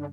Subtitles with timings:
[0.00, 0.06] Du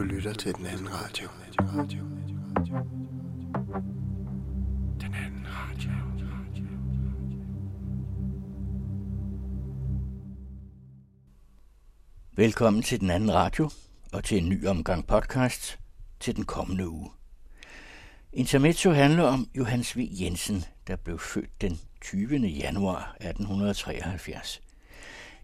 [0.00, 1.28] lytter til den anden radio.
[5.00, 5.90] Den anden radio.
[12.36, 13.70] Velkommen til den anden radio
[14.12, 15.78] og til en ny omgang podcast
[16.20, 17.10] til den kommende uge.
[18.32, 20.08] Intermezzo handler om Johannes V.
[20.20, 22.46] Jensen, der blev født den 20.
[22.46, 24.60] januar 1873.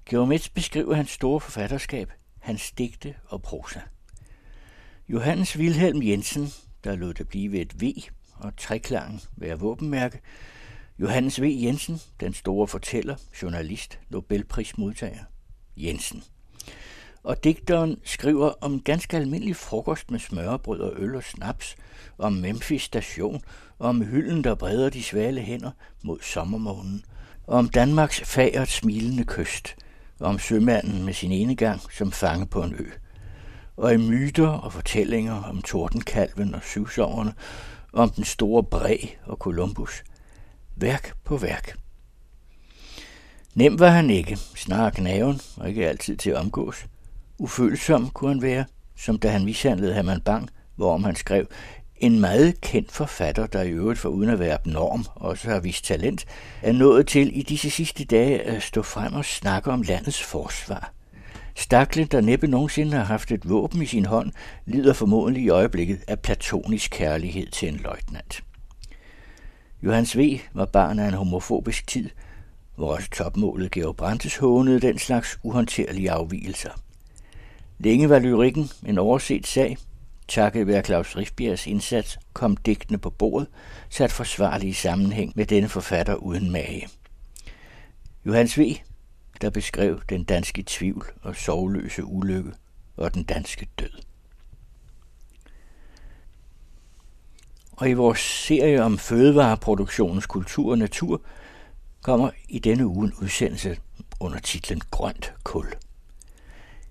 [0.06, 3.80] Geomets beskriver hans store forfatterskab, hans digte og prosa.
[5.08, 6.48] Johannes Wilhelm Jensen,
[6.84, 7.92] der lod det blive ved et V
[8.34, 10.20] og treklangen være våbenmærke.
[10.98, 11.44] Johannes V.
[11.62, 15.24] Jensen, den store fortæller, journalist, Nobelprismodtager.
[15.76, 16.22] Jensen.
[17.26, 21.76] Og digteren skriver om ganske almindelig frokost med smørbrød og øl og snaps,
[22.18, 23.42] om Memphis station,
[23.78, 25.70] om hylden, der breder de svale hænder
[26.02, 27.04] mod sommermånen,
[27.46, 29.76] om Danmarks fagert smilende kyst,
[30.20, 32.86] om sømanden med sin enegang som fange på en ø
[33.76, 37.34] og i myter og fortællinger om tordenkalven og syvsoverne,
[37.92, 40.04] om den store bræ og Columbus.
[40.76, 41.78] Værk på værk.
[43.54, 46.86] Nem var han ikke, snarere knaven og ikke altid til at omgås.
[47.38, 48.64] Ufølsom kunne han være,
[48.96, 51.46] som da han mishandlede Herman Bang, hvorom han skrev,
[51.96, 55.84] en meget kendt forfatter, der i øvrigt for uden at være abnorm, også har vist
[55.84, 56.26] talent,
[56.62, 60.92] er nået til i disse sidste dage at stå frem og snakke om landets forsvar.
[61.54, 64.32] Staklen, der næppe nogensinde har haft et våben i sin hånd,
[64.66, 68.42] lider formodentlig i øjeblikket af platonisk kærlighed til en løjtnant.
[69.82, 70.38] Johannes V.
[70.54, 72.10] var barn af en homofobisk tid,
[72.76, 76.70] hvor også topmålet Georg Brandes hånede den slags uhåndterlige afvielser.
[77.78, 79.76] Længe var lyrikken en overset sag.
[80.28, 83.48] Takket være Claus Rifbjergs indsats kom digtene på bordet,
[83.90, 86.88] sat forsvarlige sammenhæng med denne forfatter uden mage.
[88.26, 88.76] Johannes V
[89.40, 92.52] der beskrev den danske tvivl og sovløse ulykke
[92.96, 94.02] og den danske død.
[97.72, 101.20] Og i vores serie om fødevareproduktionens kultur og natur
[102.02, 103.76] kommer i denne uge en udsendelse
[104.20, 105.66] under titlen Grønt kul.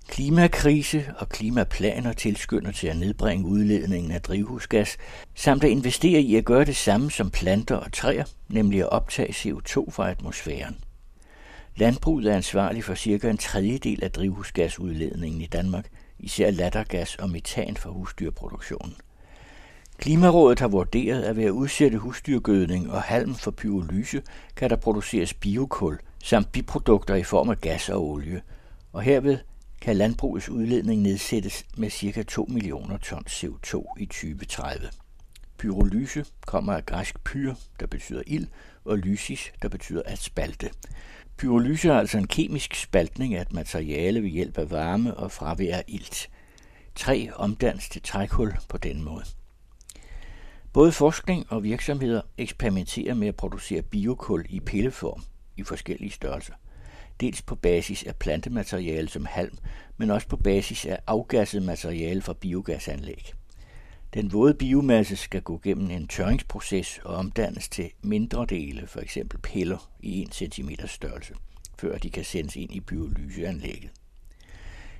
[0.07, 4.97] Klimakrise og klimaplaner tilskynder til at nedbringe udledningen af drivhusgas,
[5.35, 9.29] samt at investere i at gøre det samme som planter og træer, nemlig at optage
[9.29, 10.77] CO2 fra atmosfæren.
[11.75, 15.87] Landbruget er ansvarlig for cirka en tredjedel af drivhusgasudledningen i Danmark,
[16.19, 18.95] især lattergas og metan fra husdyrproduktionen.
[19.97, 24.21] Klimarådet har vurderet, at ved at udsætte husdyrgødning og halm for pyrolyse,
[24.55, 28.41] kan der produceres biokul samt biprodukter i form af gas og olie,
[28.93, 29.37] og herved
[29.85, 32.23] kan landbrugets udledning nedsættes med ca.
[32.23, 34.89] 2 millioner ton CO2 i 2030.
[35.57, 38.47] Pyrolyse kommer af græsk pyr, der betyder ild,
[38.85, 40.69] og lysis, der betyder at spalte.
[41.37, 45.75] Pyrolyse er altså en kemisk spaltning af et materiale ved hjælp af varme og fravær
[45.75, 46.29] af ilt.
[46.95, 49.25] Træ omdannes til trækul på den måde.
[50.73, 55.23] Både forskning og virksomheder eksperimenterer med at producere biokul i pilleform
[55.57, 56.53] i forskellige størrelser.
[57.19, 59.57] Dels på basis af plantemateriale som halm,
[59.97, 63.33] men også på basis af afgasset materiale fra biogasanlæg.
[64.13, 69.17] Den våde biomasse skal gå gennem en tørringsproces og omdannes til mindre dele, f.eks.
[69.43, 71.33] piller i 1 cm størrelse,
[71.79, 73.89] før de kan sendes ind i pyrolyseanlægget.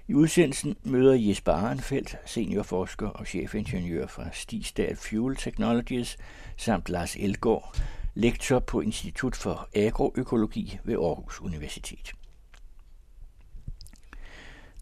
[0.07, 6.17] I udsendelsen møder Jesper Arenfeldt, seniorforsker og chefingeniør fra Stigstad Fuel Technologies,
[6.57, 7.75] samt Lars Elgård,
[8.15, 12.13] lektor på Institut for Agroøkologi ved Aarhus Universitet.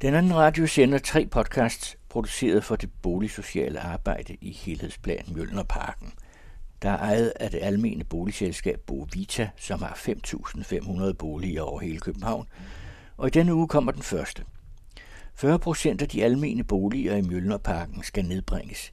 [0.01, 6.13] Den anden radio sender tre podcasts produceret for det boligsociale arbejde i helhedsplan Mjølnerparken.
[6.81, 12.47] Der er ejet af det almene boligselskab Bovita, som har 5.500 boliger over hele København.
[13.17, 14.43] Og i denne uge kommer den første.
[15.35, 18.91] 40 procent af de almene boliger i Mjølnerparken skal nedbringes.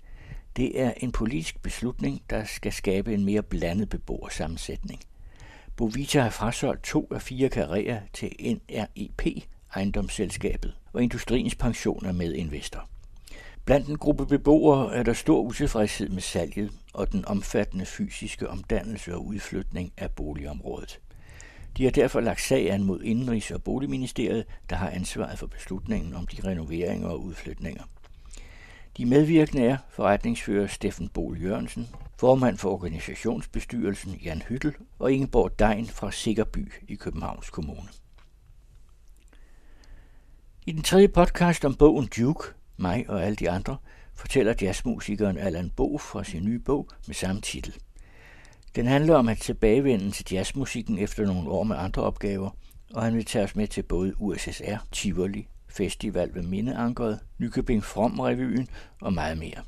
[0.57, 5.01] Det er en politisk beslutning, der skal skabe en mere blandet beboersammensætning.
[5.77, 9.45] Bovita har frasolgt to af fire karrierer til NREP,
[9.75, 12.89] ejendomsselskabet, og industriens pension er med investor.
[13.65, 19.15] Blandt en gruppe beboere er der stor utilfredshed med salget og den omfattende fysiske omdannelse
[19.15, 21.01] og udflytning af boligområdet.
[21.77, 26.15] De har derfor lagt sag an mod Indrigs- og Boligministeriet, der har ansvaret for beslutningen
[26.15, 27.83] om de renoveringer og udflytninger.
[28.97, 31.89] De medvirkende er forretningsfører Steffen Bol Jørgensen,
[32.19, 37.89] formand for organisationsbestyrelsen Jan Hyttel og Ingeborg Dein fra Sikkerby i Københavns Kommune.
[40.67, 42.45] I den tredje podcast om bogen Duke
[42.81, 43.77] mig og alle de andre,
[44.15, 47.75] fortæller jazzmusikeren Allan Bo fra sin nye bog med samme titel.
[48.77, 52.51] Den handler om at tilbagevende til jazzmusikken efter nogle år med andre opgaver,
[52.95, 58.21] og han vil tage os med til både USSR, Tivoli, Festival ved Mindeankeret, Nykøbing From
[58.21, 58.69] Revyen
[59.01, 59.63] og meget mere.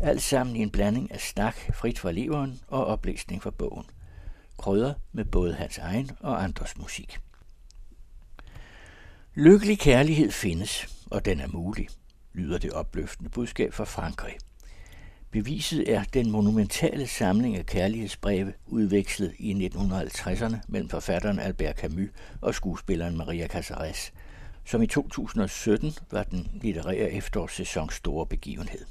[0.00, 3.84] Alt sammen i en blanding af snak frit fra leveren og oplæsning fra bogen.
[4.58, 7.18] Krydder med både hans egen og andres musik.
[9.34, 11.88] Lykkelig kærlighed findes, og den er mulig,
[12.32, 14.36] lyder det opløftende budskab fra Frankrig.
[15.30, 22.08] Beviset er den monumentale samling af kærlighedsbreve udvekslet i 1950'erne mellem forfatteren Albert Camus
[22.40, 24.12] og skuespilleren Maria Casares,
[24.66, 28.84] som i 2017 var den litterære efterårssæsons store begivenhed.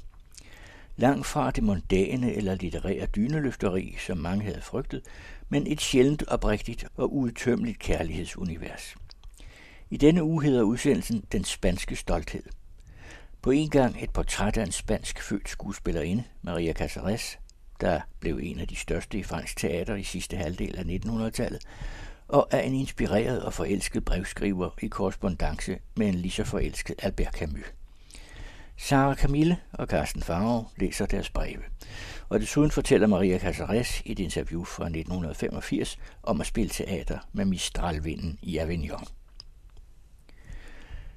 [0.96, 5.02] Langt fra det mondæne eller litterære dyneløfteri, som mange havde frygtet,
[5.48, 8.94] men et sjældent oprigtigt og udtømmeligt kærlighedsunivers.
[9.90, 12.42] I denne uge hedder udsendelsen Den spanske stolthed.
[13.42, 17.38] På en gang et portræt af en spansk født skuespillerinde, Maria Casares,
[17.80, 21.62] der blev en af de største i fransk teater i sidste halvdel af 1900-tallet,
[22.28, 27.34] og af en inspireret og forelsket brevskriver i korrespondence med en lige så forelsket Albert
[27.34, 27.72] Camus.
[28.76, 31.62] Sara Camille og Carsten Farve læser deres breve.
[32.28, 37.44] Og desuden fortæller Maria Casares i et interview fra 1985 om at spille teater med
[37.44, 39.06] Mistralvinden i Avignon.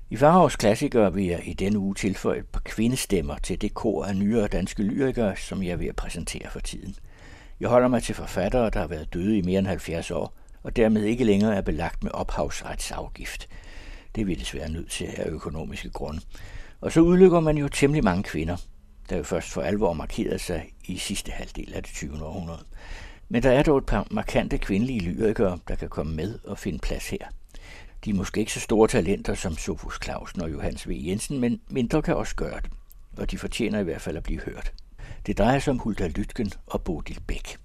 [0.10, 4.06] I Farovs klassikere vil jeg i denne uge tilføje et par kvindestemmer til det kor
[4.06, 6.96] af nyere danske lyrikere, som jeg er ved at præsentere for tiden.
[7.60, 10.76] Jeg holder mig til forfattere, der har været døde i mere end 70 år, og
[10.76, 13.50] dermed ikke længere er belagt med ophavsretsafgift.
[14.16, 16.22] Det vil desværre nødt til af økonomiske grunde.
[16.82, 18.58] Og så udlykker man jo temmelig mange kvinder,
[19.10, 22.26] der jo først for alvor markerede sig i sidste halvdel af det 20.
[22.26, 22.64] århundrede.
[23.30, 26.80] Men der er dog et par markante kvindelige lyrikere, der kan komme med og finde
[26.80, 27.28] plads her.
[28.06, 30.92] De er måske ikke så store talenter som Sofus Clausen og Johannes V.
[30.92, 32.72] Jensen, men mindre kan også gøre det,
[33.18, 34.74] og de fortjener i hvert fald at blive hørt.
[35.26, 37.58] Det drejer sig om Hulda Lytgen og Bodil Bæk.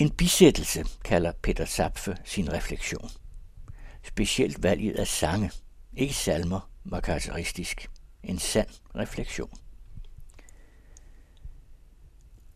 [0.00, 3.10] En bisættelse kalder Peter Zapfe sin refleksion.
[4.02, 5.50] Specielt valget af sange,
[5.96, 7.90] ikke salmer, var karakteristisk.
[8.22, 9.50] En sand refleksion.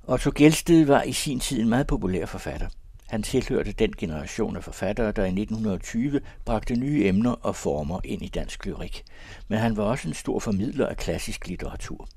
[0.04, 2.68] Otto Gelsted var i sin tid en meget populær forfatter.
[3.06, 8.22] Han tilhørte den generation af forfattere, der i 1920 bragte nye emner og former ind
[8.22, 9.04] i dansk lyrik.
[9.48, 12.08] Men han var også en stor formidler af klassisk litteratur.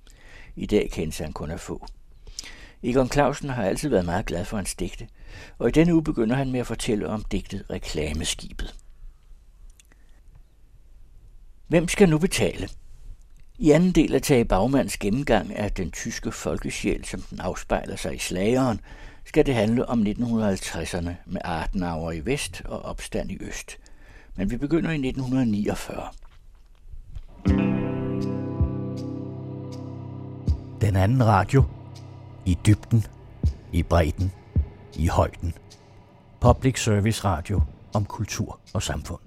[0.56, 1.86] I dag kendes han kun af få.
[2.84, 5.08] Egon Clausen har altid været meget glad for hans digte,
[5.58, 8.76] og i denne uge begynder han med at fortælle om digtet Reklameskibet.
[11.68, 12.70] Hvem skal nu betale?
[13.58, 18.16] I anden del af Tage Bagmands gennemgang af den tyske folkesjæl, som den afspejler sig
[18.16, 18.80] i slageren,
[19.26, 23.78] skal det handle om 1950'erne med Adenauer i vest og opstand i øst.
[24.36, 26.08] Men vi begynder i 1949.
[30.82, 31.64] Den anden radio.
[32.48, 33.04] I dybden.
[33.74, 34.32] I bredden.
[35.00, 35.54] I højden.
[36.42, 37.62] Public Service Radio
[37.94, 39.20] om kultur og samfund.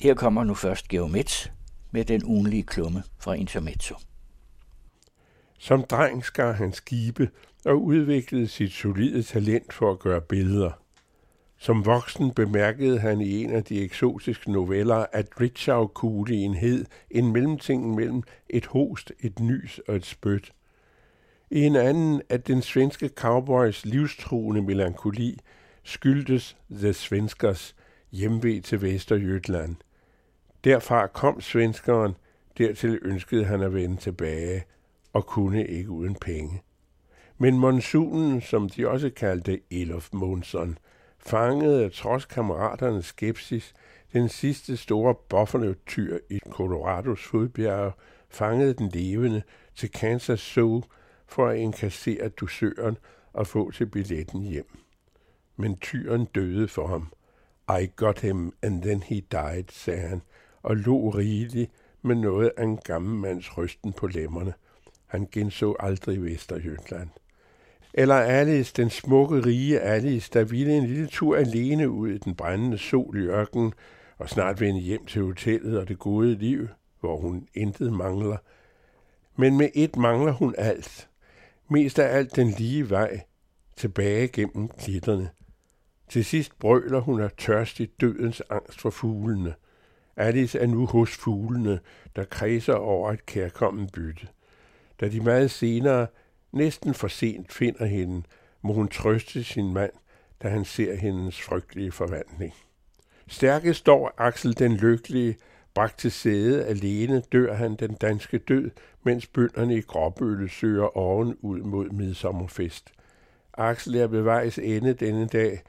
[0.00, 1.52] Her kommer nu først Geomets
[1.90, 3.94] med den ugenlige klumme fra Intermezzo.
[5.58, 7.30] Som dreng skar han skibe
[7.64, 10.70] og udviklede sit solide talent for at gøre billeder.
[11.60, 17.94] Som voksen bemærkede han i en af de eksotiske noveller, at Ritzau-kuglen hed en mellemting
[17.94, 20.52] mellem et host, et nys og et spyt.
[21.50, 25.38] I en anden, at den svenske cowboys livstruende melankoli
[25.82, 27.76] skyldtes The Svenskers
[28.12, 29.76] hjemvej til Vesterjylland.
[30.64, 32.12] Derfra kom svenskeren,
[32.58, 34.64] dertil ønskede han at vende tilbage
[35.12, 36.62] og kunne ikke uden penge.
[37.38, 40.78] Men monsunen, som de også kaldte Elof Monson,
[41.28, 43.74] fangede trods kammeraternes skepsis
[44.12, 47.92] den sidste store buffalo-tyr i Colorados fodbjerge,
[48.28, 49.42] fangede den levende
[49.74, 50.82] til Kansas Zoo
[51.26, 52.98] for at inkassere dusøren
[53.32, 54.78] og få til billetten hjem.
[55.56, 57.12] Men tyren døde for ham.
[57.82, 60.22] I got him, and then he died, sagde han,
[60.62, 61.70] og lå rigeligt
[62.02, 64.54] med noget af en gammel mands rysten på lemmerne.
[65.06, 67.08] Han genså aldrig Vesterjylland.
[67.94, 72.34] Eller Alice, den smukke, rige Alice, der ville en lille tur alene ud i den
[72.34, 73.72] brændende sol i ørkenen,
[74.18, 76.68] og snart vende hjem til hotellet og det gode liv,
[77.00, 78.36] hvor hun intet mangler.
[79.36, 81.08] Men med et mangler hun alt.
[81.70, 83.20] Mest af alt den lige vej,
[83.76, 85.30] tilbage gennem klitterne.
[86.08, 89.54] Til sidst brøler hun af tørstig dødens angst for fuglene–
[90.18, 91.80] Alice er nu hos fuglene,
[92.16, 94.28] der kredser over et kærkommen bytte.
[95.00, 96.06] Da de meget senere,
[96.52, 98.22] næsten for sent, finder hende,
[98.62, 99.92] må hun trøste sin mand,
[100.42, 102.54] da han ser hendes frygtelige forvandling.
[103.28, 105.36] Stærkest står Axel den Lykkelige,
[105.74, 108.70] bragt til sæde alene dør han den danske død,
[109.02, 112.92] mens bønderne i Gråbølle søger oven ud mod midsommerfest.
[113.54, 115.62] Axel er ved vejs ende denne dag.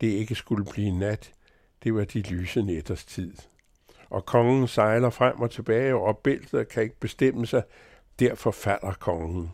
[0.00, 1.32] Det ikke skulle blive nat.
[1.84, 3.34] Det var de lyse nætters tid.
[4.10, 7.62] Og kongen sejler frem og tilbage og bæltet kan ikke bestemme sig.
[8.18, 9.50] Derfor falder kongen.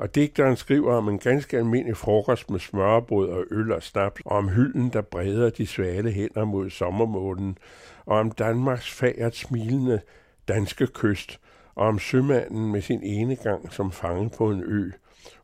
[0.00, 4.36] Og digteren skriver om en ganske almindelig frokost med smørbrød og øl og snaps, og
[4.36, 7.58] om hylden, der breder de svale hænder mod sommermånen,
[8.06, 10.00] og om Danmarks fagert smilende
[10.48, 11.40] danske kyst,
[11.74, 14.90] og om sømanden med sin ene gang som fange på en ø,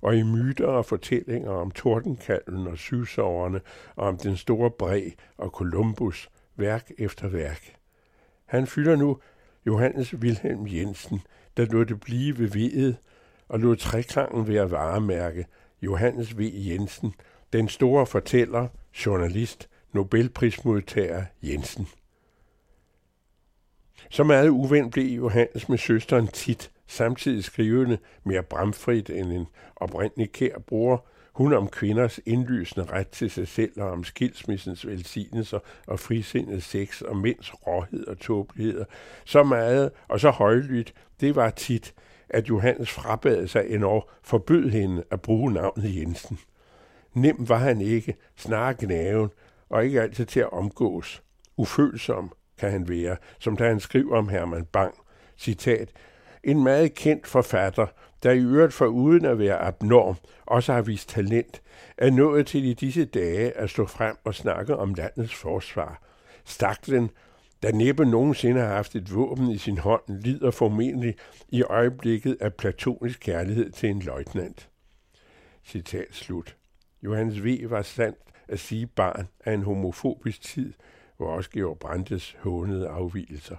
[0.01, 3.61] og i myter og fortællinger om tordenkalven og syvsoverne,
[3.97, 7.77] og om den store bræ og Columbus, værk efter værk.
[8.47, 9.19] Han fylder nu
[9.67, 11.21] Johannes Wilhelm Jensen,
[11.57, 12.97] der lå det blive ved vedet,
[13.49, 15.47] og lod treklangen være varemærke
[15.83, 16.51] Johannes V.
[16.55, 17.15] Jensen,
[17.53, 18.69] den store fortæller,
[19.07, 21.89] journalist, Nobelprismodtager Jensen.
[24.11, 30.33] Så meget uven blev Johannes med søsteren tit, samtidig skrivende mere bramfrit end en oprindelig
[30.33, 36.01] kær bror, hun om kvinders indlysende ret til sig selv og om skilsmissens velsignelser og
[36.01, 38.85] frisindet sex og mænds råhed og tåbeligheder.
[39.25, 41.95] Så meget og så højlydt, det var tit,
[42.31, 46.39] at Johannes frabad sig endnu forbød hende at bruge navnet Jensen.
[47.15, 49.31] Nem var han ikke, snarere gnaven,
[49.69, 51.23] og ikke altid til at omgås.
[51.57, 54.95] Ufølsom kan han være, som da han skriver om Herman Bang.
[55.39, 55.91] Citat,
[56.45, 57.87] en meget kendt forfatter,
[58.23, 60.17] der i øvrigt for uden at være abnorm,
[60.47, 61.63] også har vist talent,
[61.99, 66.03] er nået til i disse dage at stå frem og snakke om landets forsvar.
[66.45, 67.11] Staklen
[67.63, 71.15] der næppe nogensinde har haft et våben i sin hånd, lider formentlig
[71.49, 74.69] i øjeblikket af platonisk kærlighed til en løjtnant.
[75.65, 76.57] Citat slut.
[77.03, 77.71] Johannes V.
[77.71, 80.73] var sandt at sige barn af en homofobisk tid,
[81.17, 83.57] hvor også Georg Brandes hånede afvielser.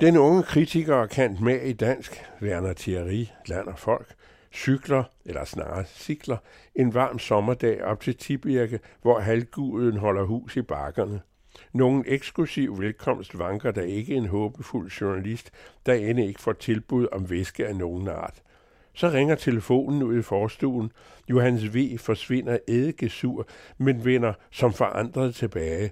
[0.00, 4.14] Den unge kritiker kan med i dansk, Werner Thierry, land og folk,
[4.52, 6.36] cykler, eller snarere cykler,
[6.74, 11.20] en varm sommerdag op til Tibirke, hvor halvguden holder hus i bakkerne–
[11.76, 15.50] nogen eksklusiv velkomst vanker der ikke en håbefuld journalist,
[15.86, 18.42] der end ikke får tilbud om væske af nogen art.
[18.94, 20.92] Så ringer telefonen ud i forstuen.
[21.30, 21.98] Johannes V.
[21.98, 25.90] forsvinder eddikesur, men vender som forandret tilbage.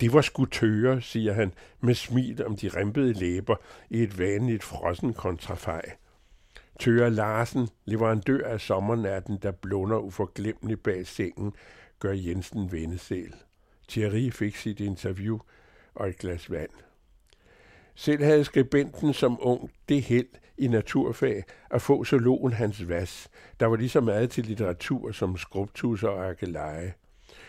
[0.00, 3.56] Det var sgu tøre, siger han, med smil om de rempede læber
[3.90, 5.82] i et vanligt frossen kontrafej.
[6.78, 11.52] Tøre Larsen, leverandør af sommernatten, der blunder uforglemmeligt bag sengen,
[11.98, 13.34] gør Jensen vendesæl.
[13.88, 15.38] Thierry fik sit interview
[15.94, 16.70] og et glas vand.
[17.94, 23.28] Selv havde skribenten som ung det held i naturfag at få zoologen Hans Vass,
[23.60, 26.94] der var lige så meget til litteratur som skrubtusser og arkeleje.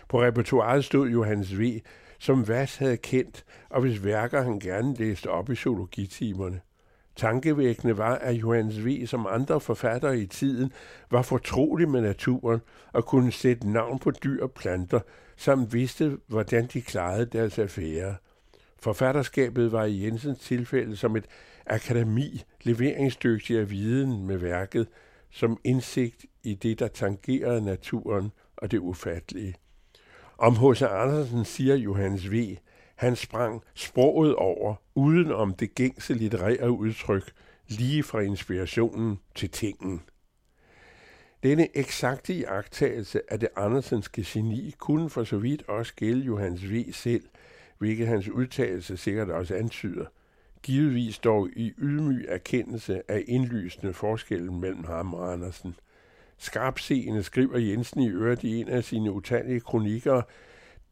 [0.10, 1.80] På repertoireet stod Johannes V.,
[2.20, 6.62] som Vass havde kendt, og hvis værker han gerne læste op i zoologitimerne.
[7.16, 9.06] Tankevækkende var, at Johannes V.
[9.08, 10.72] som andre forfattere i tiden
[11.12, 12.60] var fortrolig med naturen
[12.94, 15.00] og kunne sætte navn på dyr og planter,
[15.38, 18.16] som vidste, hvordan de klarede deres affære.
[18.80, 21.26] Forfatterskabet var i Jensens tilfælde som et
[21.66, 24.88] akademi leveringsdygtig af viden med værket,
[25.32, 29.56] som indsigt i det, der tangerede naturen og det ufattelige.
[30.38, 30.82] Om H.C.
[30.82, 32.58] Andersen siger Johannes V.,
[32.96, 37.32] han sprang sproget over, uden om det gængse litterære udtryk,
[37.68, 40.02] lige fra inspirationen til tingen.
[41.46, 46.92] Denne eksakte iagttagelse af det andersenske geni kunne for så vidt også gælde Johannes V.
[46.92, 47.24] selv,
[47.78, 50.06] hvilket hans udtalelse sikkert også antyder.
[50.64, 55.76] Givetvis dog i ydmyg erkendelse af indlysende forskellen mellem ham og Andersen.
[56.38, 60.22] Skarpseende skriver Jensen i øvrigt i en af sine utallige kronikker,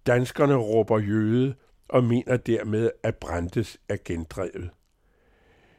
[0.08, 1.56] Danskerne råber jøde
[1.88, 4.70] og mener dermed, at Brandes er gendrevet.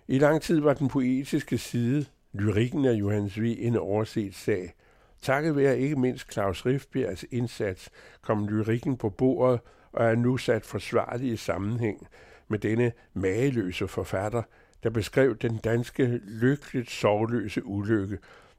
[0.08, 3.54] I lang tid var den poetiske side Lyrikken af Johannes V.
[3.58, 4.74] en overset sag.
[5.22, 7.90] Takket være ikke mindst Claus Rifbjergs indsats
[8.22, 9.60] kom lyrikken på bordet
[9.92, 12.08] og er nu sat forsvarlig i sammenhæng
[12.48, 14.42] med denne mageløse forfatter,
[14.82, 18.18] der beskrev den danske lykkeligt sorgløse ulykke,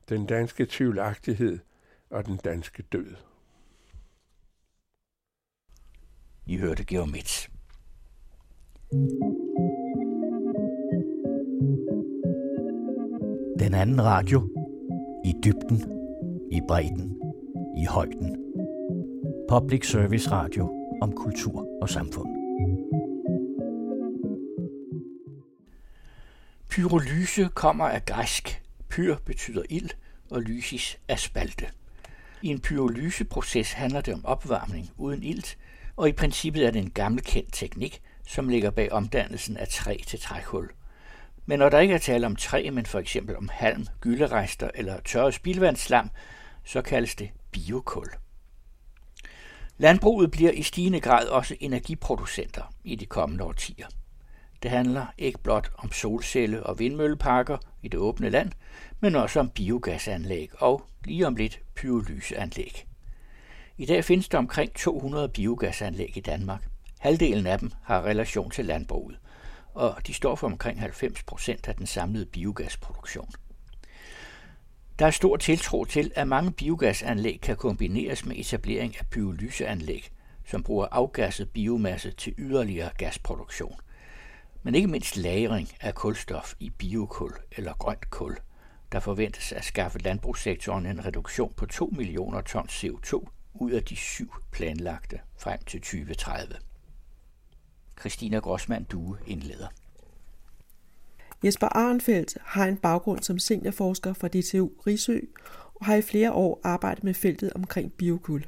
[0.09, 1.59] den danske tvivlagtighed
[2.09, 3.15] og den danske død.
[6.45, 7.47] I hørte Georg Mitz.
[13.65, 14.49] Den anden radio.
[15.25, 15.83] I dybden,
[16.51, 17.21] i bredden,
[17.77, 18.37] i højden.
[19.49, 22.29] Public Service Radio om kultur og samfund.
[26.69, 28.63] Pyrolyse kommer af græsk.
[28.89, 29.89] Pyr betyder ild,
[30.29, 31.65] og lysis er spalte.
[32.41, 35.57] I en pyrolyseproces handler det om opvarmning uden ilt,
[35.95, 39.97] og i princippet er det en gammel kendt teknik, som ligger bag omdannelsen af træ
[40.07, 40.69] til trækul.
[41.45, 44.99] Men når der ikke er tale om træ, men for eksempel om halm, gylderester eller
[44.99, 46.09] tørret spildvandsslam,
[46.63, 48.07] så kaldes det biokul.
[49.77, 53.87] Landbruget bliver i stigende grad også energiproducenter i de kommende årtier.
[54.63, 58.51] Det handler ikke blot om solcelle- og vindmølleparker i det åbne land,
[58.99, 62.85] men også om biogasanlæg og lige om lidt pyrolyseanlæg.
[63.77, 66.67] I dag findes der omkring 200 biogasanlæg i Danmark.
[66.99, 69.17] Halvdelen af dem har relation til landbruget,
[69.75, 73.31] og de står for omkring 90 procent af den samlede biogasproduktion.
[74.99, 80.09] Der er stor tiltro til, at mange biogasanlæg kan kombineres med etablering af pyrolyseanlæg,
[80.45, 83.79] som bruger afgasset biomasse til yderligere gasproduktion.
[84.63, 88.37] Men ikke mindst lagring af kulstof i biokul eller grønt kul,
[88.91, 93.95] der forventes at skaffe landbrugssektoren en reduktion på 2 millioner tons CO2 ud af de
[93.95, 96.55] syv planlagte frem til 2030.
[97.99, 99.67] Christina Grossmann Due indleder.
[101.43, 105.19] Jesper Arnfeldt har en baggrund som seniorforsker fra DTU Risø
[105.75, 108.45] og har i flere år arbejdet med feltet omkring biokul.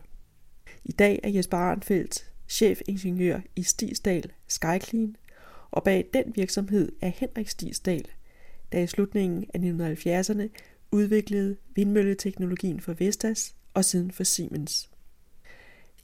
[0.83, 5.15] I dag er Jesper Arnfeldt chefingeniør i Stisdal Skyclean,
[5.71, 8.05] og bag den virksomhed er Henrik Stisdal,
[8.71, 10.49] der i slutningen af 1970'erne
[10.91, 14.89] udviklede vindmølleteknologien for Vestas og siden for Siemens.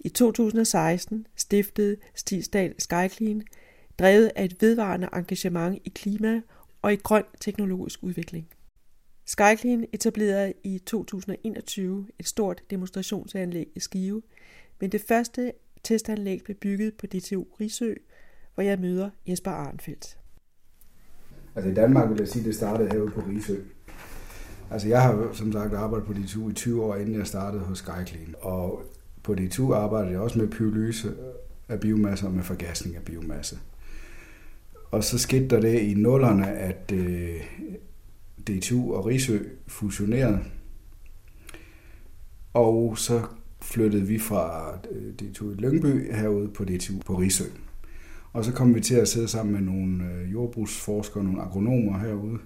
[0.04, 3.42] I 2016 stiftede Stigsdal Skyclean,
[4.00, 6.42] drevet af et vedvarende engagement i klima
[6.82, 8.48] og i grøn teknologisk udvikling.
[9.26, 14.22] Skyclean etablerede i 2021 et stort demonstrationsanlæg i Skive,
[14.80, 17.94] men det første testanlæg blev bygget på DTU Risø,
[18.54, 20.18] hvor jeg møder Jesper Arnfeldt.
[21.56, 23.56] Altså i Danmark vil jeg sige, at det startede herude på Risø.
[24.72, 27.78] Altså jeg har som sagt arbejdet på DTU i 20 år, inden jeg startede hos
[27.78, 28.36] Skyclean.
[28.42, 28.84] Og
[29.24, 31.14] på DTU arbejder jeg også med pyrolyse
[31.70, 33.60] af biomasse og med forgasning af biomasse.
[34.92, 37.42] Og så skete der det i nullerne, at øh,
[38.48, 40.40] DTU og Risø fusionerede.
[42.54, 43.22] Og så
[43.62, 47.44] flyttede vi fra øh, DTU i Lyngby herude på DTU på Risø.
[48.34, 52.38] Og så kom vi til at sidde sammen med nogle øh, jordbrugsforskere, nogle agronomer herude,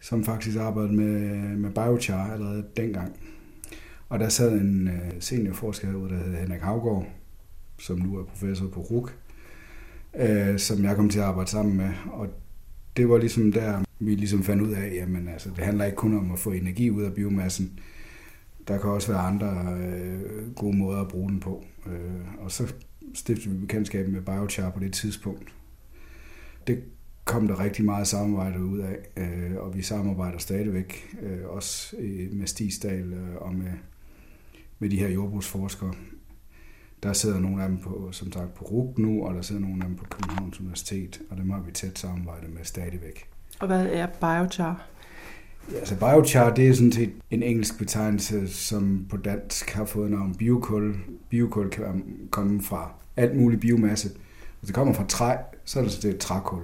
[0.00, 3.16] som faktisk arbejdede med, med biochar allerede dengang.
[4.10, 7.06] Og der sad en øh, seniorforsker herude, der hed Henrik Havgård,
[7.78, 9.16] som nu er professor på RUK,
[10.16, 11.90] øh, som jeg kom til at arbejde sammen med.
[12.12, 12.28] Og
[12.96, 16.18] det var ligesom der, vi ligesom fandt ud af, jamen altså, det handler ikke kun
[16.18, 17.80] om at få energi ud af biomassen.
[18.68, 21.64] Der kan også være andre øh, gode måder at bruge den på.
[21.86, 22.74] Øh, og så
[23.14, 25.54] stiftede vi bekendtskab med biochar på det tidspunkt.
[26.66, 26.82] Det
[27.24, 31.96] kom der rigtig meget samarbejde ud af, øh, og vi samarbejder stadigvæk, øh, også
[32.32, 33.72] med Stisdal øh, og med,
[34.80, 35.94] med de her jordbrugsforskere.
[37.02, 39.82] Der sidder nogle af dem på, som sagt, på RUG nu, og der sidder nogle
[39.82, 43.28] af dem på Københavns Universitet, og dem har vi tæt samarbejde med stadigvæk.
[43.60, 44.86] Og hvad er biochar?
[45.72, 50.10] Ja, altså biochar, det er sådan set en engelsk betegnelse, som på dansk har fået
[50.10, 50.96] navn biokul.
[51.30, 54.08] Biokul kan komme fra alt muligt biomasse.
[54.60, 56.62] Hvis det kommer fra træ, så er det, så det trækul.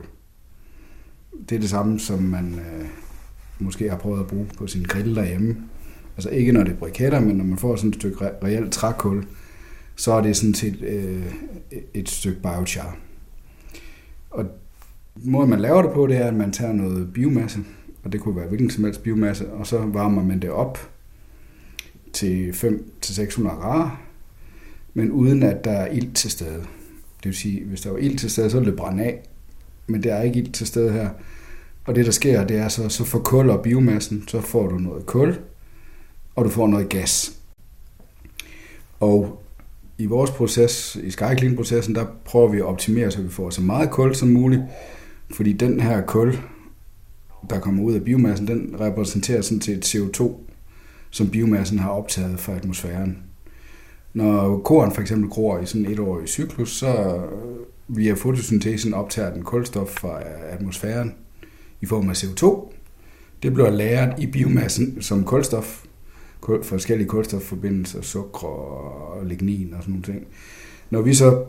[1.49, 2.87] Det er det samme, som man øh,
[3.59, 5.57] måske har prøvet at bruge på sin grill derhjemme.
[6.17, 8.73] Altså ikke når det er briketter, men når man får sådan et stykke re- reelt
[8.73, 9.25] trækul,
[9.97, 11.33] så er det sådan set øh,
[11.95, 12.97] et stykke biochar.
[14.31, 14.45] Og
[15.15, 17.59] måden man laver det på, det er, at man tager noget biomasse,
[18.05, 20.91] og det kunne være hvilken som helst biomasse, og så varmer man det op
[22.13, 24.01] til 5-600 grader,
[24.95, 26.61] men uden at der er ild til stede.
[27.17, 29.23] Det vil sige, hvis der var ild til stede, så ville det brænde af,
[29.87, 31.09] men der er ikke ild til stede her.
[31.85, 35.39] Og det, der sker, det er så, så forkuller biomassen, så får du noget kul,
[36.37, 37.33] og du får noget gas.
[39.01, 39.43] Og
[39.99, 43.91] i vores proces, i Skyclean-processen, der prøver vi at optimere, så vi får så meget
[43.91, 44.63] kul som muligt,
[45.35, 46.39] fordi den her kul,
[47.51, 50.33] der kommer ud af biomassen, den repræsenterer sådan set CO2,
[51.11, 53.19] som biomassen har optaget fra atmosfæren.
[54.15, 57.21] Når korn for eksempel gror i sådan et år i cyklus, så
[57.89, 61.15] via fotosyntesen optager den kulstof fra atmosfæren
[61.81, 62.73] i form af CO2.
[63.43, 65.86] Det bliver lagret i biomassen som kulstof,
[66.63, 70.27] forskellige kulstofforbindelser, sukker og lignin og sådan nogle ting.
[70.91, 71.45] Når vi så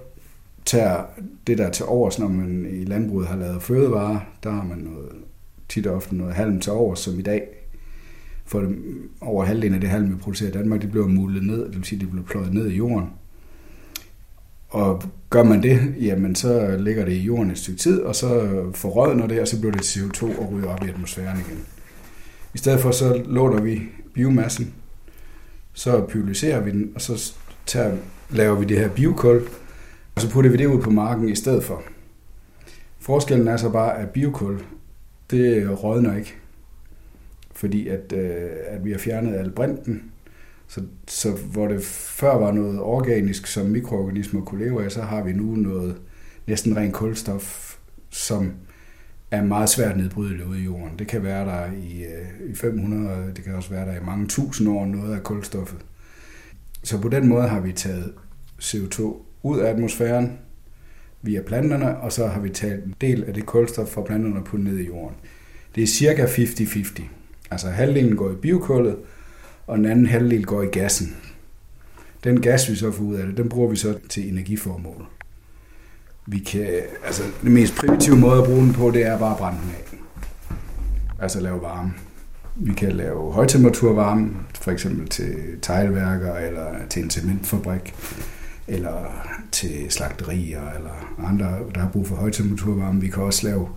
[0.66, 1.04] tager
[1.48, 5.10] det der til overs, når man i landbruget har lavet fødevarer, der har man noget,
[5.70, 7.42] tit og ofte noget halm til overs, som i dag
[8.46, 8.78] for det,
[9.22, 11.84] over halvdelen af det halm, vi producerer i Danmark, det bliver mulet ned, det vil
[11.84, 13.10] sige, det bliver pløjet ned i jorden.
[14.70, 18.50] Og gør man det, jamen så ligger det i jorden et stykke tid, og så
[18.74, 21.66] forrådner det, og så bliver det CO2 og ryger op i atmosfæren igen.
[22.54, 23.82] I stedet for så låner vi
[24.14, 24.74] biomassen,
[25.78, 27.34] så pyrolyserer vi den, og så
[27.66, 27.98] tager,
[28.30, 29.42] laver vi det her biokul,
[30.16, 31.84] Og så putter vi det ud på marken i stedet for.
[33.00, 34.64] Forskellen er så bare, at biokul,
[35.32, 36.36] det rådner ikke.
[37.52, 40.12] Fordi at, øh, at vi har fjernet al brinten,
[40.68, 45.24] så, så hvor det før var noget organisk, som mikroorganismer kunne leve af, så har
[45.24, 45.96] vi nu noget
[46.48, 47.76] næsten ren kulstof,
[48.10, 48.54] som
[49.32, 51.00] er meget svært nedbrydeligt ude i jorden.
[51.00, 54.28] Det kan være der i, øh, i 500, det kan også være der i mange
[54.28, 55.80] tusind år, noget af kulstoffet.
[56.84, 58.14] Så på den måde har vi taget
[58.62, 59.02] CO2
[59.44, 60.40] ud af atmosfæren
[61.22, 64.58] via planterne, og så har vi taget en del af det kulstof fra planterne på
[64.58, 65.16] ned i jorden.
[65.76, 67.02] Det er cirka 50-50.
[67.52, 68.98] Altså halvdelen går i biokullet,
[69.68, 71.16] og den anden halvdel går i gassen.
[72.24, 75.06] Den gas, vi så får ud af det, den bruger vi så til energiformål.
[76.28, 76.68] Vi kan,
[77.06, 79.72] altså, den mest primitive måde at bruge den på, det er bare at brænde den
[79.72, 79.98] af.
[81.24, 81.94] Altså lave varme.
[82.56, 84.30] Vi kan lave højtemperaturvarme,
[84.62, 87.96] for eksempel til teglværker, eller til en cementfabrik,
[88.68, 93.02] eller til slagterier, eller andre, der har brug for højtemperaturvarme.
[93.02, 93.70] Vi kan også lave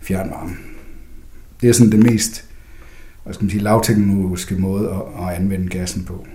[0.00, 0.52] fjernvarme.
[1.60, 2.50] Det er sådan det mest
[3.24, 6.26] hvad skal man sige, lavteknologiske måde at, at anvende gassen på.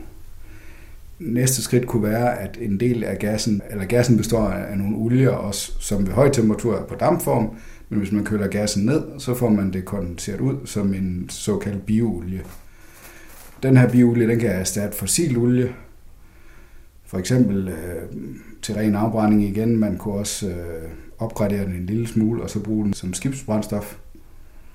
[1.20, 5.30] Næste skridt kunne være, at en del af gassen, eller gassen består af nogle olier,
[5.30, 7.56] også, som ved høj temperatur er på dampform,
[7.90, 11.86] men hvis man køler gassen ned, så får man det kondenseret ud som en såkaldt
[11.86, 12.42] bioolie.
[13.64, 15.74] Den her bioolie, den kan erstatte fossil olie,
[17.06, 18.04] for eksempel øh,
[18.62, 19.78] til ren afbrænding igen.
[19.78, 23.98] Man kunne også øh, opgradere den en lille smule, og så bruge den som skibsbrændstof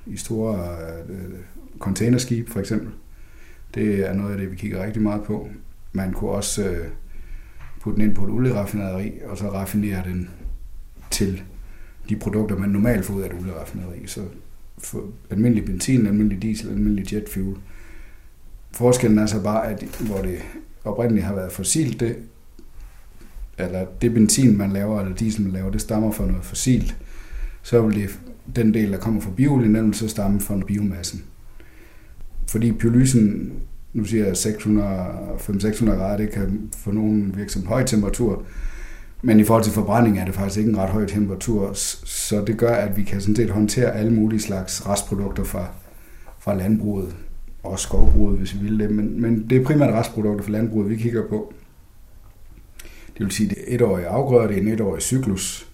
[0.06, 0.76] i store
[1.08, 1.38] øh,
[1.78, 2.88] containerskib for eksempel.
[3.74, 5.48] Det er noget af det, vi kigger rigtig meget på.
[5.92, 6.86] Man kunne også øh,
[7.80, 10.30] putte den ind på et olieraffinaderi, og så raffinere den
[11.10, 11.42] til
[12.08, 14.06] de produkter, man normalt får ud af et olieraffinaderi.
[14.06, 14.20] Så
[14.78, 17.56] for almindelig benzin, almindelig diesel, almindelig jet fuel.
[18.72, 20.38] Forskellen er så bare, at hvor det
[20.84, 22.16] oprindeligt har været fossilt, det,
[23.58, 26.96] eller det benzin, man laver, eller diesel, man laver, det stammer fra noget fossilt.
[27.62, 28.20] Så vil det,
[28.56, 31.24] den del, der kommer fra bioolien, den vil så stamme fra biomassen.
[32.48, 33.52] Fordi pyrolysen,
[33.92, 38.42] nu siger jeg 500-600 grader, det kan for nogle virke som høj temperatur,
[39.22, 42.56] men i forhold til forbrænding er det faktisk ikke en ret høj temperatur, så det
[42.56, 45.66] gør, at vi kan sådan set håndtere alle mulige slags restprodukter fra,
[46.38, 47.16] fra landbruget,
[47.62, 50.96] og skovbruget, hvis vi vil det, men, men det er primært restprodukter fra landbruget, vi
[50.96, 51.52] kigger på.
[53.18, 55.68] Det vil sige, at det er etårige afgrøder, det er en etårig cyklus.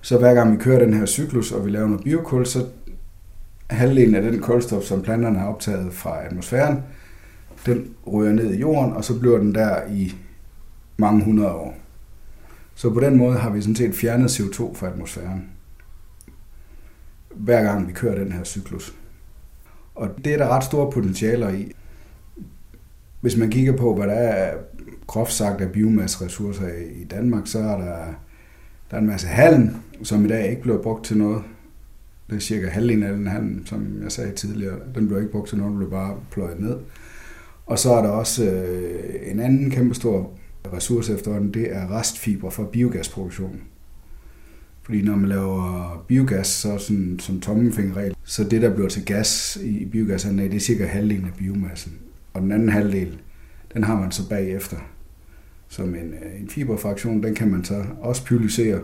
[0.00, 2.66] Så hver gang vi kører den her cyklus, og vi laver noget biokul, så
[3.70, 6.82] halvdelen af den kulstof, som planterne har optaget fra atmosfæren,
[7.66, 10.14] den ryger ned i jorden, og så bliver den der i
[10.96, 11.76] mange hundrede år.
[12.74, 15.50] Så på den måde har vi sådan set fjernet CO2 fra atmosfæren,
[17.34, 18.94] hver gang vi kører den her cyklus.
[19.94, 21.72] Og det er der ret store potentialer i.
[23.20, 24.56] Hvis man kigger på, hvad der er
[25.06, 26.68] groft sagt af biomasseressourcer
[27.00, 27.96] i Danmark, så er der,
[28.90, 29.70] der er en masse halm,
[30.02, 31.42] som i dag ikke bliver brugt til noget.
[32.30, 34.78] Det er cirka halvdelen af den halm, som jeg sagde tidligere.
[34.94, 36.76] Den blev ikke brugt til noget, den blev bare pløjet ned.
[37.66, 40.30] Og så er der også øh, en anden kæmpe stor
[40.72, 43.60] ressource efterhånden, det er restfiber fra biogasproduktion.
[44.82, 49.58] Fordi når man laver biogas, så sådan, som tommelfingerregel, så det, der bliver til gas
[49.62, 51.92] i biogasanlæg, det er cirka halvdelen af biomassen.
[52.34, 53.18] Og den anden halvdel,
[53.74, 54.76] den har man så bagefter.
[55.68, 58.80] Som en, øh, en fiberfraktion, den kan man så også pyrolysere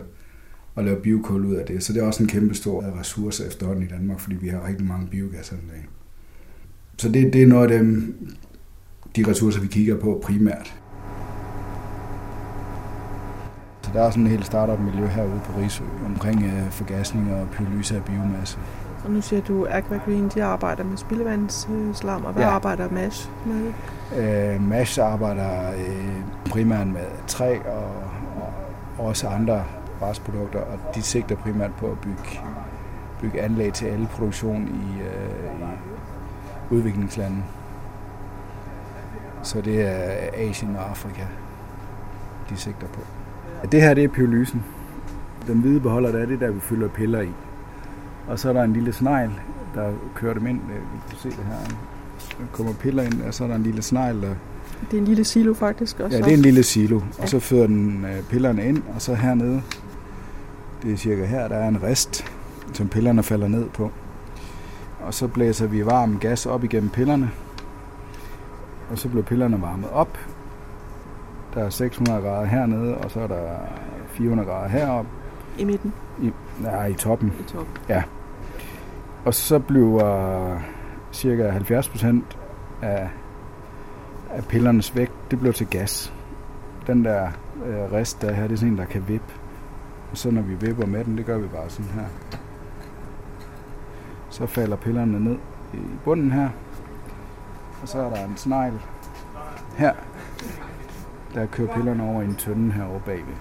[0.75, 1.83] og lave biokul ud af det.
[1.83, 4.87] Så det er også en kæmpe stor ressource efterhånden i Danmark, fordi vi har rigtig
[4.87, 5.87] mange biogasanlæg.
[6.97, 8.15] Så det, det er noget af dem,
[9.15, 10.79] de ressourcer, vi kigger på primært.
[13.81, 17.95] Så der er sådan et helt startup-miljø herude på Risø omkring øh, forgasning og pyrolyse
[17.95, 18.57] af biomasse.
[19.03, 22.49] Og nu siger du, at Green de arbejder med spildevandsslam, og hvad ja.
[22.49, 23.73] arbejder MASH med?
[24.17, 27.91] Øh, MASH arbejder øh, primært med træ og,
[28.97, 29.63] og også andre
[30.01, 32.39] restprodukter, og de sigter primært på at bygge,
[33.21, 37.43] bygge anlæg til alle produktion i, øh, i udviklingslande.
[39.43, 41.21] Så det er Asien og Afrika,
[42.49, 42.99] de sigter på.
[43.71, 44.63] Det her det er pyrolysen.
[45.47, 47.29] Den hvide beholder, der er det der, vi fylder piller i.
[48.27, 49.31] Og så er der en lille snegl,
[49.75, 50.59] der kører dem ind.
[50.67, 51.75] Vi kan se det her.
[52.39, 54.33] Der kommer piller ind, og så er der en lille snegl, der...
[54.91, 56.17] Det er en lille silo faktisk også.
[56.17, 57.01] Ja, det er en lille silo.
[57.19, 59.61] Og så fører den øh, pillerne ind, og så hernede,
[60.83, 62.25] det er cirka her, der er en rest,
[62.73, 63.91] som pillerne falder ned på.
[65.01, 67.31] Og så blæser vi varm gas op igennem pillerne,
[68.89, 70.17] og så bliver pillerne varmet op.
[71.53, 73.57] Der er 600 grader hernede, og så er der
[74.07, 75.09] 400 grader heroppe.
[75.57, 75.93] I midten?
[76.21, 77.33] I, nej, i toppen.
[77.39, 77.77] I toppen.
[77.89, 78.03] Ja.
[79.25, 80.59] Og så bliver
[81.11, 82.37] cirka 70 procent
[82.81, 83.09] af,
[84.29, 86.13] af pillernes vægt, det bliver til gas.
[86.87, 87.27] den der
[87.65, 89.33] øh, rest, der her, det er sådan en, der kan vippe.
[90.11, 92.05] Og så når vi vipper med den, det gør vi bare sådan her.
[94.29, 95.37] Så falder pillerne ned
[95.73, 96.49] i bunden her.
[97.81, 98.73] Og så er der en snegl
[99.77, 99.93] her,
[101.33, 103.35] der kører pillerne over i en tønde herovre bagved.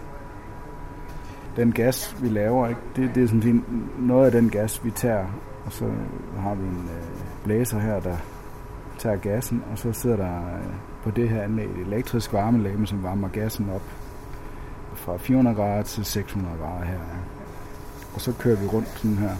[1.57, 3.64] Den gas, vi laver, ikke, det, det er sådan
[3.98, 5.27] noget af den gas, vi tager.
[5.66, 5.85] Og så
[6.38, 8.16] har vi en øh, blæser her, der
[8.98, 10.64] tager gassen, og så sidder der øh,
[11.03, 13.83] på det her anlæg et elektrisk varmelæge, som varmer gassen op
[14.94, 16.98] fra 400 grader til 600 grader her.
[18.14, 19.35] Og så kører vi rundt sådan her.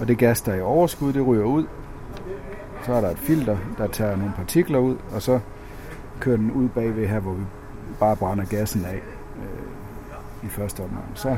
[0.00, 1.66] Og det gas, der er i overskud, det ryger ud.
[2.86, 5.40] Så er der et filter, der tager nogle partikler ud, og så
[6.20, 7.44] kører den ud bagved her, hvor vi
[8.00, 9.02] bare brænder gassen af
[9.36, 11.04] øh, i første omgang.
[11.14, 11.28] Så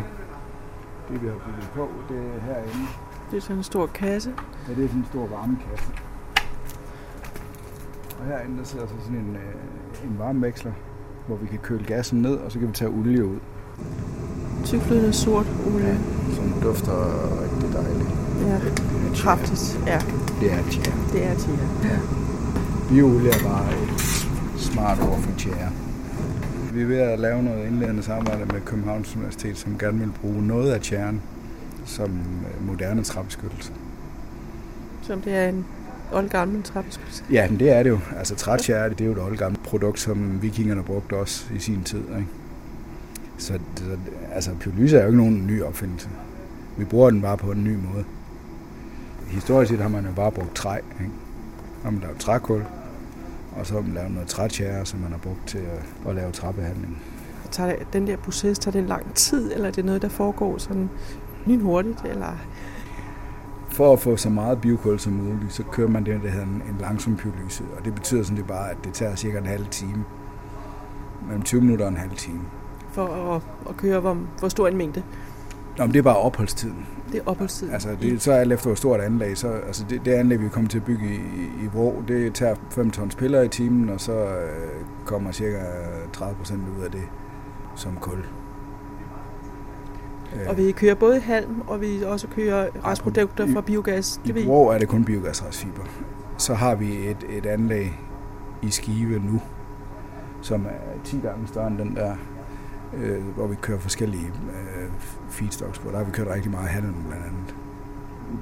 [1.09, 2.87] det vi har bygget på, det er herinde.
[3.31, 4.33] Det er sådan en stor kasse.
[4.69, 5.93] Ja, det er sådan en stor varmekasse.
[8.21, 10.73] Og herinde der sidder så sådan en, øh, en varmeveksler,
[11.27, 13.39] hvor vi kan køle gassen ned, og så kan vi tage olie ud.
[14.65, 15.87] Tyflydende sort olie.
[15.87, 15.97] Ja,
[16.35, 16.93] som dufter
[17.43, 18.28] rigtig dejligt.
[18.47, 18.59] Ja,
[19.15, 19.81] kraftigt.
[19.87, 20.01] Ja.
[20.41, 20.97] Det er tjære.
[21.13, 21.69] Det er tjære.
[21.85, 21.99] Ja.
[22.89, 24.01] Bioolie er bare et
[24.61, 25.71] smart ord for tjære.
[26.73, 30.47] Vi er ved at lave noget indledende samarbejde med Københavns Universitet, som gerne vil bruge
[30.47, 31.23] noget af tjæren
[31.85, 33.73] som øh, moderne træbeskyttelse.
[35.03, 35.65] Som det er en
[36.13, 37.25] oldgammel træbeskyttelse?
[37.33, 37.99] Ja, men det er det jo.
[38.19, 41.99] Altså trætjære, det er jo et oldgammelt produkt, som vikingerne brugte også i sin tid.
[41.99, 42.27] Ikke?
[43.39, 43.85] Så, så
[44.33, 46.09] altså, pyrolyse er jo ikke nogen ny opfindelse.
[46.77, 48.05] Vi bruger den bare på en ny måde.
[49.29, 50.77] Historisk set har man jo bare brugt træ.
[51.01, 51.13] Ikke?
[51.83, 52.65] Har man lavet trækul,
[53.57, 56.33] og så har man lavet noget trætjære, som man har brugt til at, at lave
[56.33, 57.03] træbehandling.
[57.51, 60.91] Tager den der proces, tager det lang tid, eller er det noget, der foregår sådan
[61.47, 62.05] lynhurtigt?
[62.05, 62.37] Eller?
[63.71, 66.63] For at få så meget biokul som muligt, så kører man det, der hedder en,
[66.69, 67.65] en langsom pyrolyse.
[67.79, 70.05] Og det betyder sådan det bare, at det tager cirka en halv time.
[71.27, 72.41] Mellem 20 minutter og en halv time.
[72.93, 75.03] For at, at køre hvor, hvor stor en mængde?
[75.79, 76.87] Nå, men det er bare opholdstiden.
[77.13, 77.73] Det er opholdstiden?
[77.73, 79.39] Altså, det, så alt efter hvor stort anlæg.
[79.39, 81.19] Så, altså det, det anlæg, vi kommer til at bygge i,
[81.65, 85.65] i Vrå, det tager 5 tons piller i timen, og så øh, kommer cirka
[86.13, 87.03] 30 procent ud af det
[87.77, 88.25] som kul.
[90.49, 94.21] Og vi kører både halm, og vi også kører restprodukter fra biogas.
[94.27, 95.83] Det I Vrå er det kun biogasrestfiber.
[96.39, 98.01] Så har vi et, et anlæg
[98.63, 99.41] i Skive nu,
[100.43, 102.17] som er 10 gange større end den der,
[102.97, 104.89] øh, hvor vi kører forskellige øh,
[105.29, 105.91] feedstocks på.
[105.91, 107.55] Der har vi kørt rigtig meget handel blandt andet.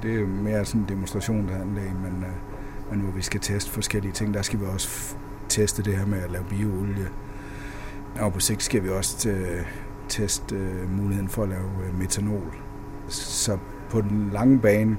[0.03, 4.11] Det er mere sådan en demonstration, der men, øh, men hvor vi skal teste forskellige
[4.11, 4.33] ting.
[4.33, 5.15] Der skal vi også
[5.49, 7.09] teste det her med at lave bioolie.
[8.19, 9.65] Og på sigt skal vi også t-
[10.09, 12.55] teste øh, muligheden for at lave øh, metanol.
[13.07, 13.57] Så
[13.89, 14.97] på den lange bane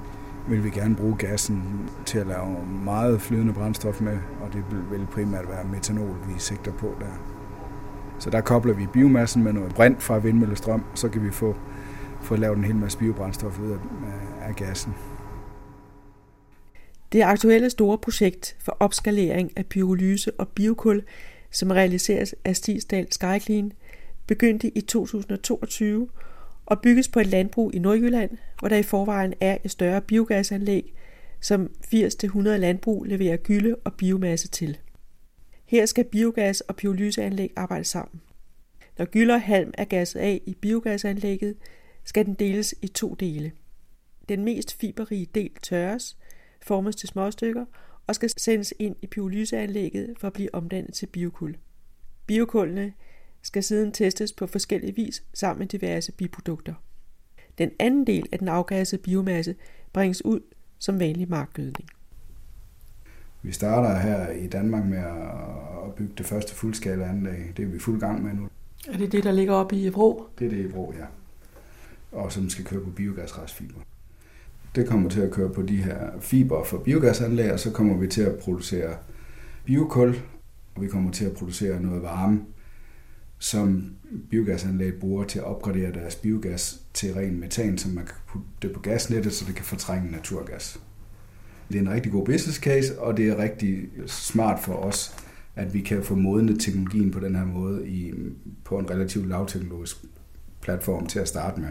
[0.49, 1.63] vil vi gerne bruge gassen
[2.07, 6.73] til at lave meget flydende brændstof med, og det vil primært være metanol, vi sigter
[6.73, 7.28] på der.
[8.19, 11.57] Så der kobler vi biomassen med noget brint fra vindmøllestrøm, så kan vi få,
[12.23, 13.79] få lavet en hel masse biobrændstof ud af,
[14.49, 14.95] af gassen.
[17.13, 21.03] Det aktuelle store projekt for opskalering af pyrolyse og biokul,
[21.51, 23.73] som realiseres af Stisdal Skyclean,
[24.27, 26.09] begyndte i 2022
[26.67, 30.95] og bygges på et landbrug i Nordjylland, hvor der i forvejen er et større biogasanlæg,
[31.41, 34.79] som 80-100 landbrug leverer gylde og biomasse til.
[35.69, 38.21] Her skal biogas og pyrolyseanlæg arbejde sammen.
[38.99, 41.57] Når gylde og halm er gasset af i biogasanlægget,
[42.05, 43.53] skal den deles i to dele.
[44.29, 46.17] Den mest fiberrige del tørres,
[46.63, 47.65] formes til småstykker
[48.07, 51.57] og skal sendes ind i pyrolyseanlægget for at blive omdannet til biokul.
[52.27, 52.93] Biokullene
[53.43, 56.75] skal siden testes på forskellige vis sammen med diverse biprodukter.
[57.59, 59.57] Den anden del af den afgassede biomasse
[59.93, 60.41] bringes ud
[60.79, 61.89] som vanlig markgødning.
[63.43, 64.99] Vi starter her i Danmark med
[65.87, 67.53] at bygge det første fuldskala anlæg.
[67.57, 68.49] Det er vi fuld gang med nu.
[68.89, 70.27] Er det det, der ligger oppe i Vrå?
[70.39, 71.05] Det er det i Vrå, ja.
[72.13, 73.81] Og som skal køre på biogasrestfiber.
[74.75, 78.07] Det kommer til at køre på de her fiber for biogasanlæg, og så kommer vi
[78.07, 78.97] til at producere
[79.65, 80.17] biokul,
[80.75, 82.41] og vi kommer til at producere noget varme
[83.39, 83.93] som
[84.31, 88.73] biogasanlæg bruger til at opgradere deres biogas til ren metan, så man kan putte det
[88.73, 90.81] på gasnettet, så det kan fortrænge naturgas.
[91.69, 95.15] Det er en rigtig god business case, og det er rigtig smart for os,
[95.57, 98.13] at vi kan få modne teknologien på den her måde i,
[98.65, 99.97] på en relativt lavteknologisk
[100.61, 101.69] platform til at starte med.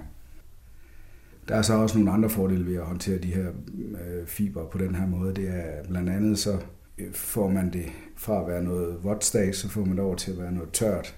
[1.48, 4.78] Der er så også nogle andre fordele ved at håndtere de her øh, fiber på
[4.78, 5.36] den her måde.
[5.36, 6.60] Det er blandt andet så
[6.98, 9.24] øh, får man det fra at være noget vådt
[9.56, 11.16] så får man det over til at være noget tørt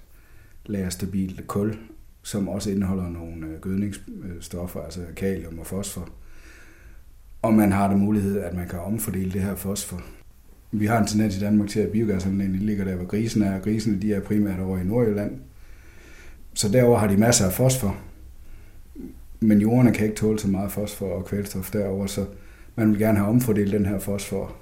[0.65, 1.77] lagerstabilt kul,
[2.23, 6.09] som også indeholder nogle øh, gødningsstoffer, altså kalium og fosfor.
[7.41, 10.01] Og man har den mulighed, at man kan omfordele det her fosfor.
[10.71, 13.59] Vi har en tendens i Danmark til, at biogasanlæggene ligger der, hvor grisen er.
[13.59, 15.31] Grisene de er primært over i Nordjylland.
[16.53, 17.97] Så derover har de masser af fosfor,
[19.39, 22.25] men jordene kan ikke tåle så meget fosfor og kvælstof derover, så
[22.75, 24.55] man vil gerne have omfordelt den her fosfor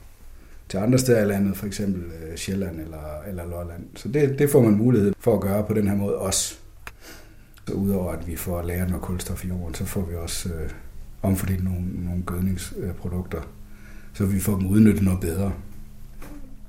[0.70, 3.84] til andre steder i landet, for eksempel øh, Sjælland eller, eller Lolland.
[3.96, 6.56] Så det, det får man mulighed for at gøre på den her måde også.
[7.68, 10.70] Så udover at vi får læret noget kulstof i jorden, så får vi også øh,
[11.22, 13.42] omfordelt nogle, nogle gødningsprodukter,
[14.14, 15.52] så vi får dem udnyttet noget bedre.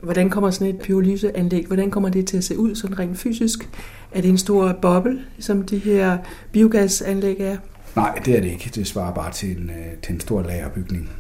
[0.03, 3.69] Hvordan kommer sådan et pyrolyseanlæg, hvordan kommer det til at se ud sådan rent fysisk?
[4.13, 6.19] Er det en stor boble, som de her
[6.53, 7.57] biogasanlæg er?
[7.97, 8.71] Nej, det er det ikke.
[8.75, 11.11] Det svarer bare til en, øh, til en stor lagerbygning.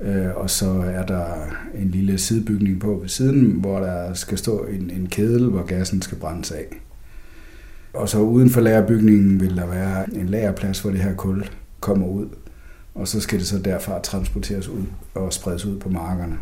[0.00, 1.24] Øh, og så er der
[1.74, 6.02] en lille sidebygning på ved siden, hvor der skal stå en, en kedel, hvor gassen
[6.02, 6.66] skal brændes af.
[7.94, 11.44] Og så uden for lagerbygningen vil der være en lagerplads, hvor det her kul
[11.80, 12.28] kommer ud.
[12.94, 16.38] Og så skal det så derfra transporteres ud og spredes ud på markerne.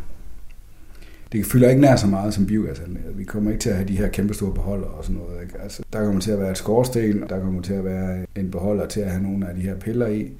[1.33, 3.19] Det fylder ikke nær så meget som biogasanlægget.
[3.19, 5.43] Vi kommer ikke til at have de her kæmpe store beholder og sådan noget.
[5.43, 5.61] Ikke?
[5.61, 8.87] Altså, der kommer til at være et skorsten, der kommer til at være en beholder
[8.87, 10.31] til at have nogle af de her piller i.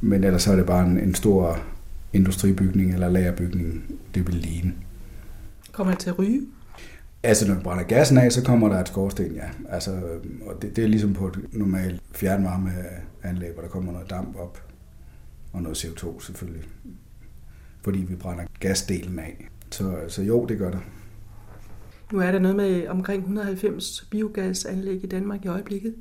[0.00, 1.58] Men ellers så er det bare en, en stor
[2.12, 3.84] industribygning eller lagerbygning,
[4.14, 4.72] det vil ligne.
[5.72, 6.40] Kommer det til at ryge?
[7.26, 9.48] Altså, når vi brænder gassen af, så kommer der et skorsten, ja.
[9.68, 9.90] Altså,
[10.46, 14.62] og det, det er ligesom på et normalt fjernvarmeanlæg, hvor der kommer noget damp op,
[15.52, 16.64] og noget CO2 selvfølgelig,
[17.82, 19.48] fordi vi brænder gasdelen af.
[19.70, 20.80] Så, så jo, det gør det.
[22.12, 25.94] Nu er der noget med omkring 190 biogasanlæg i Danmark i øjeblikket.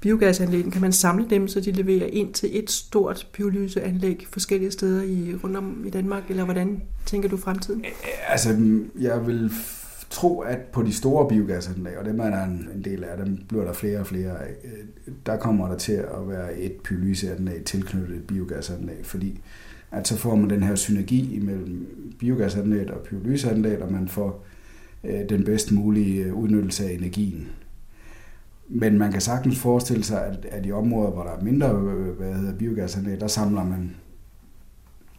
[0.00, 5.02] Biogasanlæggen, kan man samle dem, så de leverer ind til et stort pyrolyseanlæg forskellige steder
[5.02, 7.84] i, rundt om i Danmark, eller hvordan tænker du fremtiden?
[8.28, 9.50] Altså, jeg vil
[10.10, 13.38] tro, at på de store biogasanlæg, og dem er der en, en del af, dem
[13.48, 17.64] bliver der flere og flere af, øh, der kommer der til at være et pyrolyseanlæg
[17.64, 19.40] tilknyttet et biogasanlæg, fordi
[19.90, 21.86] at så får man den her synergi imellem
[22.18, 24.44] biogasanlæg og pyrolyseanlæg, og man får
[25.04, 27.48] øh, den bedst mulige øh, udnyttelse af energien.
[28.68, 32.16] Men man kan sagtens forestille sig, at, at i områder, hvor der er mindre øh,
[32.16, 33.96] hvad hedder, biogasanlæg, der samler man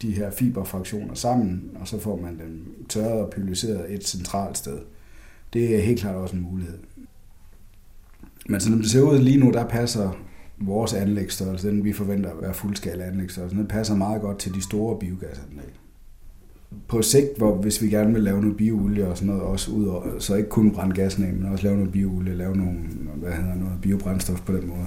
[0.02, 4.78] de her fiberfraktioner sammen, og så får man dem tørret og pyrolyset et centralt sted.
[5.52, 6.78] Det er helt klart også en mulighed.
[8.48, 10.10] Men som det ser ud lige nu, der passer
[10.58, 14.62] vores anlægsstørrelse, den vi forventer at være fuldskala anlægsstørrelse, den passer meget godt til de
[14.62, 15.72] store biogasanlæg.
[16.88, 19.86] På sigt, hvor hvis vi gerne vil lave noget bioolie og sådan noget, også ud
[19.86, 22.78] over, så ikke kun brænde gassen af, men også lave noget bioolie, lave nogle,
[23.16, 24.86] hvad hedder, noget biobrændstof på den måde,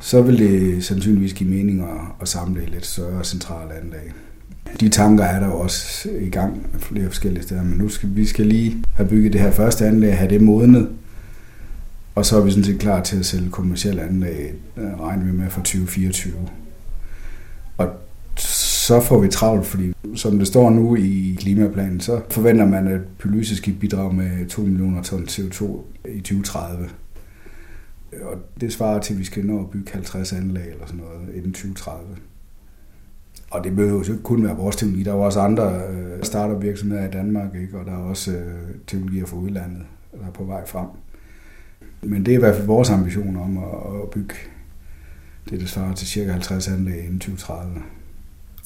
[0.00, 4.12] så vil det sandsynligvis give mening at, at samle et lidt større centrale anlæg.
[4.80, 8.26] De tanker er der jo også i gang flere forskellige steder, men nu skal vi
[8.26, 10.88] skal lige have bygget det her første anlæg, have det modnet,
[12.14, 15.32] og så er vi sådan set klar til at sælge kommersielle anlæg, øh, regner vi
[15.32, 16.34] med for 2024.
[17.78, 17.88] Og
[18.36, 23.00] så får vi travlt, fordi som det står nu i klimaplanen, så forventer man, at
[23.18, 25.64] pyrolyse skal bidrage med 2 millioner ton CO2
[26.08, 26.88] i 2030.
[28.22, 31.34] Og det svarer til, at vi skal nå at bygge 50 anlæg eller sådan noget
[31.34, 32.06] inden 2030.
[33.50, 35.04] Og det behøver jo ikke kun være vores teknologi.
[35.04, 37.78] Der er jo også andre øh, startup-virksomheder i Danmark, ikke?
[37.78, 39.82] og der er også øh, teknologier fra udlandet,
[40.12, 40.86] der er på vej frem.
[42.02, 44.34] Men det er i hvert fald vores ambition om at, at bygge
[45.50, 47.74] det, der svarer til cirka 50 anlæg inden 2030.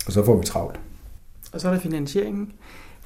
[0.07, 0.81] Og så får vi travlt.
[1.53, 2.53] Og så er der finansieringen.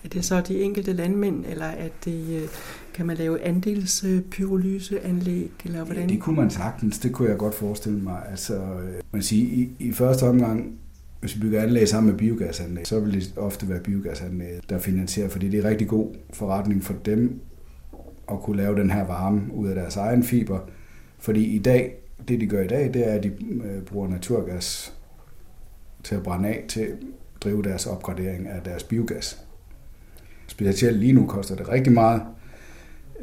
[0.05, 2.49] Er det så de enkelte landmænd, eller er det, øh,
[2.95, 6.03] kan man lave andelspyrolyseanlæg, eller hvordan?
[6.03, 6.99] Ja, det kunne man sagtens.
[6.99, 8.23] Det kunne jeg godt forestille mig.
[8.31, 8.61] Altså,
[9.13, 10.79] man siger, i, i første omgang,
[11.21, 15.29] hvis vi bygger anlæg sammen med biogasanlæg, så vil det ofte være biogasanlæg, der finansierer,
[15.29, 17.41] fordi det er rigtig god forretning for dem
[18.33, 20.59] at kunne lave den her varme ud af deres egen fiber.
[21.19, 21.95] Fordi i dag,
[22.29, 23.29] det de gør i dag, det er, at de
[23.65, 24.95] øh, bruger naturgas
[26.03, 26.95] til at brænde af til at
[27.41, 29.45] drive deres opgradering af deres biogas.
[30.47, 32.23] Specielt lige nu koster det rigtig meget,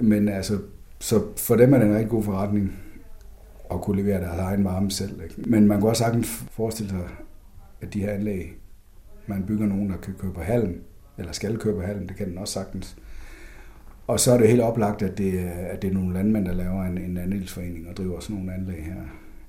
[0.01, 0.57] men altså,
[0.99, 2.73] så for dem er det en rigtig god forretning
[3.71, 5.21] at kunne levere deres egen varme selv.
[5.23, 5.49] Ikke?
[5.49, 6.99] Men man kan også sagtens forestille sig,
[7.81, 8.57] at de her anlæg,
[9.27, 10.81] man bygger nogen, der kan køre på halm,
[11.17, 12.97] eller skal køre på halm, det kan den også sagtens.
[14.07, 16.83] Og så er det helt oplagt, at det, at det er nogle landmænd, der laver
[16.83, 19.01] en, en andelsforening og driver sådan nogle anlæg her.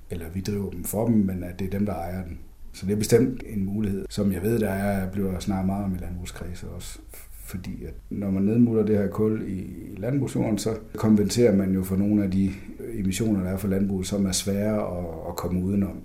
[0.09, 2.39] Eller vi driver dem for dem, men at det er dem, der ejer den.
[2.73, 5.95] Så det er bestemt en mulighed, som jeg ved, der er, bliver snart meget om
[5.95, 6.99] i landbrugskredse også.
[7.31, 9.65] Fordi at når man nedmutter det her kul i
[9.97, 12.51] landbrugsjorden, så kompenserer man jo for nogle af de
[12.93, 16.01] emissioner, der er for landbruget, som er svære at, at komme udenom.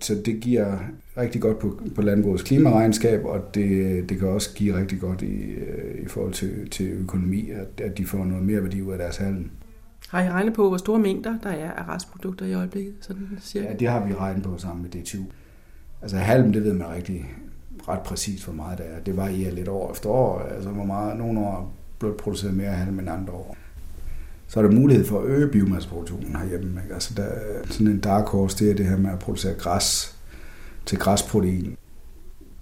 [0.00, 0.78] Så det giver
[1.16, 5.54] rigtig godt på, på landbrugets klimaregnskab, og det, det kan også give rigtig godt i,
[6.02, 9.16] i forhold til, til økonomi, at, at de får noget mere værdi ud af deres
[9.16, 9.50] handel.
[10.08, 12.94] Har I regnet på, hvor store mængder der er af restprodukter i øjeblikket?
[13.00, 13.66] Sådan cirka?
[13.66, 15.22] Ja, det har vi regnet på sammen med DTU.
[16.02, 17.34] Altså halm, det ved man rigtig
[17.88, 19.00] ret præcis, hvor meget det er.
[19.00, 20.38] Det varierer lidt år efter år.
[20.38, 23.56] Altså hvor meget, nogle år blev produceret mere halm end andre år
[24.50, 26.80] så er der mulighed for at øge biomasseproduktionen herhjemme.
[26.82, 26.94] Ikke?
[26.94, 27.28] Altså der,
[27.64, 30.16] sådan en dark horse, det er det her med at producere græs
[30.86, 31.76] til græsprotein.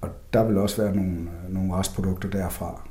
[0.00, 2.88] Og der vil også være nogle, øh, nogle restprodukter derfra.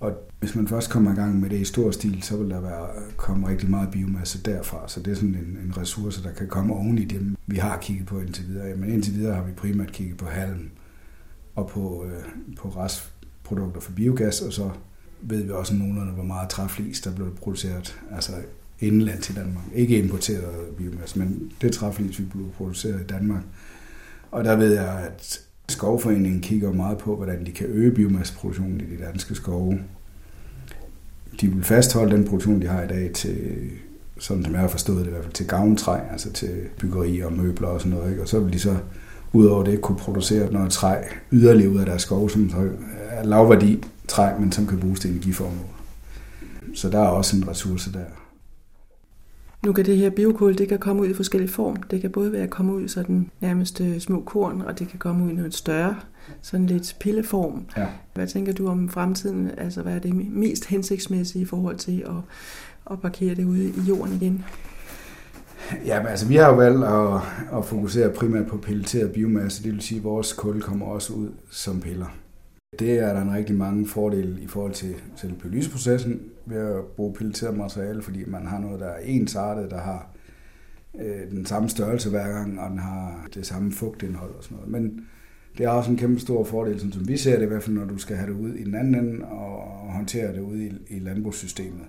[0.00, 2.60] Og hvis man først kommer i gang med det i stor stil, så vil der
[2.60, 4.88] være, øh, komme rigtig meget biomasse derfra.
[4.88, 7.78] Så det er sådan en, en ressource, der kan komme oven i dem, vi har
[7.78, 8.76] kigget på indtil videre.
[8.76, 10.70] Men indtil videre har vi primært kigget på halm
[11.54, 12.24] og på, øh,
[12.56, 14.70] på restprodukter for biogas, og så
[15.26, 18.32] ved vi også nogenlunde, hvor meget træflis, der blev produceret altså
[18.80, 19.64] indenland til Danmark.
[19.74, 23.42] Ikke importeret biomasse, men det træflis, vi blev produceret i Danmark.
[24.30, 28.96] Og der ved jeg, at Skovforeningen kigger meget på, hvordan de kan øge biomasseproduktionen i
[28.96, 29.78] de danske skove.
[31.40, 33.70] De vil fastholde den produktion, de har i dag til,
[34.18, 37.32] sådan som jeg har forstået det i hvert fald, til gavntræ, altså til byggeri og
[37.32, 38.10] møbler og sådan noget.
[38.10, 38.22] Ikke?
[38.22, 38.76] Og så vil de så
[39.32, 41.02] udover det kunne producere noget træ
[41.32, 42.68] yderligere ud af deres skove, som så
[43.08, 45.66] er lavværdi træ, men som kan bruges til energiformål.
[46.74, 48.04] Så der er også en ressource der.
[49.64, 51.76] Nu kan det her biokul, det kan komme ud i forskellige form.
[51.76, 54.98] Det kan både være at komme ud i sådan nærmest små korn, og det kan
[54.98, 55.96] komme ud i noget større,
[56.42, 57.64] sådan lidt pilleform.
[57.76, 57.86] Ja.
[58.14, 59.50] Hvad tænker du om fremtiden?
[59.58, 62.34] Altså, hvad er det mest hensigtsmæssige i forhold til at,
[62.90, 64.44] at parkere det ude i jorden igen?
[65.86, 69.72] Ja, men altså vi har jo valgt at, at fokusere primært på pelleteret biomasse, det
[69.72, 72.06] vil sige, at vores kul kommer også ud som piller.
[72.78, 77.14] Det er der en rigtig mange fordele i forhold til selve pyrolyseprocessen ved at bruge
[77.14, 80.10] pelleteret materiale, fordi man har noget, der er ensartet, der har
[81.00, 84.70] øh, den samme størrelse hver gang, og den har det samme fugtindhold og sådan noget.
[84.70, 85.06] Men
[85.58, 87.76] det er også en kæmpe stor fordel, sådan som vi ser det i hvert fald,
[87.76, 90.72] når du skal have det ud i den anden ende og håndtere det ud i,
[90.88, 91.84] i landbrugssystemet.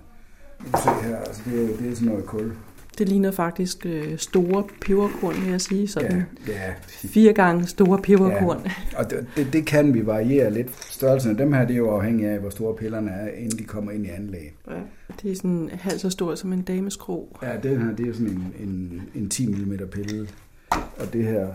[0.60, 2.52] Du ser her, altså det, det er sådan noget kul.
[2.98, 5.88] Det ligner faktisk øh, store peberkorn, vil jeg sige.
[5.88, 6.74] Sådan Ja, ja.
[6.88, 8.60] fire gange store peberkorn.
[8.64, 8.98] Ja.
[8.98, 10.84] Og det, det, det kan vi variere lidt.
[10.92, 13.64] Størrelsen af dem her, det er jo afhængig af, hvor store pillerne er, inden de
[13.64, 14.52] kommer ind i anlægget.
[14.70, 14.74] ja.
[15.22, 17.36] Det er sådan halvt så stor som en dameskrog.
[17.42, 20.28] Ja, den her, det er sådan en, en, en 10 mm pille,
[20.70, 21.46] og det her,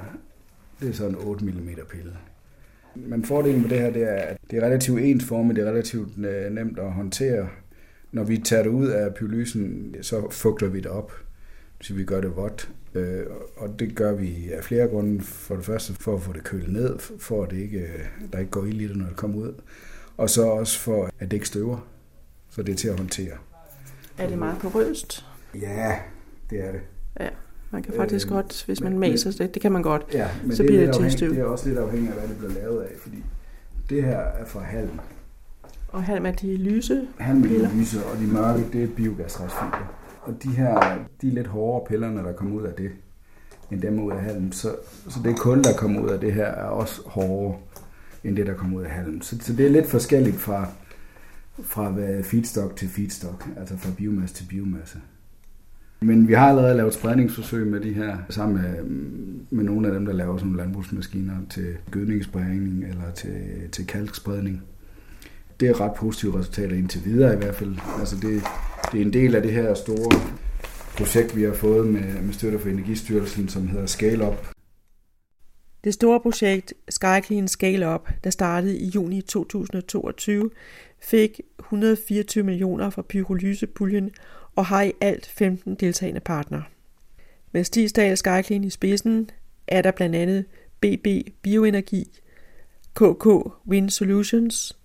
[0.81, 2.11] det er så en 8 mm pille.
[2.95, 6.09] Men fordelen med det her, det er, at det er relativt ensformigt, det er relativt
[6.25, 7.47] øh, nemt at håndtere.
[8.11, 11.11] Når vi tager det ud af pyrolysen, så fugter vi det op,
[11.81, 12.69] så vi gør det vådt.
[12.93, 13.23] Øh,
[13.57, 15.21] og det gør vi af flere grunde.
[15.21, 17.87] For det første for at få det kølet ned, for at det ikke,
[18.33, 19.53] der ikke går ild i det, når det kommer ud.
[20.17, 21.87] Og så også for, at det ikke støver,
[22.49, 23.33] så det er til at håndtere.
[24.17, 25.25] Er det meget porøst?
[25.61, 25.95] Ja,
[26.49, 26.81] det er det.
[27.19, 27.29] Ja,
[27.71, 30.05] man kan faktisk Øh, godt, hvis man men- maser det, det kan man godt.
[30.13, 31.29] Ja, men Så det, er bliver det til støv.
[31.29, 33.23] det er også lidt afhængigt af, hvad det bliver lavet af, fordi
[33.89, 34.99] det her er fra halm.
[35.87, 37.07] Og halm er de lyse.
[37.19, 40.00] Halm er lyse, og de mørke, det er biogasrestfiber.
[40.21, 42.91] Og de her, de er lidt hårdere pillerne, der kommer ud af det,
[43.71, 44.51] end dem ud af halm.
[44.51, 44.75] Så,
[45.09, 47.57] så det kul, der kommer ud af det her, er også hårdere
[48.23, 49.21] end det, der kommer ud af halm.
[49.21, 50.67] Så, så det er lidt forskelligt fra,
[51.63, 54.99] fra hvad feedstock til feedstock, altså fra biomasse til biomasse.
[55.99, 58.83] Men vi har allerede lavet spredningsforsøg med de her, sammen med,
[59.49, 64.63] med nogle af dem, der laver sådan nogle landbrugsmaskiner til gødningsspredning eller til, til kalkspredning.
[65.61, 67.75] Det er ret positive resultater indtil videre i hvert fald.
[67.99, 68.43] Altså det,
[68.91, 70.19] det er en del af det her store
[70.97, 74.47] projekt, vi har fået med, med støtte fra Energistyrelsen, som hedder Scale Up.
[75.83, 80.49] Det store projekt SkyClean Scale Up, der startede i juni 2022,
[81.01, 84.11] fik 124 millioner fra pyrolysepuljen
[84.55, 86.63] og har i alt 15 deltagende partnere.
[87.51, 89.29] Med Stigsdal SkyClean i spidsen
[89.67, 90.45] er der blandt andet
[90.79, 91.07] BB
[91.41, 92.19] Bioenergi,
[92.93, 93.27] KK
[93.67, 94.77] Wind Solutions,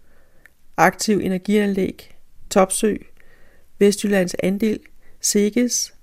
[0.76, 2.16] Aktiv Energianlæg,
[2.50, 2.96] Topsø,
[3.78, 4.80] Vestjyllands Andel,
[5.20, 5.94] SEGES,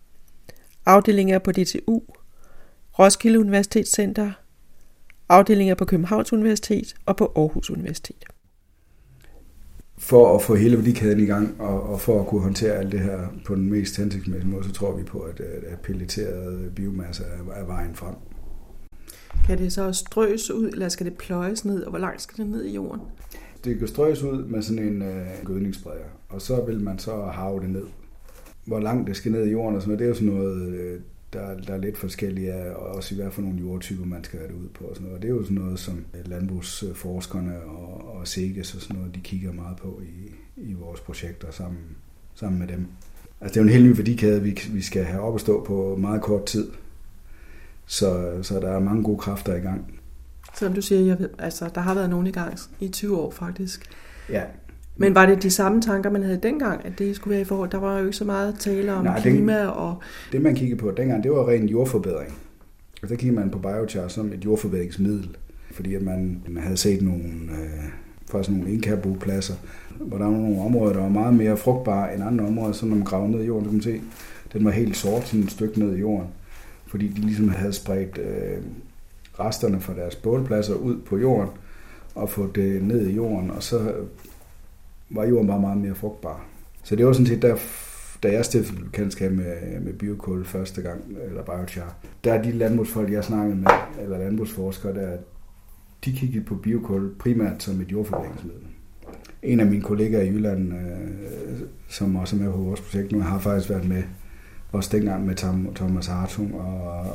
[0.86, 2.02] afdelinger på DTU,
[3.00, 4.32] Roskilde Universitetscenter,
[5.30, 8.24] afdelinger på Københavns Universitet og på Aarhus Universitet.
[9.98, 13.00] For at få hele værdikæden i gang, og, og for at kunne håndtere alt det
[13.00, 17.54] her på den mest hensigtsmæssige måde, så tror vi på, at, at pelleteret biomasse er,
[17.54, 18.16] er vejen frem.
[19.46, 22.52] Kan det så strøs ud, eller skal det pløjes ned, og hvor langt skal det
[22.52, 23.02] ned i jorden?
[23.64, 27.60] Det kan strøs ud med sådan en øh, gødningsspreder, og så vil man så have
[27.60, 27.86] det ned.
[28.66, 30.74] Hvor langt det skal ned i jorden og sådan noget, det er jo sådan noget,
[30.74, 31.00] øh,
[31.34, 34.40] der, der er lidt forskellige af, og også i hvert fald nogle jordtyper, man skal
[34.40, 34.84] have det ud på.
[34.84, 35.16] Og, sådan noget.
[35.16, 39.16] og det er jo sådan noget, som øh, landbrugsforskerne og, og SEGES og sådan noget,
[39.16, 41.82] de kigger meget på i, i vores projekter sammen,
[42.36, 42.88] sammen med dem.
[43.42, 45.64] Altså det er jo en helt ny værdikæde, vi, vi skal have op at stå
[45.64, 46.72] på meget kort tid.
[47.86, 50.00] Så, så der er mange gode kræfter i gang.
[50.58, 53.90] Som du siger, jeg altså, der har været nogen i gang i 20 år faktisk.
[54.30, 54.42] Ja,
[54.98, 57.70] Men var det de samme tanker, man havde dengang, at det skulle være i forhold?
[57.70, 59.96] Der var jo ikke så meget tale om Nej, klima og...
[60.32, 62.34] Det man kiggede på dengang, det var ren jordforbedring.
[63.04, 65.38] Og der kiggede man på biochar som et jordforbedringsmiddel,
[65.72, 69.56] fordi at man, man havde set nogle, øh, sådan nogle indkærbopladser,
[70.00, 72.96] hvor der var nogle områder, der var meget mere frugtbare end andre områder, så når
[72.96, 74.02] man gravede ned i jorden, kan man se,
[74.54, 76.28] den var helt sort, sådan et stykke ned i jorden,
[76.88, 78.58] fordi de ligesom havde spredt øh,
[79.40, 81.50] resterne fra deres bålpladser ud på jorden,
[82.16, 83.94] og få det ned i jorden, og så
[85.10, 86.46] var jorden bare meget mere frugtbar.
[86.84, 87.56] Så det var sådan set der,
[88.24, 93.12] da jeg stiftede kendskab med, med biokul første gang, eller biochar, der er de landbrugsfolk,
[93.12, 93.68] jeg snakkede med,
[94.02, 95.18] eller landbrugsforskere, der,
[96.06, 98.68] de kiggede på biokul primært som et jordforbedringsmiddel.
[99.44, 103.22] En af mine kollegaer i Jylland, øh, som også er med på vores projekt nu,
[103.22, 104.04] har faktisk været med
[104.72, 107.06] også dengang med Tom, Thomas Hartung og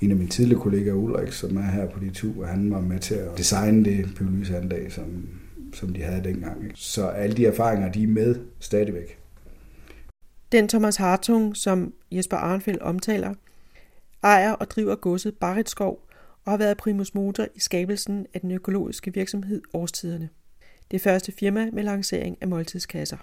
[0.00, 2.98] en af mine tidligere kollegaer, Ulrik, som er her på de to, han var med
[2.98, 5.28] til at designe det pyrolyseanlæg, som,
[5.74, 6.64] som de havde dengang.
[6.64, 6.74] Ikke?
[6.76, 9.18] Så alle de erfaringer, de er med stadigvæk.
[10.52, 13.34] Den Thomas Hartung, som Jesper Arnfeldt omtaler,
[14.22, 16.06] ejer og driver godset Barritskov
[16.44, 20.28] og har været primus motor i skabelsen af den økologiske virksomhed Årstiderne.
[20.90, 23.16] Det første firma med lancering af måltidskasser.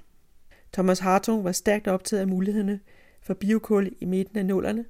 [0.73, 2.79] Thomas Hartung var stærkt optaget af mulighederne
[3.21, 4.85] for biokul i midten af nullerne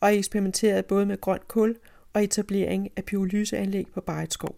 [0.00, 1.76] og eksperimenterede både med grønt kul
[2.12, 4.56] og etablering af pyrolyseanlæg på Baritskov.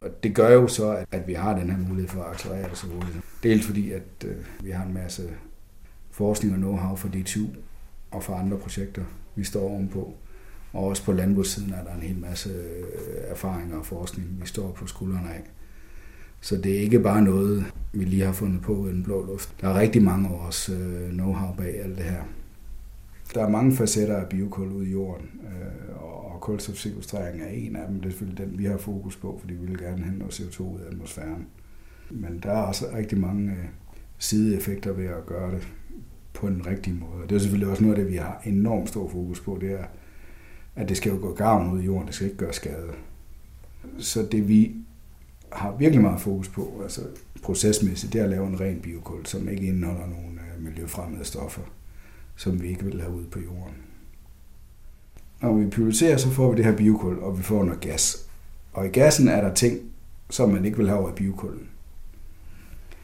[0.00, 2.78] Og det gør jo så, at vi har den her mulighed for at accelerere det
[2.78, 3.16] så hurtigt.
[3.42, 5.22] Dels fordi, at øh, vi har en masse
[6.10, 7.46] forskning og know-how for DTU
[8.10, 9.04] og for andre projekter,
[9.34, 10.14] vi står ovenpå.
[10.72, 14.72] Og også på landbrugssiden er der en hel masse øh, erfaringer og forskning, vi står
[14.72, 15.42] på skuldrene af.
[16.40, 19.54] Så det er ikke bare noget, vi lige har fundet på i den blå luft.
[19.60, 22.22] Der er rigtig mange års øh, know-how bag alt det her.
[23.34, 27.88] Der er mange facetter af biokul ude i jorden, øh, og kulstofsequestrering er en af
[27.88, 27.96] dem.
[27.96, 30.62] Det er selvfølgelig den, vi har fokus på, fordi vi vil gerne have noget CO2
[30.62, 31.46] ud af atmosfæren.
[32.10, 33.64] Men der er også rigtig mange øh,
[34.18, 35.68] sideeffekter ved at gøre det
[36.34, 37.28] på den rigtige måde.
[37.28, 39.84] Det er selvfølgelig også noget af det, vi har enormt stor fokus på, det er,
[40.76, 42.90] at det skal jo gå gavn ud i jorden, det skal ikke gøre skade.
[43.98, 44.74] Så det vi
[45.52, 47.00] har virkelig meget fokus på, altså
[47.42, 51.62] procesmæssigt, det er at lave en ren biokul, som ikke indeholder nogen øh, miljøfremmede stoffer,
[52.36, 53.74] som vi ikke vil have ude på jorden.
[55.42, 58.28] Når vi pyrolyserer, så får vi det her biokul, og vi får noget gas.
[58.72, 59.80] Og i gassen er der ting,
[60.30, 61.68] som man ikke vil have over i biokullen.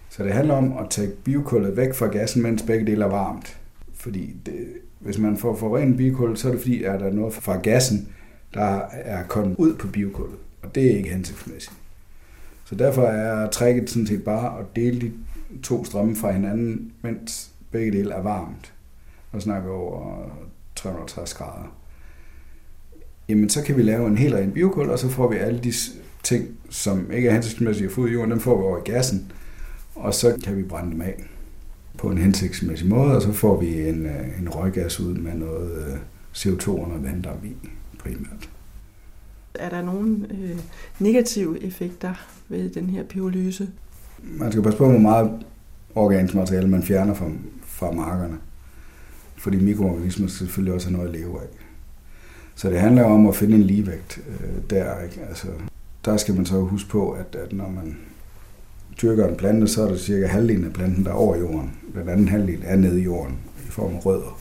[0.08, 3.60] Så det handler om at tage biokullet væk fra gassen, mens begge dele er varmt.
[3.94, 4.68] Fordi det,
[4.98, 8.08] hvis man får forurenet biokul, så er det fordi, at der er noget fra gassen,
[8.54, 10.38] der er kommet ud på biokullet.
[10.62, 11.76] Og det er ikke hensigtsmæssigt.
[12.64, 15.12] Så derfor er trækket sådan set bare at dele de
[15.62, 18.72] to strømme fra hinanden, mens begge dele er varmt.
[19.32, 20.26] Og snakker over
[20.76, 21.76] 360 grader.
[23.28, 25.72] Jamen, så kan vi lave en helt ren biokul, og så får vi alle de
[26.22, 29.32] ting, som ikke er hensigtsmæssige at få i jorden, dem får vi over i gassen,
[29.94, 31.24] og så kan vi brænde dem af
[31.98, 35.86] på en hensigtsmæssig måde, og så får vi en, øh, en røggas ud med noget
[35.86, 35.98] øh,
[36.34, 37.56] CO2 og noget vanddamp i,
[37.98, 38.50] primært.
[39.54, 40.58] Er der nogle øh,
[40.98, 42.14] negative effekter
[42.48, 43.68] ved den her pyrolyse?
[44.22, 45.30] Man skal passe på, hvor meget
[45.94, 47.30] organisk materiale man fjerner fra,
[47.64, 48.38] fra markerne.
[49.40, 51.46] Fordi mikroorganismer selvfølgelig også har noget at leve af.
[52.54, 55.00] Så det handler om at finde en ligevægt øh, der.
[55.00, 55.20] Ikke?
[55.28, 55.46] Altså,
[56.04, 57.96] der skal man så huske på, at, at når man
[59.02, 61.72] dyrker en plante, så er det cirka halvdelen af planten, der er over jorden.
[61.94, 64.40] Den anden halvdel er nede i jorden i form af rødder.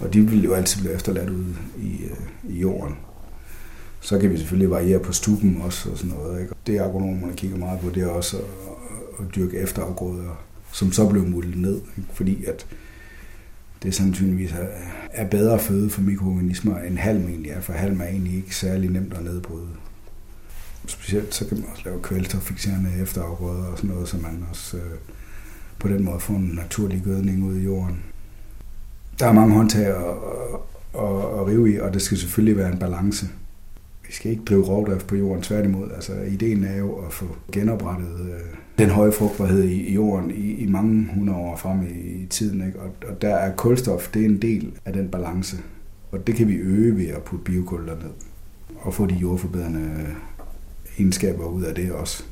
[0.00, 2.94] Og de vil jo altid blive efterladt ude i, øh, i jorden.
[4.00, 6.40] Så kan vi selvfølgelig variere på stuben også og sådan noget.
[6.40, 6.54] Ikke?
[6.66, 8.44] Det agronomerne kigger meget på, det er også at,
[9.20, 11.80] at dyrke efterafgrøder, som så bliver muldet ned.
[11.96, 12.08] Ikke?
[12.12, 12.66] Fordi at
[13.84, 14.66] det sandsynligvis er,
[15.12, 18.90] er bedre føde for mikroorganismer end halm egentlig er, for halm er egentlig ikke særlig
[18.90, 19.68] nemt at nedbryde.
[20.86, 24.98] Specielt så kan man også lave kvælstoffikserende efterafgrøder og sådan noget, så man også øh,
[25.78, 28.02] på den måde får en naturlig gødning ud i jorden.
[29.18, 29.94] Der er mange håndtag at,
[30.94, 33.26] at, at rive i, og det skal selvfølgelig være en balance.
[34.06, 35.90] Vi skal ikke drive rovdrift på jorden, tværtimod.
[35.94, 40.66] Altså, ideen er jo at få genoprettet øh, den høje frugtbarhed i, jorden i, i
[40.66, 42.66] mange hundrede år frem i, i tiden.
[42.66, 42.80] Ikke?
[42.80, 45.56] Og, og der er kulstof, det er en del af den balance.
[46.12, 48.10] Og det kan vi øge ved at putte biokul ned
[48.80, 50.06] og få de jordforbedrende
[50.98, 52.24] egenskaber ud af det også.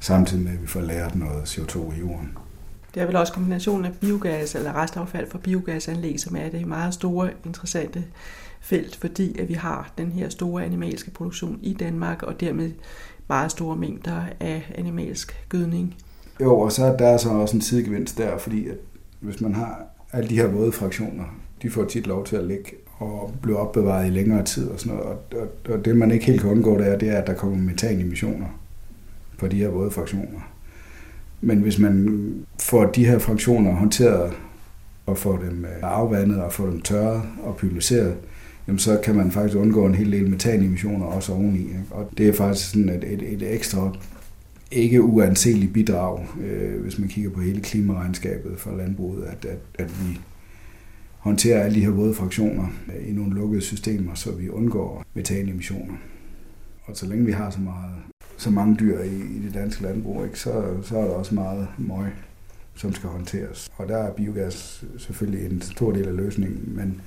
[0.00, 2.38] Samtidig med, at vi får lært noget CO2 i jorden.
[2.94, 6.94] Det er vel også kombinationen af biogas eller restaffald fra biogasanlæg, som er det meget
[6.94, 8.04] store, interessante
[8.60, 12.72] felt, fordi at vi har den her store animalske produktion i Danmark, og dermed
[13.28, 15.94] meget store mængder af animalsk gødning.
[16.40, 18.76] Jo, og så er der så også en sidegevinst der, fordi at
[19.20, 21.24] hvis man har alle de her våde fraktioner,
[21.62, 24.96] de får tit lov til at ligge og blive opbevaret i længere tid og sådan
[24.96, 25.10] noget.
[25.10, 27.34] Og, og, og det man ikke helt kan undgå, det er, det er, at der
[27.34, 28.46] kommer metanemissioner
[29.38, 30.40] på de her våde fraktioner.
[31.40, 34.32] Men hvis man får de her fraktioner håndteret
[35.06, 38.16] og får dem øh, afvandet og får dem tørret og pyloseret,
[38.68, 41.60] jamen så kan man faktisk undgå en hel del metanemissioner også oveni.
[41.60, 41.84] Ikke?
[41.90, 43.92] Og det er faktisk sådan et, et, et ekstra
[44.70, 49.90] ikke uanseligt bidrag, øh, hvis man kigger på hele klimaregnskabet for landbruget, at, at, at
[49.90, 50.20] vi
[51.18, 55.94] håndterer alle de her våde fraktioner øh, i nogle lukkede systemer, så vi undgår metanemissioner.
[56.84, 57.94] Og så længe vi har så, meget,
[58.36, 61.68] så mange dyr i, i det danske landbrug, ikke, så, så er der også meget
[61.78, 62.10] møg,
[62.74, 63.68] som skal håndteres.
[63.76, 67.00] Og der er biogas selvfølgelig en stor del af løsningen, men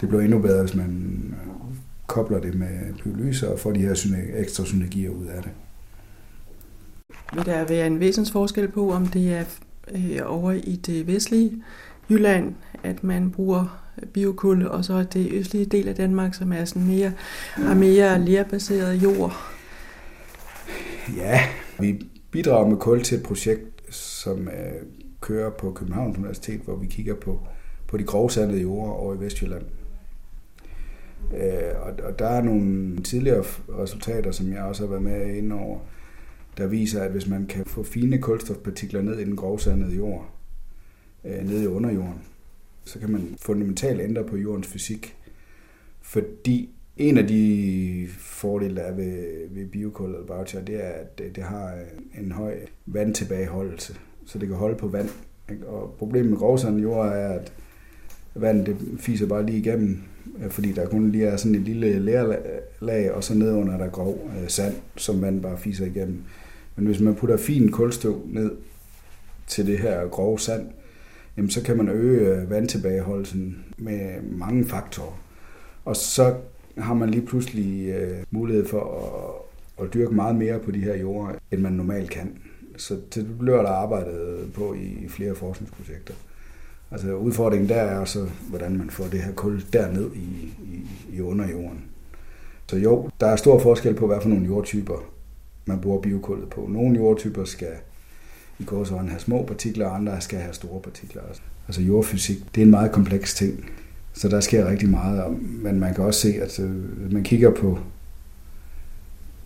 [0.00, 1.34] det bliver endnu bedre, hvis man
[2.06, 5.50] kobler det med pyrolyse og får de her ekstra synergier ud af det.
[7.34, 9.44] Vil der være en væsens forskel på, om det er
[9.94, 11.62] øh, over i det vestlige
[12.10, 13.82] Jylland, at man bruger
[14.12, 17.12] biokul, og så det østlige del af Danmark, som er sådan mere,
[17.54, 19.32] har mere lerbaseret jord?
[21.16, 21.40] Ja,
[21.78, 24.82] vi bidrager med kul til et projekt, som øh,
[25.20, 27.40] kører på Københavns Universitet, hvor vi kigger på,
[27.88, 29.62] på de grovsandede jorder over i Vestjylland.
[31.36, 35.52] Øh, og, og der er nogle tidligere resultater, som jeg også har været med ind
[35.52, 35.78] over,
[36.56, 40.30] der viser, at hvis man kan få fine kulstofpartikler ned i den grovsandede jord,
[41.24, 42.22] øh, ned i underjorden,
[42.84, 45.16] så kan man fundamentalt ændre på jordens fysik.
[46.02, 51.18] Fordi en af de fordele, der er ved, ved biokul eller biochar, det er, at
[51.18, 53.94] det, har øh, en høj vandtilbageholdelse,
[54.26, 55.08] så det kan holde på vand.
[55.66, 57.52] Og problemet med grovsandede jord er, at
[58.34, 60.02] vandet det fiser bare lige igennem,
[60.44, 63.88] Øh, fordi der kun lige er sådan et lille lærlag, og så nedenunder er der
[63.88, 66.22] grov øh, sand, som man bare fiser igennem.
[66.76, 68.50] Men hvis man putter fin kulstøv ned
[69.46, 70.66] til det her grove sand,
[71.36, 75.20] jamen så kan man øge øh, vandtilbageholdelsen med mange faktorer.
[75.84, 76.34] Og så
[76.78, 78.80] har man lige pludselig øh, mulighed for
[79.78, 82.38] at, at dyrke meget mere på de her jorder, end man normalt kan.
[82.76, 86.14] Så det bliver der arbejdet på i flere forskningsprojekter.
[86.90, 90.86] Altså udfordringen der er så, hvordan man får det her kul derned i, i,
[91.16, 91.84] i underjorden.
[92.66, 95.04] Så jo, der er stor forskel på, hvad for nogle jordtyper
[95.64, 96.66] man bruger biokullet på.
[96.68, 97.72] Nogle jordtyper skal
[98.58, 101.22] i gåsøjne have små partikler, og andre skal have store partikler.
[101.68, 103.70] Altså jordfysik, det er en meget kompleks ting,
[104.12, 105.42] så der sker rigtig meget.
[105.42, 107.78] Men man kan også se, at hvis man kigger på,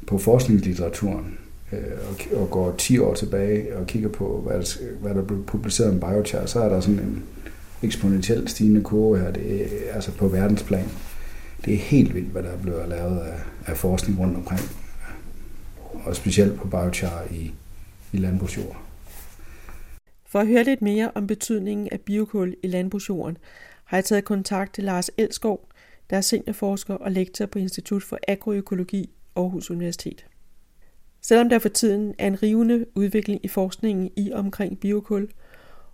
[0.06, 1.38] på forskningslitteraturen,
[1.74, 5.44] Øh, og, og går 10 år tilbage og kigger på, hvad der, hvad der blev
[5.44, 7.24] publiceret om biochar, så er der sådan en
[7.82, 10.88] eksponentielt stigende kurve her, det er, altså på verdensplan.
[11.64, 14.60] Det er helt vildt, hvad der er blevet lavet af, af forskning rundt omkring,
[16.04, 17.52] og specielt på biochar i,
[18.12, 18.76] i landbrugsjord.
[20.26, 23.38] For at høre lidt mere om betydningen af biokul i landbrugsjorden,
[23.84, 25.68] har jeg taget kontakt til Lars Elskov,
[26.10, 30.26] der er seniorforsker og lektor på Institut for Agroøkologi Aarhus Universitet.
[31.26, 35.28] Selvom der for tiden er en rivende udvikling i forskningen i omkring biokul,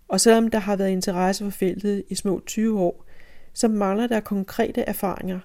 [0.08, 3.04] og selvom der har været interesse for feltet i små 20 år,
[3.52, 5.40] så mangler der konkrete erfaringer,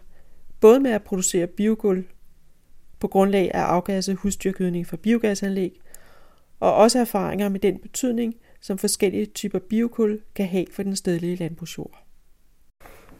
[0.61, 2.05] både med at producere biokul
[2.99, 5.79] på grundlag af afgasset husdyrgødning fra biogasanlæg,
[6.59, 11.35] og også erfaringer med den betydning, som forskellige typer biokul kan have for den stedlige
[11.35, 12.05] landbrugsjord.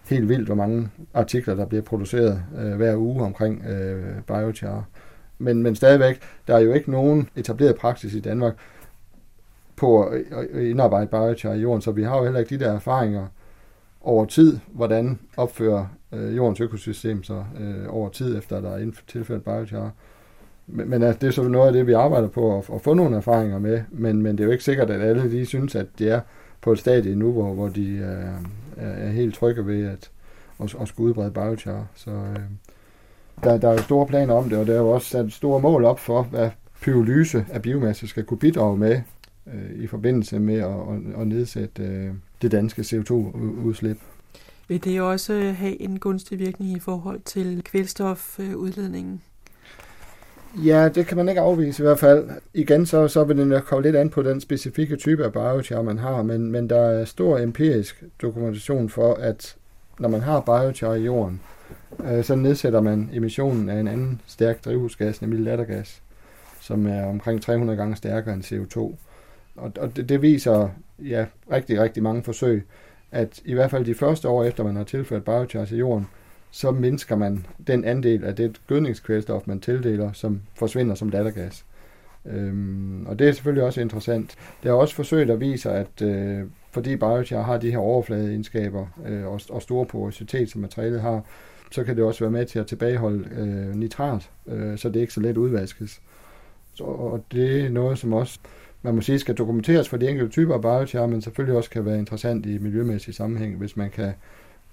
[0.09, 4.89] Helt vildt, hvor mange artikler, der bliver produceret øh, hver uge omkring øh, biochar.
[5.37, 8.55] Men, men stadigvæk, der er jo ikke nogen etableret praksis i Danmark
[9.75, 10.21] på at,
[10.53, 13.27] indarbejde biochar i jorden, så vi har jo heller ikke de der erfaringer
[14.01, 19.43] over tid, hvordan opfører øh, jordens økosystem sig øh, over tid, efter der er tilført
[19.43, 19.91] biochar.
[20.67, 22.93] Men, men altså, det er så noget af det, vi arbejder på at, at få
[22.93, 25.87] nogle erfaringer med, men, men det er jo ikke sikkert, at alle de synes, at
[25.99, 26.21] det er
[26.61, 28.33] på et stadie nu, hvor, hvor de er,
[28.77, 30.11] er helt trygge ved at,
[30.59, 31.87] at, at skulle udbrede biochar.
[31.95, 32.39] Så øh,
[33.43, 35.61] der, der er jo store planer om det, og der er jo også sat store
[35.61, 36.49] mål op for, hvad
[36.81, 39.01] pyrolyse af biomasse skal kunne bidrage med
[39.47, 43.97] øh, i forbindelse med at, at, at nedsætte øh, det danske CO2-udslip.
[44.67, 49.21] Vil det også have en gunstig virkning i forhold til kvælstofudledningen?
[50.63, 52.29] Ja, det kan man ikke afvise i hvert fald.
[52.53, 55.97] Igen, så, så vil det komme lidt an på den specifikke type af biochar, man
[55.97, 59.55] har, men, men der er stor empirisk dokumentation for, at
[59.99, 61.41] når man har biochar i jorden,
[62.03, 66.01] øh, så nedsætter man emissionen af en anden stærk drivhusgas, nemlig lattergas,
[66.61, 68.79] som er omkring 300 gange stærkere end CO2.
[69.55, 72.65] Og, og det, det viser ja, rigtig, rigtig mange forsøg,
[73.11, 76.07] at i hvert fald de første år efter man har tilført biochar til jorden,
[76.51, 81.65] så mindsker man den andel af det gødningskvælstof, man tildeler, som forsvinder som lattergas.
[82.25, 84.35] Øhm, og det er selvfølgelig også interessant.
[84.63, 89.27] Der er også forsøg, der viser, at øh, fordi biochar har de her overfladeegenskaber øh,
[89.27, 91.25] og, og store porositet, som materialet har,
[91.75, 95.13] så kan det også være med til at tilbageholde øh, nitrat, øh, så det ikke
[95.13, 96.01] så let udvaskes.
[96.73, 98.39] Så, og det er noget, som også
[98.81, 101.85] man må sige, skal dokumenteres for de enkelte typer af biochar, men selvfølgelig også kan
[101.85, 104.13] være interessant i miljømæssig sammenhæng, hvis man kan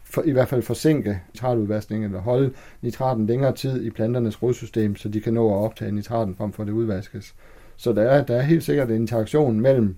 [0.04, 5.08] for, i hvert fald forsinke nitratudvaskningen, eller holde nitraten længere tid i planternes rodsystem, så
[5.08, 7.34] de kan nå at optage nitraten frem for det udvaskes.
[7.76, 9.96] Så der er, der er helt sikkert en interaktion mellem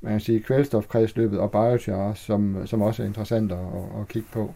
[0.00, 3.58] man kan sige, kvælstofkredsløbet og biochar, som, som også er interessant at,
[4.00, 4.54] at, kigge på.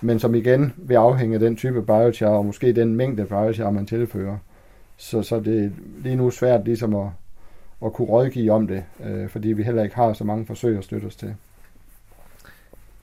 [0.00, 3.86] Men som igen vil afhænge af den type biochar, og måske den mængde biochar, man
[3.86, 4.36] tilfører.
[4.96, 5.70] Så, så det er
[6.02, 7.08] lige nu svært ligesom at,
[7.84, 10.84] at kunne rådgive om det, øh, fordi vi heller ikke har så mange forsøg at
[10.84, 11.34] støtte os til.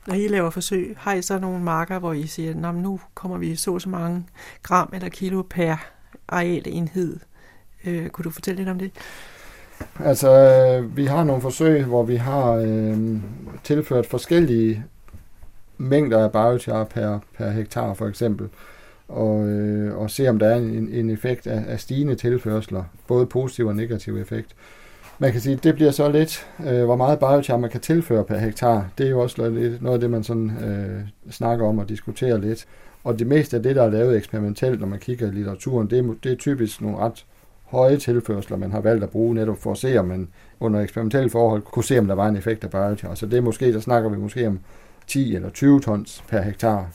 [0.08, 3.38] Når I laver forsøg, har I så nogle marker, hvor I siger, at nu kommer
[3.38, 4.26] vi så så mange
[4.64, 5.76] gram eller kilo per
[6.28, 7.20] arealenhed?
[7.86, 8.92] Øh, kunne du fortælle lidt om det?
[10.00, 12.98] Altså, øh, vi har nogle forsøg, hvor vi har øh,
[13.64, 14.84] tilført forskellige
[15.78, 18.48] mængder af biochar per, per hektar, for eksempel,
[19.08, 23.26] og, øh, og se, om der er en, en effekt af, af stigende tilførsler, både
[23.26, 24.56] positiv og negativ effekt.
[25.20, 28.24] Man kan sige, at det bliver så lidt, øh, hvor meget biochar man kan tilføre
[28.24, 28.90] per hektar.
[28.98, 32.38] Det er jo også lidt, noget af det, man sådan, øh, snakker om og diskuterer
[32.38, 32.66] lidt.
[33.04, 36.00] Og det meste af det, der er lavet eksperimentelt, når man kigger i litteraturen, det
[36.00, 37.26] er, det er typisk nogle ret
[37.64, 40.28] høje tilførsler, man har valgt at bruge netop for at se, om man
[40.60, 43.16] under eksperimentelle forhold kunne se, om der var en effekt af biochar.
[43.16, 44.60] Så det er måske, der snakker vi måske om
[45.08, 46.88] 10 eller 20 tons per hektar,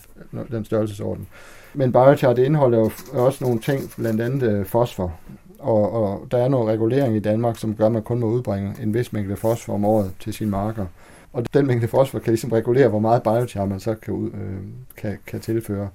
[0.51, 1.27] den størrelsesorden.
[1.75, 5.13] Men biochar, det indeholder jo også nogle ting, blandt andet øh, fosfor.
[5.59, 8.75] Og, og der er noget regulering i Danmark, som gør, at man kun må udbringe
[8.83, 10.87] en vis mængde fosfor om året til sine marker.
[11.33, 14.61] Og den mængde fosfor kan ligesom regulere, hvor meget biochar man så kan, øh,
[14.97, 15.89] kan, kan tilføre.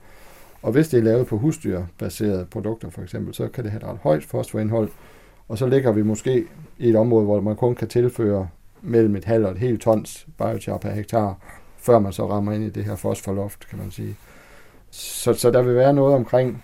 [0.62, 3.88] Og hvis det er lavet på husdyrbaserede produkter for eksempel, så kan det have et
[3.88, 4.90] ret højt fosforindhold.
[5.48, 6.46] Og så ligger vi måske
[6.78, 8.48] i et område, hvor man kun kan tilføre
[8.82, 11.38] mellem et halvt og et helt tons biochar per hektar,
[11.86, 14.16] før man så rammer ind i det her fosforloft, kan man sige.
[14.92, 16.64] Så, så der vil være noget omkring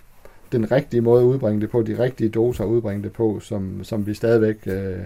[0.52, 3.84] den rigtige måde at udbringe det på, de rigtige doser at udbringe det på, som,
[3.84, 4.98] som vi stadigvæk øh,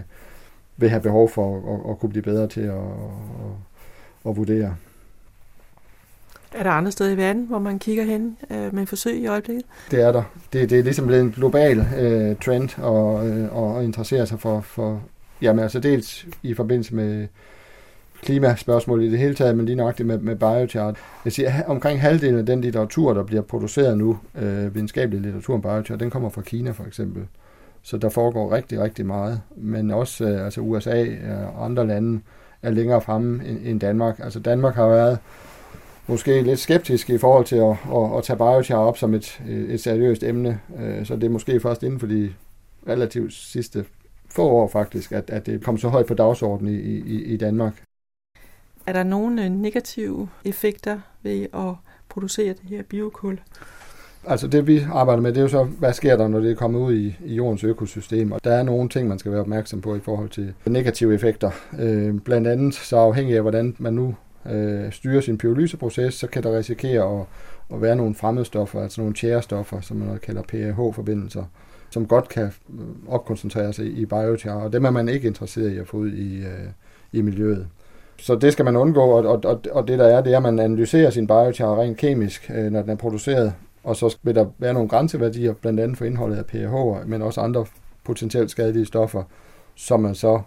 [0.77, 4.75] vil have behov for at, at kunne blive bedre til at, at, at vurdere.
[6.53, 9.65] Er der andre steder i verden, hvor man kigger hen øh, med forsøg i øjeblikket?
[9.91, 10.23] Det er der.
[10.53, 14.61] Det, det er ligesom blevet en global øh, trend at, øh, at interessere sig for,
[14.61, 15.01] for
[15.41, 17.27] jamen altså dels i forbindelse med
[18.21, 20.95] klimaspørgsmål i det hele taget, men lige nok det med, med biochar.
[21.25, 25.61] Jeg siger, omkring halvdelen af den litteratur, der bliver produceret nu, øh, videnskabelig litteratur om
[25.61, 27.23] biochar, den kommer fra Kina for eksempel.
[27.81, 29.41] Så der foregår rigtig, rigtig meget.
[29.55, 32.21] Men også øh, altså USA og øh, andre lande
[32.61, 34.19] er længere fremme end, end Danmark.
[34.23, 35.17] Altså Danmark har været
[36.07, 39.69] måske lidt skeptisk i forhold til at, at, at tage biochar op som et, øh,
[39.69, 40.59] et seriøst emne.
[40.79, 42.33] Øh, så det er måske først inden for de
[42.87, 43.85] relativt sidste
[44.29, 47.86] få år faktisk, at, at det kom så højt på dagsordenen i, i, i Danmark.
[48.87, 51.73] Er der nogle øh, negative effekter ved at
[52.09, 53.39] producere det her biokul?
[54.27, 56.55] Altså det vi arbejder med, det er jo så, hvad sker der, når det er
[56.55, 58.31] kommet ud i, i jordens økosystem.
[58.31, 61.51] Og der er nogle ting, man skal være opmærksom på i forhold til negative effekter.
[61.79, 64.15] Øh, blandt andet så afhængig af, hvordan man nu
[64.45, 67.25] øh, styrer sin pyrolyseproces, så kan der risikere at,
[67.75, 71.43] at være nogle fremmedstoffer, altså nogle tjærestoffer, som man kalder PAH-forbindelser,
[71.89, 75.77] som godt kan øh, opkoncentrere sig i biochar, og dem er man ikke interesseret i
[75.77, 76.67] at få ud i, øh,
[77.11, 77.67] i miljøet.
[78.19, 80.43] Så det skal man undgå, og, og, og og det der er, det er, at
[80.43, 83.53] man analyserer sin biochar rent kemisk, øh, når den er produceret,
[83.83, 87.41] og så vil der være nogle grænseværdier, blandt andet for indholdet af pH, men også
[87.41, 87.65] andre
[88.03, 89.23] potentielt skadelige stoffer,
[89.75, 90.41] som man så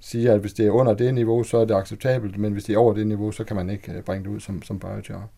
[0.00, 2.74] siger, at hvis det er under det niveau, så er det acceptabelt, men hvis det
[2.74, 5.28] er over det niveau, så kan man ikke øh, bringe det ud som, som biochar.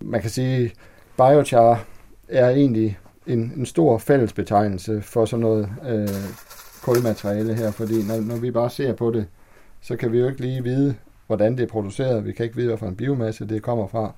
[0.00, 0.72] Man kan sige,
[1.16, 1.84] biochar
[2.28, 6.08] er egentlig en, en stor fællesbetegnelse for sådan noget øh,
[6.82, 9.26] kulmateriale her, fordi når, når vi bare ser på det,
[9.80, 10.94] så kan vi jo ikke lige vide,
[11.26, 12.24] hvordan det er produceret.
[12.24, 14.14] Vi kan ikke vide, hvilken biomasse det kommer fra.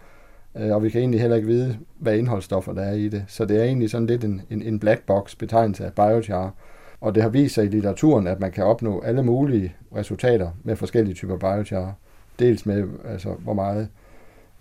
[0.57, 3.25] Øh, og vi kan egentlig heller ikke vide, hvad indholdsstoffer der er i det.
[3.29, 6.55] Så det er egentlig sådan lidt en, en, en black box betegnelse af biochar.
[7.01, 10.77] Og det har vist sig i litteraturen, at man kan opnå alle mulige resultater med
[10.77, 11.95] forskellige typer biochar.
[12.39, 13.89] Dels med, altså, hvor meget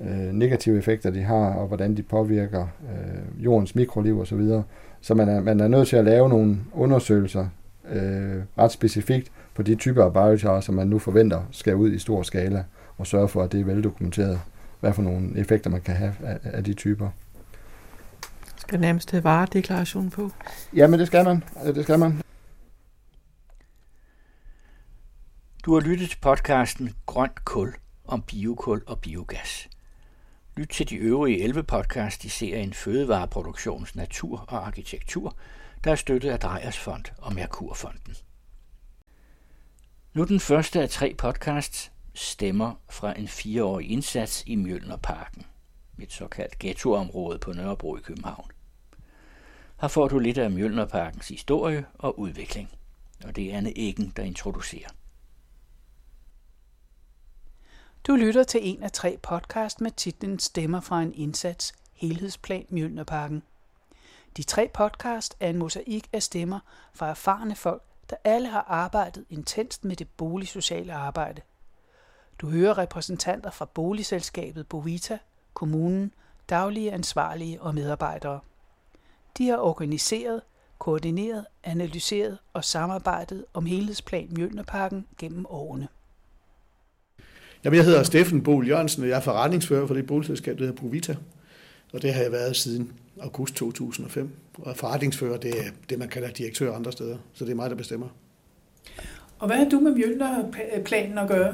[0.01, 4.25] øh, negative effekter de har, og hvordan de påvirker øh, jordens mikroliv osv.
[4.25, 4.63] Så, videre.
[5.01, 7.47] så man er, man er nødt til at lave nogle undersøgelser
[7.91, 11.99] øh, ret specifikt på de typer af biochar, som man nu forventer skal ud i
[11.99, 12.63] stor skala,
[12.97, 14.41] og sørge for, at det er veldokumenteret,
[14.79, 17.09] hvad for nogle effekter man kan have af, af de typer.
[18.57, 20.31] Skal nærmest have varedeklaration på?
[20.75, 21.43] Ja, men det skal man.
[21.65, 22.21] Det skal man.
[25.65, 27.73] Du har lyttet til podcasten Grønt Kul
[28.05, 29.69] om biokul og biogas.
[30.57, 35.35] Lyt til de øvrige 11 podcast i serien Fødevareproduktions Natur og Arkitektur,
[35.83, 38.15] der er støttet af Drejers Fond og Merkurfonden.
[40.17, 45.45] Nu den første af tre podcasts stemmer fra en fireårig indsats i Mjølnerparken,
[45.99, 48.51] et såkaldt ghettoområde på Nørrebro i København.
[49.81, 52.69] Her får du lidt af Mjølnerparkens historie og udvikling,
[53.25, 54.89] og det er Anne Eggen, der introducerer.
[58.07, 63.43] Du lytter til en af tre podcast med titlen Stemmer fra en indsats, Helhedsplan Mjølnerparken.
[64.37, 66.59] De tre podcast er en mosaik af stemmer
[66.93, 71.41] fra erfarne folk, der alle har arbejdet intenst med det boligsociale arbejde.
[72.41, 75.17] Du hører repræsentanter fra boligselskabet Bovita,
[75.53, 76.11] kommunen,
[76.49, 78.39] daglige ansvarlige og medarbejdere.
[79.37, 80.41] De har organiseret,
[80.79, 85.87] koordineret, analyseret og samarbejdet om helhedsplan Mjølnerparken gennem årene.
[87.63, 90.81] Jamen, jeg hedder Steffen Bol Jørgensen, og jeg er forretningsfører for det boligselskab, der hedder
[90.81, 91.15] Provita.
[91.93, 94.35] Og det har jeg været siden august 2005.
[94.57, 97.17] Og forretningsfører, det er det, man kalder direktør andre steder.
[97.33, 98.07] Så det er mig, der bestemmer.
[99.39, 101.53] Og hvad har du med Mjølnerplanen at gøre?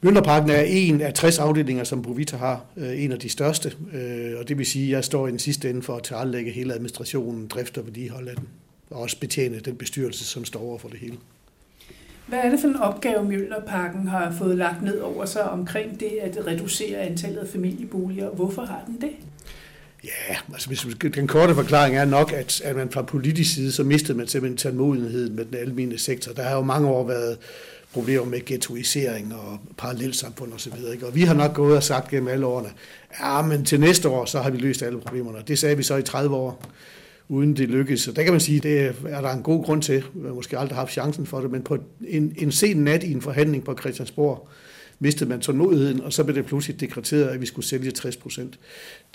[0.00, 2.64] Mjølnerparken er en af 60 afdelinger, som Provita har.
[2.76, 3.72] øh, En af de største.
[3.92, 6.50] Øh, Og det vil sige, at jeg står i den sidste ende for at tilrettelægge
[6.50, 8.48] hele administrationen, drift og vedligehold af den.
[8.90, 11.16] Og også betjene den bestyrelse, som står over for det hele.
[12.26, 16.10] Hvad er det for en opgave, Mjølnerparken har fået lagt ned over sig omkring det
[16.22, 18.28] at reducere antallet af familieboliger?
[18.30, 19.10] Hvorfor har den det?
[20.08, 23.84] Ja, altså hvis, den korte forklaring er nok, at, at man fra politisk side, så
[23.84, 26.32] mistede man simpelthen tålmodigheden med den almindelige sektor.
[26.32, 27.38] Der har jo mange år været
[27.92, 30.72] problemer med ghettoisering og parallelsamfund osv.
[30.72, 32.68] Og, og vi har nok gået og sagt gennem alle årene,
[33.20, 35.38] ja, men til næste år, så har vi løst alle problemerne.
[35.48, 36.62] Det sagde vi så i 30 år,
[37.28, 38.00] uden det lykkedes.
[38.00, 40.04] Så der kan man sige, det er der en god grund til.
[40.14, 41.78] Vi måske aldrig har haft chancen for det, men på
[42.08, 44.48] en, en sen nat i en forhandling på Christiansborg,
[44.98, 48.58] mistede man tålmodigheden, og så blev det pludselig dekreteret, at vi skulle sælge 60 procent.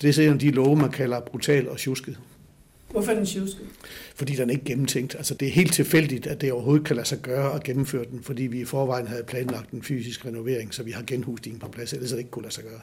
[0.00, 2.18] Det er sådan en af de love, man kalder brutal og tjusket.
[2.90, 3.66] Hvorfor er den tjusket?
[4.14, 5.14] Fordi den er ikke gennemtænkt.
[5.14, 8.22] Altså det er helt tilfældigt, at det overhovedet kan lade sig gøre at gennemføre den,
[8.22, 11.92] fordi vi i forvejen havde planlagt en fysisk renovering, så vi har genhusningen på plads,
[11.92, 12.80] ellers er det ikke kunne lade sig gøre.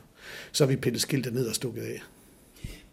[0.52, 2.02] Så har vi pillet skiltet ned og stukket af.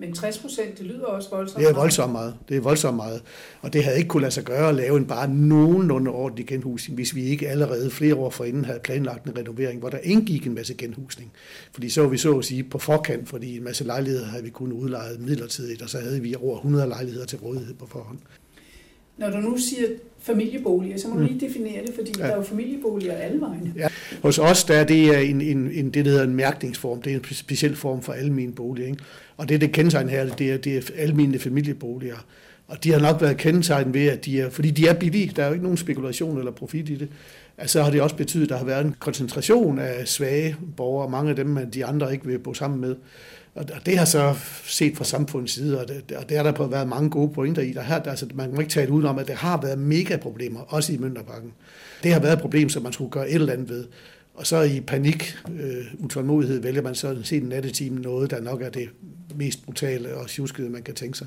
[0.01, 1.61] Men 60 procent, det lyder også voldsomt.
[1.61, 2.35] Det er voldsomt meget.
[2.49, 3.23] Det er voldsomt meget.
[3.63, 6.95] Og det havde ikke kunne lade sig gøre at lave en bare nogenlunde ordentlig genhusning,
[6.95, 10.55] hvis vi ikke allerede flere år forinden havde planlagt en renovering, hvor der indgik en
[10.55, 11.33] masse genhusning.
[11.73, 14.51] Fordi så var vi så at sige på forkant, fordi en masse lejligheder havde vi
[14.51, 18.19] kun udlejet midlertidigt, og så havde vi over 100 lejligheder til rådighed på forhånd.
[19.19, 19.87] Når du nu siger
[20.19, 22.25] familieboliger, så må du lige definere det, fordi ja.
[22.25, 23.73] der er jo familieboliger alle vegne.
[23.77, 23.89] Ja.
[24.23, 27.03] Hos os der er det en, en, en, det, der hedder en mærkningsform.
[27.03, 28.89] Det er en speciel form for almene boliger.
[28.89, 29.03] Ikke?
[29.39, 32.27] Og det, det kendetegn her, det er, det er almindelige familieboliger.
[32.69, 35.43] Og de har nok været kendetegnet ved, at de er, fordi de er billige, der
[35.43, 37.09] er jo ikke nogen spekulation eller profit i det,
[37.59, 41.31] altså har det også betydet, at der har været en koncentration af svage borgere, mange
[41.31, 42.97] af dem, de andre ikke vil bo sammen med.
[43.55, 44.35] Og det har så
[44.65, 47.63] set fra samfundets side, og det, og det er der på været mange gode pointer
[47.63, 47.73] i.
[47.73, 50.61] Der her, der, altså, man kan ikke tale udenom, at der har været mega problemer,
[50.61, 51.53] også i Mønterbakken.
[52.03, 53.85] Det har været et problem, som man skulle gøre et eller andet ved.
[54.39, 58.63] Og så i panik, øh, utålmodighed, vælger man så en den nattetime noget, der nok
[58.63, 58.89] er det
[59.35, 61.27] mest brutale og sjuskede, man kan tænke sig.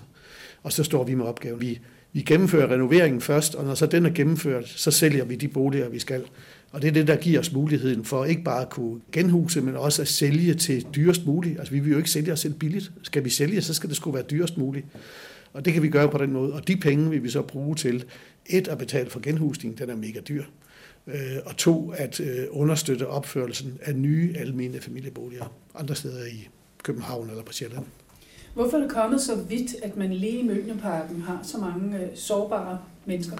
[0.64, 1.62] Og så står vi med opgaven.
[1.62, 1.80] Vi,
[2.14, 5.90] vi gennemfører renoveringen først, og når så den er gennemført, så sælger vi de boliger,
[5.90, 6.24] vi skal.
[6.72, 9.76] Og det er det, der giver os muligheden for ikke bare at kunne genhuse, men
[9.76, 11.60] også at sælge til dyrest muligt.
[11.60, 12.92] Altså vi vil jo ikke sælge os selv billigt.
[13.04, 14.86] Skal vi sælge, så skal det sgu være dyrest muligt.
[15.54, 16.54] Og det kan vi gøre på den måde.
[16.54, 18.04] Og de penge vil vi så bruge til
[18.46, 20.44] et at betale for genhusning, den er mega dyr.
[21.08, 26.48] Øh, og to at øh, understøtte opførelsen af nye almene familieboliger andre steder i
[26.84, 27.86] København eller på Sjælland.
[28.54, 32.08] Hvorfor er det kommet så vidt, at man lige i Mønterparken har så mange øh,
[32.16, 33.38] sårbare mennesker?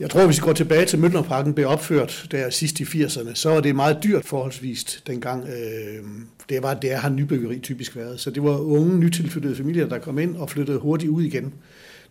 [0.00, 3.50] Jeg tror, hvis vi går tilbage til Mønterparken blev opført der sidst i 80'erne, så
[3.50, 5.48] var det meget dyrt forholdsvist dengang.
[5.48, 6.04] Øh,
[6.48, 8.20] det var det har nybyggeri typisk været.
[8.20, 11.54] Så det var unge, nytilflyttede familier, der kom ind og flyttede hurtigt ud igen,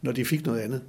[0.02, 0.82] når de fik noget andet.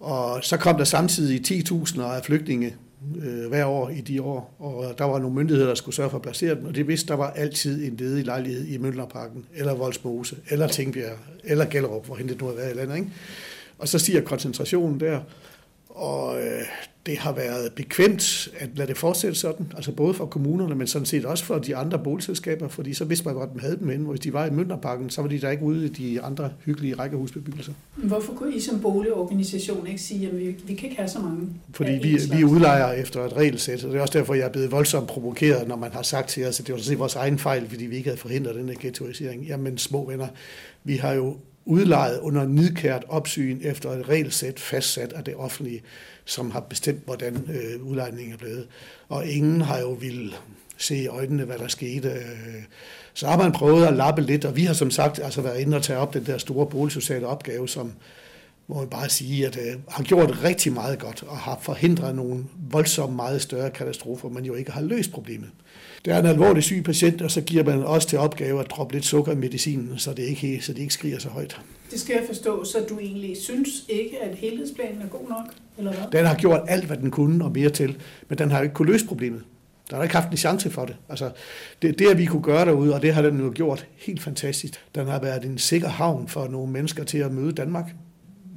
[0.00, 1.40] Og så kom der samtidig
[1.70, 2.76] 10.000 af flygtninge
[3.22, 6.16] øh, hver år i de år, og der var nogle myndigheder, der skulle sørge for
[6.16, 9.74] at placere dem, og det vidste, der var altid en ledig lejlighed i Møllerparken, eller
[9.74, 12.96] Voldsmose, eller Tingbjerg, eller Gellerup, hvor det nu har været i landet.
[12.96, 13.10] Ikke?
[13.78, 15.20] Og så stiger koncentrationen der,
[15.96, 16.62] og øh,
[17.06, 21.06] det har været bekvemt at lade det fortsætte sådan, altså både for kommunerne, men sådan
[21.06, 23.90] set også for de andre boligselskaber, fordi så vidste man godt, at de havde dem
[23.90, 24.04] inde.
[24.04, 26.94] Hvis de var i Mønterparken, så var de der ikke ude i de andre hyggelige
[26.94, 27.72] rækkehusbebyggelser.
[27.96, 31.48] Hvorfor kunne I som boligorganisation ikke sige, at vi, vi kan ikke have så mange?
[31.74, 34.70] Fordi vi, vi udlejer efter et regelsæt, og det er også derfor, jeg er blevet
[34.70, 37.68] voldsomt provokeret, når man har sagt til os, at det var sådan vores egen fejl,
[37.68, 39.44] fordi vi ikke havde forhindret den her ghettoisering.
[39.44, 40.26] Jamen små venner,
[40.84, 41.36] vi har jo
[41.66, 45.82] udlejet under nidkært opsyn efter et regelsæt fastsat af det offentlige,
[46.24, 48.66] som har bestemt, hvordan øh, udlejningen er blevet.
[49.08, 50.34] Og ingen har jo vil
[50.76, 52.12] se i øjnene, hvad der skete.
[53.14, 55.76] Så har man prøvet at lappe lidt, og vi har som sagt altså været inde
[55.76, 57.92] og tage op den der store boligsociale opgave, som
[58.66, 62.44] må man bare sige, at øh, har gjort rigtig meget godt og har forhindret nogle
[62.70, 65.50] voldsomt meget større katastrofer, men jo ikke har løst problemet.
[66.06, 68.94] Det er en alvorlig syg patient, og så giver man også til opgave at droppe
[68.94, 71.60] lidt sukker i medicinen, så det ikke, så det ikke skriger så højt.
[71.90, 75.54] Det skal jeg forstå, så du egentlig synes ikke, at helhedsplanen er god nok?
[75.78, 76.04] Eller hvad?
[76.12, 77.96] Den har gjort alt, hvad den kunne og mere til,
[78.28, 79.42] men den har ikke kunne løse problemet.
[79.90, 80.96] Der har ikke haft en chance for det.
[81.08, 81.30] Altså,
[81.82, 84.74] det, det, at vi kunne gøre derude, og det har den jo gjort helt fantastisk.
[84.94, 87.94] Den har været en sikker havn for nogle mennesker til at møde Danmark.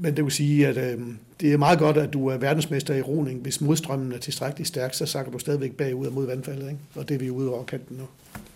[0.01, 0.99] Men det vil sige, at øh,
[1.41, 3.41] det er meget godt, at du er verdensmester i roning.
[3.41, 6.67] Hvis modstrømmen er tilstrækkeligt stærk, så sakker du stadigvæk bagud og mod vandfaldet.
[6.67, 6.79] Ikke?
[6.95, 8.03] Og det er vi ude over kanten nu.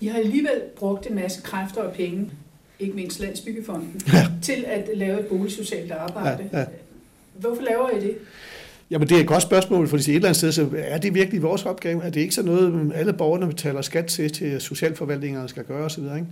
[0.02, 2.32] I har alligevel brugt en masse kræfter og penge,
[2.80, 4.28] ikke mindst Landsbyggefonden, ja.
[4.42, 6.50] til at lave et boligsocialt arbejde.
[6.54, 6.66] Ja, ja.
[7.34, 8.16] Hvorfor laver I det?
[8.90, 11.42] Jamen det er et godt spørgsmål, for et eller andet sted, så er det virkelig
[11.42, 12.04] vores opgave?
[12.04, 16.04] Er det ikke så noget, alle borgerne betaler skat til, til socialforvaltningerne skal gøre osv.?
[16.04, 16.26] Ikke?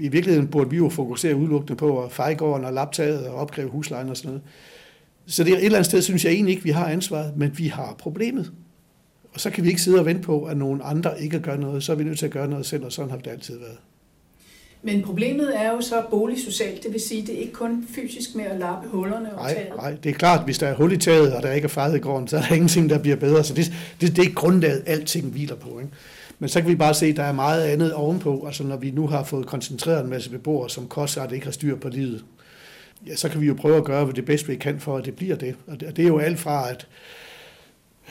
[0.00, 3.70] I virkeligheden burde vi jo fokusere udelukkende på at feje gården og laptaget og opkræve
[3.70, 4.42] huslejen og sådan noget.
[5.26, 7.58] Så det er et eller andet sted, synes jeg egentlig ikke, vi har ansvaret, men
[7.58, 8.52] vi har problemet.
[9.32, 11.82] Og så kan vi ikke sidde og vente på, at nogen andre ikke gør noget.
[11.82, 13.78] Så er vi nødt til at gøre noget selv, og sådan har det altid været.
[14.82, 18.44] Men problemet er jo så boligsocialt, det vil sige, det er ikke kun fysisk med
[18.44, 19.76] at lappe hullerne og nej, taget.
[19.76, 21.96] Nej, det er klart, hvis der er hul i taget, og der ikke er fejret
[21.96, 23.44] i gården, så er der ingenting, der bliver bedre.
[23.44, 25.78] Så det, det, det er grundlaget, alting hviler på.
[25.78, 25.92] Ikke?
[26.38, 28.44] Men så kan vi bare se, at der er meget andet ovenpå.
[28.46, 31.52] Altså når vi nu har fået koncentreret en masse beboere, som koster, det ikke har
[31.52, 32.24] styr på livet,
[33.06, 35.16] ja, så kan vi jo prøve at gøre det bedste, vi kan for, at det
[35.16, 35.56] bliver det.
[35.66, 36.86] Og det, er jo alt fra, at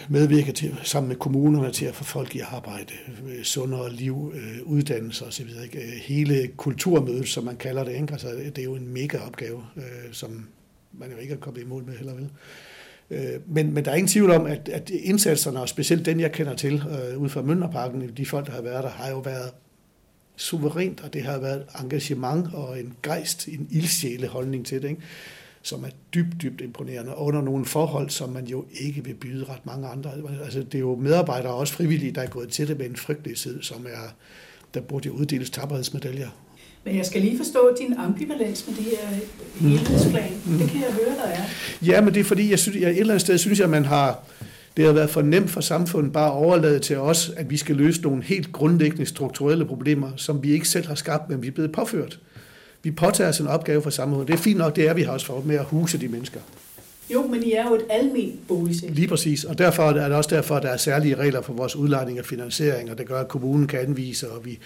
[0.10, 2.94] medvirke til, sammen med kommunerne til at få folk i arbejde,
[3.28, 5.48] øh, sundere liv, øh, uddannelse osv.
[5.74, 8.12] Øh, hele kulturmødet, som man kalder det, ikke?
[8.12, 9.64] Altså, det er jo en mega opgave,
[10.12, 10.48] som
[10.92, 12.30] man jo ikke er kommet i mål med heller vel.
[13.12, 16.32] Øh, men, men der er ingen tvivl om, at, at indsatserne, og specielt den, jeg
[16.32, 19.52] kender til, øh, ud fra Mønderparken, de folk, der har været der, har jo været
[20.36, 24.90] suverænt, og det har været engagement og en gejst, en ildsjæle holdning til det.
[24.90, 25.02] Ikke?
[25.64, 29.66] som er dybt, dybt imponerende, under nogle forhold, som man jo ikke vil byde ret
[29.66, 30.12] mange andre.
[30.44, 32.96] Altså, det er jo medarbejdere og også frivillige, der er gået til det med en
[32.96, 34.14] frygtelighed, som er,
[34.74, 36.30] der burde uddeles tapperhedsmedaljer.
[36.86, 39.08] Men jeg skal lige forstå din ambivalens med det her
[39.56, 40.32] helhedsplan.
[40.46, 40.58] Mm.
[40.58, 41.44] Det kan jeg høre, der er.
[41.86, 43.72] Ja, men det er fordi, jeg synes, jeg et eller andet sted synes jeg, at
[43.72, 44.24] man har,
[44.78, 47.76] det har været for nemt for samfundet bare at overlade til os, at vi skal
[47.76, 51.52] løse nogle helt grundlæggende strukturelle problemer, som vi ikke selv har skabt, men vi er
[51.52, 52.20] blevet påført
[52.84, 54.28] vi påtager os en opgave for samfundet.
[54.28, 56.40] Det er fint nok, det er vi har også for med at huse de mennesker.
[57.10, 58.96] Jo, men I er jo et almindeligt boligselskab.
[58.96, 61.76] Lige præcis, og derfor er det også derfor, at der er særlige regler for vores
[61.76, 64.60] udlejning og finansiering, og det gør, at kommunen kan anvise, og vi,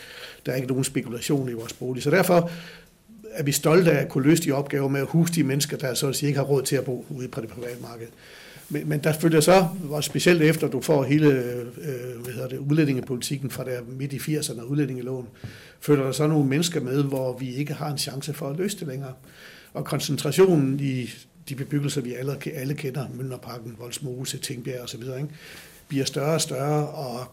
[0.46, 2.04] der er ikke nogen spekulation i vores bolig.
[2.04, 2.52] Så derfor
[3.32, 5.94] er vi stolte af at kunne løse de opgaver med at huse de mennesker, der
[5.94, 8.08] så at sige ikke har råd til at bo ude på det private marked.
[8.70, 12.58] Men, men der følger så, og specielt efter du får hele øh, hvad hedder det,
[12.58, 15.28] udlændingepolitikken fra der midt i 80'erne og udlændingeloven,
[15.80, 18.80] følger der så nogle mennesker med, hvor vi ikke har en chance for at løse
[18.80, 19.14] det længere.
[19.74, 21.10] Og koncentrationen i
[21.50, 25.30] de bebyggelser, vi alle, alle kender, Møllerparken, Voldsmose, Tingbjerg osv., ikke,
[25.88, 27.26] bliver større og større, og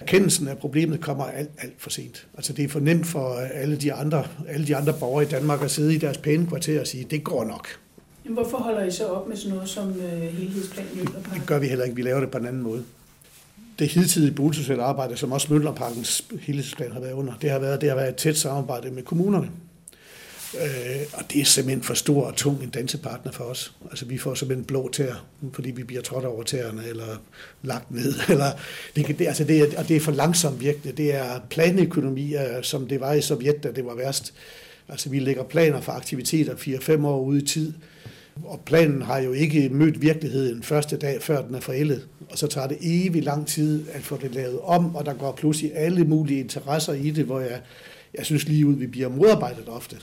[0.00, 2.26] erkendelsen af problemet kommer alt, alt for sent.
[2.34, 5.62] Altså det er for nemt for alle de andre, alle de andre borgere i Danmark
[5.62, 7.68] at sidde i deres pæne kvarter og sige, det går nok.
[8.24, 10.86] Men hvorfor holder I så op med sådan noget som øh, helhedsplan
[11.34, 11.96] Det gør vi heller ikke.
[11.96, 12.84] Vi laver det på en anden måde.
[13.78, 17.88] Det hidtidige boligsociale arbejde, som også Møllerparkens helhedsplan har været under, det har været, det
[17.88, 19.50] har været et tæt samarbejde med kommunerne.
[20.54, 23.72] Øh, og det er simpelthen for stor og tung en dansepartner for os.
[23.90, 27.22] Altså vi får simpelthen blå tæer, fordi vi bliver trådt over tæerne, eller
[27.62, 28.14] lagt ned.
[28.28, 28.52] Eller,
[28.96, 30.96] det, det, altså det er, og det er for langsomt virkende.
[30.96, 34.34] Det er planøkonomi, som det var i Sovjet, da det var værst.
[34.88, 37.72] Altså vi lægger planer for aktiviteter 4-5 år ude i tid,
[38.44, 42.06] og planen har jo ikke mødt virkeligheden første dag, før den er forældet.
[42.30, 45.32] Og så tager det evig lang tid at få det lavet om, og der går
[45.32, 47.60] pludselig alle mulige interesser i det, hvor jeg,
[48.14, 49.96] jeg synes lige ud, vi bliver modarbejdet ofte.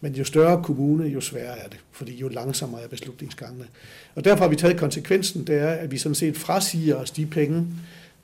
[0.00, 3.66] Men jo større kommune, jo sværere er det, fordi jo langsommere er beslutningsgangene.
[4.14, 7.26] Og derfor har vi taget konsekvensen, det er, at vi sådan set frasiger os de
[7.26, 7.66] penge,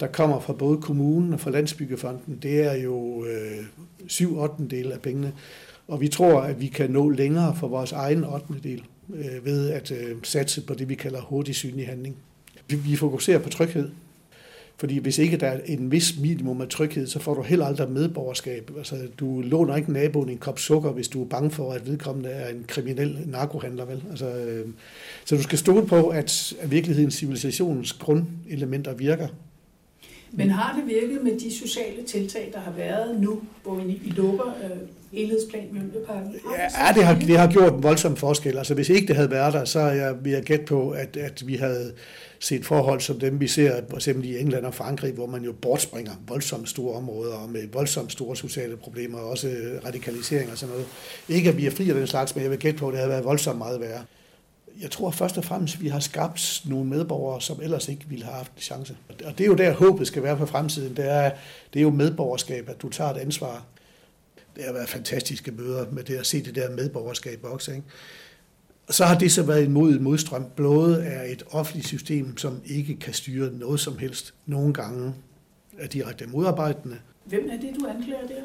[0.00, 2.38] der kommer fra både kommunen og fra Landsbyggefonden.
[2.42, 3.64] Det er jo øh,
[4.10, 5.32] 7-8 del af pengene.
[5.88, 8.46] Og vi tror, at vi kan nå længere for vores egen 8.
[8.62, 8.82] del
[9.14, 12.16] øh, ved at øh, satse på det, vi kalder hurtig synlig handling.
[12.68, 13.90] Vi, vi fokuserer på tryghed,
[14.76, 17.90] fordi hvis ikke der er en vis minimum af tryghed, så får du heller aldrig
[17.90, 18.70] medborgerskab.
[18.76, 22.30] Altså, du låner ikke naboen en kop sukker, hvis du er bange for, at vedkommende
[22.30, 23.84] er en kriminel narkohandler.
[23.84, 24.02] Vel?
[24.10, 24.66] Altså, øh,
[25.24, 29.28] så du skal stole på, at, virkelighedens civilisationens grundelementer virker.
[30.32, 34.56] Men har det virket med de sociale tiltag, der har været nu, hvor I lukker
[34.64, 34.78] øh,
[35.12, 36.34] helhedsplan Mjølneparken?
[36.58, 38.58] Ja, det har, det har gjort en voldsom forskel.
[38.58, 41.46] Altså hvis ikke det havde været der, så jeg, vil jeg gætte på, at, at
[41.46, 41.92] vi havde
[42.43, 45.53] set forhold som dem, vi ser for eksempel i England og Frankrig, hvor man jo
[45.53, 50.59] bortspringer voldsomt store områder og med voldsomt store sociale problemer, og også øh, radikalisering og
[50.59, 50.86] sådan noget.
[51.28, 52.99] Ikke at vi er fri af den slags, men jeg vil gætte på, at det
[52.99, 54.05] havde været voldsomt meget værre.
[54.80, 58.24] Jeg tror først og fremmest, at vi har skabt nogle medborgere, som ellers ikke ville
[58.24, 58.97] have haft en chance.
[59.24, 60.97] Og det er jo der, håbet skal være for fremtiden.
[60.97, 61.30] Det er,
[61.72, 63.64] det er jo medborgerskab, at du tager et ansvar
[64.57, 67.70] det har været fantastiske møder med det at se det der medborgerskab også.
[67.70, 67.82] Ikke?
[68.93, 70.45] Så har det så været imod en modstrøm.
[70.57, 75.14] Blået er et offentligt system, som ikke kan styre noget som helst nogle gange
[75.78, 76.97] er direkte modarbejdende.
[77.24, 78.43] Hvem er det, du anklager der?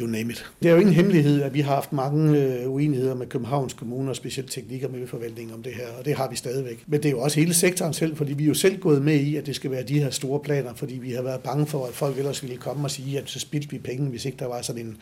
[0.00, 0.52] You name it.
[0.62, 4.10] Det er jo ingen hemmelighed, at vi har haft mange øh, uenigheder med Københavns Kommune
[4.10, 6.84] og specielt teknik- og miljøforvaltning om det her, og det har vi stadigvæk.
[6.86, 9.14] Men det er jo også hele sektoren selv, fordi vi er jo selv gået med
[9.14, 11.86] i, at det skal være de her store planer, fordi vi har været bange for,
[11.86, 14.46] at folk ellers ville komme og sige, at så spildte vi penge, hvis ikke der
[14.46, 14.96] var sådan en,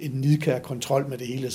[0.00, 1.50] en nidkær kontrol med det hele.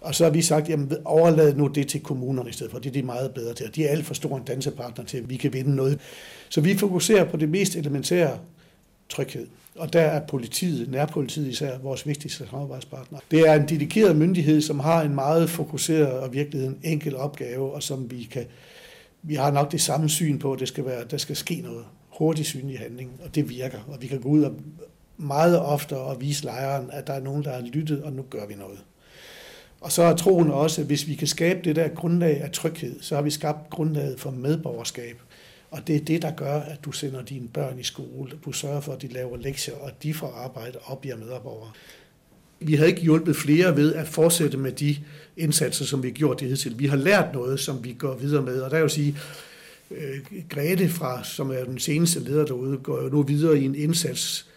[0.00, 2.78] Og så har vi sagt, jamen overlad nu det til kommunerne i stedet for.
[2.78, 3.74] Det er de meget bedre til.
[3.74, 6.00] De er alt for stor en dansepartner til, at vi kan vinde noget.
[6.48, 8.38] Så vi fokuserer på det mest elementære
[9.08, 9.46] tryghed.
[9.76, 13.18] Og der er politiet, nærpolitiet især, vores vigtigste samarbejdspartner.
[13.30, 17.72] Det er en dedikeret myndighed, som har en meget fokuseret og virkelig en enkel opgave,
[17.72, 18.44] og som vi kan,
[19.22, 21.84] vi har nok det samme syn på, at det skal være, der skal ske noget
[22.08, 23.78] hurtig synlig handling, og det virker.
[23.88, 24.52] Og vi kan gå ud og
[25.16, 28.46] meget ofte og vise lejren, at der er nogen, der har lyttet, og nu gør
[28.46, 28.78] vi noget.
[29.80, 33.00] Og så er troen også, at hvis vi kan skabe det der grundlag af tryghed,
[33.00, 35.16] så har vi skabt grundlaget for medborgerskab.
[35.70, 38.80] Og det er det, der gør, at du sender dine børn i skole, du sørger
[38.80, 41.70] for, at de laver lektier, og at de får arbejde og bliver medarbejdere.
[42.60, 44.96] Vi har ikke hjulpet flere ved at fortsætte med de
[45.36, 46.78] indsatser, som vi har gjort det hidtil.
[46.78, 49.16] Vi har lært noget, som vi går videre med, og der er jo at sige,
[49.90, 50.18] øh,
[50.48, 54.49] Grete, fra, som er den seneste leder derude, går jo nu videre i en indsats,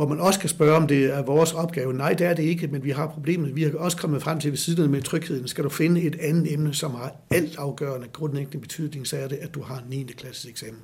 [0.00, 1.92] hvor man også kan spørge, om det er vores opgave.
[1.92, 3.56] Nej, det er det ikke, men vi har problemet.
[3.56, 5.48] Vi har også kommet frem til ved siden med trygheden.
[5.48, 9.36] Skal du finde et andet emne, som har alt afgørende grundlæggende betydning, så er det,
[9.36, 10.02] at du har en 9.
[10.02, 10.80] klasses eksamen.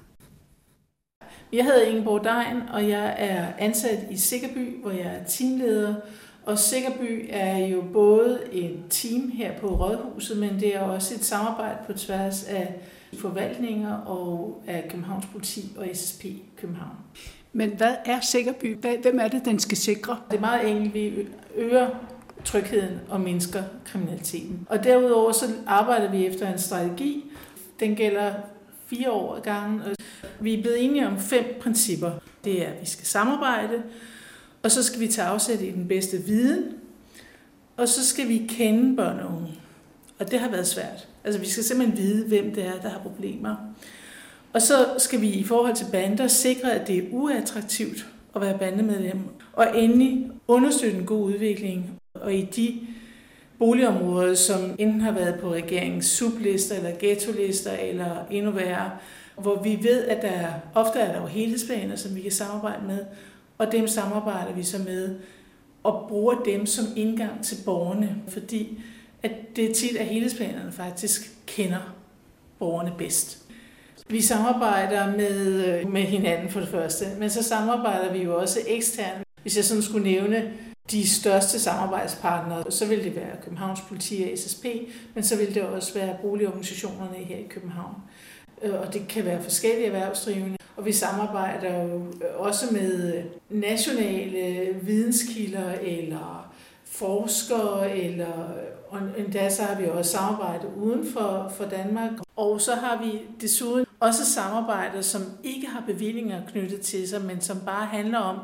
[1.52, 5.94] Jeg hedder Ingeborg Dejen, og jeg er ansat i Sikkerby, hvor jeg er teamleder.
[6.46, 11.24] Og Sikkerby er jo både et team her på Rådhuset, men det er også et
[11.24, 12.74] samarbejde på tværs af
[13.18, 16.24] forvaltninger og af Københavns Politi og SSP
[16.56, 16.96] København.
[17.56, 18.76] Men hvad er Sikkerby?
[19.02, 20.18] Hvem er det, den skal sikre?
[20.30, 20.94] Det er meget enkelt.
[20.94, 21.26] Vi
[21.56, 21.88] øger
[22.44, 24.66] trygheden og mindsker kriminaliteten.
[24.70, 27.24] Og derudover så arbejder vi efter en strategi.
[27.80, 28.34] Den gælder
[28.86, 29.80] fire år ad gangen.
[30.40, 32.10] Vi er blevet enige om fem principper.
[32.44, 33.82] Det er, at vi skal samarbejde,
[34.62, 36.64] og så skal vi tage afsæt i den bedste viden,
[37.76, 39.54] og så skal vi kende børn og unge.
[40.18, 41.08] Og det har været svært.
[41.24, 43.56] Altså vi skal simpelthen vide, hvem det er, der har problemer.
[44.52, 48.58] Og så skal vi i forhold til bander sikre, at det er uattraktivt at være
[48.58, 49.20] bandemedlem.
[49.52, 51.90] Og endelig understøtte en god udvikling.
[52.14, 52.80] Og i de
[53.58, 58.90] boligområder, som enten har været på regeringens sublister eller ghetto-lister eller endnu værre,
[59.36, 62.98] hvor vi ved, at der ofte er der jo helhedsplaner, som vi kan samarbejde med,
[63.58, 65.16] og dem samarbejder vi så med
[65.82, 68.80] og bruger dem som indgang til borgerne, fordi
[69.22, 71.94] at det er tit, at helhedsplanerne faktisk kender
[72.58, 73.45] borgerne bedst.
[74.08, 78.58] Vi samarbejder med, øh, med hinanden for det første, men så samarbejder vi jo også
[78.66, 79.24] eksternt.
[79.42, 80.52] Hvis jeg sådan skulle nævne
[80.90, 84.66] de største samarbejdspartnere, så vil det være Københavns Politi og SSP,
[85.14, 87.94] men så vil det også være boligorganisationerne her i København.
[88.62, 90.56] Øh, og det kan være forskellige erhvervsdrivende.
[90.76, 96.52] Og vi samarbejder jo øh, også med nationale videnskilder eller
[96.84, 98.54] forskere, eller,
[98.88, 102.12] og endda så har vi også samarbejdet uden for, for Danmark.
[102.36, 107.40] Og så har vi desuden også samarbejder, som ikke har bevillinger knyttet til sig, men
[107.40, 108.38] som bare handler om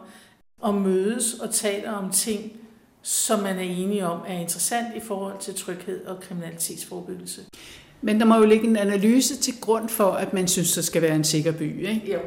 [0.66, 2.53] at mødes og tale om ting,
[3.03, 7.40] som man er enige om er interessant i forhold til tryghed og kriminalitetsforebyggelse.
[8.01, 11.03] Men der må jo ligge en analyse til grund for, at man synes, der skal
[11.03, 12.12] være en sikker by, ikke?
[12.12, 12.18] Jo.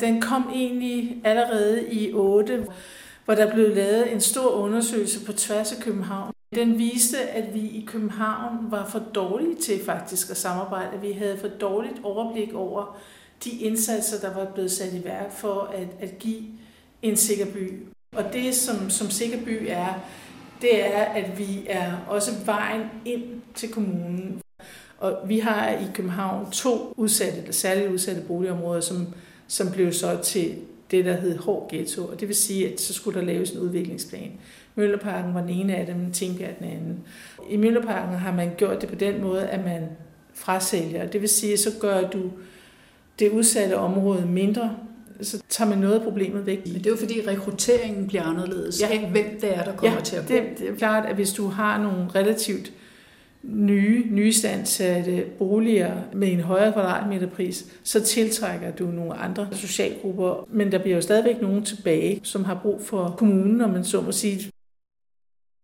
[0.00, 2.66] Den kom egentlig allerede i 8,
[3.28, 6.32] hvor der blev lavet en stor undersøgelse på tværs af København.
[6.54, 11.00] Den viste, at vi i København var for dårlige til faktisk at samarbejde.
[11.00, 12.98] Vi havde for dårligt overblik over
[13.44, 16.42] de indsatser, der var blevet sat i værk for at, at give
[17.02, 17.86] en sikker by.
[18.16, 19.94] Og det, som, som sikker by er,
[20.62, 23.22] det er, at vi er også vejen ind
[23.54, 24.40] til kommunen.
[24.98, 29.06] Og vi har i København to udsatte, særligt udsatte boligområder, som,
[29.48, 30.58] som blev så til
[30.90, 32.04] det, der hed hård ghetto.
[32.04, 34.32] Og det vil sige, at så skulle der laves en udviklingsplan.
[34.74, 36.98] Mølleparken var den ene af dem, Tingbjerg den anden.
[37.50, 39.82] I Mølleparken har man gjort det på den måde, at man
[40.34, 41.06] frasælger.
[41.06, 42.30] Det vil sige, at så gør du
[43.18, 44.76] det udsatte område mindre,
[45.20, 46.66] så tager man noget af problemet væk.
[46.66, 48.80] Men det er jo fordi rekrutteringen bliver anderledes.
[48.80, 49.10] Ja.
[49.10, 50.34] Hvem det er, der kommer ja, til at bo.
[50.34, 52.72] Det, det er klart, at hvis du har nogle relativt
[53.48, 60.48] nye, nystandsatte boliger med en højere kvadratmeterpris, så tiltrækker du nogle andre socialgrupper.
[60.50, 64.00] Men der bliver jo stadigvæk nogen tilbage, som har brug for kommunen, om man så
[64.00, 64.52] må sige.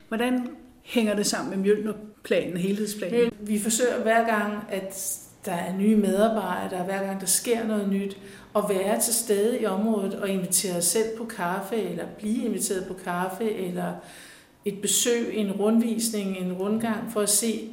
[0.09, 0.49] Hvordan
[0.83, 3.31] hænger det sammen med Mjølnerplanen, helhedsplanen?
[3.41, 8.17] Vi forsøger hver gang, at der er nye medarbejdere, hver gang der sker noget nyt,
[8.57, 12.85] at være til stede i området og invitere os selv på kaffe, eller blive inviteret
[12.87, 13.93] på kaffe, eller
[14.65, 17.69] et besøg, en rundvisning, en rundgang, for at se,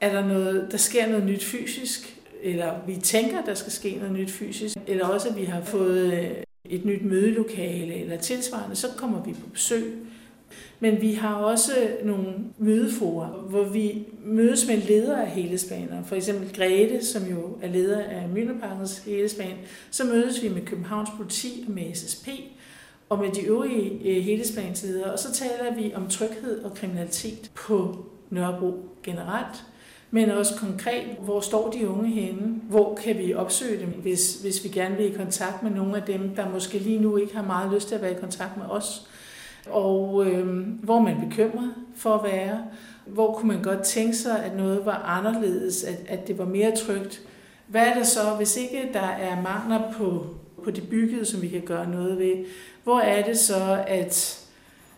[0.00, 4.12] er der noget, der sker noget nyt fysisk, eller vi tænker, der skal ske noget
[4.12, 6.30] nyt fysisk, eller også at vi har fået øh,
[6.64, 9.94] et nyt mødelokale eller tilsvarende, så kommer vi på besøg.
[10.80, 16.04] Men vi har også øh, nogle mødeforer, hvor vi mødes med ledere af helhedsbaner.
[16.04, 19.56] For eksempel Grete, som jo er leder af Mjølnerparkens helhedsbane.
[19.90, 22.28] Så mødes vi med Københavns Politi og med SSP
[23.08, 25.12] og med de øvrige øh, helhedsplansledere.
[25.12, 29.64] Og så taler vi om tryghed og kriminalitet på Nørrebro generelt
[30.14, 32.60] men også konkret, hvor står de unge henne?
[32.68, 36.02] Hvor kan vi opsøge dem, hvis, hvis vi gerne vil i kontakt med nogle af
[36.02, 38.64] dem, der måske lige nu ikke har meget lyst til at være i kontakt med
[38.68, 39.08] os?
[39.70, 42.64] Og øh, hvor man bekymret for at være?
[43.06, 46.76] Hvor kunne man godt tænke sig, at noget var anderledes, at, at det var mere
[46.76, 47.22] trygt?
[47.66, 50.26] Hvad er det så, hvis ikke der er mangler på,
[50.64, 52.44] på det byggede, som vi kan gøre noget ved?
[52.84, 54.40] Hvor er det så, at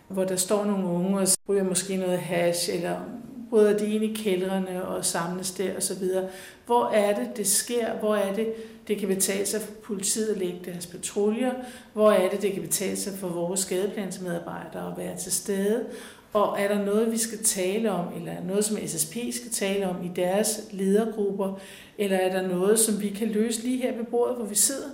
[0.07, 2.99] hvor der står nogle unge og ryger måske noget hash, eller
[3.49, 6.29] bryder de ind i kældrene og samles der og så videre.
[6.65, 7.93] Hvor er det, det sker?
[7.93, 8.47] Hvor er det,
[8.87, 11.51] det kan betale sig for politiet at lægge deres patruljer?
[11.93, 15.85] Hvor er det, det kan betale sig for vores skadeplansmedarbejdere at være til stede?
[16.33, 19.95] Og er der noget, vi skal tale om, eller noget, som SSP skal tale om
[20.03, 21.59] i deres ledergrupper?
[21.97, 24.89] Eller er der noget, som vi kan løse lige her ved bordet, hvor vi sidder?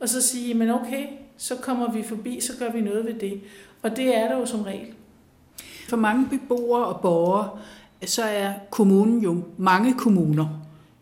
[0.00, 3.40] Og så sige, men okay, så kommer vi forbi, så gør vi noget ved det.
[3.82, 4.86] Og det er der jo som regel.
[5.88, 7.50] For mange beboere og borgere
[8.06, 10.46] så er kommunen jo mange kommuner,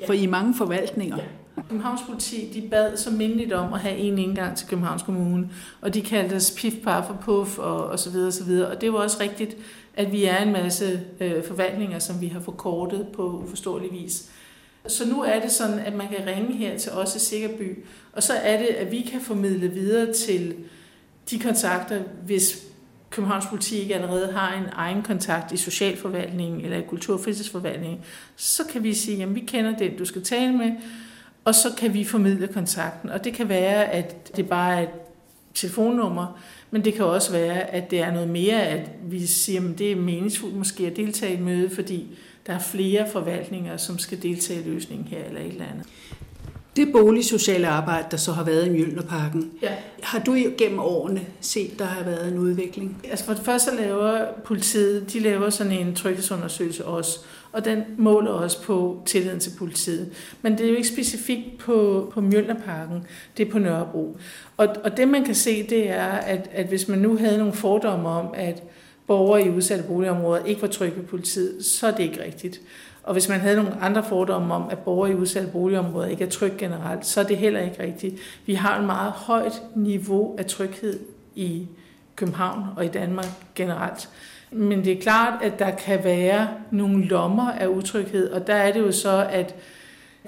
[0.00, 0.06] ja.
[0.06, 1.16] for i mange forvaltninger.
[1.16, 1.62] Ja.
[1.68, 5.50] Københavns politi de bad så mindeligt om at have en indgang til Københavns Kommune,
[5.80, 8.70] og de kaldte os pif, paf og puff og, og så videre og så videre.
[8.70, 9.56] Og det var også rigtigt,
[9.94, 14.30] at vi er en masse øh, forvaltninger, som vi har forkortet på uforståelig vis.
[14.86, 18.22] Så nu er det sådan, at man kan ringe her til os i Sikkerby, og
[18.22, 20.54] så er det, at vi kan formidle videre til
[21.30, 22.62] de kontakter, hvis
[23.10, 28.00] Københavns Politi ikke allerede har en egen kontakt i socialforvaltningen eller i kulturfritidsforvaltningen,
[28.36, 30.72] så kan vi sige, at vi kender den, du skal tale med,
[31.44, 33.10] og så kan vi formidle kontakten.
[33.10, 34.88] Og det kan være, at det bare er et
[35.54, 36.40] telefonnummer,
[36.70, 39.92] men det kan også være, at det er noget mere, at vi siger, at det
[39.92, 44.22] er meningsfuldt måske at deltage i et møde, fordi der er flere forvaltninger, som skal
[44.22, 45.86] deltage i løsningen her eller et eller andet.
[46.76, 49.74] Det boligsociale arbejde, der så har været i Mjølnerparken, ja.
[50.02, 53.00] har du gennem årene set, der har været en udvikling?
[53.10, 57.18] Altså for det første laver politiet, de laver sådan en tryghedsundersøgelse også,
[57.52, 60.12] og den måler også på tilliden til politiet.
[60.42, 63.06] Men det er jo ikke specifikt på, på Mjølnerparken,
[63.36, 64.16] det er på Nørrebro.
[64.56, 67.52] Og, og det man kan se, det er, at, at hvis man nu havde nogle
[67.52, 68.62] fordomme om, at
[69.06, 72.60] borgere i udsatte boligområder ikke var trygge ved politiet, så er det ikke rigtigt.
[73.02, 76.28] Og hvis man havde nogle andre fordomme om, at borgere i udsatte boligområder ikke er
[76.30, 78.14] trygge generelt, så er det heller ikke rigtigt.
[78.46, 81.00] Vi har et meget højt niveau af tryghed
[81.34, 81.66] i
[82.16, 84.08] København og i Danmark generelt.
[84.50, 88.72] Men det er klart, at der kan være nogle lommer af utryghed, og der er
[88.72, 89.54] det jo så, at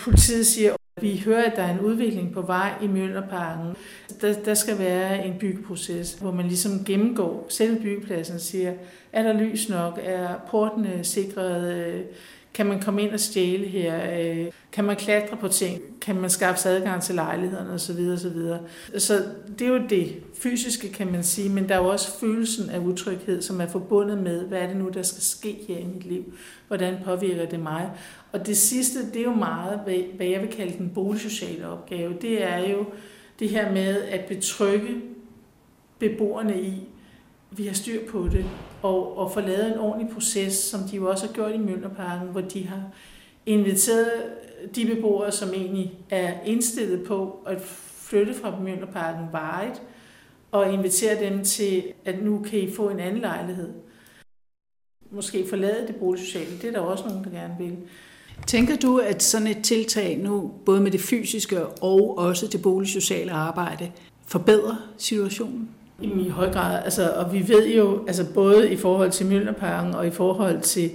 [0.00, 3.76] politiet siger, vi hører, at der er en udvikling på vej i Mjølnerparken.
[4.20, 8.72] Der, der skal være en byggeproces, hvor man ligesom gennemgår selve byggepladsen og siger,
[9.12, 12.00] er der lys nok, er portene sikret, øh,
[12.54, 14.20] kan man komme ind og stjæle her?
[14.20, 15.82] Øh, kan man klatre på ting?
[16.00, 18.08] Kan man skaffe sig adgang til lejlighederne osv.
[18.12, 18.38] osv.
[18.98, 19.22] Så
[19.58, 22.78] det er jo det fysiske, kan man sige, men der er jo også følelsen af
[22.78, 26.06] utryghed, som er forbundet med, hvad er det nu, der skal ske her i mit
[26.06, 26.34] liv?
[26.76, 27.90] Hvordan påvirker det mig?
[28.32, 29.80] Og det sidste, det er jo meget,
[30.16, 32.14] hvad jeg vil kalde den boligsociale opgave.
[32.22, 32.84] Det er jo
[33.38, 34.88] det her med at betrygge
[35.98, 36.88] beboerne i,
[37.50, 38.44] vi har styr på det,
[38.82, 42.28] og, og få lavet en ordentlig proces, som de jo også har gjort i Mjølnerparken,
[42.28, 42.82] hvor de har
[43.46, 44.10] inviteret
[44.74, 47.60] de beboere, som egentlig er indstillet på at
[47.96, 49.82] flytte fra Mjølnerparken varet,
[50.50, 53.68] og invitere dem til, at nu kan I få en anden lejlighed.
[55.14, 57.76] Måske forlade det boligsociale, det er der også nogen, der gerne vil.
[58.46, 63.32] Tænker du, at sådan et tiltag nu, både med det fysiske og også det boligsociale
[63.32, 63.90] arbejde,
[64.26, 65.68] forbedrer situationen?
[66.02, 66.84] I høj grad.
[66.84, 70.90] Altså, og vi ved jo, altså både i forhold til Mjølnerparken og i forhold til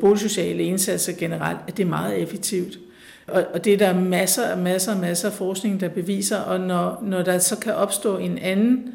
[0.00, 2.78] boligsociale indsatser generelt, at det er meget effektivt.
[3.26, 6.60] Og, og det er der masser og masser og masser af forskning, der beviser, og
[6.60, 8.94] når, når der så kan opstå en anden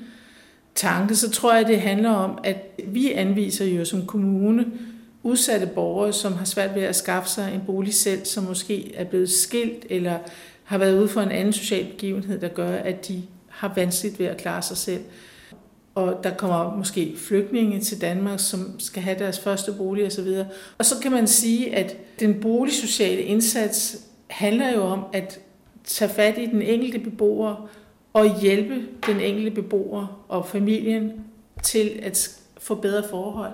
[0.76, 2.58] tanke, så tror jeg, det handler om, at
[2.88, 4.66] vi anviser jo som kommune
[5.24, 9.04] udsatte borgere, som har svært ved at skaffe sig en bolig selv, som måske er
[9.04, 10.18] blevet skilt, eller
[10.64, 14.26] har været ude for en anden social begivenhed, der gør, at de har vanskeligt ved
[14.26, 15.02] at klare sig selv.
[15.96, 20.44] Og der kommer måske flygtninge til Danmark, som skal have deres første bolig osv.
[20.78, 23.98] Og så kan man sige, at den boligsociale indsats
[24.28, 25.40] handler jo om at
[25.84, 27.70] tage fat i den enkelte beboer
[28.16, 31.12] og hjælpe den enkelte beboer og familien
[31.64, 33.52] til at få bedre forhold.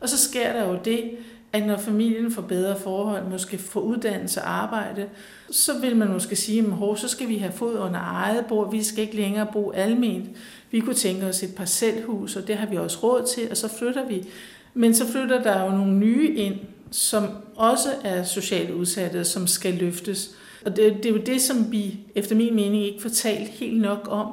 [0.00, 1.10] Og så sker der jo det,
[1.52, 5.06] at når familien får bedre forhold, måske får uddannelse og arbejde,
[5.50, 8.82] så vil man måske sige, at så skal vi have fod under eget bord, vi
[8.82, 10.36] skal ikke længere bo alment.
[10.70, 13.68] Vi kunne tænke os et parcelhus, og det har vi også råd til, og så
[13.68, 14.26] flytter vi.
[14.74, 16.56] Men så flytter der jo nogle nye ind,
[16.90, 17.24] som
[17.56, 20.36] også er socialt udsatte, som skal løftes.
[20.64, 23.80] Og det, det er jo det, som vi efter min mening ikke får talt helt
[23.80, 24.32] nok om.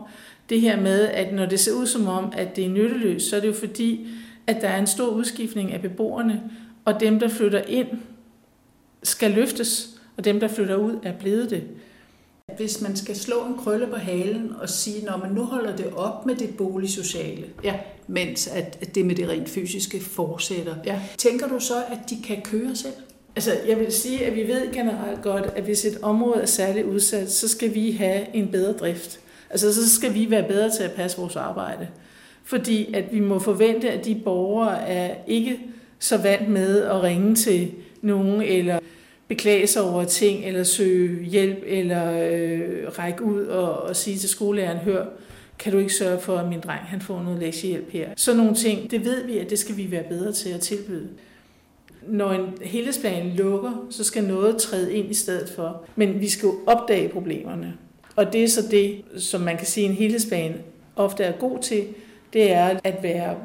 [0.50, 3.36] Det her med, at når det ser ud som om, at det er nytteløst, så
[3.36, 4.08] er det jo fordi,
[4.48, 6.44] at der er en stor udskiftning af beboerne,
[6.86, 7.88] og dem, der flytter ind,
[9.04, 11.64] skal løftes, og dem, der flytter ud, er blevet det.
[12.58, 15.94] Hvis man skal slå en krølle på halen og sige, når man nu holder det
[15.94, 17.80] op med det boligsociale, ja.
[18.08, 21.02] mens at det med det rent fysiske fortsætter, ja.
[21.18, 22.94] tænker du så, at de kan køre selv?
[23.36, 26.86] Altså, jeg vil sige, at vi ved generelt godt, at hvis et område er særligt
[26.86, 29.20] udsat, så skal vi have en bedre drift.
[29.50, 31.88] Altså, så skal vi være bedre til at passe vores arbejde.
[32.44, 35.60] Fordi at vi må forvente, at de borgere er ikke
[36.00, 37.72] så vant med at ringe til
[38.02, 38.80] nogen, eller
[39.28, 44.30] beklage sig over ting, eller søge hjælp, eller øh, række ud og, og sige til
[44.30, 45.06] skolelæreren, hør,
[45.60, 48.10] kan du ikke sørge for, at min dreng han får noget lektiehjælp her?
[48.16, 51.08] Så nogle ting, det ved vi, at det skal vi være bedre til at tilbyde.
[52.08, 55.84] Når en helhedsplan lukker, så skal noget træde ind i stedet for.
[55.96, 57.74] Men vi skal jo opdage problemerne.
[58.16, 60.56] Og det er så det, som man kan sige, en helhedsplan
[60.96, 61.88] ofte er god til,
[62.34, 63.36] det er at være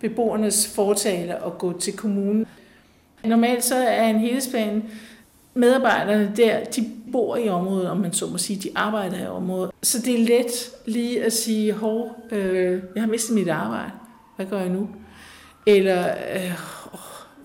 [0.00, 2.46] beboernes fortaler og gå til kommunen.
[3.24, 4.82] Normalt så er en helhedsplan,
[5.54, 9.70] medarbejderne der, de bor i området, om man så må sige, de arbejder i området.
[9.82, 13.90] Så det er let lige at sige, hov, øh, jeg har mistet mit arbejde,
[14.36, 14.88] hvad gør jeg nu?
[15.66, 16.52] Eller, øh,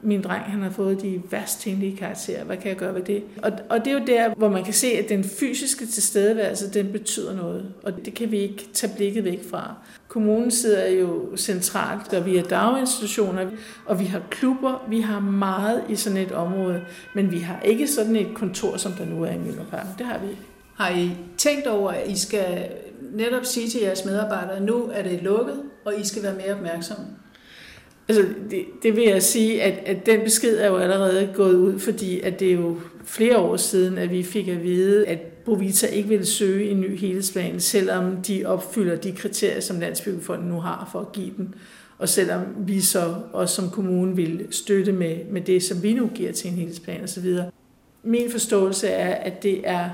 [0.05, 3.23] min dreng han har fået de værst tænkelige karakterer, hvad kan jeg gøre ved det?
[3.43, 6.91] Og, og det er jo der, hvor man kan se, at den fysiske tilstedeværelse, den
[6.91, 9.73] betyder noget, og det kan vi ikke tage blikket væk fra.
[10.07, 13.45] Kommunen sidder jo centralt, og vi er daginstitutioner,
[13.85, 16.81] og vi har klubber, vi har meget i sådan et område,
[17.15, 19.89] men vi har ikke sådan et kontor, som der nu er i Møllerparken.
[19.97, 20.41] Det har vi ikke.
[20.75, 22.69] Har I tænkt over, at I skal
[23.11, 26.53] netop sige til jeres medarbejdere, at nu er det lukket, og I skal være mere
[26.53, 27.05] opmærksomme?
[28.07, 31.79] Altså, det, det vil jeg sige, at, at den besked er jo allerede gået ud,
[31.79, 35.87] fordi at det er jo flere år siden, at vi fik at vide, at Bovita
[35.87, 40.89] ikke ville søge en ny helhedsplan, selvom de opfylder de kriterier, som Landsbyggefonden nu har
[40.91, 41.55] for at give den.
[41.97, 46.07] Og selvom vi så også som kommune vil støtte med, med det, som vi nu
[46.07, 47.37] giver til en helhedsplan osv.
[48.03, 49.89] Min forståelse er, at det er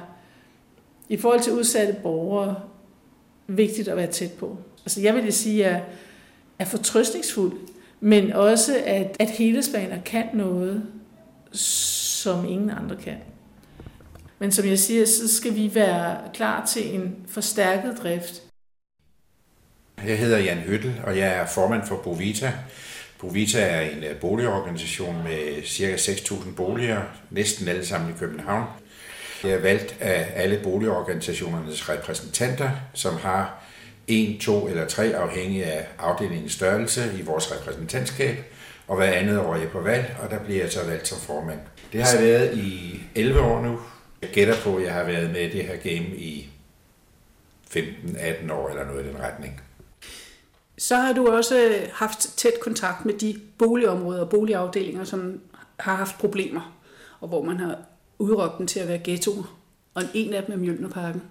[1.09, 2.55] i forhold til udsatte borgere
[3.47, 4.57] vigtigt at være tæt på.
[4.85, 5.83] Altså jeg vil sige, at jeg
[6.59, 7.53] er fortrøstningsfuld
[8.01, 10.83] men også at, at helhedsplaner kan noget,
[11.51, 13.17] som ingen andre kan.
[14.39, 18.43] Men som jeg siger, så skal vi være klar til en forstærket drift.
[20.07, 22.53] Jeg hedder Jan Høttel, og jeg er formand for Bovita.
[23.19, 25.95] Bovita er en øh, boligorganisation med ca.
[25.95, 28.65] 6.000 boliger, næsten alle sammen i København.
[29.43, 33.60] Jeg er valgt af alle boligorganisationernes repræsentanter, som har
[34.11, 38.35] en, to eller tre, afhængig af afdelingens størrelse i vores repræsentantskab,
[38.87, 41.17] og hver andet år er jeg på valg, og der bliver jeg så valgt som
[41.17, 41.59] formand.
[41.93, 43.79] Det har jeg været i 11 år nu.
[44.21, 46.49] Jeg gætter på, at jeg har været med i det her game i
[47.69, 49.61] 15-18 år eller noget i den retning.
[50.77, 55.39] Så har du også øh, haft tæt kontakt med de boligområder og boligafdelinger, som
[55.79, 56.77] har haft problemer,
[57.19, 57.79] og hvor man har
[58.19, 59.57] udråbt dem til at være ghettoer.
[59.93, 61.21] Og en af dem er Mjølnerparken.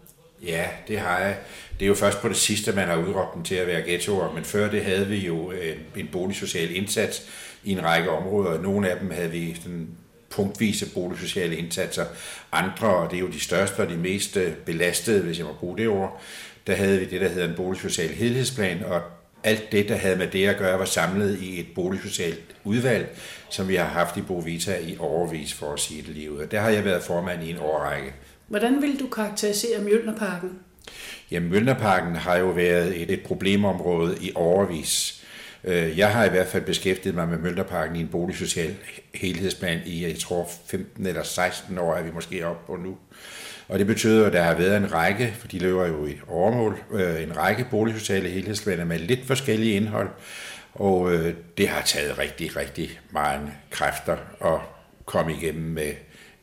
[0.47, 1.37] Ja, det har jeg.
[1.79, 4.33] Det er jo først på det sidste, man har udråbt dem til at være ghettoer,
[4.33, 7.23] men før det havde vi jo øh, en boligsocial indsats
[7.65, 8.63] i en række områder.
[8.63, 9.89] Nogle af dem havde vi sådan
[10.31, 12.05] punktvise boligsociale indsatser.
[12.53, 15.53] Andre, og det er jo de største og de mest øh, belastede, hvis jeg må
[15.53, 16.23] bruge det ord,
[16.67, 19.03] der havde vi det, der hedder en boligsocial helhedsplan, og
[19.45, 23.17] alt det, der havde med det at gøre, var samlet i et boligsocialt udvalg,
[23.51, 26.39] som vi har haft i Bovita i overvis, for at sige det lige ud.
[26.39, 28.13] Og der har jeg været formand i en årrække.
[28.51, 30.59] Hvordan vil du karakterisere Mjølnerparken?
[31.31, 35.25] Jamen, Mjølnerparken har jo været et, et problemområde i overvis.
[35.65, 38.77] Øh, jeg har i hvert fald beskæftiget mig med Mjølnerparken i en boligsocial
[39.15, 42.97] helhedsplan i, jeg tror, 15 eller 16 år er vi måske oppe på nu.
[43.69, 46.83] Og det betyder, at der har været en række, for de løber jo i overmål,
[46.93, 50.09] øh, en række boligsociale helhedsplaner med lidt forskellige indhold.
[50.75, 54.61] Og øh, det har taget rigtig, rigtig mange kræfter at
[55.05, 55.93] komme igennem med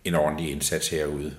[0.06, 1.36] en ordentlig indsats herude.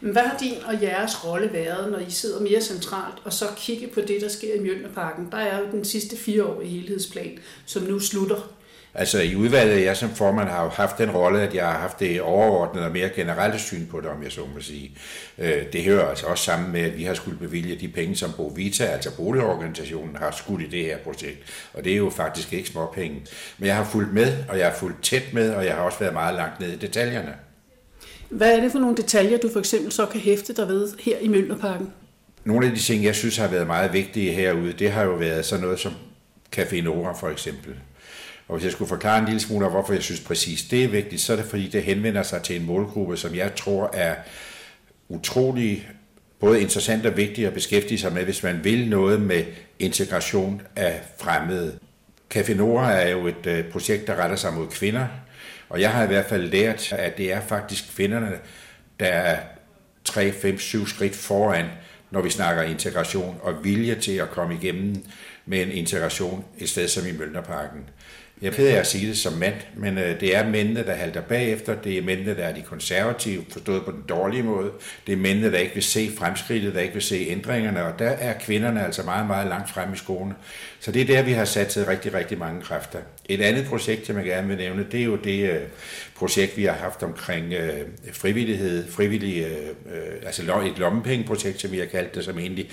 [0.00, 3.44] Men hvad har din og jeres rolle været, når I sidder mere centralt, og så
[3.56, 5.28] kigger på det, der sker i Mjølnerparken?
[5.32, 8.56] Der er jo den sidste fire år i helhedsplan, som nu slutter.
[8.98, 12.00] Altså i udvalget, jeg som formand har jo haft den rolle, at jeg har haft
[12.00, 14.98] det overordnede og mere generelle syn på det, om jeg så må sige.
[15.38, 18.32] Øh, det hører altså også sammen med, at vi har skulle bevilge de penge, som
[18.36, 21.68] Bovita, altså boligorganisationen, har skudt i det her projekt.
[21.74, 23.26] Og det er jo faktisk ikke småpenge.
[23.58, 25.98] Men jeg har fulgt med, og jeg har fulgt tæt med, og jeg har også
[25.98, 27.34] været meget langt ned i detaljerne.
[28.30, 31.18] Hvad er det for nogle detaljer, du for eksempel så kan hæfte dig ved her
[31.18, 31.92] i Møllerparken?
[32.44, 35.44] Nogle af de ting, jeg synes har været meget vigtige herude, det har jo været
[35.44, 35.92] sådan noget som
[36.56, 37.74] Café Nora for eksempel.
[38.48, 41.20] Og hvis jeg skulle forklare en lille smule, hvorfor jeg synes præcis det er vigtigt,
[41.22, 44.14] så er det fordi, det henvender sig til en målgruppe, som jeg tror er
[45.08, 45.88] utrolig
[46.40, 49.44] både interessant og vigtigt at beskæftige sig med, hvis man vil noget med
[49.78, 51.78] integration af fremmede.
[52.34, 55.06] Café Nora er jo et øh, projekt, der retter sig mod kvinder,
[55.68, 58.32] og jeg har i hvert fald lært, at det er faktisk kvinderne,
[59.00, 59.38] der er
[60.04, 61.66] 3, 5, 7 skridt foran,
[62.10, 65.04] når vi snakker integration og vilje til at komme igennem
[65.46, 67.80] med en integration et sted som i Mølnerparken.
[68.42, 70.94] Jeg er ked af at sige det som mand, men øh, det er mændene, der
[70.94, 71.74] halter bagefter.
[71.74, 74.70] Det er mændene, der er de konservative, forstået på den dårlige måde.
[75.06, 78.10] Det er mændene, der ikke vil se fremskridtet, der ikke vil se ændringerne, og der
[78.10, 80.34] er kvinderne altså meget, meget langt frem i skoene.
[80.80, 82.98] Så det er der, vi har sat til rigtig, rigtig mange kræfter.
[83.28, 85.60] Et andet projekt, jeg gerne vil nævne, det er jo det øh,
[86.16, 87.80] projekt, vi har haft omkring øh,
[88.12, 92.70] frivillighed, frivillige, øh, øh altså et lommepengeprojekt, som vi har kaldt det, som egentlig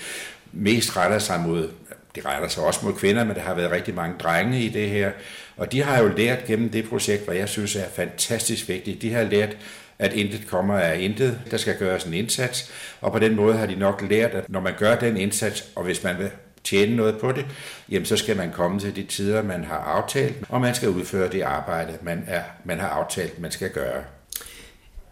[0.52, 1.68] mest retter sig mod
[2.14, 4.88] det retter sig også mod kvinder, men der har været rigtig mange drenge i det
[4.88, 5.10] her.
[5.56, 9.02] Og de har jo lært gennem det projekt, hvad jeg synes er fantastisk vigtigt.
[9.02, 9.56] De har lært,
[9.98, 11.40] at intet kommer af intet.
[11.50, 12.72] Der skal gøres en indsats.
[13.00, 15.84] Og på den måde har de nok lært, at når man gør den indsats, og
[15.84, 16.30] hvis man vil
[16.64, 17.46] tjene noget på det,
[17.90, 21.32] jamen så skal man komme til de tider, man har aftalt, og man skal udføre
[21.32, 24.04] det arbejde, man, er, man har aftalt, man skal gøre.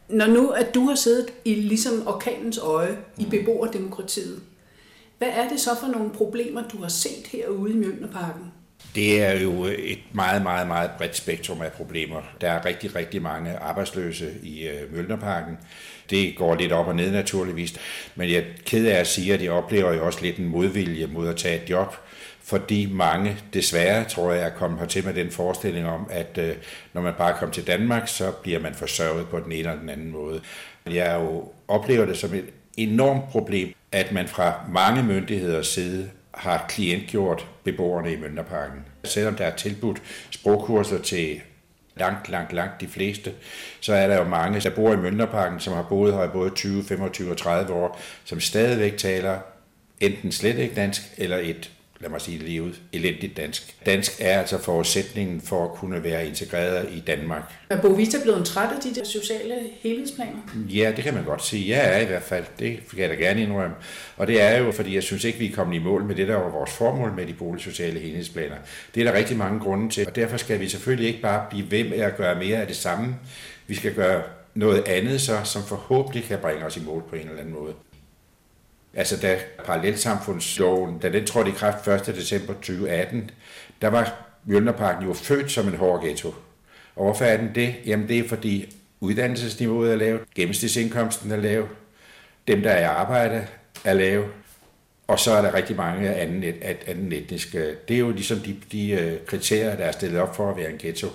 [0.09, 4.41] Når nu, at du har siddet i ligesom orkanens øje i beboerdemokratiet,
[5.19, 8.53] hvad er det så for nogle problemer, du har set herude i Mjølnerparken?
[8.95, 12.21] Det er jo et meget, meget, meget bredt spektrum af problemer.
[12.41, 15.59] Der er rigtig, rigtig mange arbejdsløse i øh, Mølnerparken.
[16.11, 17.79] Det går lidt op og ned naturligvis.
[18.15, 21.07] Men jeg er ked af at sige, at jeg oplever jo også lidt en modvilje
[21.07, 21.95] mod at tage et job
[22.45, 26.57] fordi mange desværre, tror jeg, er kommet hertil med den forestilling om, at øh,
[26.93, 29.89] når man bare kommer til Danmark, så bliver man forsørget på den ene eller den
[29.89, 30.41] anden måde.
[30.87, 32.45] Jeg jo oplever det som et
[32.77, 38.81] enormt problem, at man fra mange myndigheders side har klientgjort beboerne i Mønderparken.
[39.05, 41.41] Selvom der er tilbudt sprogkurser til
[41.97, 43.33] langt, langt, langt de fleste,
[43.81, 46.51] så er der jo mange, der bor i Mønderparken, som har boet her i både
[46.51, 49.39] 20, 25 og 30 år, som stadigvæk taler
[50.01, 51.71] enten slet ikke dansk, eller et
[52.03, 53.77] lad mig sige det lige ud, elendigt dansk.
[53.87, 57.43] Dansk er altså forudsætningen for at kunne være integreret i Danmark.
[57.71, 60.39] Er Bovita blevet træt af de der sociale helhedsplaner?
[60.69, 61.77] Ja, det kan man godt sige.
[61.77, 62.45] Jeg er i hvert fald.
[62.59, 63.77] Det kan jeg da gerne indrømme.
[64.17, 66.29] Og det er jo, fordi jeg synes ikke, vi er kommet i mål med det,
[66.29, 68.57] der var vores formål med de boligsociale helhedsplaner.
[68.95, 71.71] Det er der rigtig mange grunde til, og derfor skal vi selvfølgelig ikke bare blive
[71.71, 73.17] ved med at gøre mere af det samme.
[73.67, 74.23] Vi skal gøre
[74.55, 77.75] noget andet så, som forhåbentlig kan bringe os i mål på en eller anden måde.
[78.95, 82.07] Altså da parallelsamfundsloven, da den trådte i kraft 1.
[82.07, 83.31] december 2018,
[83.83, 84.15] der var
[84.45, 86.35] Mjølnerparken jo født som en hård ghetto.
[86.97, 87.75] Og hvorfor er den det?
[87.87, 91.69] Jamen det er fordi uddannelsesniveauet er lavt, gennemsnitsindkomsten er lav,
[92.49, 93.47] dem der er i arbejde
[93.85, 94.25] er lav,
[95.07, 96.45] og så er der rigtig mange anden,
[96.87, 97.75] anden etniske.
[97.89, 100.71] Det er jo ligesom de, de øh, kriterier, der er stillet op for at være
[100.71, 101.09] en ghetto.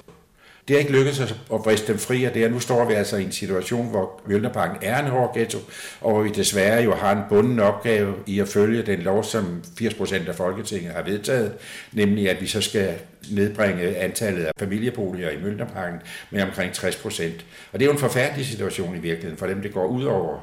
[0.67, 3.17] Det har ikke lykkedes at vriste dem fri af det, og nu står vi altså
[3.17, 5.57] i en situation, hvor Mjølnerparken er en hård ghetto,
[6.01, 9.61] og hvor vi desværre jo har en bunden opgave i at følge den lov, som
[9.81, 11.53] 80% af Folketinget har vedtaget,
[11.93, 12.93] nemlig at vi så skal
[13.31, 15.99] nedbringe antallet af familieboliger i Mjølnerparken
[16.31, 17.23] med omkring 60%.
[17.71, 20.39] Og det er jo en forfærdelig situation i virkeligheden for dem, det går ud over.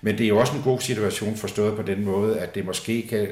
[0.00, 3.06] Men det er jo også en god situation forstået på den måde, at det måske
[3.10, 3.28] kan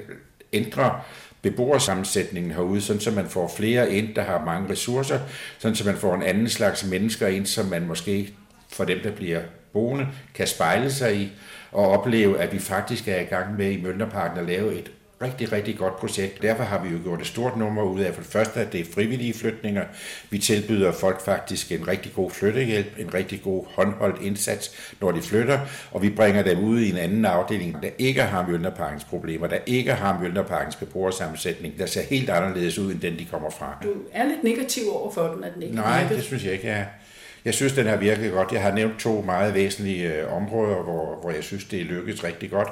[0.53, 1.01] ændre
[1.43, 5.21] beboersammensætningen herude, sådan så man får flere ind, der har mange ressourcer,
[5.59, 8.35] sådan så man får en anden slags mennesker ind, som man måske
[8.73, 9.41] for dem, der bliver
[9.73, 11.33] boende, kan spejle sig i
[11.73, 14.91] og opleve, at vi faktisk er i gang med i Mønterparken at lave et
[15.23, 16.43] rigtig, rigtig godt projekt.
[16.43, 18.81] Derfor har vi jo gjort et stort nummer ud af, for det første, at det
[18.81, 19.85] er frivillige flytninger.
[20.31, 25.23] Vi tilbyder folk faktisk en rigtig god flyttehjælp, en rigtig god håndholdt indsats, når de
[25.23, 25.59] flytter,
[25.93, 29.59] og vi bringer dem ud i en anden afdeling, der ikke har Mjølnerparkens problemer, der
[29.67, 33.79] ikke har Mjølnerparkens beboersammensætning, der ser helt anderledes ud, end den de kommer fra.
[33.83, 36.67] Du er lidt negativ over for den, at den ikke Nej, det synes jeg ikke,
[36.67, 36.85] jeg er.
[37.45, 38.53] Jeg synes, den har virket godt.
[38.53, 42.25] Jeg har nævnt to meget væsentlige øh, områder, hvor, hvor jeg synes, det er lykkedes
[42.25, 42.69] rigtig godt.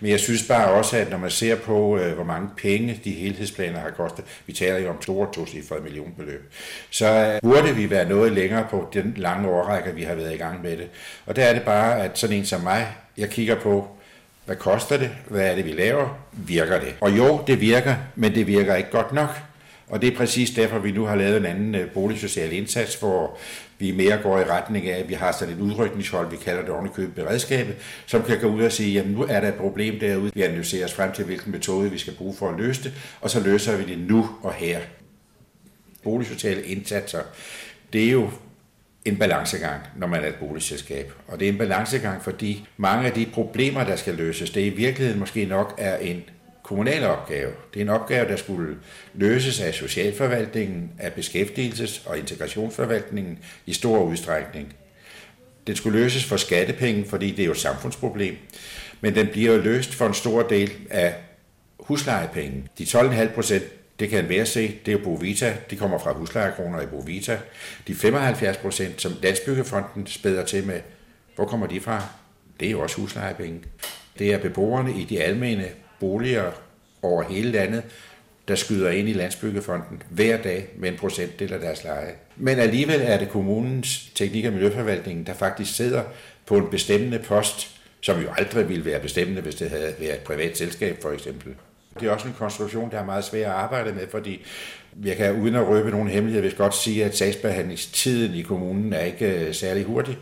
[0.00, 3.10] Men jeg synes bare også, at når man ser på, øh, hvor mange penge de
[3.10, 6.52] helhedsplaner har kostet, vi taler jo om store tocifrede millionbeløb,
[6.90, 10.38] så øh, burde vi være noget længere på den lange årrække, vi har været i
[10.38, 10.88] gang med det.
[11.26, 12.86] Og der er det bare, at sådan en som mig,
[13.18, 13.88] jeg kigger på,
[14.44, 15.10] hvad koster det?
[15.28, 16.18] Hvad er det, vi laver?
[16.32, 16.94] Virker det?
[17.00, 19.30] Og jo, det virker, men det virker ikke godt nok.
[19.88, 23.38] Og det er præcis derfor, vi nu har lavet en anden øh, boligsocial indsats, hvor
[23.82, 26.70] vi mere går i retning af, at vi har sådan et udrykningshold, vi kalder det
[26.70, 27.76] ovenikøbet beredskabet,
[28.06, 30.84] som kan gå ud og sige, jamen nu er der et problem derude, vi analyserer
[30.84, 33.76] os frem til, hvilken metode vi skal bruge for at løse det, og så løser
[33.76, 34.80] vi det nu og her.
[36.02, 37.20] Boligsociale indsatser,
[37.92, 38.30] det er jo
[39.04, 41.12] en balancegang, når man er et boligselskab.
[41.28, 44.68] Og det er en balancegang, fordi mange af de problemer, der skal løses, det i
[44.68, 46.22] virkeligheden måske nok er en
[46.72, 47.52] kommunal opgave.
[47.74, 48.76] Det er en opgave, der skulle
[49.14, 54.74] løses af socialforvaltningen, af beskæftigelses- og integrationsforvaltningen i stor udstrækning.
[55.66, 58.36] Den skulle løses for skattepenge, fordi det er jo et samfundsproblem,
[59.00, 61.14] men den bliver løst for en stor del af
[61.80, 62.64] huslejepenge.
[62.78, 63.64] De 12,5 procent,
[64.00, 67.38] det kan være se, det er jo Bovita, de kommer fra huslejekroner i Bovita.
[67.86, 70.80] De 75 procent, som Landsbyggefonden spæder til med,
[71.34, 72.04] hvor kommer de fra?
[72.60, 73.60] Det er jo også huslejepenge.
[74.18, 75.68] Det er beboerne i de almene
[76.00, 76.52] boliger
[77.02, 77.82] over hele landet,
[78.48, 82.12] der skyder ind i Landsbyggefonden hver dag med en procentdel af deres leje.
[82.36, 86.02] Men alligevel er det kommunens teknik- og miljøforvaltning, der faktisk sidder
[86.46, 87.70] på en bestemmende post,
[88.00, 91.54] som jo aldrig ville være bestemmende, hvis det havde været et privat selskab for eksempel.
[92.00, 94.44] Det er også en konstruktion, der er meget svær at arbejde med, fordi
[95.04, 99.00] jeg kan uden at røbe nogen hemmelighed, hvis godt sige, at sagsbehandlingstiden i kommunen er
[99.00, 100.18] ikke øh, særlig hurtig.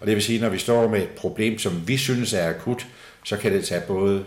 [0.00, 2.48] Og det vil sige, at når vi står med et problem, som vi synes er
[2.48, 2.86] akut,
[3.24, 4.24] så kan det tage både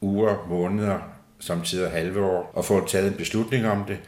[0.00, 1.13] uger, måneder,
[1.44, 3.98] samtidig halve år, og få taget en beslutning om det.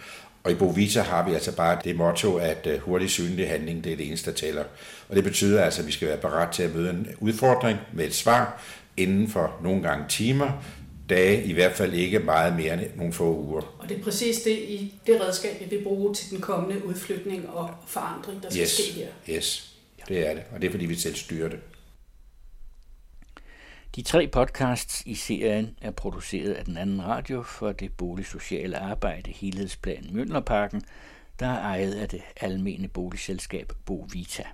[0.45, 3.93] Og i Bovita har vi altså bare det motto, at øh, hurtig synlig handling, det
[3.93, 4.65] er det eneste, der tæller.
[5.09, 8.05] Og det betyder altså, at vi skal være parat til at møde en udfordring med
[8.05, 8.63] et svar
[8.97, 10.63] inden for nogle gange timer,
[11.09, 13.77] dage, i hvert fald ikke meget mere end nogle få uger.
[13.79, 17.49] Og det er præcis det, i det redskab, vi vil bruge til den kommende udflytning
[17.49, 18.71] og forandring, der skal yes.
[18.71, 19.37] ske her.
[19.37, 19.75] Yes,
[20.09, 20.43] det er det.
[20.55, 21.59] Og det er, fordi vi selv styrer det.
[23.97, 29.31] De tre podcasts i serien er produceret af den anden radio for det boligsociale arbejde
[29.31, 30.83] Helhedsplan Mønlerparken,
[31.41, 34.45] der er ejet af det almene boligselskab Bovita.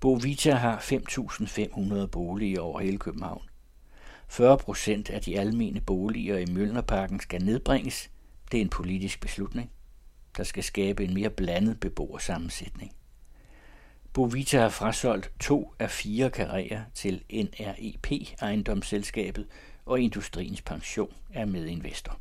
[0.00, 3.42] Bovita har 5.500 boliger over hele København.
[4.28, 8.10] 40 procent af de almene boliger i Møllnerparken skal nedbringes.
[8.52, 9.70] Det er en politisk beslutning,
[10.36, 12.92] der skal skabe en mere blandet beboersammensætning.
[14.12, 18.10] Bovita har frasolgt to af fire karrierer til NREP,
[18.40, 19.46] ejendomsselskabet,
[19.84, 22.18] og Industriens Pension er medinvestor.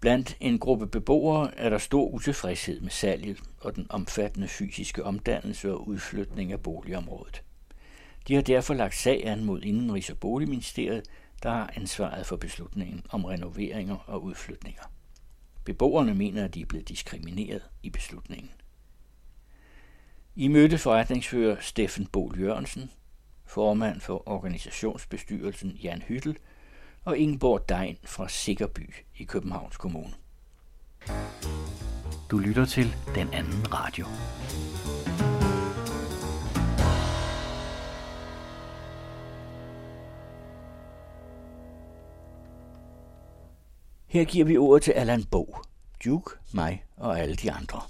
[0.00, 5.72] Blandt en gruppe beboere er der stor utilfredshed med salget og den omfattende fysiske omdannelse
[5.72, 7.42] og udflytning af boligområdet.
[8.28, 11.02] De har derfor lagt sag an mod Indenrigs- og Boligministeriet,
[11.42, 14.82] der har ansvaret for beslutningen om renoveringer og udflytninger.
[15.64, 18.50] Beboerne mener, at de er blevet diskrimineret i beslutningen.
[20.38, 22.90] I mødte forretningsfører Steffen Bol Jørgensen,
[23.46, 26.38] formand for organisationsbestyrelsen Jan Hyttel
[27.04, 30.12] og Ingeborg Dein fra Sikkerby i Københavns Kommune.
[32.30, 34.06] Du lytter til den anden radio.
[44.06, 45.56] Her giver vi ordet til Allan Bo,
[46.04, 47.80] Duke, mig og alle de andre.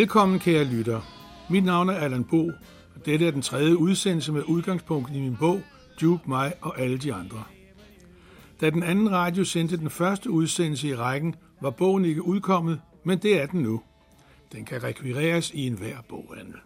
[0.00, 1.00] Velkommen, kære lytter.
[1.50, 2.46] Mit navn er Allan Bo,
[2.94, 5.60] og dette er den tredje udsendelse med udgangspunkt i min bog,
[6.00, 7.42] Duke, mig og alle de andre.
[8.60, 13.18] Da den anden radio sendte den første udsendelse i rækken, var bogen ikke udkommet, men
[13.18, 13.82] det er den nu.
[14.52, 16.56] Den kan rekvireres i enhver boghandel.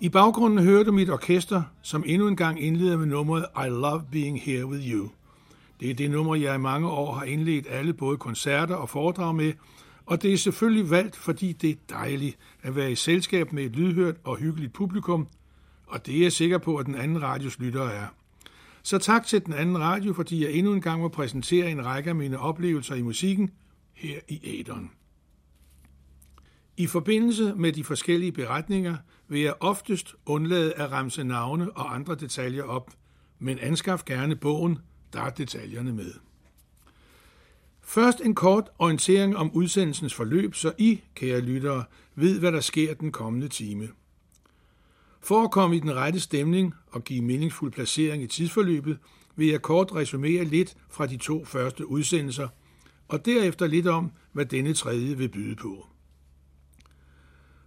[0.00, 4.02] I baggrunden hører du mit orkester, som endnu en gang indleder med nummeret I Love
[4.12, 5.08] Being Here With You.
[5.80, 9.34] Det er det nummer, jeg i mange år har indledt alle både koncerter og foredrag
[9.34, 9.52] med,
[10.08, 13.76] og det er selvfølgelig valgt, fordi det er dejligt at være i selskab med et
[13.76, 15.28] lydhørt og hyggeligt publikum,
[15.86, 18.06] og det er jeg sikker på, at den anden radios lyttere er.
[18.82, 22.10] Så tak til den anden radio, fordi jeg endnu en gang må præsentere en række
[22.10, 23.50] af mine oplevelser i musikken
[23.94, 24.90] her i Æderen.
[26.76, 28.96] I forbindelse med de forskellige beretninger
[29.28, 32.90] vil jeg oftest undlade at ramse navne og andre detaljer op,
[33.38, 34.78] men anskaf gerne bogen,
[35.12, 36.27] der er detaljerne med.
[37.88, 41.84] Først en kort orientering om udsendelsens forløb, så I, kære lyttere,
[42.14, 43.88] ved, hvad der sker den kommende time.
[45.20, 48.98] For at komme i den rette stemning og give meningsfuld placering i tidsforløbet,
[49.36, 52.48] vil jeg kort resumere lidt fra de to første udsendelser,
[53.08, 55.86] og derefter lidt om, hvad denne tredje vil byde på.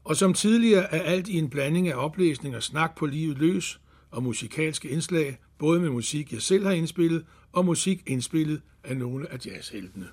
[0.03, 3.81] Og som tidligere er alt i en blanding af oplæsning og snak på livet løs
[4.11, 9.31] og musikalske indslag, både med musik, jeg selv har indspillet, og musik indspillet af nogle
[9.31, 10.07] af jazzheltene.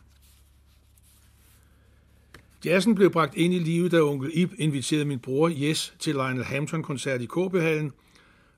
[2.64, 6.44] Jazzen blev bragt ind i livet, da onkel Ib inviterede min bror Jes til Lionel
[6.44, 7.92] Hampton-koncert i Kåbehallen,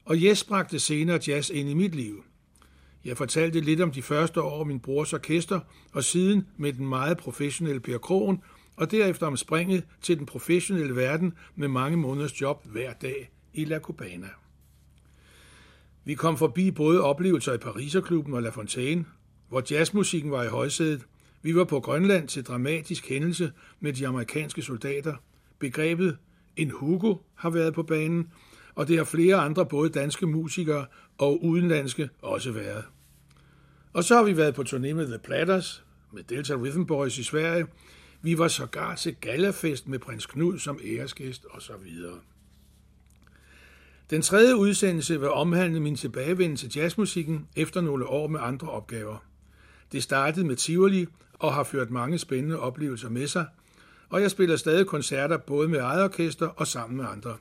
[0.05, 2.25] og Jes bragte senere jazz ind i mit liv.
[3.05, 5.61] Jeg fortalte lidt om de første år min brors orkester,
[5.93, 8.43] og siden med den meget professionelle Per Krogen,
[8.77, 13.65] og derefter om springet til den professionelle verden med mange måneders job hver dag i
[13.65, 14.29] La Cubana.
[16.05, 19.05] Vi kom forbi både oplevelser i Pariserklubben og La Fontaine,
[19.49, 21.07] hvor jazzmusikken var i højsædet.
[21.43, 25.15] Vi var på Grønland til dramatisk hændelse med de amerikanske soldater.
[25.59, 26.19] Begrebet
[26.57, 28.33] en Hugo har været på banen,
[28.75, 30.87] og det har flere andre både danske musikere
[31.19, 32.85] og udenlandske også været.
[33.93, 37.23] Og så har vi været på turné med The Platters, med Delta Rhythm Boys i
[37.23, 37.67] Sverige.
[38.23, 42.19] Vi var sågar til galafest med prins Knud som æresgæst og så videre.
[44.10, 49.18] Den tredje udsendelse vil omhandle min tilbagevenden til jazzmusikken efter nogle år med andre opgaver.
[49.92, 51.06] Det startede med Tivoli
[51.40, 53.46] og har ført mange spændende oplevelser med sig,
[54.10, 57.36] og jeg spiller stadig koncerter både med eget orkester og sammen med andre.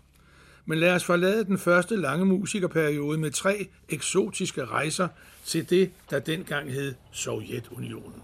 [0.64, 5.08] Men lad os forlade den første lange musikerperiode med tre eksotiske rejser
[5.44, 8.22] til det, der dengang hed Sovjetunionen.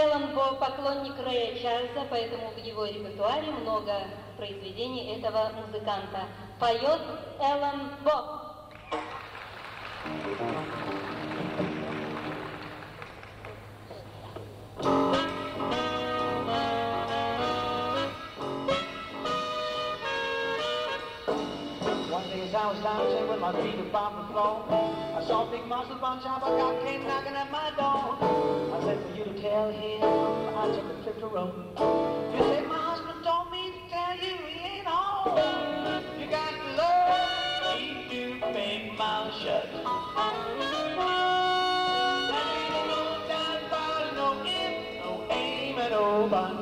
[0.00, 3.92] Эллен Бо поклонник Рэя Чарльза, поэтому в его репертуаре много
[4.37, 6.27] произведений этого музыканта.
[6.59, 7.01] Поет
[7.39, 8.41] Эллен Бо.
[22.11, 25.51] One day as I was dancing with my feet upon the floor, I saw a
[25.51, 28.17] big muscle bunch of a cop came knocking at my door.
[28.73, 30.01] I said for you to tell him
[30.55, 32.44] I took a trip to Rome.
[38.97, 39.67] Mouth shut.
[39.67, 39.81] You
[40.71, 40.95] don't
[42.87, 44.71] know time for no in,
[45.03, 46.53] no aim at all, but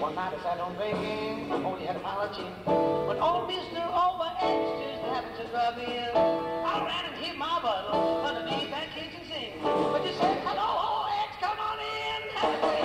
[0.00, 3.08] One night I sat on drinking, only had a of.
[3.08, 3.80] When old Mr.
[3.80, 9.24] Overedge just happened to drop in, I ran and hid my bottle underneath that kitchen
[9.30, 9.62] sink.
[9.62, 12.81] But you said, hello, Overedge, come on in, have a.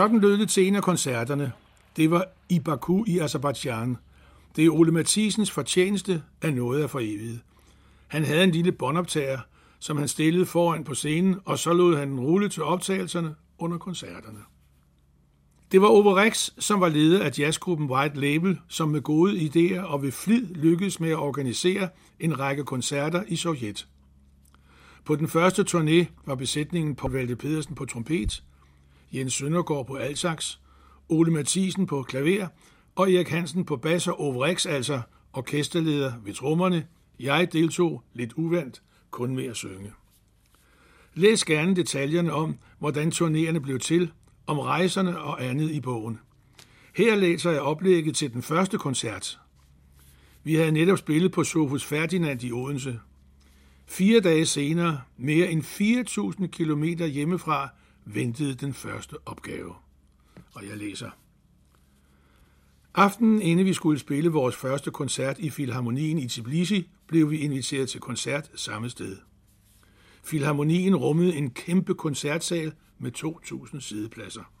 [0.00, 1.52] sådan lød det til en af koncerterne.
[1.96, 3.96] Det var i Baku i Azerbaijan.
[4.56, 7.44] Det er Ole Mathisens fortjeneste af noget af for evigt.
[8.08, 9.38] Han havde en lille båndoptager,
[9.78, 13.78] som han stillede foran på scenen, og så lod han den rulle til optagelserne under
[13.78, 14.38] koncerterne.
[15.72, 19.80] Det var Ove Rex, som var leder af jazzgruppen White Label, som med gode idéer
[19.80, 21.88] og ved flid lykkedes med at organisere
[22.20, 23.88] en række koncerter i Sovjet.
[25.04, 28.42] På den første turné var besætningen på Valde Pedersen på trompet,
[29.12, 30.56] Jens Søndergaard på Altsax,
[31.08, 32.48] Ole Mathisen på klaver
[32.94, 35.00] og Erik Hansen på bas og overrex, altså
[35.32, 36.86] orkesterleder ved trommerne.
[37.20, 39.92] Jeg deltog lidt uvandt, kun med at synge.
[41.14, 44.12] Læs gerne detaljerne om, hvordan turnéerne blev til,
[44.46, 46.18] om rejserne og andet i bogen.
[46.96, 49.38] Her læser jeg oplægget til den første koncert.
[50.44, 53.00] Vi havde netop spillet på Sofus Ferdinand i Odense.
[53.86, 55.62] Fire dage senere, mere end
[56.40, 57.68] 4.000 km hjemmefra,
[58.14, 59.74] ventede den første opgave.
[60.54, 61.10] Og jeg læser.
[62.94, 67.88] Aftenen inden vi skulle spille vores første koncert i Filharmonien i Tbilisi, blev vi inviteret
[67.88, 69.16] til koncert samme sted.
[70.24, 74.52] Filharmonien rummede en kæmpe koncertsal med 2.000 sidepladser.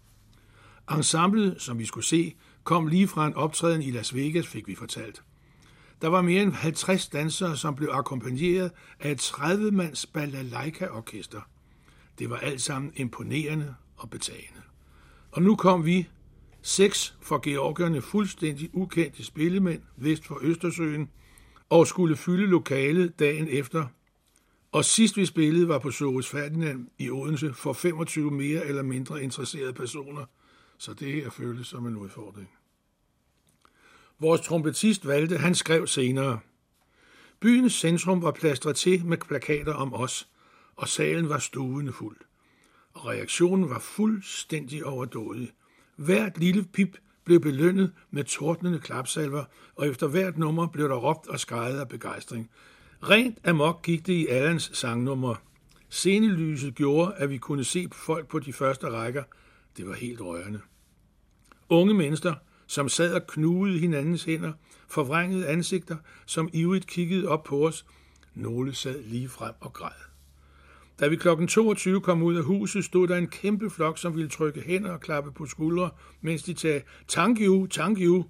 [0.90, 4.74] Ensemblet, som vi skulle se, kom lige fra en optræden i Las Vegas, fik vi
[4.74, 5.22] fortalt.
[6.02, 11.40] Der var mere end 50 dansere, som blev akkompagneret af et 30-mands balalaika-orkester.
[12.20, 14.60] Det var alt sammen imponerende og betagende.
[15.30, 16.08] Og nu kom vi,
[16.62, 21.10] seks for georgerne fuldstændig ukendte spillemænd vest for Østersøen,
[21.68, 23.86] og skulle fylde lokalet dagen efter.
[24.72, 29.22] Og sidst vi spillede var på Soros Ferdinand i Odense for 25 mere eller mindre
[29.22, 30.24] interesserede personer,
[30.78, 32.50] så det her føltes som en udfordring.
[34.18, 36.40] Vores trompetist valgte, han skrev senere.
[37.40, 40.28] Byens centrum var plastret til med plakater om os,
[40.80, 42.16] og salen var stuende fuld.
[42.92, 45.52] Og reaktionen var fuldstændig overdådig.
[45.96, 49.44] Hvert lille pip blev belønnet med tordnende klapsalver,
[49.76, 52.50] og efter hvert nummer blev der råbt og skrejet af begejstring.
[53.02, 55.34] Rent amok gik det i Allans sangnummer.
[55.88, 59.22] Scenelyset gjorde, at vi kunne se folk på de første rækker.
[59.76, 60.60] Det var helt rørende.
[61.68, 62.34] Unge mennesker,
[62.66, 64.52] som sad og knugede hinandens hænder,
[64.88, 65.96] forvrængede ansigter,
[66.26, 67.86] som ivrigt kiggede op på os.
[68.34, 70.09] Nogle sad lige frem og græd.
[71.00, 74.28] Da vi klokken 22 kom ud af huset, stod der en kæmpe flok, som ville
[74.28, 75.90] trykke hænder og klappe på skuldre,
[76.20, 78.24] mens de sagde, thank you, thank you.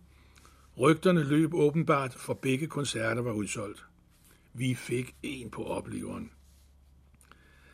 [0.79, 3.85] Rygterne løb åbenbart, for begge koncerter var udsolgt.
[4.55, 6.31] Vi fik en på opleveren.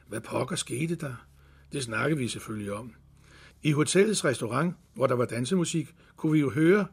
[0.09, 1.27] Hvad pokker skete der?
[1.73, 2.93] Det snakkede vi selvfølgelig om.
[3.63, 6.87] I hotellets restaurant, hvor der var dansemusik, kunne vi jo høre,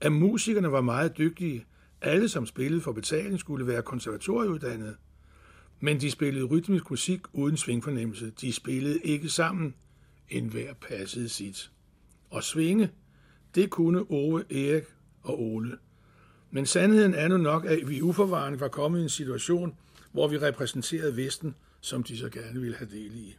[0.00, 1.66] at musikerne var meget dygtige.
[2.00, 4.96] Alle, som spillede for betaling, skulle være konservatorieuddannede.
[5.80, 8.32] Men de spillede rytmisk musik uden svingfornemmelse.
[8.40, 9.74] De spillede ikke sammen.
[10.28, 11.70] En hver passede sit.
[12.30, 12.90] Og svinge,
[13.54, 14.84] det kunne Ove, Erik
[15.22, 15.78] og Ole.
[16.50, 19.74] Men sandheden er nu nok, at vi uforvarende var kommet i en situation,
[20.12, 23.36] hvor vi repræsenterede Vesten, som de så gerne ville have del i.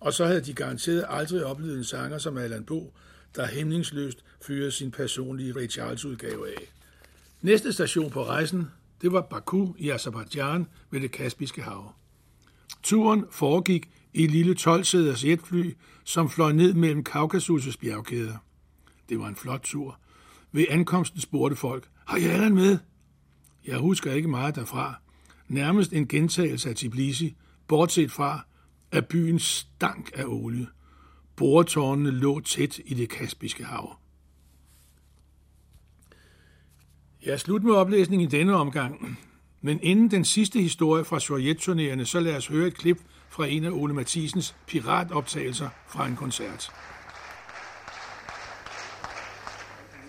[0.00, 2.94] Og så havde de garanteret aldrig oplevet en sanger som Allan Bo,
[3.36, 6.72] der hæmningsløst fyrede sin personlige Ray Charles udgave af.
[7.40, 8.70] Næste station på rejsen,
[9.02, 11.92] det var Baku i Azerbaijan ved det Kaspiske hav.
[12.82, 15.72] Turen foregik i et lille 12-sæders jetfly,
[16.04, 18.36] som fløj ned mellem Kaukasus' bjergkæder.
[19.08, 19.98] Det var en flot tur.
[20.52, 22.78] Ved ankomsten spurgte folk, har jeg Allan med?
[23.66, 24.94] Jeg husker ikke meget derfra.
[25.48, 27.36] Nærmest en gentagelse af Tbilisi,
[27.68, 28.40] bortset fra,
[28.90, 30.66] at byen stank af olie.
[31.36, 33.96] Boretårnene lå tæt i det Kaspiske hav.
[37.25, 39.17] Jeg er slut med oplæsningen i denne omgang.
[39.61, 42.97] Men inden den sidste historie fra Sovjetturnerende, så lad os høre et klip
[43.29, 46.71] fra en af Ole Mathisens piratoptagelser fra en koncert.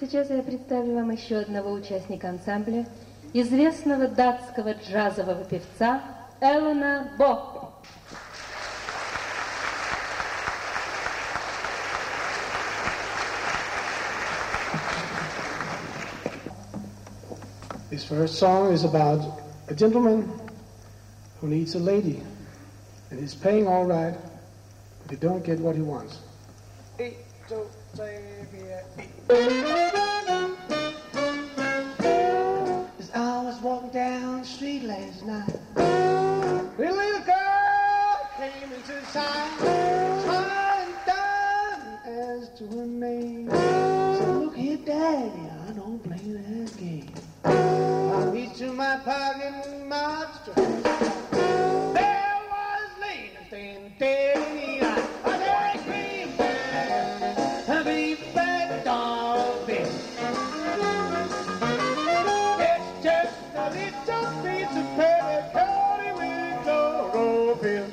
[0.01, 2.87] Сейчас я представлю вам еще одного участника ансамбля,
[3.35, 6.01] известного датского джазового певца
[6.41, 7.62] Эллена Бо.
[17.94, 19.22] This first song is about
[19.68, 20.28] a gentleman
[21.40, 22.24] who needs a lady
[23.12, 24.16] and he's paying all right,
[25.04, 26.18] but he don't get what he wants.
[26.98, 27.18] Eight,
[27.48, 28.18] two, three,
[32.98, 39.58] As I was walking down the street last night, a little girl came into sight,
[40.24, 43.52] smiling down as to her name.
[43.52, 45.53] So look here, daddy,
[48.64, 49.54] into my pocket
[49.88, 50.54] monster.
[50.56, 54.38] There was Lena standing dead
[54.84, 59.70] I—I said, be back, bad, be back, dog.
[59.70, 59.90] It's
[63.04, 67.90] just a little piece of paper coated with chlorophyll.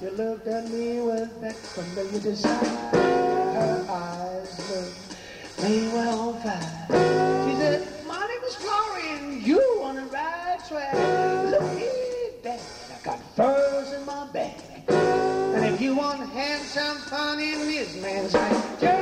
[0.00, 3.02] She looked at me with that familiar desire.
[3.54, 4.49] Her eyes
[5.70, 6.60] they were on.
[7.46, 10.94] She said, My name is Florian, you on the right track.
[11.50, 14.60] Look at that, I got furs in my bag.
[14.88, 16.60] And if you want to have
[16.98, 18.99] fun in this man's life,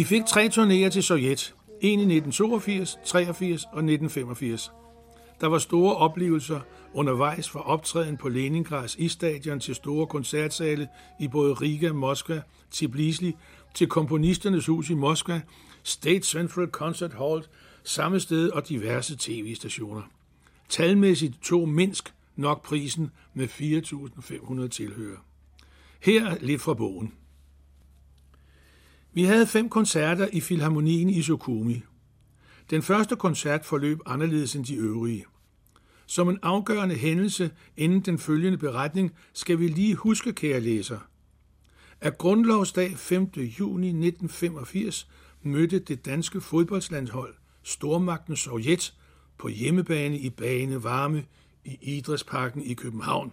[0.00, 1.54] Vi fik tre turnéer til Sovjet.
[1.80, 4.72] En i 1982, 83 og 1985.
[5.40, 6.60] Der var store oplevelser
[6.94, 10.88] undervejs fra optræden på Leningrads isstadion til store koncertsale
[11.20, 13.36] i både Riga, Moskva, Tbilisi,
[13.74, 15.40] til komponisternes hus i Moskva,
[15.82, 17.44] State Central Concert Hall,
[17.84, 20.02] samme sted og diverse tv-stationer.
[20.68, 25.18] Talmæssigt tog Minsk nok prisen med 4.500 tilhører.
[26.00, 27.12] Her lidt fra bogen.
[29.12, 31.82] Vi havde fem koncerter i Filharmonien i Sukhumi.
[32.70, 35.24] Den første koncert forløb anderledes end de øvrige.
[36.06, 40.98] Som en afgørende hændelse inden den følgende beretning skal vi lige huske, kære læser,
[42.00, 43.24] at grundlovsdag 5.
[43.34, 45.08] juni 1985
[45.42, 48.94] mødte det danske fodboldslandshold stormagten Sovjet
[49.38, 51.24] på hjemmebane i Bane Varme
[51.64, 53.32] i Idrætsparken i København.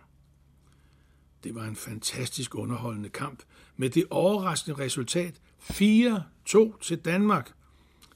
[1.44, 3.44] Det var en fantastisk underholdende kamp
[3.78, 7.52] med det overraskende resultat 4-2 til Danmark.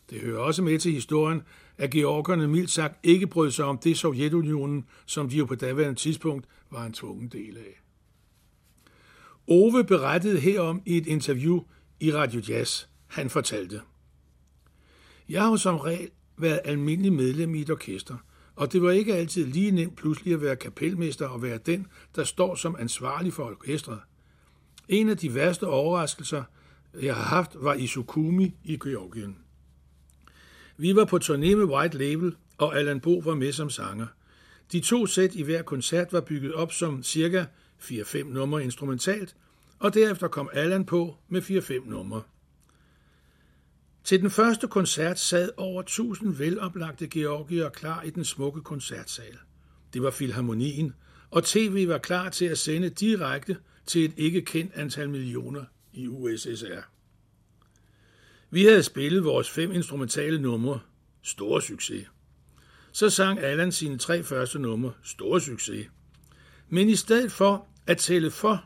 [0.09, 1.41] Det hører også med til historien,
[1.77, 5.99] at georgerne mildt sagt ikke brød sig om det Sovjetunionen, som de jo på daværende
[5.99, 7.81] tidspunkt var en tvungen del af.
[9.47, 11.61] Ove berettede herom i et interview
[11.99, 12.85] i Radio Jazz.
[13.07, 13.81] Han fortalte,
[15.29, 18.17] Jeg har jo som regel været almindelig medlem i et orkester,
[18.55, 22.23] og det var ikke altid lige nemt pludselig at være kapelmester og være den, der
[22.23, 23.99] står som ansvarlig for orkestret.
[24.89, 26.43] En af de værste overraskelser,
[27.01, 29.37] jeg har haft, var i Sukumi i Georgien.
[30.77, 34.07] Vi var på turné med White Label, og Allan Bo var med som sanger.
[34.71, 37.45] De to sæt i hver koncert var bygget op som cirka
[37.79, 39.35] 4-5 numre instrumentalt,
[39.79, 42.21] og derefter kom Allan på med 4-5 numre.
[44.03, 49.37] Til den første koncert sad over 1000 veloplagte georgier klar i den smukke koncertsal.
[49.93, 50.93] Det var Filharmonien,
[51.31, 55.63] og tv var klar til at sende direkte til et ikke kendt antal millioner
[55.93, 56.81] i USSR.
[58.49, 60.79] Vi havde spillet vores fem instrumentale numre.
[61.21, 62.07] Stor succes.
[62.91, 64.93] Så sang Allan sine tre første numre.
[65.03, 65.87] Stor succes.
[66.69, 68.65] Men i stedet for at tælle for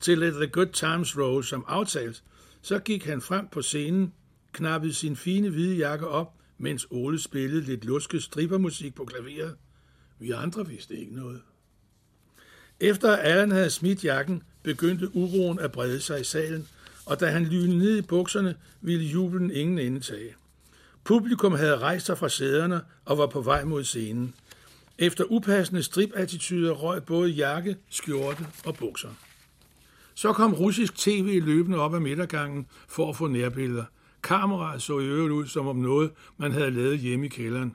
[0.00, 2.22] til Let the Good Times Roll som aftalt,
[2.62, 4.12] så gik han frem på scenen,
[4.52, 9.56] knappede sin fine hvide jakke op, mens Ole spillede lidt lusket strippermusik på klaveret.
[10.18, 11.42] Vi andre vidste ikke noget.
[12.80, 16.68] Efter Allan havde smidt jakken, begyndte uroen at brede sig i salen,
[17.06, 20.34] og da han lynede ned i bukserne, ville jublen ingen ende tage.
[21.04, 24.34] Publikum havde rejst sig fra sæderne og var på vej mod scenen.
[24.98, 29.08] Efter upassende stripattituder røg både jakke, skjorte og bukser.
[30.14, 33.84] Så kom russisk tv løbende op ad midtergangen for at få nærbilleder.
[34.22, 37.74] Kameraet så i øvrigt ud som om noget, man havde lavet hjemme i kælderen.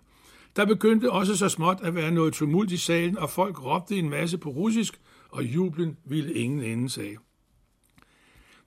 [0.56, 4.10] Der begyndte også så småt at være noget tumult i salen, og folk råbte en
[4.10, 5.00] masse på russisk,
[5.30, 7.16] og jublen ville ingen ende af.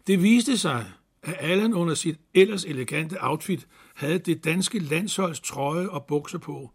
[0.06, 0.86] Det viste sig,
[1.22, 6.70] at Allan under sit ellers elegante outfit havde det danske landsholds trøje og bukser på.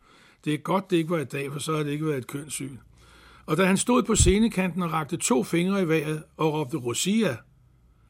[0.45, 2.27] Det er godt, det ikke var i dag, for så havde det ikke været et
[2.27, 2.77] kønssyn.
[3.45, 7.37] Og da han stod på scenekanten og rakte to fingre i vejret og råbte Rosia,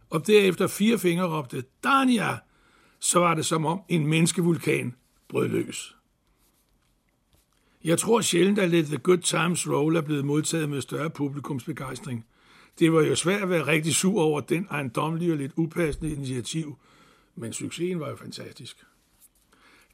[0.09, 2.37] og derefter fire fingre råbte Dania,
[2.99, 4.95] så var det som om en menneskevulkan
[5.29, 5.95] brød løs.
[7.85, 12.25] Jeg tror sjældent, at Let the Good Times Roll er blevet modtaget med større publikumsbegejstring.
[12.79, 16.77] Det var jo svært at være rigtig sur over den ejendomlige og lidt upassende initiativ,
[17.35, 18.77] men succesen var jo fantastisk.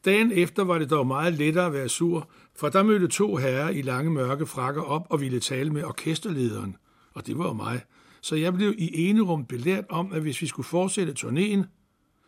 [0.06, 3.70] Dagen efter var det dog meget lettere at være sur, for der mødte to herrer
[3.70, 6.76] i lange mørke frakker op og ville tale med orkesterlederen,
[7.14, 7.82] og det var jo mig.
[8.22, 11.64] Så jeg blev i ene rum belært om, at hvis vi skulle fortsætte turnéen,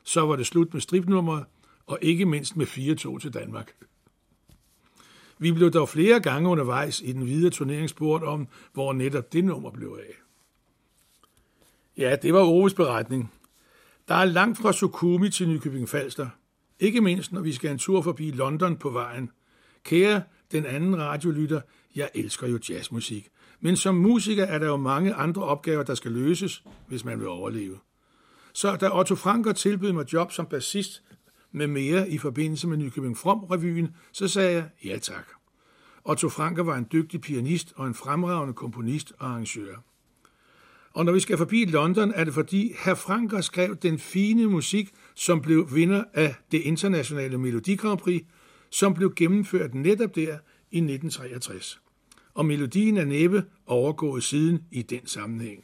[0.03, 1.45] så var det slut med stripnummeret,
[1.87, 3.73] og ikke mindst med 4-2 til Danmark.
[5.37, 9.71] Vi blev dog flere gange undervejs i den videre spurgt om, hvor netop det nummer
[9.71, 10.13] blev af.
[11.97, 13.31] Ja, det var Oves beretning.
[14.07, 16.27] Der er langt fra Sukumi til Nykøbing Falster.
[16.79, 19.31] Ikke mindst, når vi skal en tur forbi London på vejen.
[19.83, 21.61] Kære den anden radiolytter,
[21.95, 23.29] jeg elsker jo jazzmusik.
[23.59, 27.27] Men som musiker er der jo mange andre opgaver, der skal løses, hvis man vil
[27.27, 27.77] overleve.
[28.53, 31.03] Så da Otto Franker tilbød mig job som bassist
[31.53, 35.27] med mere i forbindelse med Nykøbing From-revyen, så sagde jeg ja tak.
[36.05, 39.75] Otto Franker var en dygtig pianist og en fremragende komponist og arrangør.
[40.93, 44.91] Og når vi skal forbi London, er det fordi herr Franker skrev den fine musik,
[45.15, 48.23] som blev vinder af det internationale Melodi Grand Prix,
[48.69, 50.37] som blev gennemført netop der
[50.71, 51.79] i 1963.
[52.33, 55.63] Og melodien er næppe overgået siden i den sammenhæng.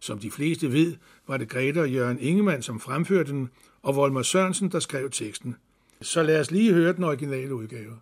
[0.00, 0.96] Som de fleste ved,
[1.28, 3.48] var det Greta og Jørgen Ingemann, som fremførte den,
[3.82, 5.56] og Volmer Sørensen, der skrev teksten.
[6.00, 7.92] Så lad os lige høre den originale udgave.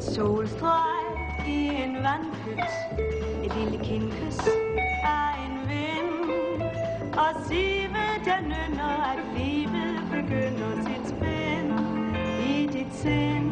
[0.00, 2.70] Solstreg i en vandpyt
[3.44, 4.38] Et lille kindkys
[5.04, 6.62] af en vind
[7.12, 11.72] Og sive der nynner at livet begynder sit spænd
[12.48, 13.50] I dit sind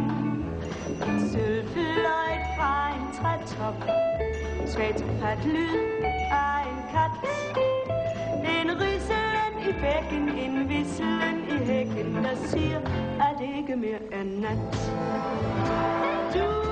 [1.03, 2.28] Et sølvfløjt
[3.21, 3.75] trætop.
[4.67, 7.15] Svagt fat lyd af en kat.
[8.61, 12.79] En ryselen i bækken En visselen i hækken Der siger
[13.21, 14.59] at det ikke mere er nat?
[16.35, 16.68] Du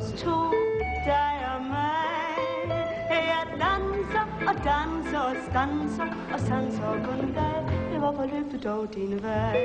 [0.00, 0.52] to,
[1.04, 2.36] dig og mig?
[3.08, 7.98] Jeg danser og danser og stanser og sanser kun dig.
[7.98, 9.56] Hvorfor løb du dog din vej.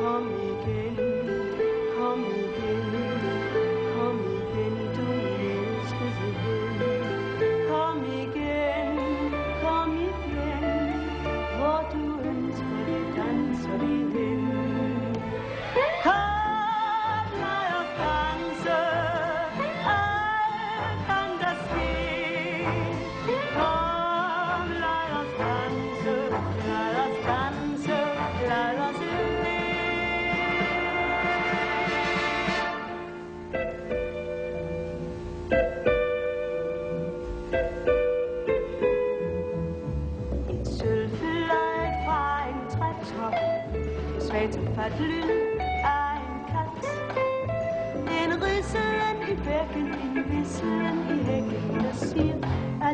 [0.00, 0.96] Kom igen,
[1.98, 2.55] kom igen,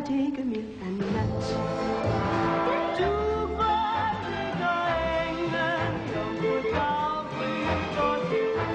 [0.03, 1.43] at det ikke mere er nat
[2.99, 3.11] Du
[3.59, 4.79] var ligger
[5.27, 7.53] engen Jomfru daggry
[7.95, 8.71] går til ro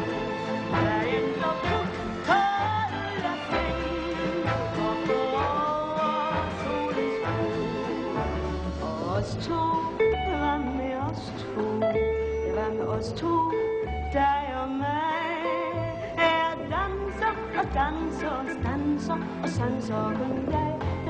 [0.72, 2.42] Derefter pukker
[3.24, 4.42] jeg sengen
[4.86, 7.16] Og går over solens
[8.80, 9.60] bro og os to,
[10.28, 11.62] hvad med os to?
[12.46, 13.32] Ja, hvad med os to?
[14.12, 15.42] Dig og mig.
[16.16, 20.67] Jeg danser og danser og stanser og sanser kun dig.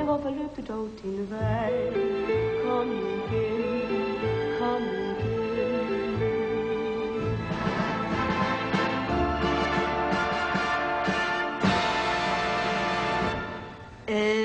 [0.08, 1.72] Ja, hvorfor løb du dog din vej?
[2.64, 3.82] Kom igen,
[4.58, 5.48] kom igen.
[14.08, 14.37] Elskede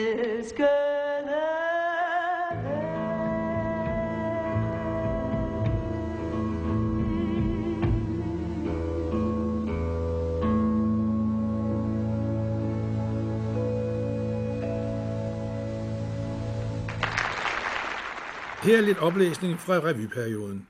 [18.63, 20.67] Her er lidt oplæsning fra revyperioden.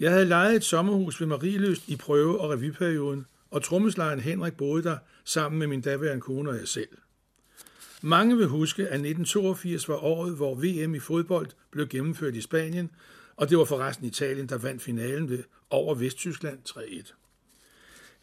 [0.00, 4.82] Jeg havde lejet et sommerhus ved Marieløst i prøve- og revyperioden, og trommeslageren Henrik boede
[4.82, 6.88] der sammen med min daværende kone og jeg selv.
[8.02, 12.90] Mange vil huske, at 1982 var året, hvor VM i fodbold blev gennemført i Spanien,
[13.36, 17.12] og det var forresten Italien, der vandt finalen ved over Vesttyskland 3-1.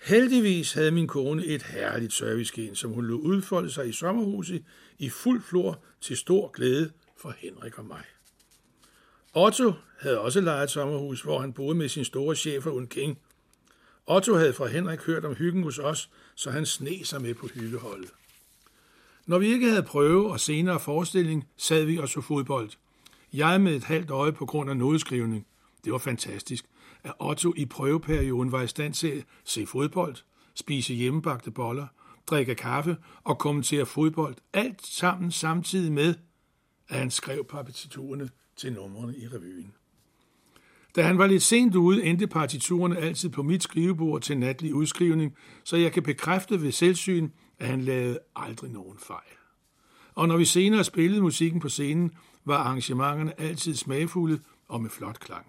[0.03, 4.63] Heldigvis havde min kone et herligt servicegen, som hun lod udfolde sig i sommerhuset
[4.99, 8.03] i fuld flor til stor glæde for Henrik og mig.
[9.33, 13.17] Otto havde også lejet et sommerhus, hvor han boede med sin store chef og King.
[14.07, 17.47] Otto havde fra Henrik hørt om hyggen hos os, så han sne sig med på
[17.47, 18.11] hyggeholdet.
[19.25, 22.69] Når vi ikke havde prøve og senere forestilling, sad vi og så fodbold.
[23.33, 25.47] Jeg med et halvt øje på grund af nodeskrivning.
[25.85, 26.65] Det var fantastisk,
[27.03, 30.15] at Otto i prøveperioden var i stand til at se fodbold,
[30.55, 31.87] spise hjemmebagte boller,
[32.27, 34.35] drikke kaffe og kommentere fodbold.
[34.53, 36.15] Alt sammen samtidig med,
[36.87, 38.29] at han skrev partiturerne
[38.59, 39.73] til numrene i revyen.
[40.95, 45.35] Da han var lidt sent ude, endte partiturerne altid på mit skrivebord til natlig udskrivning,
[45.63, 47.29] så jeg kan bekræfte ved selvsyn,
[47.59, 49.35] at han lavede aldrig nogen fejl.
[50.15, 52.11] Og når vi senere spillede musikken på scenen,
[52.45, 55.45] var arrangementerne altid smagfulde og med flot klang.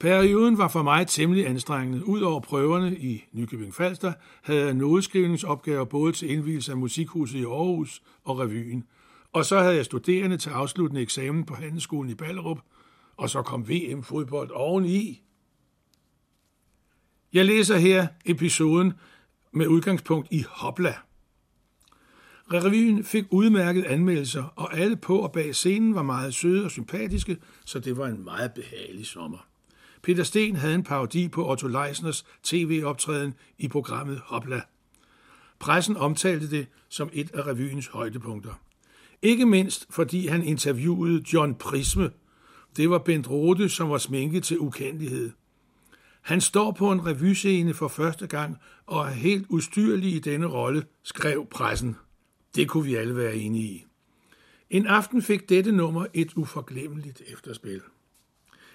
[0.00, 2.06] Perioden var for mig temmelig anstrengende.
[2.06, 4.12] Udover prøverne i Nykøbing Falster
[4.42, 8.84] havde jeg nodeskrivningsopgaver både til indvielse af Musikhuset i Aarhus og revyen.
[9.32, 12.58] Og så havde jeg studerende til afsluttende eksamen på Handelsskolen i Ballerup,
[13.16, 15.22] og så kom VM-fodbold oveni.
[17.32, 18.92] Jeg læser her episoden
[19.52, 20.94] med udgangspunkt i Hopla.
[22.52, 27.36] Revyen fik udmærket anmeldelser, og alle på og bag scenen var meget søde og sympatiske,
[27.64, 29.46] så det var en meget behagelig sommer.
[30.02, 34.62] Peter Sten havde en parodi på Otto Leisners tv-optræden i programmet Hopla.
[35.58, 38.52] Pressen omtalte det som et af revyens højdepunkter.
[39.22, 42.10] Ikke mindst fordi han interviewede John Prisme.
[42.76, 45.30] Det var Bent Rode, som var sminket til ukendelighed.
[46.22, 50.84] Han står på en revyscene for første gang og er helt ustyrlig i denne rolle,
[51.02, 51.96] skrev pressen.
[52.54, 53.86] Det kunne vi alle være enige i.
[54.70, 57.80] En aften fik dette nummer et uforglemmeligt efterspil.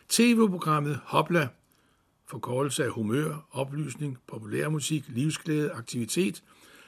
[0.09, 1.47] TV-programmet Hopla,
[2.27, 6.43] forkortelse af humør, oplysning, populærmusik, livsglæde, aktivitet,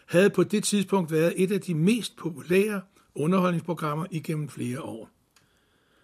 [0.06, 2.82] havde på det tidspunkt været et af de mest populære
[3.16, 5.10] underholdningsprogrammer igennem flere år.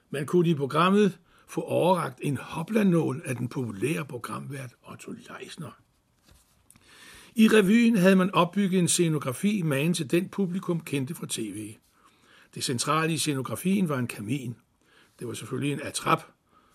[0.10, 5.80] Man kunne i programmet få overragt en hoplanål af den populære programvært Otto Leisner.
[7.36, 11.76] I revyen havde man opbygget en scenografi magen til den publikum kendte fra tv.
[12.56, 14.56] Det centrale i scenografien var en kamin.
[15.20, 16.24] Det var selvfølgelig en atrap,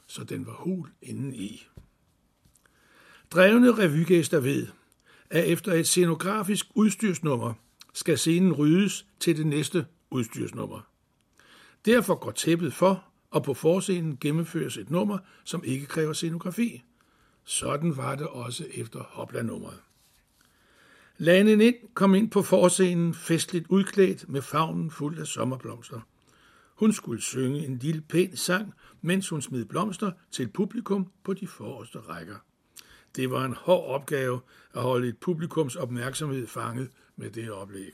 [0.07, 1.67] så den var hul indeni.
[3.31, 4.67] Drevne revygæster ved,
[5.31, 7.55] at efter et scenografisk udstyrsnummer
[7.95, 10.81] skal scenen ryddes til det næste udstyrsnummer.
[11.85, 16.83] Derfor går tæppet for, og på forscenen gennemføres et nummer, som ikke kræver scenografi.
[17.45, 19.81] Sådan var det også efter Hopla-nummeret.
[21.19, 26.01] Lane ind kom ind på forscenen festligt udklædt med favnen fuld af sommerblomster.
[26.75, 31.47] Hun skulle synge en lille pæn sang, mens hun smed blomster til publikum på de
[31.47, 32.37] forreste rækker.
[33.17, 34.41] Det var en hård opgave
[34.75, 37.93] at holde et publikums opmærksomhed fanget med det oplæg.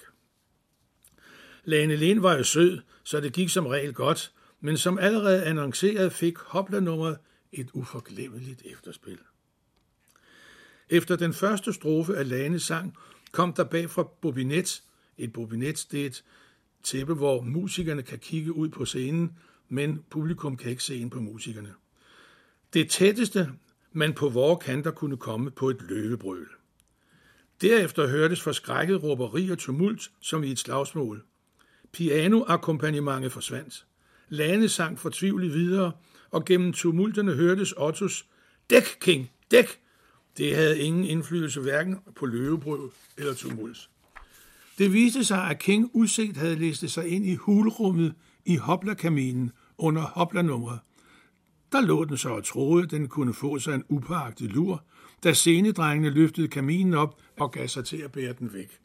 [1.66, 6.12] Lane Lind var jo sød, så det gik som regel godt, men som allerede annonceret
[6.12, 7.18] fik hoplernummeret
[7.52, 9.18] et uforglemmeligt efterspil.
[10.88, 12.96] Efter den første strofe af Lanes sang
[13.32, 14.82] kom der bag fra bobinet,
[15.18, 16.24] et bobinet det er et
[16.82, 19.38] tæppe, hvor musikerne kan kigge ud på scenen,
[19.68, 21.74] men publikum kan ikke se ind på musikerne.
[22.72, 23.52] Det tætteste,
[23.92, 26.46] man på vore kanter kunne komme på et løvebrøl.
[27.60, 31.24] Derefter hørtes forskrækket råberi og tumult, som i et slagsmål.
[31.96, 33.86] Pianoakkompagnementet forsvandt.
[34.28, 35.92] Lane sang fortvivlet videre,
[36.30, 38.26] og gennem tumulterne hørtes Ottos
[38.70, 39.66] Dæk, King, dæk!
[40.38, 43.90] Det havde ingen indflydelse hverken på løvebrød eller tumult.
[44.78, 48.14] Det viste sig, at King uset havde læst sig ind i hulrummet
[48.44, 50.78] i Hopla-kaminen under Hopla-nummeret.
[51.72, 54.84] Der lå den så og troede, at den kunne få sig en upagtig lur,
[55.24, 58.78] da scenedrengene løftede kaminen op og gav sig til at bære den væk.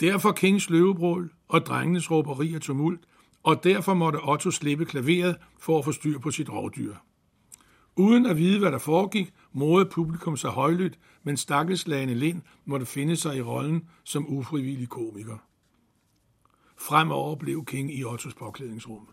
[0.00, 3.00] Derfor Kings løvebrål og drengenes råberi og tumult,
[3.42, 6.94] og derfor måtte Otto slippe klaveret for at få styr på sit rovdyr.
[7.96, 13.16] Uden at vide, hvad der foregik, morede publikum sig højlydt, men stakkels Lind måtte finde
[13.16, 15.36] sig i rollen som ufrivillig komiker.
[16.78, 19.08] Fremover blev King i Ottos påklædningsrum.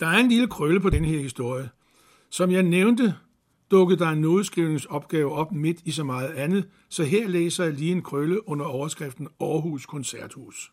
[0.00, 1.70] Der er en lille krølle på den her historie.
[2.30, 3.14] Som jeg nævnte,
[3.70, 7.92] dukkede der en nodeskrivningsopgave op midt i så meget andet, så her læser jeg lige
[7.92, 10.72] en krølle under overskriften Aarhus Koncerthus.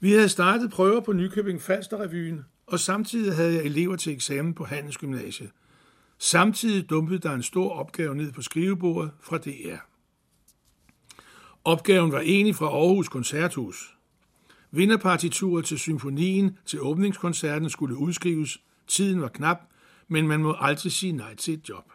[0.00, 4.54] Vi havde startet prøver på Nykøbing Falster Revyen, og samtidig havde jeg elever til eksamen
[4.54, 5.50] på Handelsgymnasiet.
[6.18, 9.76] Samtidig dumpede der en stor opgave ned på skrivebordet fra DR.
[11.64, 13.96] Opgaven var enig fra Aarhus Koncerthus.
[14.70, 18.58] Vinderpartituret til symfonien til åbningskoncerten skulle udskrives.
[18.86, 19.58] Tiden var knap,
[20.08, 21.92] men man må aldrig sige nej til et job.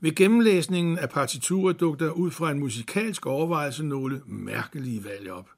[0.00, 5.55] Ved gennemlæsningen af partituret dukker der ud fra en musikalsk overvejelse nogle mærkelige valg op.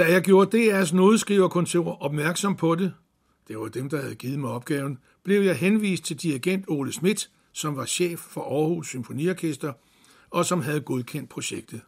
[0.00, 2.94] Da jeg gjorde DR's nodeskriverkontor opmærksom på det,
[3.48, 7.30] det var dem, der havde givet mig opgaven, blev jeg henvist til dirigent Ole Schmidt,
[7.52, 9.72] som var chef for Aarhus Symfoniorkester,
[10.30, 11.80] og som havde godkendt projektet.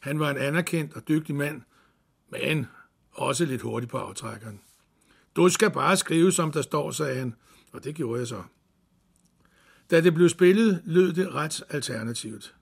[0.00, 1.62] Han var en anerkendt og dygtig mand,
[2.30, 2.66] men
[3.12, 4.60] også lidt hurtig på aftrækkeren.
[5.36, 7.34] Du skal bare skrive, som der står, sagde han,
[7.72, 8.42] og det gjorde jeg så.
[9.90, 12.54] Da det blev spillet, lød det ret alternativt.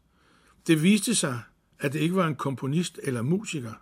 [0.66, 1.40] Det viste sig,
[1.78, 3.72] at det ikke var en komponist eller musiker,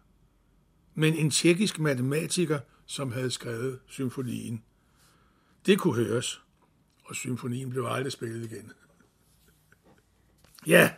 [0.99, 4.63] men en tjekkisk matematiker, som havde skrevet symfonien.
[5.67, 6.43] Det kunne høres,
[7.05, 8.73] og symfonien blev aldrig spillet igen.
[10.67, 10.91] Ja,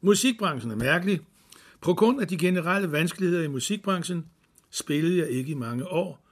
[0.00, 1.20] musikbranchen er mærkelig.
[1.80, 4.26] På grund af de generelle vanskeligheder i musikbranchen
[4.70, 6.28] spillede jeg ikke i mange år,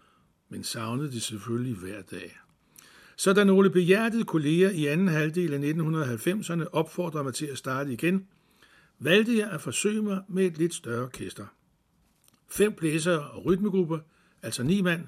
[0.48, 2.38] men savnede det selvfølgelig hver dag.
[3.16, 7.93] Så da nogle behjertede kolleger i anden halvdel af 1990'erne opfordrede mig til at starte
[7.93, 8.26] igen,
[8.98, 11.47] valgte jeg at forsøge mig med et lidt større orkester.
[12.48, 13.98] Fem blæsere og rytmegrupper,
[14.43, 15.01] altså ni mand.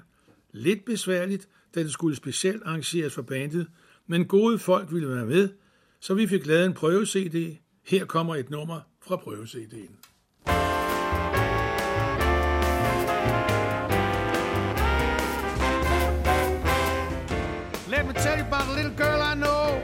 [0.51, 3.67] Lidt besværligt, da det skulle specielt arrangeres for bandet,
[4.07, 5.49] men gode folk ville være med,
[5.99, 7.57] så vi fik lavet en prøve-CD.
[7.83, 9.95] Her kommer et nummer fra prøve-CD'en.
[17.91, 19.81] Let me tell you about a little girl I know.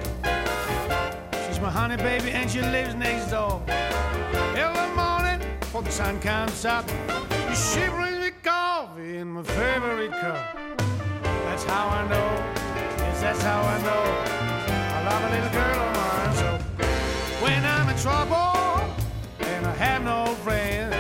[1.46, 3.64] She's my honey baby and she lives next door.
[5.76, 6.90] Before the sun comes up,
[7.54, 10.58] she brings me coffee in my favorite cup.
[11.22, 12.32] That's how I know.
[13.00, 14.04] Yes, that's how I know.
[14.96, 16.34] I love a little girl of mine.
[16.40, 18.96] So when I'm in trouble
[19.42, 20.96] and I have no friends,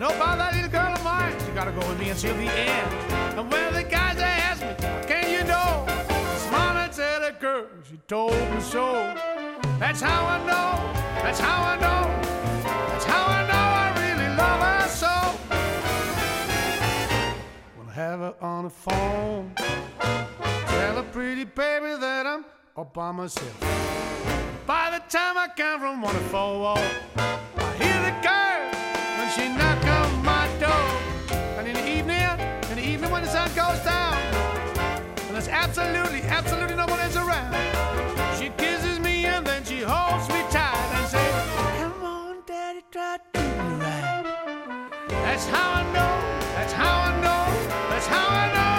[0.00, 1.32] know about that little girl of mine.
[1.46, 3.38] She gotta go with me until the end.
[3.38, 4.74] And when the guys ask me,
[5.06, 5.86] can you know?
[6.50, 9.14] Morning tell a girl, she told me so.
[9.78, 11.22] That's how I know.
[11.22, 12.02] That's how I know.
[12.90, 13.45] That's how I know
[14.88, 15.06] so.
[17.88, 22.44] I have her on the phone, tell a pretty baby that I'm
[22.76, 23.58] all by myself.
[24.66, 26.80] By the time I come from one to four, I
[27.80, 28.70] hear the girl
[29.18, 30.90] when she knock on my door.
[31.58, 32.20] And in the evening,
[32.70, 34.14] in the evening when the sun goes down,
[35.26, 37.54] and there's absolutely, absolutely no one else around,
[38.38, 41.34] she kisses me and then she holds me tight and says,
[41.78, 43.55] "Come on, Daddy, try to do me right."
[45.36, 46.38] That's how I know.
[46.54, 47.68] That's how I know.
[47.90, 48.75] That's how I know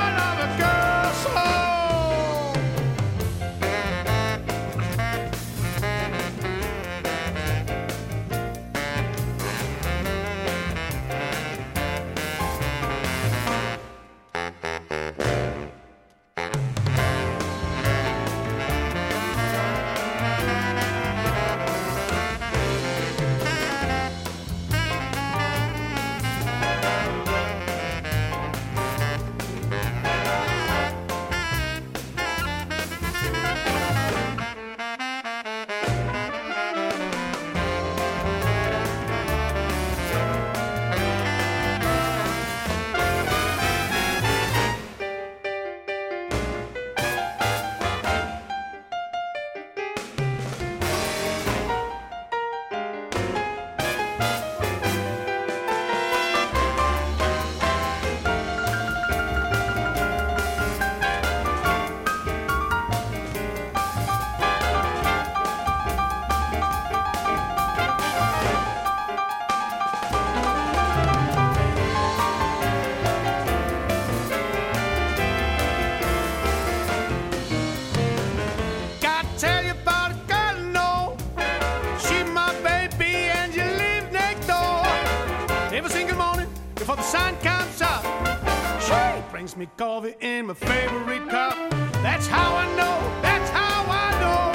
[90.22, 91.56] in my favorite cup.
[92.02, 93.22] That's how I know.
[93.22, 94.52] That's how I know.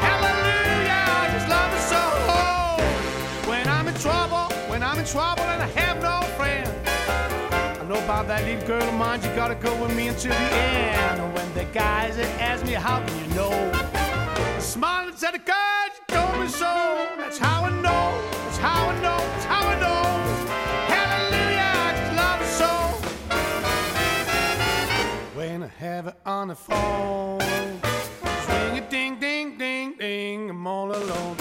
[0.00, 3.50] Hallelujah, I just love her so.
[3.50, 6.68] When I'm in trouble, when I'm in trouble and I have no friend.
[7.80, 10.54] I know about that little girl of mine, you gotta go with me until the
[10.54, 11.34] end.
[11.34, 13.50] When the guys that ask me, how can you know?
[14.62, 17.08] And said, God, you told me so.
[17.16, 19.99] That's how I know, that's how I know, that's how I know.
[25.80, 31.36] Have it on the phone, swing a ding, ding, ding, ding, I'm all alone.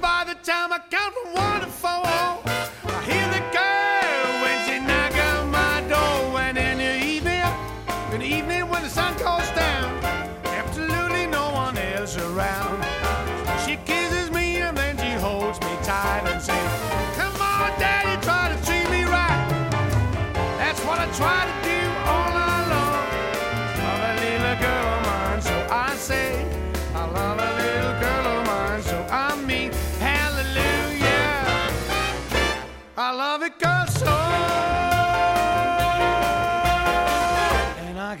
[0.00, 3.75] By the time I count from one to four, I hear the girl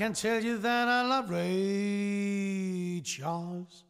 [0.06, 3.84] can tell you that I love Ray Charles.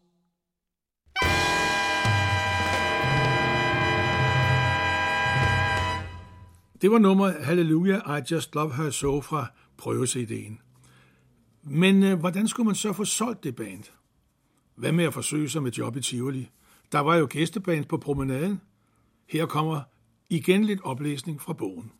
[6.82, 10.60] Det var nummer Hallelujah, I Just Love Her So fra prøvesideen.
[11.62, 13.84] Men øh, hvordan skulle man så få solgt det band?
[14.74, 16.50] Hvad med at forsøge sig med job i Tivoli?
[16.92, 18.60] Der var jo gæsteband på promenaden.
[19.28, 19.80] Her kommer
[20.30, 21.92] igen lidt oplæsning fra bogen.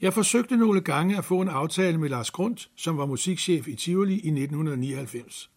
[0.00, 3.74] Jeg forsøgte nogle gange at få en aftale med Lars Grund, som var musikchef i
[3.74, 5.50] Tivoli i 1999.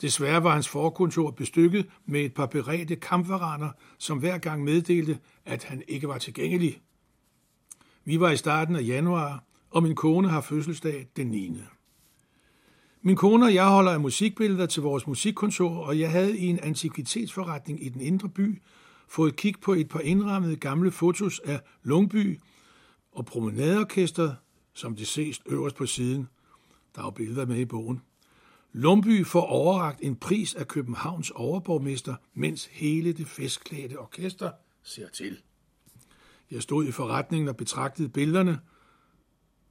[0.00, 5.64] Desværre var hans forkontor bestykket med et par beredte kampvaraner, som hver gang meddelte, at
[5.64, 6.80] han ikke var tilgængelig.
[8.04, 11.60] Vi var i starten af januar, og min kone har fødselsdag den 9.
[13.02, 16.58] Min kone og jeg holder af musikbilleder til vores musikkontor, og jeg havde i en
[16.62, 18.62] antikvitetsforretning i den indre by
[19.08, 22.40] fået kig på et par indrammede gamle fotos af Lungby
[23.18, 24.34] og promenadeorkester,
[24.74, 26.28] som det ses øverst på siden.
[26.96, 28.02] Der er billeder med i bogen.
[28.72, 34.50] Lumby får overragt en pris af Københavns overborgmester, mens hele det festklædte orkester
[34.82, 35.38] ser til.
[36.50, 38.60] Jeg stod i forretningen og betragtede billederne,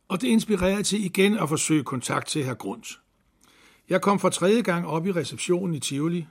[0.07, 2.97] og det inspirerede til igen at forsøge kontakt til herr Grund.
[3.89, 6.27] Jeg kom for tredje gang op i receptionen i Tivoli.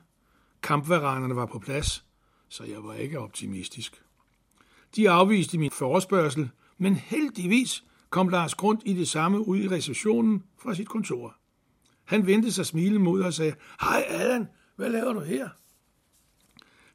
[0.63, 2.05] Kampvaranerne var på plads,
[2.49, 4.03] så jeg var ikke optimistisk.
[4.97, 10.43] De afviste min forespørgsel, men heldigvis kom Lars Grund i det samme ud i receptionen
[10.59, 11.37] fra sit kontor.
[12.05, 15.49] Han vendte sig smilende mod og sagde, Hej Allan, hvad laver du her?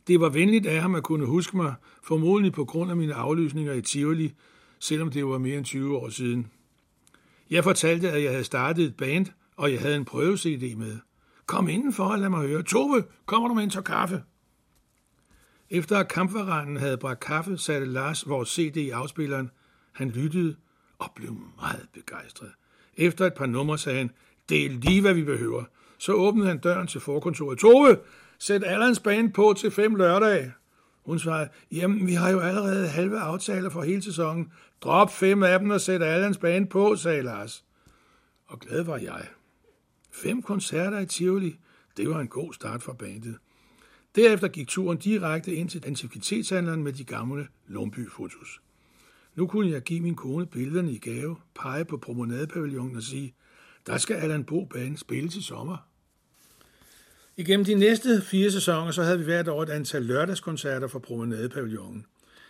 [0.07, 3.73] Det var venligt af ham at kunne huske mig, formodentlig på grund af mine aflysninger
[3.73, 4.33] i Tivoli,
[4.79, 6.51] selvom det var mere end 20 år siden.
[7.49, 9.25] Jeg fortalte, at jeg havde startet et band,
[9.55, 10.97] og jeg havde en prøve-CD med.
[11.45, 12.63] Kom indenfor og lad mig høre.
[12.63, 14.23] Tove, kommer du med en tår kaffe?
[15.69, 19.51] Efter at kampvaranen havde bragt kaffe, satte Lars vores CD i afspilleren.
[19.91, 20.55] Han lyttede
[20.99, 22.51] og blev meget begejstret.
[22.97, 24.11] Efter et par numre sagde han,
[24.49, 25.63] det er lige, hvad vi behøver.
[25.97, 27.59] Så åbnede han døren til forkontoret.
[27.59, 27.97] Tove,
[28.39, 30.53] sæt Allans band på til fem lørdage.
[31.05, 34.51] Hun svarede, jamen, vi har jo allerede halve aftaler for hele sæsonen.
[34.81, 37.65] Drop fem af dem og sæt Allans band på, sagde Lars.
[38.47, 39.27] Og glad var jeg.
[40.11, 41.59] Fem koncerter i Tivoli,
[41.97, 43.37] det var en god start for bandet.
[44.15, 48.61] Derefter gik turen direkte ind til antikvitetshandleren med de gamle Lomby-fotos.
[49.35, 53.33] Nu kunne jeg give min kone billederne i gave, pege på promenadepavillonen og sige,
[53.87, 55.77] der skal Allan Bo Band spille til sommer.
[57.37, 62.05] Igennem de næste fire sæsoner, så havde vi hvert år et antal lørdagskoncerter for promenadepavillonen.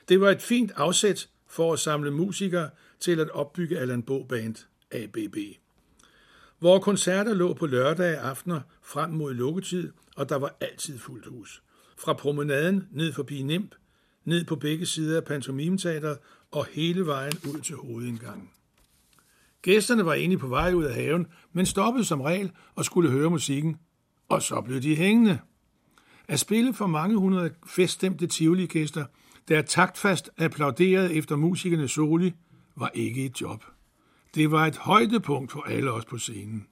[0.10, 4.56] Det var et fint afsæt for at samle musikere til at opbygge Allan Bo Band,
[4.92, 5.38] ABB.
[6.62, 11.64] Vores koncerter lå på lørdage aftener frem mod lukketid, og der var altid fuldt hus.
[11.98, 13.76] Fra promenaden ned forbi Nimp,
[14.26, 16.18] ned på begge sider af pantomimeteateret
[16.52, 18.50] og hele vejen ud til hovedindgangen.
[19.62, 23.30] Gæsterne var egentlig på vej ud af haven, men stoppede som regel og skulle høre
[23.30, 23.78] musikken,
[24.30, 25.40] og så blev de hængende.
[26.28, 29.06] At spille for mange hundrede feststemte tivoli-gæster,
[29.48, 32.34] der taktfast applauderede efter musikernes soli,
[32.76, 33.64] var ikke et job.
[34.36, 36.68] Det var et højdepunkt for alle os på scenen.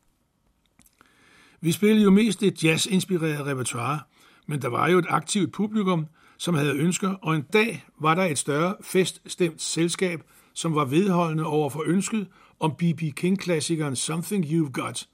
[1.61, 3.99] Vi spillede jo mest et jazz-inspireret repertoire,
[4.47, 6.05] men der var jo et aktivt publikum,
[6.39, 11.45] som havde ønsker, og en dag var der et større feststemt selskab, som var vedholdende
[11.45, 12.27] over for ønsket
[12.59, 13.01] om B.B.
[13.15, 15.07] King-klassikeren Something You've Got.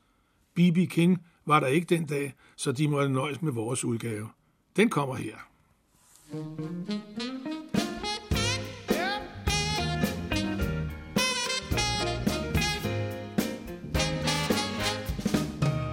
[0.56, 0.78] B.B.
[0.90, 4.30] King var der ikke den dag, så de måtte nøjes med vores udgave.
[4.76, 5.36] Den kommer her.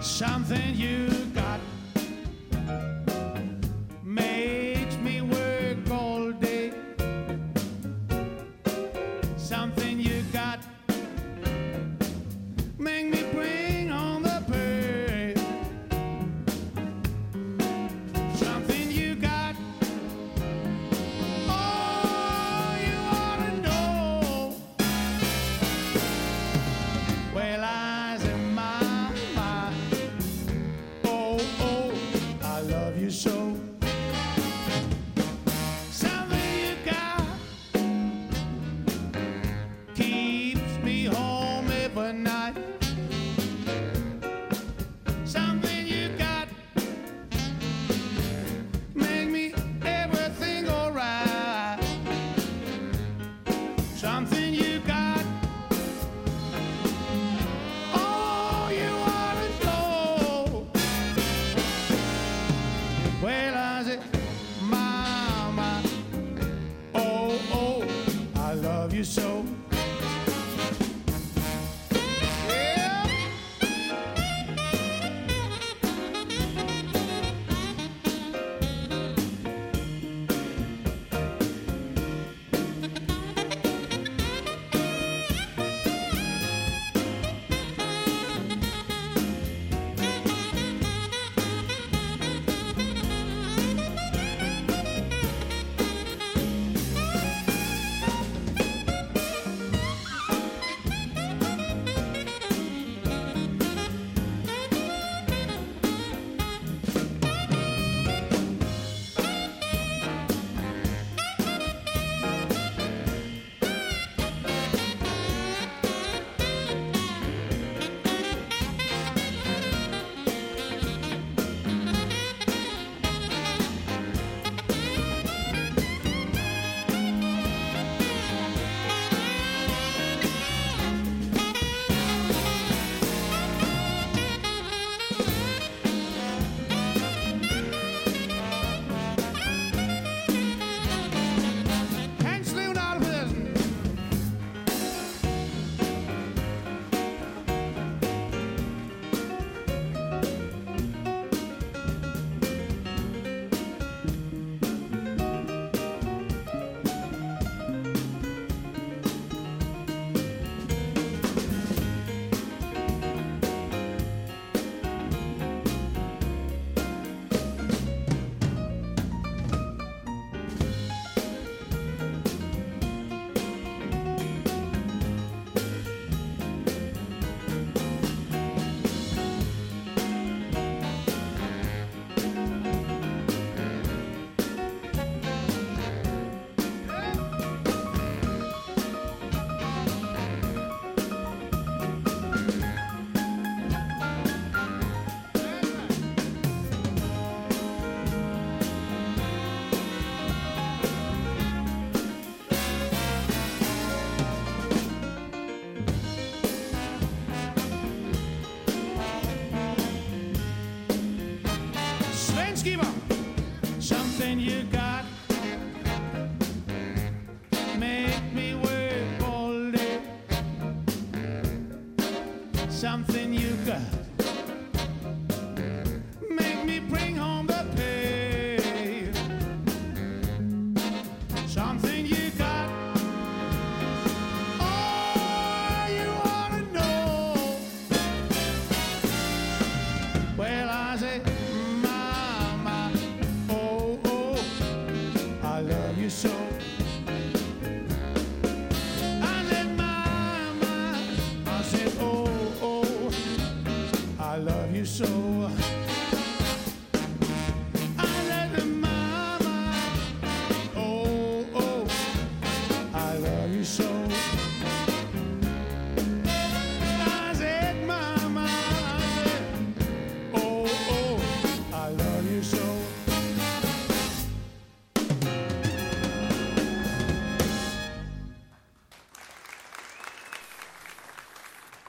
[0.02, 1.01] Something you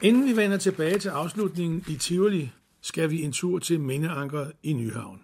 [0.04, 2.50] Inden vi vender tilbage til afslutningen i Tivoli,
[2.94, 5.20] skal vi en tur til Mindeankeret i Nyhavn.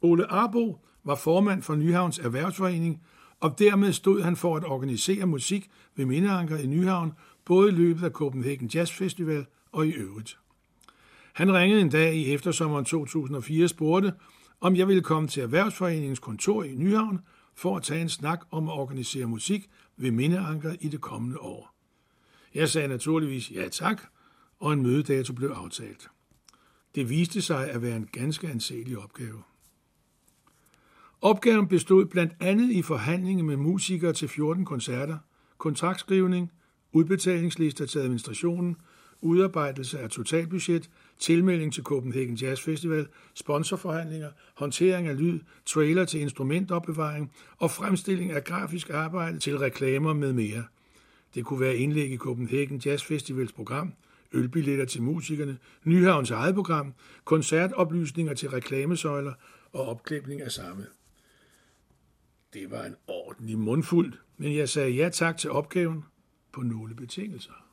[0.00, 3.02] Ole Arbo var formand for Nyhavns Erhvervsforening,
[3.40, 7.12] og dermed stod han for at organisere musik ved Mindeankeret i Nyhavn,
[7.44, 10.38] både i løbet af Copenhagen Jazz Festival og i øvrigt.
[11.32, 14.12] Han ringede en dag i eftersommeren 2004 og spurgte,
[14.60, 17.20] om jeg ville komme til Erhvervsforeningens kontor i Nyhavn
[17.54, 21.74] for at tage en snak om at organisere musik ved Mindeankeret i det kommende år.
[22.54, 24.02] Jeg sagde naturligvis ja tak,
[24.60, 26.08] og en mødedato blev aftalt.
[26.94, 29.42] Det viste sig at være en ganske anselig opgave.
[31.20, 35.18] Opgaven bestod blandt andet i forhandlinger med musikere til 14 koncerter,
[35.58, 36.52] kontraktskrivning,
[36.92, 38.76] udbetalingslister til administrationen,
[39.20, 47.32] udarbejdelse af totalbudget, tilmelding til Copenhagen Jazz Festival, sponsorforhandlinger, håndtering af lyd, trailer til instrumentopbevaring
[47.58, 50.64] og fremstilling af grafisk arbejde til reklamer med mere.
[51.34, 53.92] Det kunne være indlæg i Copenhagen Jazz Festivals program,
[54.32, 56.94] ølbilletter til musikerne, Nyhavns eget program,
[57.24, 59.32] koncertoplysninger til reklamesøjler
[59.72, 60.86] og opklæbning af samme.
[62.52, 66.04] Det var en ordentlig mundfuld, men jeg sagde ja tak til opgaven
[66.52, 67.66] på nogle betingelser.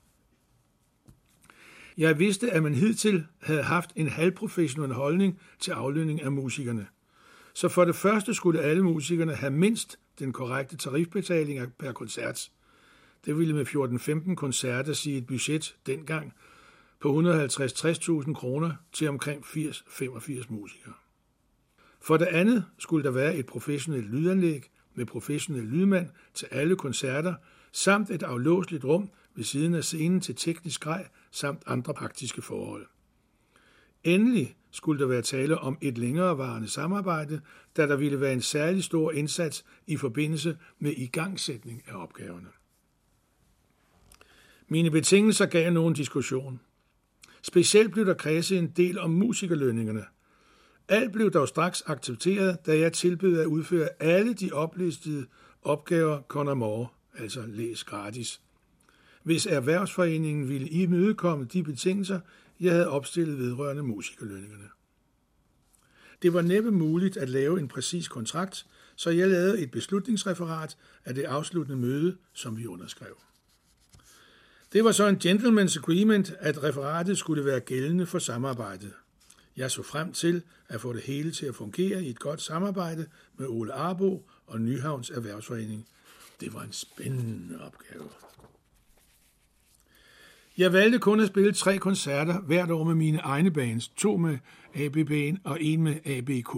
[1.97, 6.87] Jeg vidste, at man hidtil havde haft en halvprofessionel holdning til aflønning af musikerne.
[7.53, 12.51] Så for det første skulle alle musikerne have mindst den korrekte tarifbetaling per koncert.
[13.25, 13.65] Det ville med
[14.31, 16.33] 14-15 koncerter sige et budget dengang
[17.03, 20.93] på 150-60.000 kroner til omkring 80-85 musikere.
[22.01, 27.35] For det andet skulle der være et professionelt lydanlæg med professionel lydmand til alle koncerter,
[27.71, 32.85] samt et aflåseligt rum ved siden af scenen til teknisk grej samt andre praktiske forhold.
[34.03, 37.41] Endelig skulle der være tale om et længerevarende samarbejde,
[37.77, 42.49] da der ville være en særlig stor indsats i forbindelse med igangsætning af opgaverne.
[44.67, 46.59] Mine betingelser gav nogen diskussion.
[47.45, 50.05] Specielt blev der kredset en del om musikerlønningerne.
[50.87, 55.25] Alt blev dog straks accepteret, da jeg tilbød at udføre alle de oplistede
[55.61, 58.41] opgaver Conor altså læs gratis.
[59.23, 62.19] Hvis erhvervsforeningen ville imødekomme de betingelser,
[62.59, 64.69] jeg havde opstillet vedrørende musikerlønningerne.
[66.21, 68.65] Det var næppe muligt at lave en præcis kontrakt,
[68.95, 73.17] så jeg lavede et beslutningsreferat af det afsluttende møde, som vi underskrev.
[74.73, 78.93] Det var så en gentleman's agreement, at referatet skulle være gældende for samarbejdet.
[79.57, 83.05] Jeg så frem til at få det hele til at fungere i et godt samarbejde
[83.37, 85.87] med Ole Arbo og Nyhavns Erhvervsforening.
[86.39, 88.09] Det var en spændende opgave.
[90.57, 94.37] Jeg valgte kun at spille tre koncerter hvert år med mine egne bands, to med
[94.75, 96.55] ABB'en og en med ABK.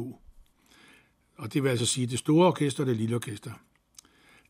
[1.38, 3.52] Og det vil altså sige det store orkester og det lille orkester.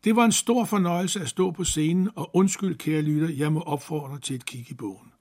[0.06, 3.60] Det var en stor fornøjelse at stå på scenen, og undskyld, kære lytter, jeg må
[3.60, 5.12] opfordre til et kig i bogen.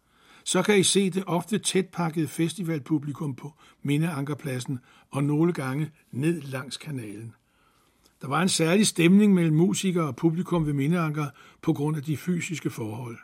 [0.44, 3.54] Så kan I se det ofte tætpakkede festivalpublikum på
[3.84, 4.80] Mindeankerpladsen
[5.12, 7.34] og nogle gange ned langs kanalen.
[8.22, 11.28] Der var en særlig stemning mellem musikere og publikum ved Mindeanker
[11.62, 13.18] på grund af de fysiske forhold.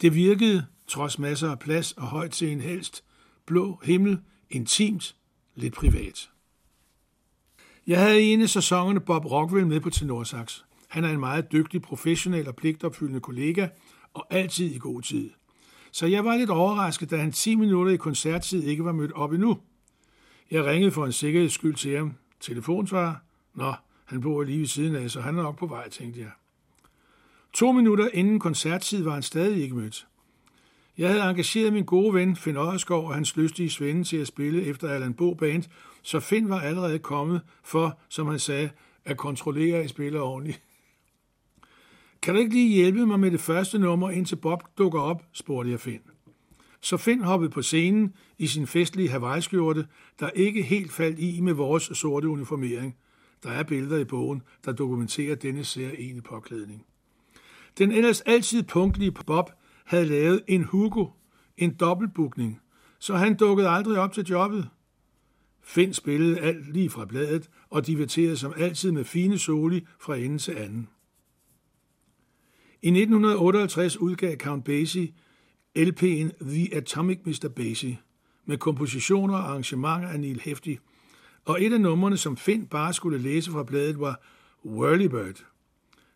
[0.00, 3.04] Det virkede, trods masser af plads og højt til en helst,
[3.46, 4.20] blå himmel,
[4.50, 5.16] intimt,
[5.54, 6.30] lidt privat.
[7.86, 10.62] Jeg havde i en af sæsonerne Bob Rockwell med på tenorsax.
[10.88, 13.68] Han er en meget dygtig, professionel og pligtopfyldende kollega,
[14.14, 15.30] og altid i god tid.
[15.92, 19.32] Så jeg var lidt overrasket, da han 10 minutter i koncerttid ikke var mødt op
[19.32, 19.58] endnu.
[20.50, 22.14] Jeg ringede for en sikkerheds skyld til ham.
[22.40, 23.14] Telefonsvarer?
[23.54, 23.72] Nå,
[24.04, 26.30] han bor lige ved siden af, så han er nok på vej, tænkte jeg.
[27.52, 30.06] To minutter inden koncerttid var han stadig ikke mødt.
[30.98, 34.62] Jeg havde engageret min gode ven Finn Odderskov og hans lystige svende til at spille
[34.62, 35.62] efter Allan Bo Band,
[36.02, 38.70] så Finn var allerede kommet for, som han sagde,
[39.04, 40.62] at kontrollere, at I spiller ordentligt.
[42.22, 45.70] Kan du ikke lige hjælpe mig med det første nummer, indtil Bob dukker op, spurgte
[45.70, 46.02] jeg Finn.
[46.80, 49.86] Så Finn hoppede på scenen i sin festlige Hawaii-skjorte,
[50.20, 52.96] der ikke helt faldt i med vores sorte uniformering.
[53.42, 56.84] Der er billeder i bogen, der dokumenterer denne særlige påklædning.
[57.78, 59.50] Den ellers altid punktlige Bob
[59.84, 61.06] havde lavet en Hugo,
[61.56, 62.60] en dobbeltbookning,
[62.98, 64.68] så han dukkede aldrig op til jobbet.
[65.62, 70.38] Finn spillede alt lige fra bladet og diverterede som altid med fine soli fra ende
[70.38, 70.88] til anden.
[72.82, 75.12] I 1958 udgav Count Basie
[75.78, 77.48] LP'en The Atomic Mr.
[77.56, 77.98] Basie
[78.46, 80.78] med kompositioner og arrangementer af Neil Hefti,
[81.44, 84.20] og et af numrene, som Finn bare skulle læse fra bladet, var
[84.64, 85.44] Whirlybird.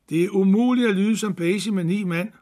[0.09, 2.32] Det er umuligt at lyde som Basie med ni mand,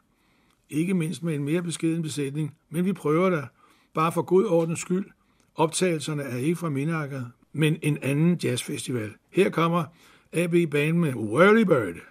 [0.69, 3.47] ikke mindst med en mere beskeden besætning, men vi prøver da,
[3.93, 5.05] bare for god ordens skyld.
[5.55, 7.23] Optagelserne er ikke fra Minakker,
[7.53, 9.13] men en anden jazzfestival.
[9.31, 9.83] Her kommer
[10.33, 12.10] AB Band med Whirlybird.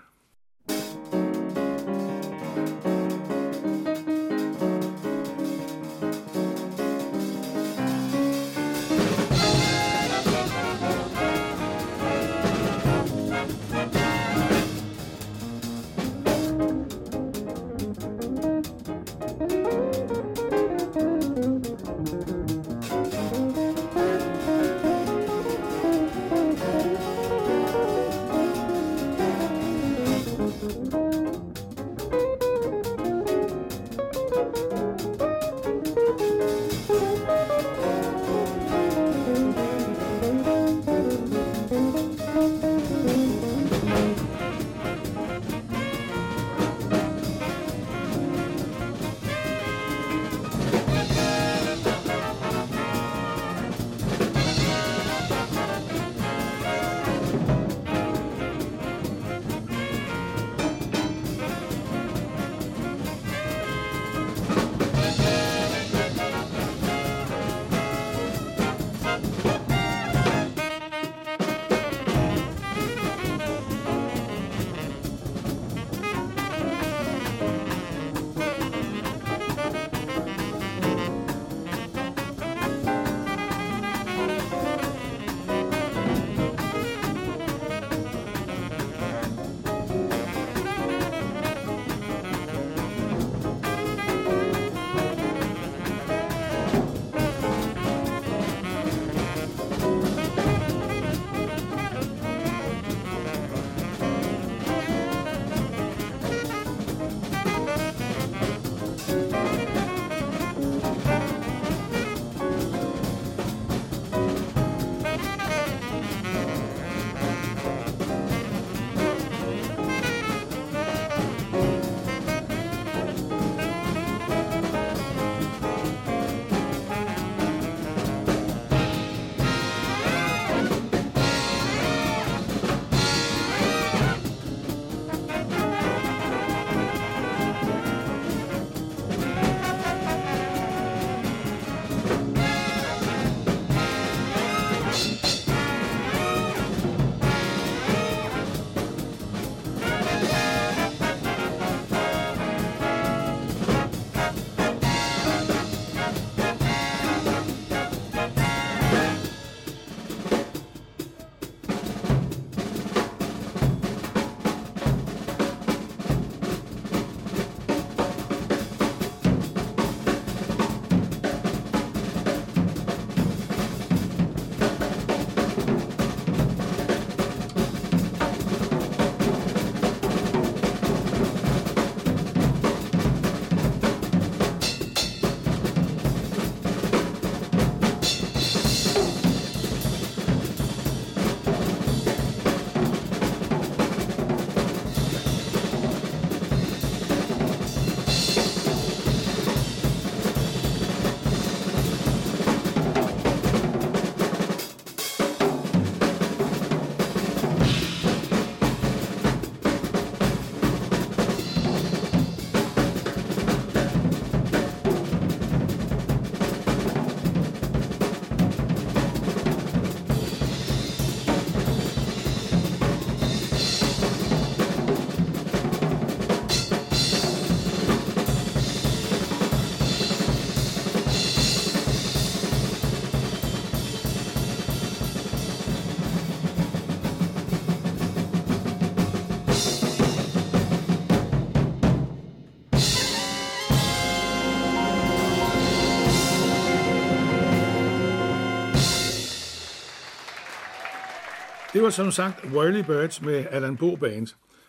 [251.80, 254.26] Det var som sagt Whirly Birds med Allan Bo Band.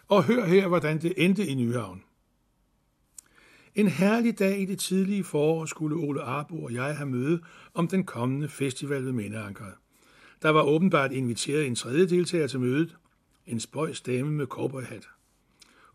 [0.07, 2.03] Og hør her, hvordan det endte i Nyhavn.
[3.75, 7.41] En herlig dag i det tidlige forår skulle Ole Arbo og jeg have møde
[7.73, 9.73] om den kommende festival ved Mindeankeret.
[10.41, 12.95] Der var åbenbart inviteret en tredje deltager til mødet,
[13.45, 15.09] en spøjs dame med cowboyhat.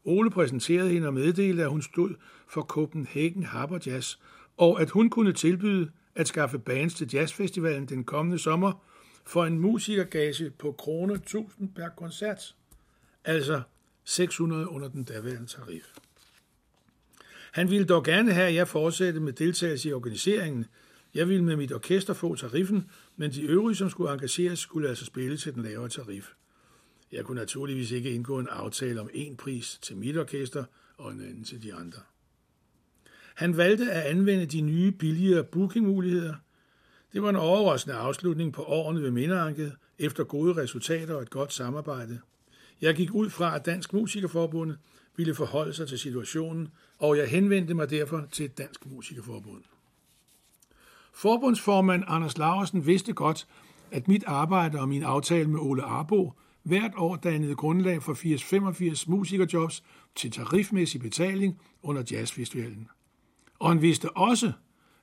[0.05, 2.15] Ole præsenterede hende og meddelte, at hun stod
[2.49, 4.17] for Copenhagen Harbor Jazz,
[4.57, 8.73] og at hun kunne tilbyde at skaffe bands til jazzfestivalen den kommende sommer
[9.27, 12.55] for en musikergage på kroner 1000 per koncert,
[13.25, 13.63] altså
[14.05, 15.85] 600 under den daværende tarif.
[17.53, 20.67] Han ville dog gerne have, at jeg fortsatte med deltagelse i organiseringen.
[21.15, 25.05] Jeg ville med mit orkester få tariffen, men de øvrige, som skulle engageres, skulle altså
[25.05, 26.33] spille til den lavere tarif.
[27.13, 30.65] Jeg kunne naturligvis ikke indgå en aftale om en pris til mit orkester
[30.97, 32.01] og en anden til de andre.
[33.35, 36.35] Han valgte at anvende de nye, billigere bookingmuligheder.
[37.13, 41.53] Det var en overraskende afslutning på årene ved Minderanket, efter gode resultater og et godt
[41.53, 42.21] samarbejde.
[42.81, 44.73] Jeg gik ud fra, at Dansk Musikerforbund
[45.17, 46.69] ville forholde sig til situationen,
[46.99, 49.63] og jeg henvendte mig derfor til Dansk Musikerforbund.
[51.13, 53.47] Forbundsformand Anders Laversen vidste godt,
[53.91, 58.15] at mit arbejde og min aftale med Ole Arbo hvert år dannede grundlag for
[59.05, 59.83] 80-85 musikerjobs
[60.15, 62.89] til tarifmæssig betaling under jazzfestivalen.
[63.59, 64.53] Og han vidste også,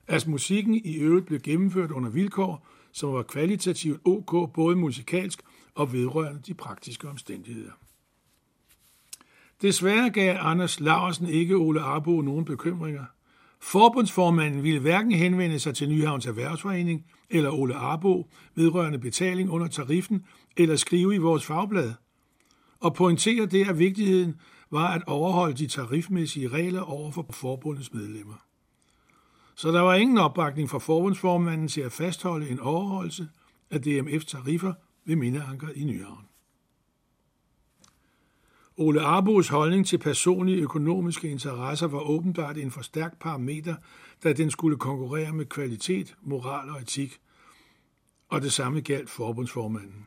[0.06, 5.42] at musikken i øvrigt blev gennemført under vilkår, som var kvalitativt ok både musikalsk
[5.74, 7.70] og vedrørende de praktiske omstændigheder.
[9.62, 13.04] Desværre gav Anders Laversen ikke Ole Arbo nogen bekymringer.
[13.60, 20.24] Forbundsformanden ville hverken henvende sig til Nyhavns Erhvervsforening eller Ole Arbo vedrørende betaling under tariffen
[20.56, 21.92] eller skrive i vores fagblad.
[22.80, 28.44] Og pointere det, at vigtigheden var at overholde de tarifmæssige regler over for forbundets medlemmer.
[29.54, 33.28] Så der var ingen opbakning fra forbundsformanden til at fastholde en overholdelse
[33.70, 34.72] af DMF-tariffer
[35.04, 36.24] ved Mindeanker i Nyhavn.
[38.76, 43.74] Ole Arbos holdning til personlige økonomiske interesser var åbenbart en for stærk parameter,
[44.24, 47.20] da den skulle konkurrere med kvalitet, moral og etik,
[48.28, 50.06] og det samme galt forbundsformanden.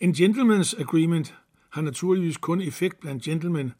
[0.00, 1.34] En gentleman's agreement
[1.70, 3.72] har naturligvis kun effekt blandt gentlemen,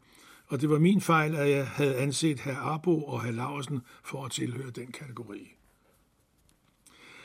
[0.47, 4.25] og det var min fejl, at jeg havde anset herr Arbo og herr Laversen for
[4.25, 5.55] at tilhøre den kategori.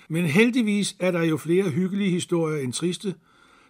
[0.08, 3.14] Men heldigvis er der jo flere hyggelige historier end triste,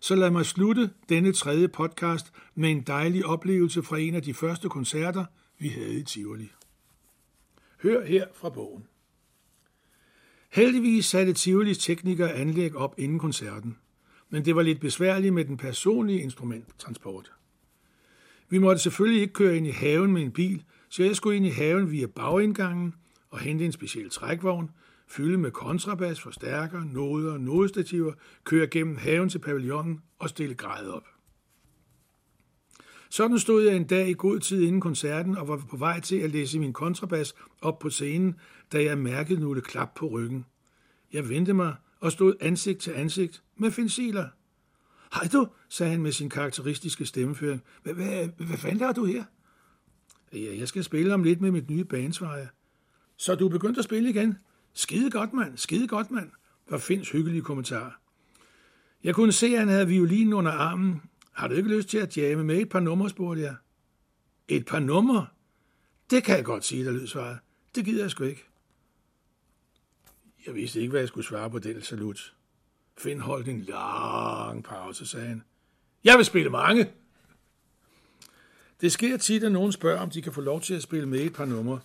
[0.01, 4.35] så lad mig slutte denne tredje podcast med en dejlig oplevelse fra en af de
[4.35, 5.25] første koncerter,
[5.59, 6.51] vi havde i Tivoli.
[7.83, 8.87] Hør her fra bogen.
[10.51, 13.77] Heldigvis satte Tivolis teknikere anlæg op inden koncerten,
[14.31, 17.33] men det var lidt besværligt med den personlige instrumenttransport.
[18.51, 21.47] Vi måtte selvfølgelig ikke køre ind i haven med en bil, så jeg skulle ind
[21.47, 22.95] i haven via bagindgangen
[23.31, 24.71] og hente en speciel trækvogn,
[25.09, 28.13] fylde med kontrabas, forstærker, noder og nodestativer,
[28.45, 31.07] køre gennem haven til pavillonen og stille grædet op.
[33.11, 36.17] Sådan stod jeg en dag i god tid inden koncerten og var på vej til
[36.17, 38.37] at læse min kontrabas op på scenen,
[38.73, 40.45] da jeg mærkede nogle klap på ryggen.
[41.13, 44.29] Jeg vendte mig og stod ansigt til ansigt med Finsiler.
[45.15, 47.63] Hej du, sagde han med sin karakteristiske stemmeføring.
[47.83, 49.25] Hvad, hvad, fanden har du her?
[50.33, 52.47] Ja, jeg skal spille om lidt med mit nye banesvarer.
[53.17, 54.39] Så du er begyndt at spille igen?
[54.75, 55.57] Skide godt, mand.
[55.57, 56.31] Skide godt, mand.
[56.71, 58.01] var Finds hyggelige kommentar.
[59.05, 61.03] Jeg kunne se, at han havde violinen under armen.
[61.33, 63.55] Har du ikke lyst til at jamme med et par numre, spurgte jeg.
[64.49, 65.27] Et par numre?
[66.11, 67.39] Det kan jeg godt sige, der lød svaret.
[67.75, 68.45] Det gider jeg sgu ikke.
[70.47, 72.35] Jeg vidste ikke, hvad jeg skulle svare på den salut.
[73.03, 75.43] Finn holdt en lang pause, sagde han.
[76.05, 76.89] Jeg vil spille mange.
[78.81, 81.21] Det sker tit, at nogen spørger, om de kan få lov til at spille med
[81.21, 81.81] et par numre,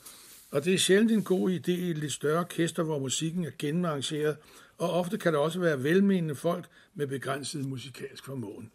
[0.51, 3.51] og det er sjældent en god idé i et lidt større orkester, hvor musikken er
[3.59, 4.37] genarrangeret,
[4.77, 8.71] og ofte kan der også være velmenende folk med begrænset musikalsk formåen.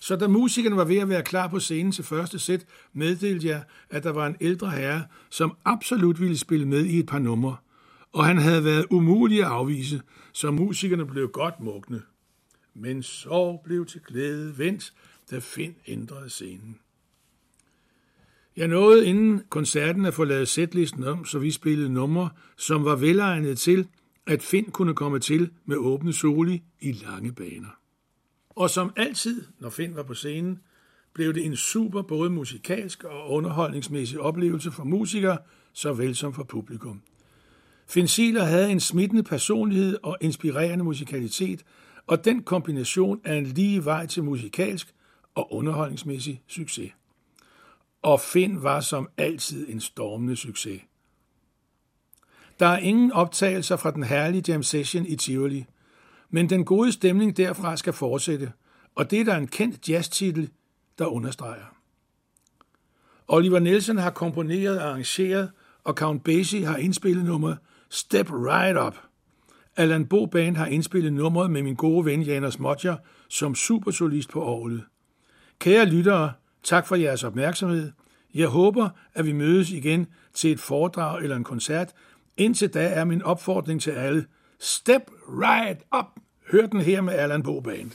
[0.00, 3.62] Så da musikerne var ved at være klar på scenen til første sæt, meddelte jeg,
[3.90, 7.56] at der var en ældre herre, som absolut ville spille med i et par numre,
[8.12, 10.02] og han havde været umulig at afvise,
[10.40, 12.02] så musikerne blev godt mugne.
[12.74, 14.92] Men så blev til glæde vendt,
[15.30, 16.78] da Finn ændrede scenen.
[18.56, 22.96] Jeg nåede inden koncerten at få lavet sætlisten om, så vi spillede numre, som var
[22.96, 23.88] velegnet til,
[24.26, 27.78] at Finn kunne komme til med åbne soli i lange baner.
[28.50, 30.58] Og som altid, når Finn var på scenen,
[31.12, 35.38] blev det en super både musikalsk og underholdningsmæssig oplevelse for musikere,
[35.72, 37.02] såvel som for publikum.
[37.90, 41.64] Finn havde en smittende personlighed og inspirerende musikalitet,
[42.06, 44.94] og den kombination er en lige vej til musikalsk
[45.34, 46.92] og underholdningsmæssig succes
[48.02, 50.82] og Finn var som altid en stormende succes.
[52.60, 55.66] Der er ingen optagelser fra den herlige jam session i Tivoli,
[56.32, 58.52] Men den gode stemning derfra skal fortsætte,
[58.94, 60.50] og det er der en kendt jazztitel,
[60.98, 61.74] der understreger.
[63.28, 65.50] Oliver Nielsen har komponeret og arrangeret,
[65.84, 67.58] og Count Basie har indspillet nummeret
[67.90, 68.96] Step Right Up.
[69.76, 72.96] Allan Bo Band har indspillet nummeret med min gode ven Janus Modger
[73.28, 74.82] som supersolist på orglet.
[75.58, 77.92] Kære lyttere, tak for jeres opmærksomhed.
[78.34, 81.92] Jeg håber, at vi mødes igen til et foredrag eller en koncert.
[82.36, 84.26] Indtil da er min opfordring til alle.
[84.58, 86.06] Step right up!
[86.52, 87.90] Hør den her med Allan Bo Band.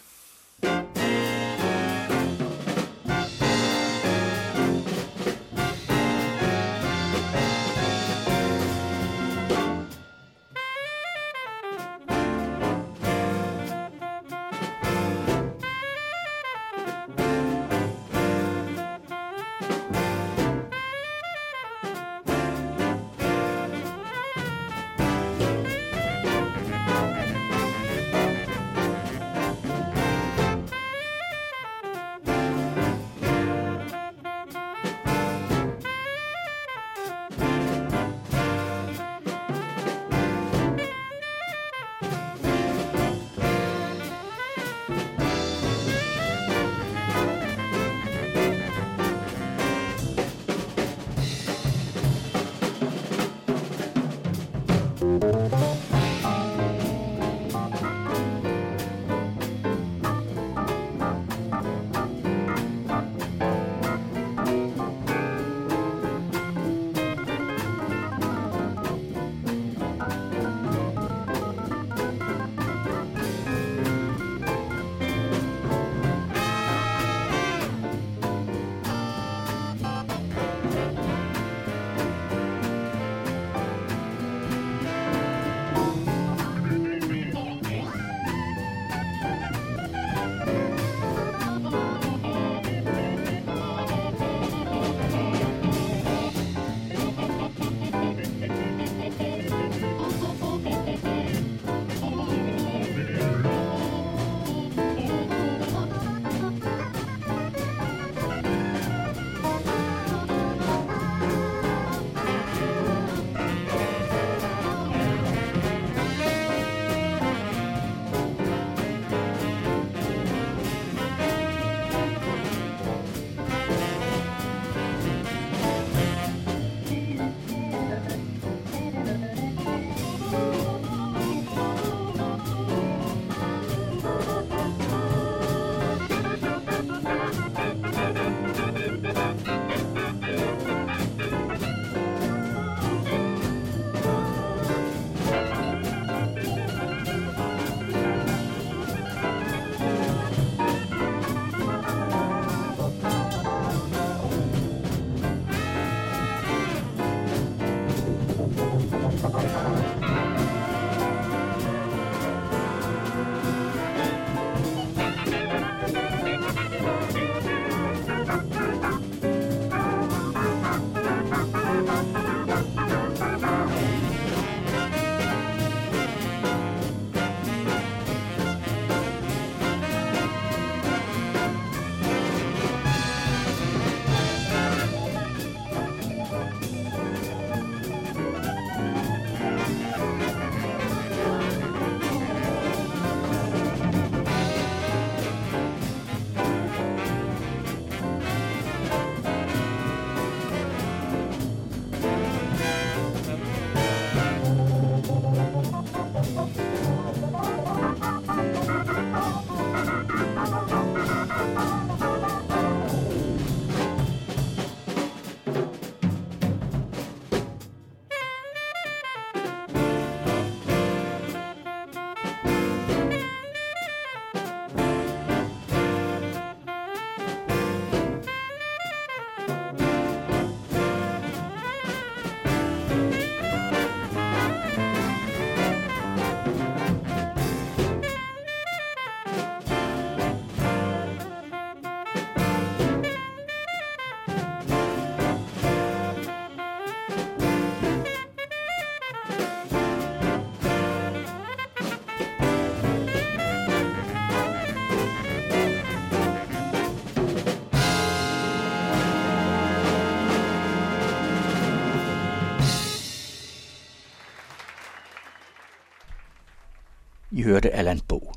[267.45, 268.31] Hørte Allan Bo.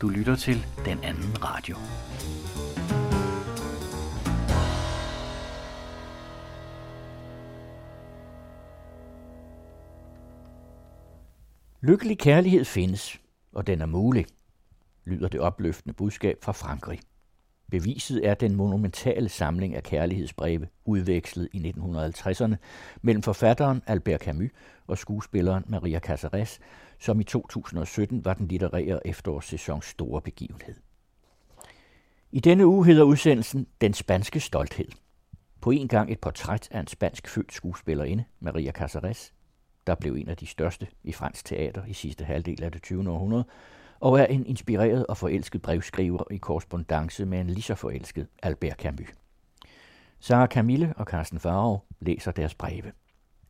[0.00, 1.76] Du lytter til Den Anden Radio.
[11.80, 13.20] Lykkelig kærlighed findes,
[13.52, 14.26] og den er mulig,
[15.04, 17.00] lyder det opløftende budskab fra Frankrig.
[17.70, 21.58] Beviset er den monumentale samling af kærlighedsbreve, udvekslet i
[21.96, 22.54] 1950'erne
[23.02, 24.50] mellem forfatteren Albert Camus
[24.86, 26.60] og skuespilleren Maria Casares,
[26.98, 30.74] som i 2017 var den litterære efterårssæsons store begivenhed.
[32.32, 34.88] I denne uge hedder udsendelsen Den spanske stolthed.
[35.60, 39.32] På en gang et portræt af en spansk født skuespillerinde, Maria Casares,
[39.86, 43.10] der blev en af de største i fransk teater i sidste halvdel af det 20.
[43.10, 43.44] århundrede,
[44.00, 48.76] og er en inspireret og forelsket brevskriver i korrespondence med en lige så forelsket Albert
[48.76, 49.08] Camus.
[50.24, 52.92] Sara Camille og Carsten Farov læser deres breve.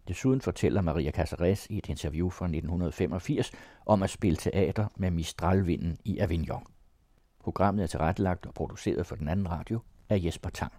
[0.08, 3.52] Desuden fortæller Maria Casares i et interview fra 1985
[3.86, 6.66] om at spille teater med Mistralvinden i Avignon.
[7.40, 10.72] Programmet er tilrettelagt og produceret for den anden radio af Jesper Tang.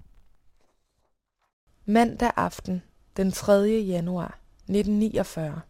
[1.85, 2.83] Mandag aften,
[3.17, 3.53] den 3.
[3.87, 5.61] januar 1949.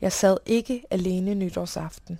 [0.00, 2.18] Jeg sad ikke alene nytårsaften.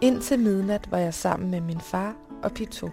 [0.00, 2.90] Indtil midnat var jeg sammen med min far og Pito.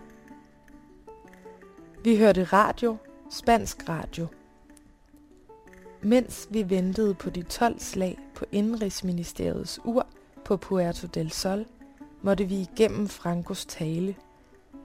[2.04, 2.98] Vi hørte radio,
[3.32, 4.28] spansk radio.
[6.02, 10.08] Mens vi ventede på de 12 slag på Indrigsministeriets ur
[10.46, 11.66] på Puerto del Sol,
[12.22, 14.16] måtte vi igennem Francos tale.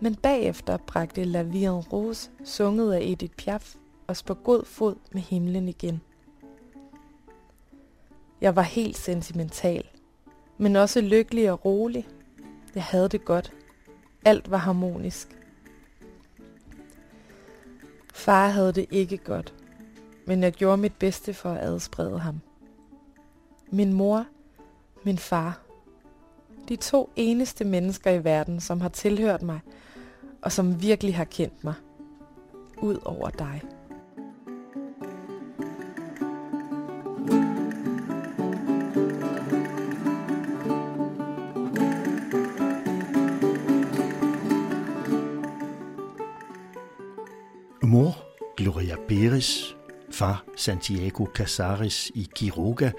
[0.01, 3.75] Men bagefter bragte La Vie en Rose, sunget af Edith Piaf,
[4.09, 6.01] os på god fod med himlen igen.
[8.41, 9.85] Jeg var helt sentimental,
[10.59, 12.09] men også lykkelig og rolig.
[12.75, 13.53] Jeg havde det godt.
[14.25, 15.28] Alt var harmonisk.
[18.15, 19.55] Far havde det ikke godt,
[20.27, 22.41] men jeg gjorde mit bedste for at adsprede ham.
[23.70, 24.27] Min mor,
[25.05, 25.61] min far,
[26.69, 29.61] de to eneste mennesker i verden, som har tilhørt mig,
[30.43, 31.75] og som virkelig har kendt mig.
[32.83, 33.62] Ud over dig.
[49.09, 49.77] Beris,
[50.11, 52.91] far Santiago Casares i Quiroga,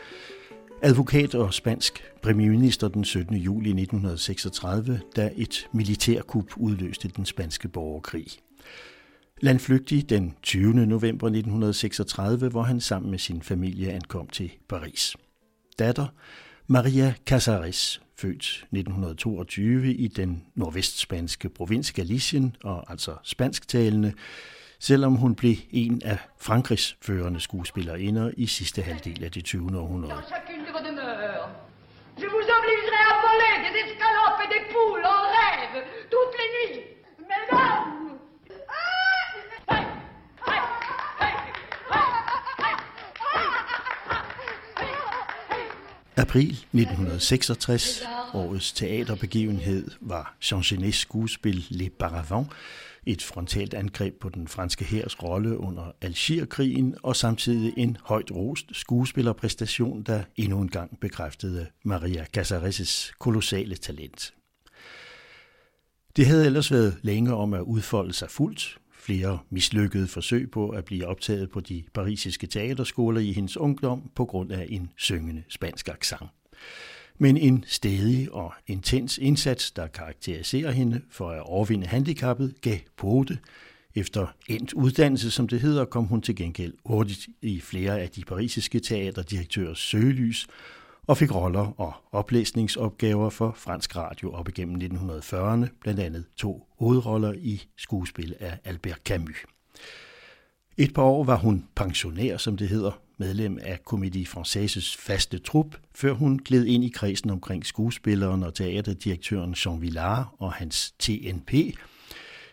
[0.81, 3.35] advokat og spansk premierminister den 17.
[3.35, 8.25] juli 1936, da et militærkup udløste den spanske borgerkrig.
[9.41, 10.73] Landflygtig den 20.
[10.73, 15.15] november 1936, hvor han sammen med sin familie ankom til Paris.
[15.79, 16.07] Datter
[16.67, 24.13] Maria Casares, født 1922 i den nordvestspanske provins Galicien og altså spansktalende,
[24.79, 29.79] selvom hun blev en af Frankrigs førende skuespillerinder i sidste halvdel af det 20.
[29.79, 30.23] århundrede.
[32.23, 35.75] Je vous obligerai à voler des escalopes et des poules en rêve
[36.13, 36.77] toutes les nuits.
[37.33, 37.89] Mesdames
[46.17, 52.49] April 1966, årets teaterbegivenhed, var Jean Genets skuespil Les Paravents,
[53.05, 58.65] et frontalt angreb på den franske hærs rolle under Algerkrigen, og samtidig en højt rost
[58.71, 64.33] skuespillerpræstation, der endnu en gang bekræftede Maria Casares' kolossale talent.
[66.15, 68.77] Det havde ellers været længe om at udfolde sig fuldt.
[68.93, 74.25] Flere mislykkede forsøg på at blive optaget på de parisiske teaterskoler i hendes ungdom på
[74.25, 76.29] grund af en syngende spansk accent
[77.19, 83.39] men en stedig og intens indsats, der karakteriserer hende for at overvinde handicappet, gav pote.
[83.95, 88.23] Efter endt uddannelse, som det hedder, kom hun til gengæld hurtigt i flere af de
[88.23, 90.47] parisiske teaterdirektørers søgelys
[91.07, 97.33] og fik roller og oplæsningsopgaver for fransk radio op igennem 1940'erne, blandt andet to hovedroller
[97.33, 99.45] i skuespil af Albert Camus.
[100.77, 105.75] Et par år var hun pensionær, som det hedder, medlem af Comédie Françaises faste trup,
[105.95, 111.53] før hun gled ind i kredsen omkring skuespilleren og teaterdirektøren Jean Villard og hans TNP.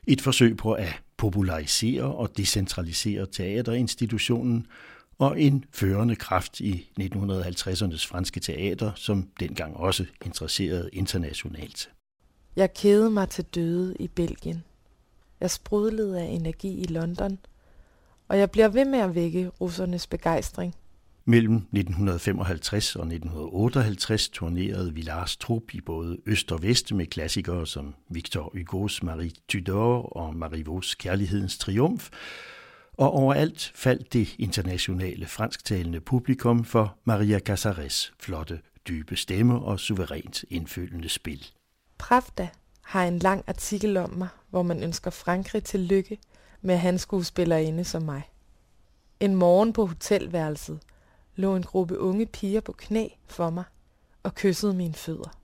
[0.07, 4.67] Et forsøg på at popularisere og decentralisere teaterinstitutionen,
[5.19, 11.91] og en førende kraft i 1950'ernes franske teater, som dengang også interesserede internationalt.
[12.57, 14.65] Jeg kædede mig til døde i Belgien.
[15.41, 17.39] Jeg sprudlede af energi i London–
[18.28, 20.74] og jeg bliver ved med at vække russernes begejstring.
[21.28, 27.94] Mellem 1955 og 1958 turnerede Villars trup i både øst og vest med klassikere som
[28.10, 32.10] Victor Hugos Marie Tudor og Marivaux Kærlighedens Triumf,
[32.92, 40.44] og overalt faldt det internationale fransktalende publikum for Maria Casares flotte, dybe stemme og suverænt
[40.50, 41.46] indfølgende spil.
[41.98, 42.48] Pravda
[42.82, 46.18] har en lang artikel om mig, hvor man ønsker Frankrig til lykke
[46.67, 48.31] med at have skuespillerinde som mig.
[49.20, 50.81] En morgen på hotelværelset
[51.36, 53.65] lå en gruppe unge piger på knæ for mig
[54.23, 55.39] og kyssede mine fødder.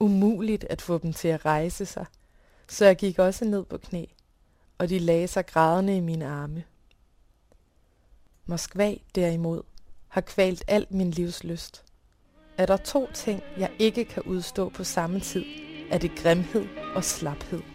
[0.00, 2.06] Umuligt at få dem til at rejse sig,
[2.68, 4.04] så jeg gik også ned på knæ,
[4.78, 6.64] og de lagde sig grædende i mine arme.
[8.46, 9.62] Moskva derimod
[10.08, 11.84] har kvalt alt min livslyst.
[12.58, 15.44] Er der to ting, jeg ikke kan udstå på samme tid,
[15.90, 17.73] er det grimhed og slaphed.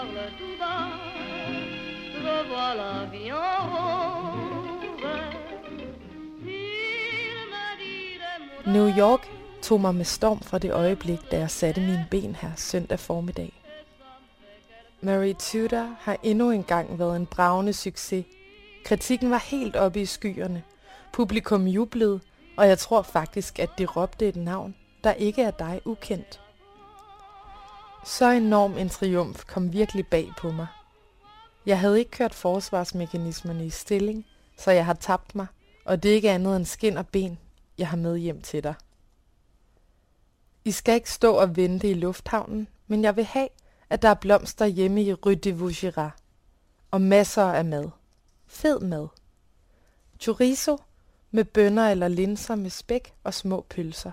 [0.00, 0.88] Parle tout bas,
[2.14, 4.40] je vois la vie en rose.
[8.66, 9.28] New York
[9.62, 13.52] tog mig med storm fra det øjeblik, da jeg satte mine ben her søndag formiddag.
[15.00, 18.24] Mary Tudor har endnu engang været en bravende succes.
[18.84, 20.62] Kritikken var helt oppe i skyerne.
[21.12, 22.20] Publikum jublede,
[22.56, 26.40] og jeg tror faktisk, at de råbte et navn, der ikke er dig ukendt.
[28.04, 30.66] Så enorm en triumf kom virkelig bag på mig.
[31.66, 34.26] Jeg havde ikke kørt forsvarsmekanismerne i stilling,
[34.58, 35.46] så jeg har tabt mig,
[35.84, 37.38] og det er ikke andet end skin og ben,
[37.78, 38.74] jeg har med hjem til dig.
[40.64, 43.48] I skal ikke stå og vente i lufthavnen, men jeg vil have,
[43.90, 46.12] at der er blomster hjemme i Rue de Vaugirard.
[46.90, 47.90] Og masser af mad.
[48.46, 49.08] Fed mad.
[50.20, 50.78] Chorizo
[51.30, 54.12] med bønner eller linser med spæk og små pølser.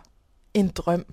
[0.53, 1.05] En drøm.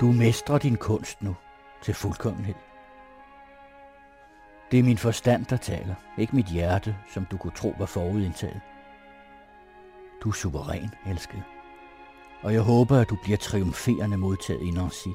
[0.00, 1.36] Du mestrer din kunst nu
[1.82, 2.54] til fuldkommenhed.
[4.70, 8.60] Det er min forstand, der taler, ikke mit hjerte, som du kunne tro var forudindtaget.
[10.22, 11.42] Du er suveræn, elskede.
[12.42, 15.08] Og jeg håber, at du bliver triumferende modtaget i Nancy.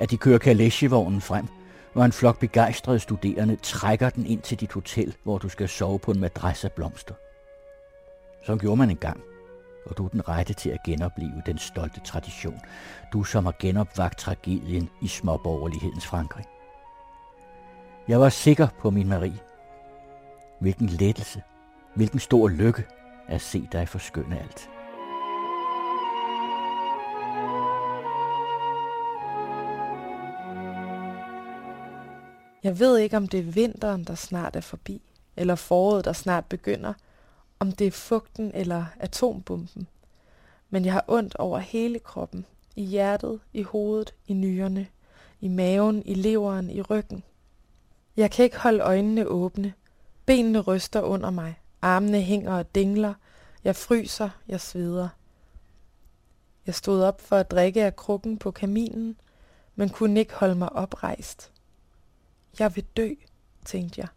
[0.00, 1.46] At de kører kalesjevognen frem,
[1.92, 5.98] hvor en flok begejstrede studerende trækker den ind til dit hotel, hvor du skal sove
[5.98, 7.14] på en madras af blomster.
[8.42, 9.20] Som gjorde man engang,
[9.86, 12.60] og du er den rette til at genopleve den stolte tradition.
[13.12, 16.44] Du som har genopvagt tragedien i småborgerlighedens Frankrig.
[18.08, 19.38] Jeg var sikker på min Marie.
[20.60, 21.42] Hvilken lettelse,
[21.94, 22.84] hvilken stor lykke
[23.28, 24.68] at se dig forskønne alt.
[32.62, 35.02] Jeg ved ikke, om det er vinteren, der snart er forbi,
[35.36, 36.92] eller foråret, der snart begynder,
[37.62, 39.88] om det er fugten eller atombomben.
[40.70, 44.86] Men jeg har ondt over hele kroppen, i hjertet, i hovedet, i nyrerne,
[45.40, 47.22] i maven, i leveren, i ryggen.
[48.16, 49.72] Jeg kan ikke holde øjnene åbne.
[50.26, 51.60] Benene ryster under mig.
[51.82, 53.14] Armene hænger og dingler.
[53.64, 55.08] Jeg fryser, jeg sveder.
[56.66, 59.16] Jeg stod op for at drikke af krukken på kaminen,
[59.74, 61.52] men kunne ikke holde mig oprejst.
[62.58, 63.08] Jeg vil dø,
[63.64, 64.08] tænkte jeg.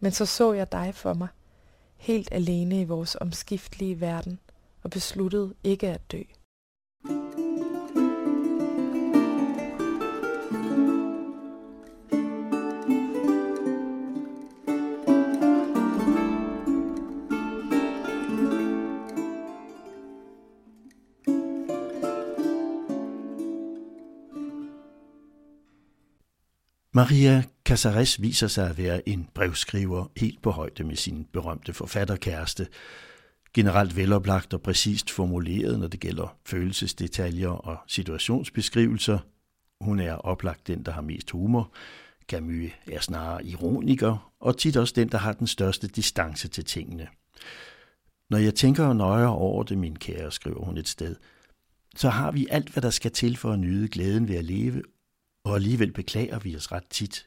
[0.00, 1.28] Men så så jeg dig for mig,
[1.98, 4.38] helt alene i vores omskiftelige verden,
[4.82, 6.22] og besluttede ikke at dø.
[26.98, 32.66] Maria Casares viser sig at være en brevskriver helt på højde med sin berømte forfatterkæreste.
[33.54, 39.18] Generelt veloplagt og præcist formuleret, når det gælder følelsesdetaljer og situationsbeskrivelser.
[39.80, 41.72] Hun er oplagt den, der har mest humor.
[42.28, 47.08] Camus er snarere ironiker, og tit også den, der har den største distance til tingene.
[48.30, 51.16] Når jeg tænker nøjere over det, min kære, skriver hun et sted,
[51.96, 54.82] så har vi alt, hvad der skal til for at nyde glæden ved at leve,
[55.48, 57.26] og alligevel beklager vi os ret tit.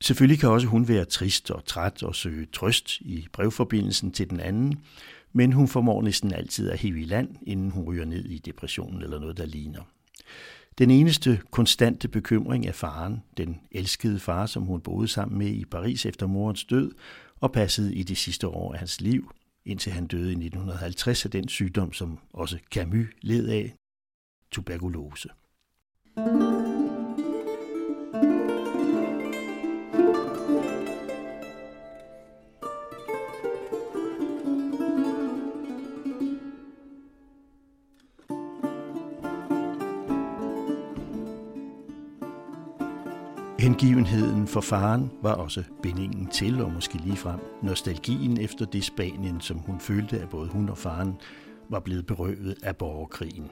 [0.00, 4.40] Selvfølgelig kan også hun være trist og træt og søge trøst i brevforbindelsen til den
[4.40, 4.84] anden,
[5.32, 9.02] men hun formår næsten altid at hive i land, inden hun ryger ned i depressionen
[9.02, 9.82] eller noget, der ligner.
[10.78, 15.64] Den eneste konstante bekymring er faren, den elskede far, som hun boede sammen med i
[15.64, 16.92] Paris efter morens død
[17.40, 19.32] og passede i de sidste år af hans liv,
[19.64, 23.74] indtil han døde i 1950 af den sygdom, som også Camus led af,
[24.50, 25.28] tuberkulose.
[26.16, 26.26] Hengivenheden
[44.46, 49.80] for faren var også bindingen til, og måske ligefrem nostalgien efter det Spanien, som hun
[49.80, 51.14] følte, at både hun og faren
[51.68, 53.50] var blevet berøvet af borgerkrigen.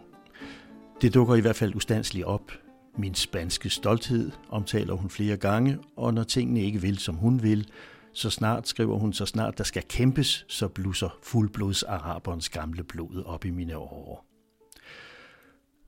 [1.02, 2.52] Det dukker i hvert fald ustandsligt op.
[2.98, 7.68] Min spanske stolthed omtaler hun flere gange, og når tingene ikke vil, som hun vil,
[8.12, 13.24] så snart, skriver hun, så snart der skal kæmpes, så blusser fuldblods araberens gamle blod
[13.26, 14.26] op i mine år.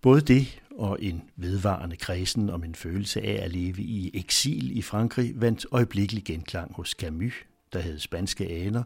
[0.02, 4.82] Både det og en vedvarende kredsen om en følelse af at leve i eksil i
[4.82, 7.34] Frankrig vandt øjeblikkelig genklang hos Camus,
[7.72, 8.82] der havde spanske aner,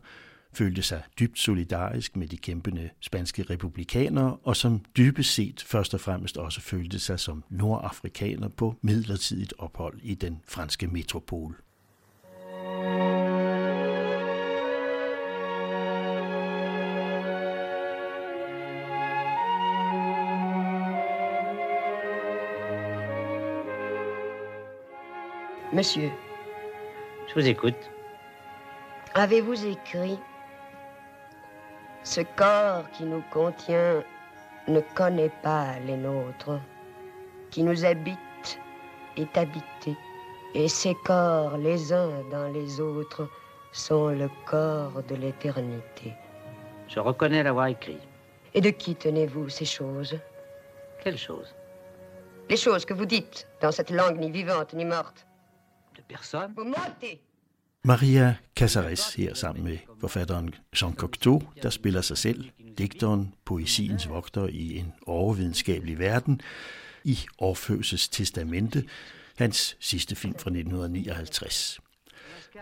[0.56, 6.00] følte sig dybt solidarisk med de kæmpende spanske republikanere, og som dybest set først og
[6.00, 11.56] fremmest også følte sig som nordafrikaner på midlertidigt ophold i den franske metropol.
[25.72, 26.10] Monsieur.
[27.28, 27.90] Je vous écoute.
[29.14, 30.18] Avez-vous écrit
[32.06, 34.04] Ce corps qui nous contient
[34.68, 36.60] ne connaît pas les nôtres.
[37.50, 38.60] Qui nous habite
[39.16, 39.96] est habité.
[40.54, 43.28] Et ces corps, les uns dans les autres,
[43.72, 46.14] sont le corps de l'éternité.
[46.86, 47.98] Je reconnais l'avoir écrit.
[48.54, 50.16] Et de qui tenez-vous ces choses?
[51.02, 51.56] Quelle chose
[52.48, 55.26] Les choses que vous dites dans cette langue ni vivante ni morte.
[55.96, 57.20] De personne Vous mentez
[57.86, 62.44] Maria Casares her sammen med forfatteren Jean Cocteau, der spiller sig selv,
[62.78, 66.40] digteren, poesiens vogter i en overvidenskabelig verden,
[67.04, 68.84] i Orføses testamente,
[69.36, 71.80] hans sidste film fra 1959.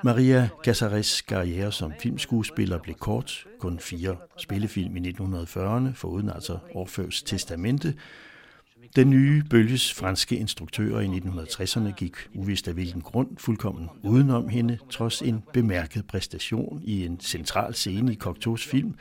[0.04, 7.22] Maria Casares karriere som filmskuespiller blev kort, kun fire spillefilm i 1940'erne, foruden altså Orføs
[7.22, 7.94] testamente,
[8.96, 14.78] den nye bølges franske instruktører i 1960'erne gik uvist af hvilken grund fuldkommen udenom hende,
[14.90, 18.94] trods en bemærket præstation i en central scene i Cocteaus film,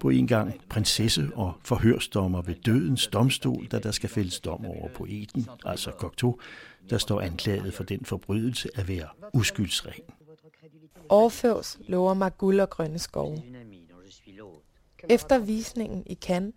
[0.00, 4.88] på en gang prinsesse og forhørsdommer ved dødens domstol, da der skal fælles dom over
[4.88, 6.38] poeten, altså Cocteau,
[6.90, 10.02] der står anklaget for den forbrydelse at være uskyldsren.
[11.08, 13.42] Orfeus lover mig guld og grønne skove.
[15.08, 16.54] Efter visningen i Cannes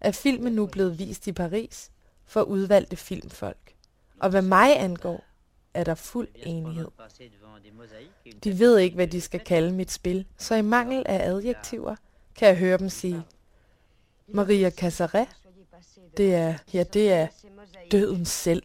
[0.00, 1.90] er filmen nu blevet vist i Paris
[2.26, 3.74] for udvalgte filmfolk.
[4.20, 5.24] Og hvad mig angår,
[5.74, 6.88] er der fuld enighed.
[8.44, 11.96] De ved ikke, hvad de skal kalde mit spil, så i mangel af adjektiver
[12.36, 13.22] kan jeg høre dem sige,
[14.28, 15.28] Maria Casaret,
[16.16, 17.26] det er, ja, det er
[17.90, 18.62] døden selv.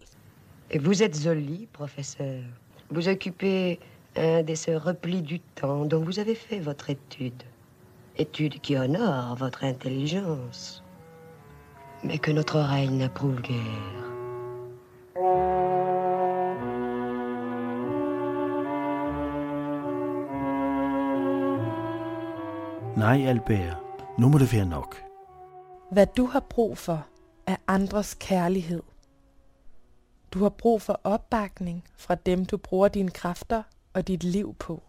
[0.75, 2.43] Vous êtes joli, professeur.
[2.89, 3.79] Vous occupez
[4.15, 7.43] un de ces replis du temps dont vous avez fait votre étude.
[8.15, 10.83] Étude qui honore votre intelligence,
[12.03, 13.99] mais que notre oreille n'approuve guère.
[22.97, 23.77] Nej, Albert,
[24.17, 25.03] nu må det være nok.
[25.91, 27.05] Hvad du har brug for,
[27.47, 28.83] er andres kærlighed.
[30.31, 33.63] Du har brug for opbakning fra dem, du bruger dine kræfter
[33.93, 34.83] og dit liv på.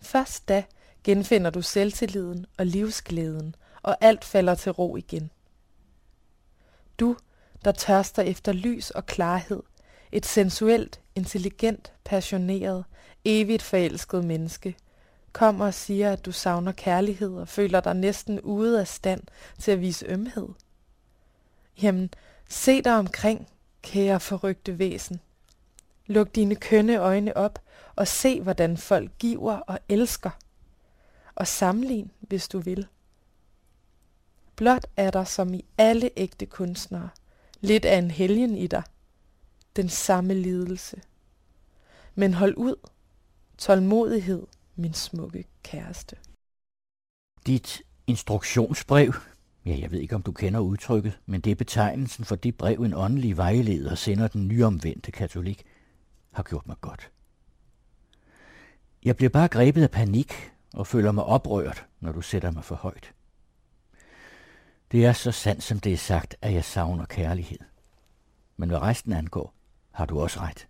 [0.00, 0.64] Først da
[1.04, 5.30] genfinder du selvtilliden og livsglæden, og alt falder til ro igen.
[7.00, 7.16] Du,
[7.64, 9.62] der tørster efter lys og klarhed,
[10.12, 12.84] et sensuelt, intelligent, passioneret,
[13.24, 14.76] evigt forelsket menneske,
[15.32, 19.22] kommer og siger, at du savner kærlighed og føler dig næsten ude af stand
[19.58, 20.48] til at vise ømhed.
[21.82, 22.10] Jamen,
[22.48, 23.48] se dig omkring,
[23.82, 25.20] kære forrygte væsen.
[26.06, 27.58] Luk dine kønne øjne op
[27.96, 30.30] og se, hvordan folk giver og elsker.
[31.34, 32.86] Og sammenlign, hvis du vil.
[34.56, 37.08] Blot er der som i alle ægte kunstnere,
[37.60, 38.82] lidt af en helgen i dig.
[39.76, 41.02] Den samme lidelse.
[42.14, 42.74] Men hold ud.
[43.58, 46.16] Tålmodighed, min smukke kæreste.
[47.46, 49.14] Dit instruktionsbrev,
[49.66, 52.82] ja, jeg ved ikke om du kender udtrykket, men det er betegnelsen for det brev,
[52.82, 55.62] en åndelig vejleder sender den nyomvendte katolik,
[56.32, 57.10] har gjort mig godt.
[59.04, 62.74] Jeg bliver bare grebet af panik og føler mig oprørt, når du sætter mig for
[62.74, 63.15] højt.
[64.92, 67.58] Det er så sandt, som det er sagt, at jeg savner kærlighed.
[68.56, 69.54] Men hvad resten angår,
[69.92, 70.66] har du også ret.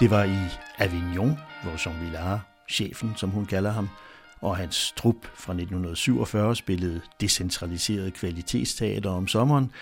[0.00, 0.38] Det var i
[0.78, 3.88] Avignon, hvor Jean Villard, chefen som hun kalder ham,
[4.40, 9.72] og hans trup fra 1947 spillede decentraliseret kvalitetsteater om sommeren,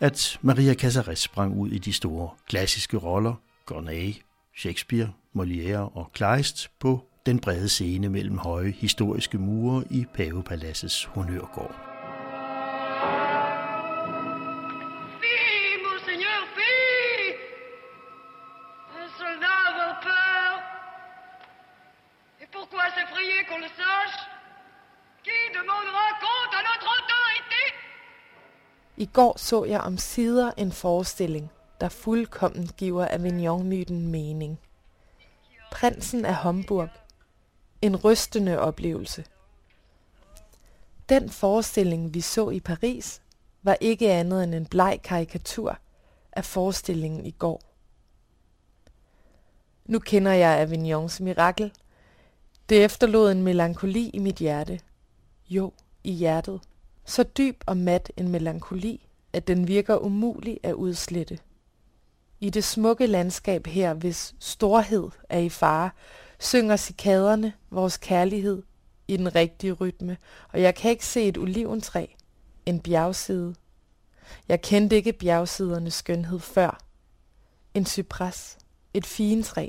[0.00, 3.34] at Maria Casares sprang ud i de store klassiske roller,
[3.66, 4.14] Gournay,
[4.56, 11.87] Shakespeare, Molière og Kleist på den brede scene mellem høje historiske mure i Pavepaladsets honørgård.
[29.18, 34.60] Går så jeg om sider en forestilling, der fuldkommen giver Avignon-myten mening.
[35.72, 36.88] Prinsen af Homburg.
[37.82, 39.24] En rystende oplevelse.
[41.08, 43.22] Den forestilling, vi så i Paris,
[43.62, 45.78] var ikke andet end en bleg karikatur
[46.32, 47.62] af forestillingen i går.
[49.84, 51.72] Nu kender jeg Avignons mirakel.
[52.68, 54.80] Det efterlod en melankoli i mit hjerte.
[55.48, 55.72] Jo,
[56.04, 56.60] i hjertet.
[57.04, 61.38] Så dyb og mat en melankoli, at den virker umulig at udslette.
[62.40, 65.90] I det smukke landskab her, hvis storhed er i fare,
[66.38, 68.62] synger cikaderne vores kærlighed
[69.08, 70.16] i den rigtige rytme,
[70.52, 72.06] og jeg kan ikke se et oliventræ,
[72.66, 73.54] en bjergside.
[74.48, 76.80] Jeg kendte ikke bjergsidernes skønhed før.
[77.74, 78.58] En cypres,
[78.94, 79.68] et fintræ,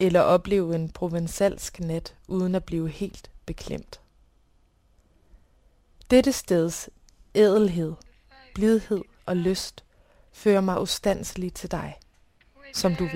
[0.00, 4.00] eller opleve en provensalsk nat uden at blive helt beklemt.
[6.10, 6.88] Dette steds
[7.34, 7.92] ædelhed,
[8.54, 9.84] blidhed og lyst
[10.32, 11.94] fører mig ustandsligt til dig,
[12.72, 13.08] som du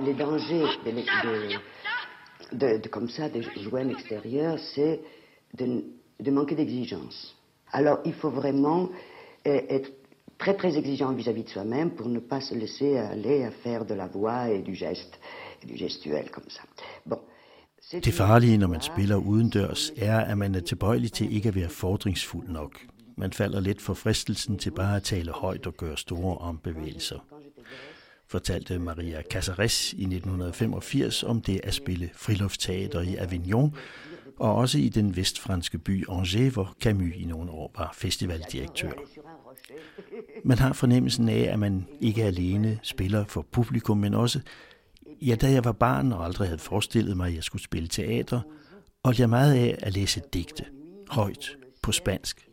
[0.00, 0.66] Les dangers
[2.52, 5.00] de, comme ça, de jouer en extérieur, c'est
[5.54, 7.36] de, manquer d'exigence.
[7.72, 8.90] Alors, il faut vraiment
[9.46, 9.90] euh, être
[10.38, 13.94] très très exigeant vis-à-vis de soi-même pour ne pas se laisser aller à faire de
[13.94, 15.18] la voix et du geste,
[15.64, 16.62] du gestuel comme ça.
[17.06, 17.20] Bon.
[17.92, 21.68] Det farlige, når man spiller udendørs, er, at man er tilbøjelig til ikke at være
[21.68, 22.80] fordringsfuld nok.
[23.16, 27.18] Man falder let for fristelsen til bare at tale højt og gøre store ombevægelser.
[28.28, 33.74] Fortalte Maria Casares i 1985 om det at spille friluftsteater i Avignon,
[34.38, 38.92] og også i den vestfranske by Angers, hvor Camus i nogle år var festivaldirektør.
[40.44, 44.40] Man har fornemmelsen af, at man ikke alene spiller for publikum, men også,
[45.22, 48.40] ja, da jeg var barn og aldrig havde forestillet mig, at jeg skulle spille teater,
[49.04, 50.64] holdt jeg meget af at læse digte,
[51.10, 52.48] højt, på spansk.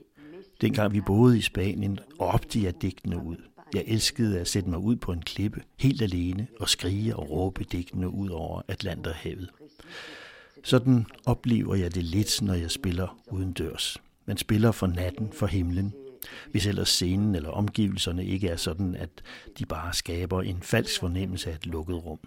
[0.61, 3.37] Dengang vi boede i Spanien, råbte jeg digtene ud.
[3.73, 7.63] Jeg elskede at sætte mig ud på en klippe, helt alene, og skrige og råbe
[7.63, 9.49] digtene ud over Atlanterhavet.
[10.63, 13.97] Sådan oplever jeg det lidt, når jeg spiller udendørs.
[14.25, 15.93] Man spiller for natten, for himlen.
[16.51, 19.09] Hvis ellers scenen eller omgivelserne ikke er sådan, at
[19.59, 22.19] de bare skaber en falsk fornemmelse af et lukket rum.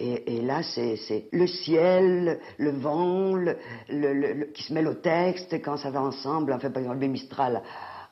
[0.00, 3.56] Et, et là, c'est c'est le ciel, le vent, le,
[3.88, 6.52] le, le, le- qui se mêle au texte, quand ça va ensemble.
[6.52, 7.62] Enfin, par exemple, le Mistral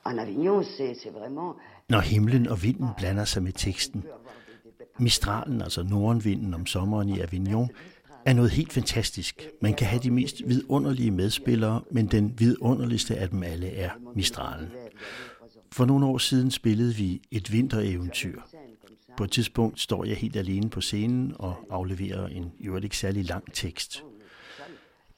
[0.05, 1.57] en Avignon, c'est c'est vraiment...
[1.89, 4.05] Når himlen og vinden blander sig med teksten.
[4.99, 7.69] Mistralen, altså nordenvinden om sommeren i Avignon,
[8.27, 9.49] er noget helt fantastisk.
[9.62, 14.69] Man kan have de mest vidunderlige medspillere, men den vidunderligste af dem alle er Mistralen.
[15.73, 18.41] For nogle år siden spillede vi et vintereventyr.
[19.16, 22.97] På et tidspunkt står jeg helt alene på scenen og afleverer en i øvrigt ikke
[22.97, 24.05] særlig lang tekst.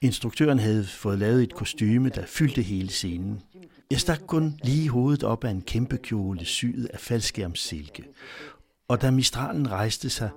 [0.00, 3.40] Instruktøren havde fået lavet et kostyme, der fyldte hele scenen.
[3.90, 8.04] Jeg stak kun lige hovedet op af en kæmpe kjole syet af faldskærmssilke.
[8.88, 10.30] Og da Mistralen rejste sig,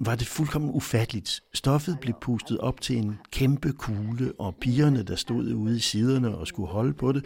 [0.00, 1.42] var det fuldkommen ufatteligt.
[1.54, 6.36] Stoffet blev pustet op til en kæmpe kugle, og pigerne, der stod ude i siderne
[6.36, 7.24] og skulle holde på det,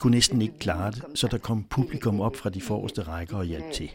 [0.00, 3.44] kunne næsten ikke klare det, så der kom publikum op fra de forreste rækker og
[3.44, 3.90] hjalp til.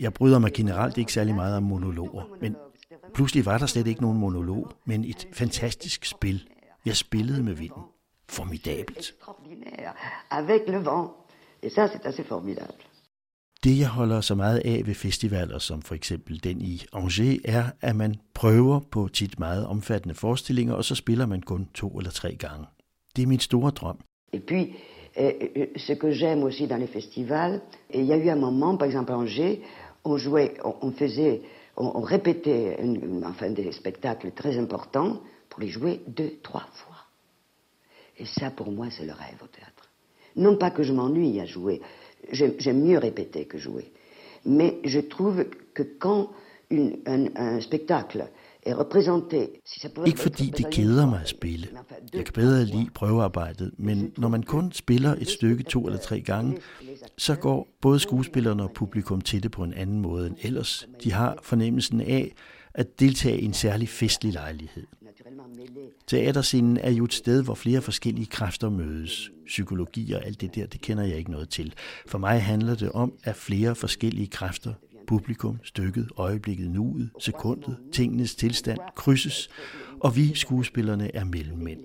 [0.00, 2.56] Jeg bryder mig generelt ikke særlig meget om monologer, men
[3.14, 6.48] pludselig var der slet ikke nogen monolog, men et fantastisk spil.
[6.86, 7.82] Jeg spillede med vinden.
[8.28, 9.14] Formidabelt.
[10.30, 11.10] avec le vent.
[11.62, 12.87] Et ça, c'est assez formidable.
[13.64, 17.64] Det, jeg holder så meget af ved festivaler, som for eksempel den i Angers, er,
[17.80, 22.10] at man prøver på tit meget omfattende forestillinger, og så spiller man kun to eller
[22.10, 22.66] tre gange.
[23.16, 23.98] Det er min store drøm.
[24.32, 24.64] Et puis,
[25.20, 27.60] euh, euh, ce que j'aime aussi dans les festivals,
[27.94, 29.60] il y a eu un moment, par exemple à Angers,
[30.04, 31.40] on jouait, on, faisait,
[31.76, 35.12] on, répétait une- enfin des spectacles très importants
[35.48, 36.96] pour les jouer deux, trois fois.
[38.18, 39.84] Et ça, pour moi, c'est le rêve au théâtre.
[40.36, 41.80] Non pas que je m'ennuie à jouer,
[42.32, 43.92] j'aime mieux répéter que jouer,
[44.44, 46.28] mais je trouve que quand
[46.70, 48.24] une- un, un spectacle
[48.66, 51.68] est représenté, si ça peut Ikke fordi det keder mig at spille.
[52.14, 56.20] Jeg kan bedre lide prøvearbejdet, men når man kun spiller et stykke to eller tre
[56.20, 56.58] gange,
[57.16, 60.88] så går både skuespillerne og publikum til det på en anden måde end ellers.
[61.04, 62.34] De har fornemmelsen af,
[62.74, 64.86] at deltage i en særlig festlig lejlighed.
[66.06, 69.30] Teaterscenen er jo et sted, hvor flere forskellige kræfter mødes.
[69.46, 71.74] Psykologi og alt det der, det kender jeg ikke noget til.
[72.06, 74.72] For mig handler det om, at flere forskellige kræfter,
[75.06, 79.50] publikum, stykket, øjeblikket, nuet, sekundet, tingenes tilstand, krydses,
[80.00, 81.80] og vi skuespillerne er mellemmænd.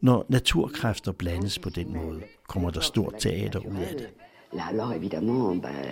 [0.00, 4.08] Når naturkræfter blandes på den måde, kommer der stort teater ud af det.
[4.54, 5.82] Là, alors évidemment, ben,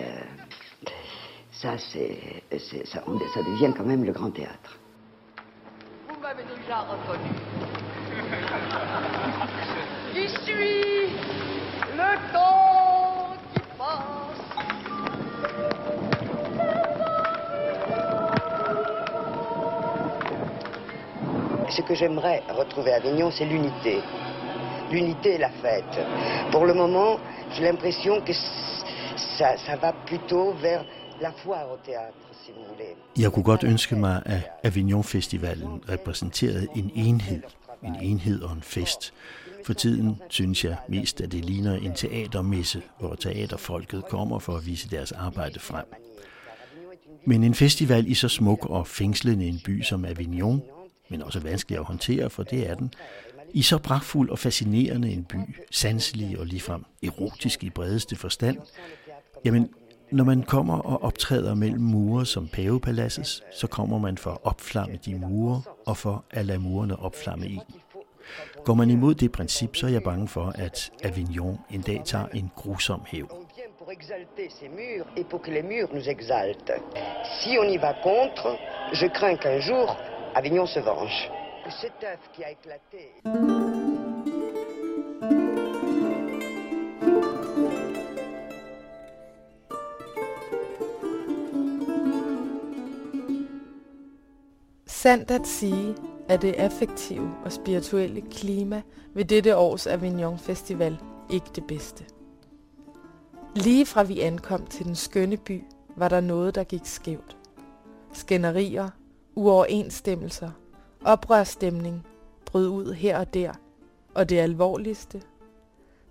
[1.61, 2.15] ça, c'est,
[2.65, 4.69] c'est- ça, on- ça devient quand même le grand théâtre.
[6.31, 7.31] M'avez déjà reconnu.
[10.13, 11.09] Qui suis
[11.93, 14.41] le temps qui passe.
[21.69, 24.01] Ce que j'aimerais retrouver à Avignon, c'est l'unité.
[24.89, 25.99] L'unité et la fête.
[26.51, 27.19] Pour le moment,
[27.51, 30.85] j'ai l'impression que ça, ça va plutôt vers
[31.21, 32.95] la foire au théâtre, si vous voulez.
[33.17, 37.41] Jeg kunne godt ønske mig, at Avignon Festivalen repræsenterede en enhed.
[37.83, 39.13] En enhed og en fest.
[39.65, 44.65] For tiden synes jeg mest, at det ligner en teatermesse, hvor teaterfolket kommer for at
[44.65, 45.85] vise deres arbejde frem.
[47.25, 50.61] Men en festival i så smuk og fængslende en by som Avignon,
[51.09, 52.93] men også vanskelig at håndtere, for det er den,
[53.53, 55.37] i så pragtfuld og fascinerende en by,
[55.71, 58.57] sanselig og ligefrem erotisk i bredeste forstand,
[59.45, 59.69] jamen,
[60.11, 64.99] når man kommer og optræder mellem mure som Pavepaladsets, så kommer man for at opflamme
[65.05, 67.59] de mure og for at lade murene opflamme i.
[68.65, 72.25] Går man imod det princip, så er jeg bange for, at Avignon en dag tager
[72.33, 73.27] en grusom hæv.
[73.79, 76.71] Pour exalter ces murs et pour que les murs nous exaltent.
[77.41, 78.47] Si on y va contre,
[78.93, 79.87] je crains qu'un jour,
[80.35, 81.19] Avignon se venge.
[81.81, 83.90] Cet œuf qui a éclaté.
[95.01, 95.95] Sandt at sige,
[96.29, 98.81] at det affektive og spirituelle klima
[99.13, 100.97] ved dette års Avignon Festival
[101.29, 102.05] ikke det bedste.
[103.55, 105.63] Lige fra vi ankom til den skønne by,
[105.95, 107.37] var der noget, der gik skævt.
[108.13, 108.89] Skænderier,
[109.35, 110.51] uoverensstemmelser,
[111.05, 112.07] oprørsstemning
[112.45, 113.53] brød ud her og der,
[114.13, 115.21] og det alvorligste,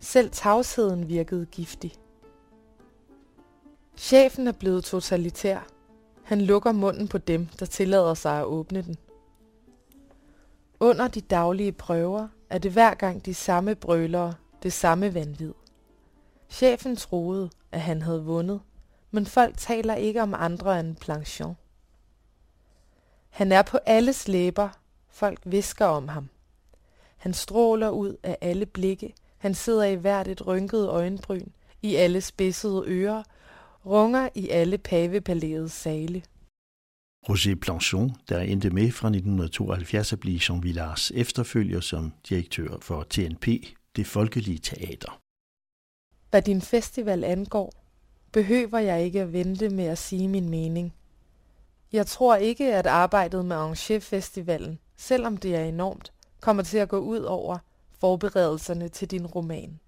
[0.01, 1.93] selv tavsheden virkede giftig.
[3.97, 5.67] Chefen er blevet totalitær.
[6.31, 8.97] Han lukker munden på dem, der tillader sig at åbne den.
[10.81, 15.52] Under de daglige prøver er det hver gang de samme brølere, det samme vanvid.
[16.49, 18.60] Chefen troede, at han havde vundet,
[19.10, 21.57] men folk taler ikke om andre end Planchon.
[23.31, 24.68] Han er på alles læber,
[25.09, 26.28] folk visker om ham.
[27.17, 31.49] Han stråler ud af alle blikke, han sidder i hvert et rynket øjenbryn,
[31.83, 33.23] i alle spidsede ører,
[33.86, 36.23] runger i alle pavepalæets sale.
[37.28, 43.07] Roger Planchon, der endte med fra 1972 at blive Jean Villars efterfølger som direktør for
[43.10, 43.47] TNP,
[43.97, 45.20] det folkelige teater.
[46.31, 47.73] Hvad din festival angår,
[48.33, 50.94] behøver jeg ikke at vente med at sige min mening.
[51.92, 56.89] Jeg tror ikke, at arbejdet med Angers Festivalen, selvom det er enormt, kommer til at
[56.89, 57.59] gå ud over
[58.00, 59.81] forberedelserne til din roman.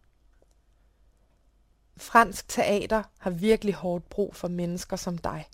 [1.97, 5.49] Fransk teater har virkelig hårdt brug for mennesker som dig,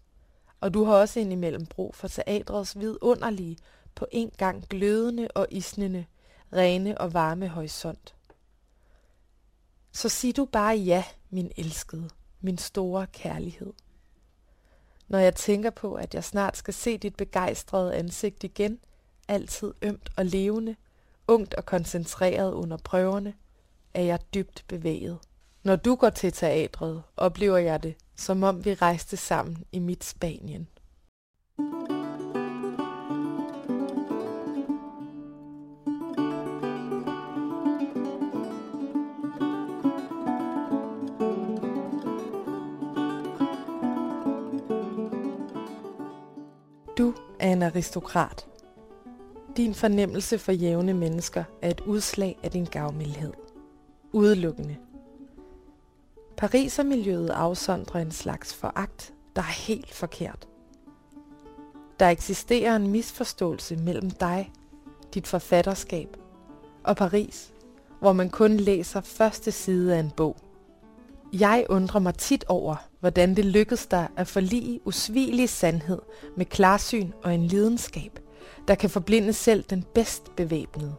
[0.61, 3.59] og du har også indimellem brug for teatrets vidunderlige,
[3.95, 6.07] på en gang glødende og isnende,
[6.53, 8.15] rene og varme horisont.
[9.93, 12.11] Så sig du bare ja, min elskede,
[12.41, 13.73] min store kærlighed.
[15.09, 18.79] Når jeg tænker på, at jeg snart skal se dit begejstrede ansigt igen,
[19.29, 20.77] altid ømt og levende,
[21.29, 23.35] ungt og koncentreret under prøverne,
[23.95, 25.19] er jeg dybt bevæget.
[25.65, 30.05] Når du går til teatret, oplever jeg det, som om vi rejste sammen i mit
[30.05, 30.69] Spanien.
[46.99, 48.47] Du er en aristokrat.
[49.57, 53.33] Din fornemmelse for jævne mennesker er et udslag af din gavmildhed.
[54.13, 54.88] Udelukkende.
[56.39, 60.49] Parisermiljøet afsondrer en slags foragt, der er helt forkert.
[62.01, 64.53] Der eksisterer en misforståelse mellem dig,
[65.15, 66.17] dit forfatterskab
[66.85, 67.53] og Paris,
[68.01, 70.37] hvor man kun læser første side af en bog.
[71.33, 76.03] Jeg undrer mig tit over, hvordan det lykkedes dig at forlige usvigelig sandhed
[76.37, 78.19] med klarsyn og en lidenskab,
[78.69, 80.95] der kan forblinde selv den bedst bevæbnede.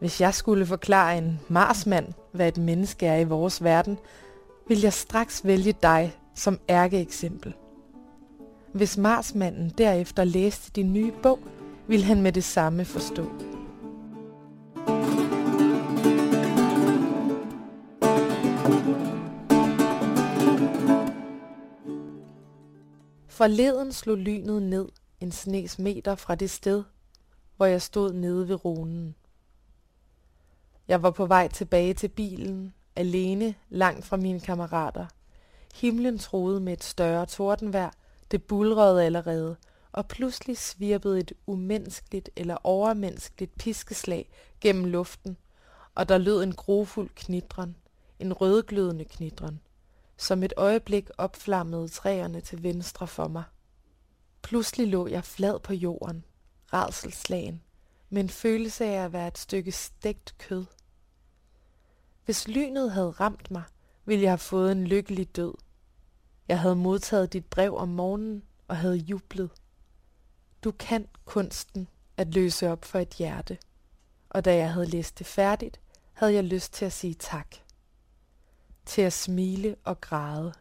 [0.00, 3.98] Hvis jeg skulle forklare en marsmand, hvad et menneske er i vores verden,
[4.68, 7.54] vil jeg straks vælge dig som ærkeeksempel.
[8.72, 11.38] Hvis Marsmanden derefter læste din nye bog,
[11.86, 13.24] ville han med det samme forstå.
[23.28, 24.88] Forleden slog lynet ned
[25.20, 26.84] en snes meter fra det sted,
[27.56, 29.14] hvor jeg stod nede ved ronen.
[30.90, 35.06] Jeg var på vej tilbage til bilen, alene, langt fra mine kammerater.
[35.74, 37.90] Himlen troede med et større tordenvejr,
[38.30, 39.56] det bulrede allerede,
[39.92, 45.36] og pludselig svirpede et umenneskeligt eller overmenneskeligt piskeslag gennem luften,
[45.94, 47.76] og der lød en grofuld knitren,
[48.18, 49.60] en rødglødende knitren.
[50.16, 53.44] Som et øjeblik opflammede træerne til venstre for mig.
[54.42, 56.24] Pludselig lå jeg flad på jorden,
[56.72, 57.62] rædselslagen,
[58.08, 60.64] med en følelse af at være et stykke stegt kød.
[62.24, 63.62] Hvis lynet havde ramt mig,
[64.04, 65.54] ville jeg have fået en lykkelig død.
[66.48, 69.50] Jeg havde modtaget dit brev om morgenen og havde jublet.
[70.64, 73.58] Du kan kunsten at løse op for et hjerte.
[74.30, 75.80] Og da jeg havde læst det færdigt,
[76.12, 77.56] havde jeg lyst til at sige tak.
[78.86, 80.52] Til at smile og græde.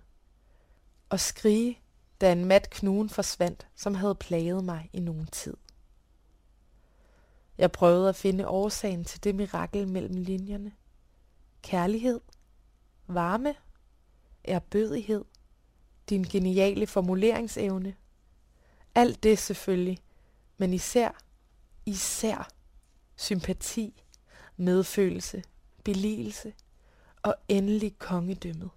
[1.09, 1.79] Og skrige,
[2.21, 5.57] da en mat knuen forsvandt, som havde plaget mig i nogen tid.
[7.57, 10.71] Jeg prøvede at finde årsagen til det mirakel mellem linjerne.
[11.61, 12.21] Kærlighed,
[13.07, 13.55] varme,
[14.43, 15.25] erbødighed,
[16.09, 17.95] din geniale formuleringsevne.
[18.95, 19.99] Alt det selvfølgelig,
[20.57, 21.11] men især,
[21.85, 22.49] især
[23.15, 24.03] sympati,
[24.57, 25.43] medfølelse,
[25.83, 26.53] beligelse
[27.23, 28.69] og endelig kongedømmet.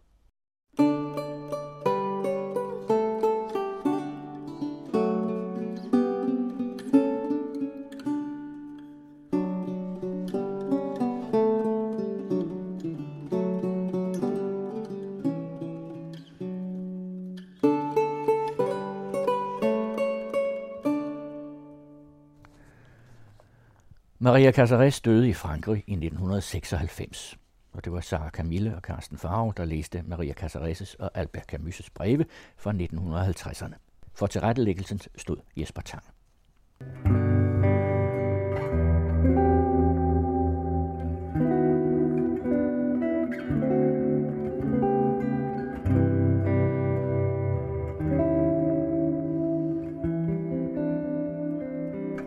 [24.33, 27.39] Maria Casares døde i Frankrig i 1996,
[27.73, 31.89] og det var Sara Camille og Carsten Farve, der læste Maria Casares' og Albert Camus'
[31.95, 32.25] breve
[32.57, 33.75] fra 1950'erne.
[34.15, 36.03] For tilrettelæggelsen stod Jesper Tang.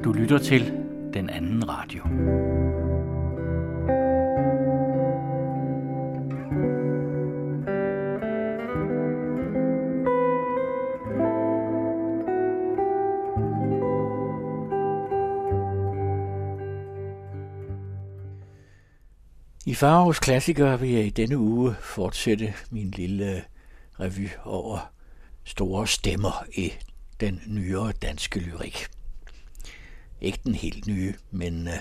[0.04, 0.85] Du lytter til
[1.16, 2.04] den anden radio.
[19.68, 23.42] I Faros klassikere vil jeg i denne uge fortsætte min lille øh,
[24.00, 24.92] revy over
[25.44, 26.74] store stemmer i
[27.20, 28.95] den nyere danske lyrik.
[30.26, 31.74] Ikke den helt nye, men øh,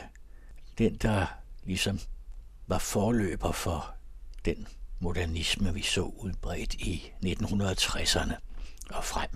[0.79, 1.27] den, der
[1.65, 2.01] ligesom
[2.67, 3.95] var forløber for
[4.45, 4.67] den
[5.01, 8.35] modernisme, vi så udbredt i 1960'erne
[8.91, 9.29] og frem.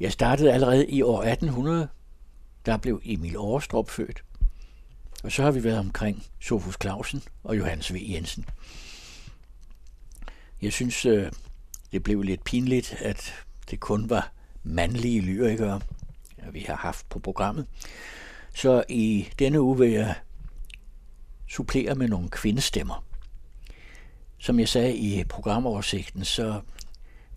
[0.00, 1.88] Jeg startede allerede i år 1800.
[2.66, 4.24] Der blev Emil Aarstrup født.
[5.24, 7.96] Og så har vi været omkring Sofus Clausen og Johannes V.
[8.08, 8.44] Jensen.
[10.62, 11.32] Jeg synes, øh,
[11.92, 13.34] det blev lidt pinligt, at
[13.70, 14.32] det kun var
[14.62, 15.80] mandlige lyrikere,
[16.52, 17.66] vi har haft på programmet.
[18.54, 20.14] Så i denne uge vil jeg
[21.48, 23.04] supplere med nogle kvindestemmer.
[24.38, 26.60] Som jeg sagde i programoversigten, så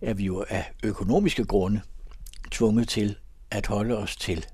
[0.00, 1.80] er vi jo af økonomiske grunde
[2.50, 3.16] tvunget til
[3.50, 4.46] at holde os til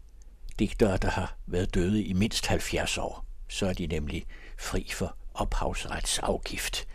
[0.59, 3.25] digtere, der har været døde i mindst 70 år.
[3.49, 4.27] Så er de nemlig
[4.59, 6.87] fri for ophavsretsafgift.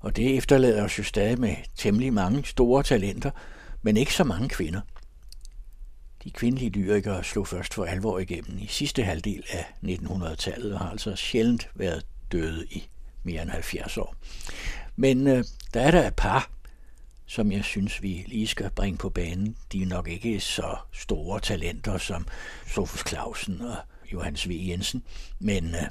[0.00, 3.30] Og det efterlader os jo stadig med temmelig mange store talenter,
[3.82, 4.80] men ikke så mange kvinder.
[6.24, 10.90] De kvindelige lyrikere slog først for alvor igennem i sidste halvdel af 1900-tallet og har
[10.90, 12.88] altså sjældent været døde i
[13.22, 14.16] mere end 70 år.
[14.96, 15.44] Men øh,
[15.74, 16.50] der er der et par,
[17.26, 19.56] som jeg synes, vi lige skal bringe på banen.
[19.72, 22.26] De er nok ikke så store talenter som
[22.66, 23.76] Sofus Clausen og
[24.12, 24.52] Johannes V.
[24.68, 25.02] Jensen,
[25.38, 25.82] men øh,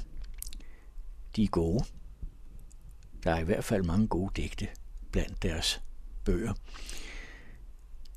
[1.36, 1.84] de er gode.
[3.24, 4.68] Der er i hvert fald mange gode digte
[5.12, 5.82] blandt deres
[6.24, 6.52] bøger.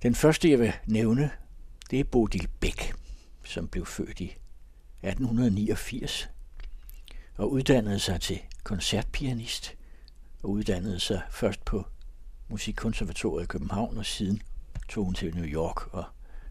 [0.04, 1.32] Den første, jeg vil nævne,
[1.92, 2.94] det er Bodil Bæk,
[3.44, 4.36] som blev født i
[5.04, 6.30] 1889
[7.38, 9.76] og uddannede sig til koncertpianist
[10.44, 11.86] og uddannede sig først på
[12.48, 14.42] Musikkonservatoriet i København og siden
[14.90, 16.04] tog hun til New York og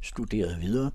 [0.03, 0.91] studerede videre.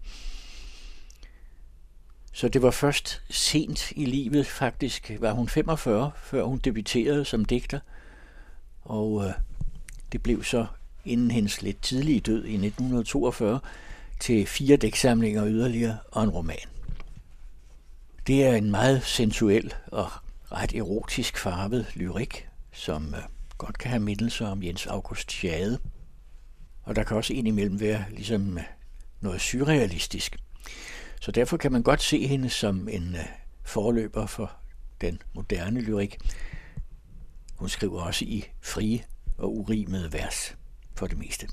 [2.34, 7.46] Så det var først sent i livet, faktisk var hun 45, før hun debuterede som
[7.46, 7.80] digter,
[8.82, 9.34] og øh,
[10.12, 10.66] det blev så
[11.06, 13.60] inden hendes lidt tidlige død i 1942
[14.20, 16.68] til fire dæksamlinger yderligere og en roman.
[18.28, 20.12] Det er en meget sensuel og
[20.52, 23.22] ret erotisk farvet lyrik, som øh,
[23.58, 25.80] godt kan have mindelser om Jens August Schade.
[26.84, 28.64] Og der kan også indimellem være ligesom øh,
[29.22, 30.38] noget surrealistisk.
[31.22, 33.26] Så derfor kan man godt se hende som en øh,
[33.64, 34.52] forløber for
[35.02, 36.18] den moderne lyrik.
[37.56, 39.04] Hun skriver også i frie
[39.38, 40.56] og urimede vers
[40.96, 41.48] for det meste.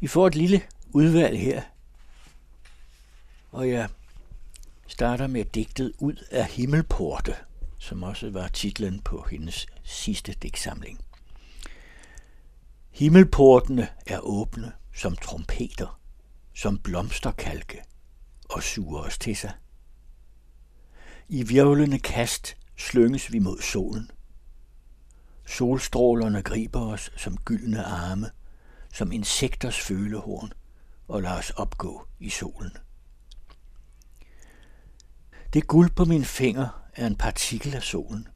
[0.00, 1.62] Vi får et lille udvalg her,
[3.50, 3.88] og jeg
[4.86, 7.34] starter med digtet Ud af himmelporte,
[7.78, 11.00] som også var titlen på hendes sidste digtsamling.
[12.90, 16.00] Himmelportene er åbne som trompeter,
[16.54, 17.82] som blomsterkalke
[18.50, 19.52] og suger os til sig.
[21.28, 24.10] I virvlende kast slynges vi mod solen.
[25.46, 28.30] Solstrålerne griber os som gyldne arme,
[28.92, 30.52] som insekters følehorn,
[31.08, 32.70] og lader os opgå i solen.
[35.52, 38.28] Det guld på min finger er en partikel af solen.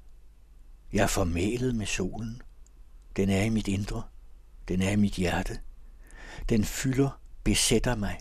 [0.92, 2.42] Jeg er formælet med solen.
[3.16, 4.02] Den er i mit indre.
[4.68, 5.60] Den er i mit hjerte.
[6.48, 8.20] Den fylder, besætter mig,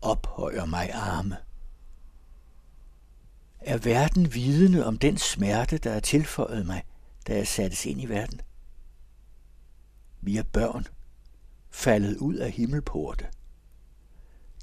[0.00, 1.36] ophøjer mig arme.
[3.60, 6.82] Er verden vidende om den smerte, der er tilføjet mig,
[7.26, 8.40] da jeg sattes ind i verden?
[10.20, 10.86] Vi er børn,
[11.76, 13.26] faldet ud af himmelporte,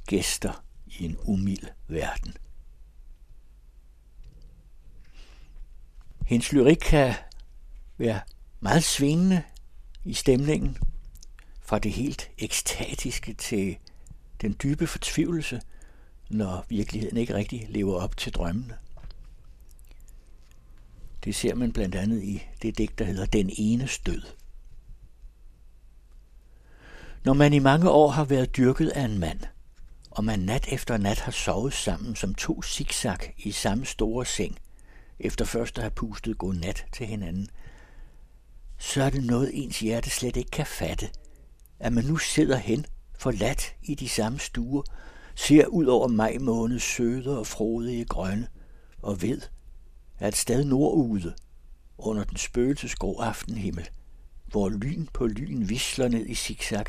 [0.08, 2.38] gæster i en umild verden.
[6.25, 7.14] Hendes lyrik kan
[7.98, 8.22] være
[8.59, 9.43] meget svingende
[10.03, 10.77] i stemningen,
[11.61, 13.77] fra det helt ekstatiske til
[14.42, 15.61] den dybe fortvivlelse,
[16.30, 18.77] når virkeligheden ikke rigtig lever op til drømmene.
[21.24, 24.22] Det ser man blandt andet i det digt, der hedder Den ene stød.
[27.26, 29.40] Når man i mange år har været dyrket af en mand,
[30.11, 34.58] og man nat efter nat har sovet sammen som to zigzag i samme store seng,
[35.19, 37.48] efter først at have pustet god nat til hinanden,
[38.77, 41.10] så er det noget, ens hjerte slet ikke kan fatte,
[41.80, 42.85] at man nu sidder hen,
[43.19, 44.84] forladt i de samme stuer,
[45.35, 48.48] ser ud over maj måned søde og frodige grønne,
[49.02, 49.42] og ved,
[50.19, 51.34] at sted nordude,
[51.98, 53.90] under den spøgelsesgrå aftenhimmel,
[54.45, 56.85] hvor lyn på lyn visler ned i zigzag,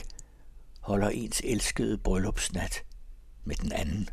[0.84, 2.84] holder ens elskede bryllupsnat
[3.44, 4.08] med den anden.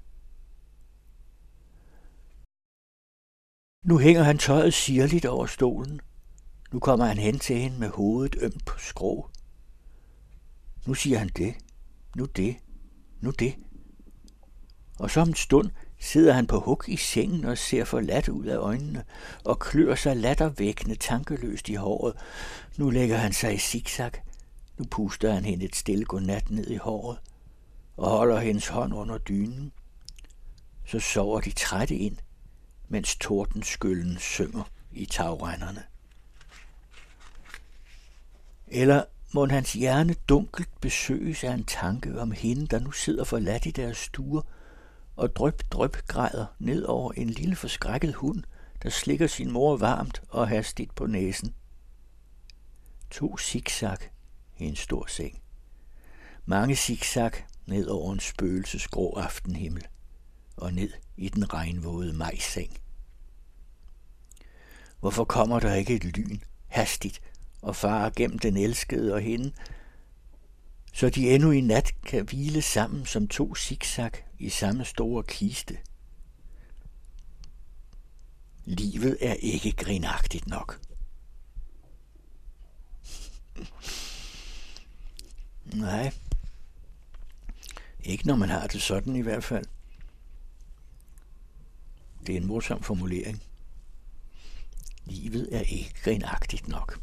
[3.86, 6.02] Nu hænger han tøjet sirligt over stolen.
[6.72, 9.30] Nu kommer han hen til hende med hovedet ømt på skrå.
[10.88, 11.56] Nu siger han det,
[12.16, 12.56] nu det,
[13.22, 13.56] nu det.
[15.00, 15.70] Og så om en stund
[16.00, 19.04] sidder han på huk i sengen og ser forladt ud af øjnene
[19.44, 22.16] og klør sig lattervækkende tankeløst i håret.
[22.78, 24.12] Nu lægger han sig i zigzag.
[24.82, 27.20] Nu puster han hende et stille godnat ned i håret
[27.98, 29.72] og holder hendes hånd under dynen.
[30.86, 32.18] Så sover de trætte ind–
[32.90, 35.84] mens tordenskøllen synger i tagrænderne.
[38.68, 39.04] Eller
[39.34, 43.72] må hans hjerne dunkelt besøges af en tanke om hende, der nu sidder forladt i
[43.72, 44.42] deres stuer
[45.16, 48.44] og drøb drøb græder ned over en lille forskrækket hund,
[48.84, 51.56] der slikker sin mor varmt og hastigt på næsen.
[53.12, 54.11] To zigzag
[54.62, 55.42] i en stor seng.
[56.46, 57.32] Mange zigzag
[57.66, 59.88] ned over en spøgelsesgrå aftenhimmel
[60.58, 62.78] og ned i den regnvåde majseng.
[65.00, 67.22] Hvorfor kommer der ikke et lyn, hastigt,
[67.62, 69.52] og farer gennem den elskede og hende,
[70.94, 75.78] så de endnu i nat kan hvile sammen som to zigzag i samme store kiste.
[78.66, 80.82] Livet er ikke grinagtigt nok.
[85.74, 86.14] Nej,
[88.04, 89.66] ikke når man har det sådan i hvert fald.
[92.28, 93.44] Det er en morsom formulering.
[95.06, 97.00] Livet er ikke grinagtigt nok.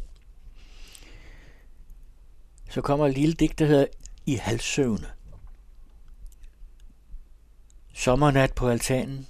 [2.71, 3.87] Så kommer et lille digt, der hedder
[4.27, 5.07] I halssøvne.
[7.95, 9.27] Sommernat på altanen.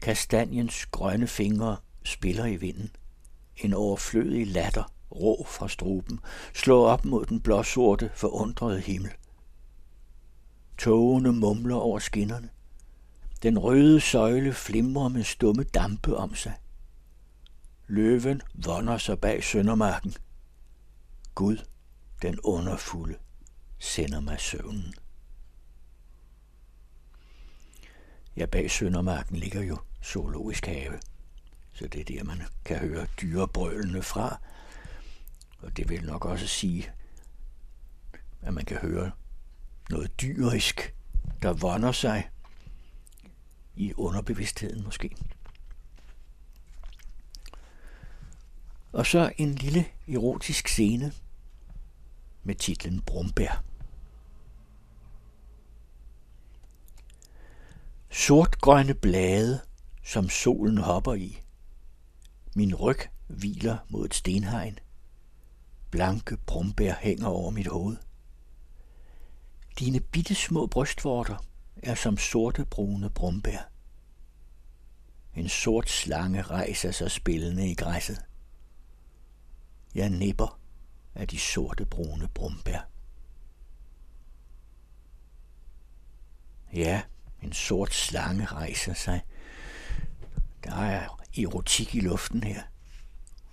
[0.00, 2.90] Kastanjens grønne fingre spiller i vinden.
[3.56, 6.20] En overflødig latter, rå fra struben,
[6.54, 9.10] slå op mod den blåsorte, forundrede himmel.
[10.78, 12.48] Togene mumler over skinnerne.
[13.42, 16.52] Den røde søjle flimrer med stumme dampe om sig.
[17.86, 20.14] Løven vonder sig bag søndermarken.
[21.34, 21.56] Gud,
[22.22, 23.14] den underfulde,
[23.78, 24.94] sender mig søvnen.
[28.36, 31.00] Ja, bag søndermarken ligger jo zoologisk have,
[31.72, 34.40] så det er der, man kan høre dyrebrølene fra.
[35.62, 36.90] Og det vil nok også sige,
[38.42, 39.10] at man kan høre
[39.90, 40.94] noget dyrisk,
[41.42, 42.30] der vonder sig
[43.74, 45.16] i underbevidstheden måske.
[48.92, 51.12] Og så en lille erotisk scene
[52.42, 53.64] med titlen Brumbær.
[58.10, 59.60] Sortgrønne blade,
[60.04, 61.40] som solen hopper i.
[62.56, 64.78] Min ryg hviler mod et stenhegn.
[65.92, 67.96] Blanke brumbær hænger over mit hoved.
[69.78, 71.44] Dine bitte små brystvorter
[71.76, 73.70] er som sorte brune brumbær.
[75.34, 78.24] En sort slange rejser sig spillende i græsset.
[79.94, 80.60] Jeg nipper
[81.14, 82.88] af de sorte brune brumbær.
[86.74, 87.02] Ja,
[87.42, 89.20] en sort slange rejser sig.
[90.64, 92.62] Der er erotik i luften her.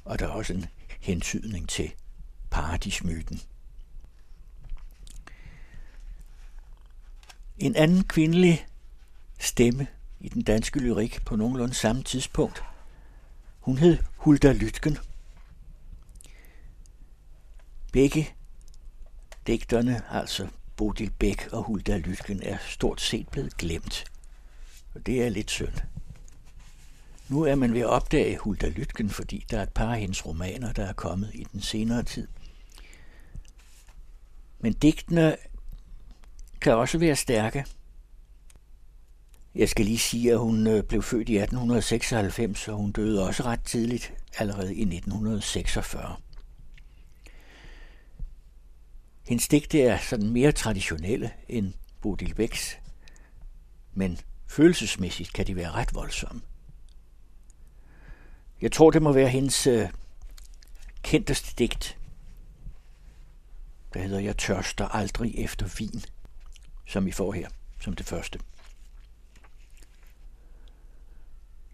[0.05, 0.65] Og der er også en
[0.99, 1.93] hentydning til
[2.49, 3.41] paradismyten.
[7.57, 8.67] En anden kvindelig
[9.39, 9.87] stemme
[10.19, 12.63] i den danske lyrik på nogenlunde samme tidspunkt.
[13.59, 14.97] Hun hed Hulda Lytgen.
[17.91, 18.29] Begge
[19.47, 24.03] digterne, altså Bodil Bæk og Hulda Lytgen, er stort set blevet glemt.
[24.95, 25.73] Og det er lidt synd.
[27.29, 30.25] Nu er man ved at opdage Hulda Lytgen, fordi der er et par af hendes
[30.25, 32.27] romaner, der er kommet i den senere tid.
[34.59, 35.37] Men digtene
[36.61, 37.65] kan også være stærke.
[39.55, 43.43] Jeg skal lige sige, at hun øh, blev født i 1896, og hun døde også
[43.43, 46.15] ret tidligt, allerede i 1946.
[49.27, 52.77] Hendes digte er sådan mere traditionelle end Bodil Bæks,
[53.93, 56.41] men følelsesmæssigt kan de være ret voldsomme.
[58.61, 59.89] Jeg tror, det må være hendes øh,
[61.03, 61.98] kendteste digt,
[63.93, 66.03] der hedder Jeg tørster aldrig efter vin,
[66.87, 67.49] som I får her
[67.81, 68.39] som det første.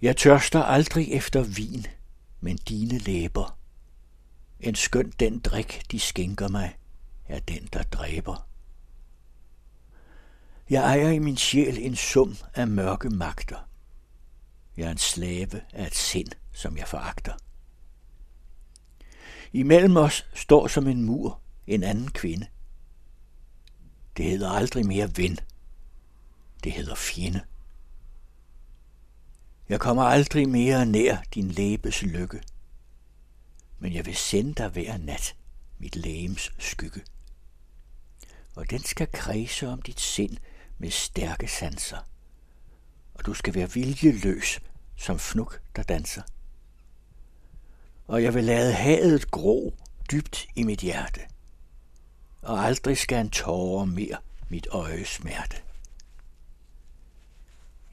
[0.02, 1.86] Jeg tørster aldrig efter vin,
[2.42, 3.58] men dine læber.
[4.60, 6.78] En skøn den drik, de skænker mig,
[7.28, 8.48] er den, der dræber.
[10.70, 13.70] Jeg ejer i min sjæl en sum af mørke magter.
[14.78, 17.34] Jeg er en slave af et sind, som jeg foragter.
[19.54, 22.48] Imellem os står som en mur en anden kvinde.
[24.18, 25.40] Det hedder aldrig mere ven.
[26.64, 27.42] Det hedder fjende.
[29.70, 32.42] Jeg kommer aldrig mere nær din læbes lykke,
[33.80, 35.36] men jeg vil sende dig hver nat
[35.80, 37.02] mit lægems skygge.
[38.56, 40.38] Og den skal kredse om dit sind
[40.78, 42.10] med stærke sanser,
[43.14, 44.60] og du skal være viljeløs
[44.96, 46.22] som fnuk, der danser.
[48.08, 49.76] Og jeg vil lade hadet gro
[50.12, 51.22] dybt i mit hjerte,
[52.46, 54.18] og aldrig skal en tårer mere
[54.50, 55.58] mit øje smerte.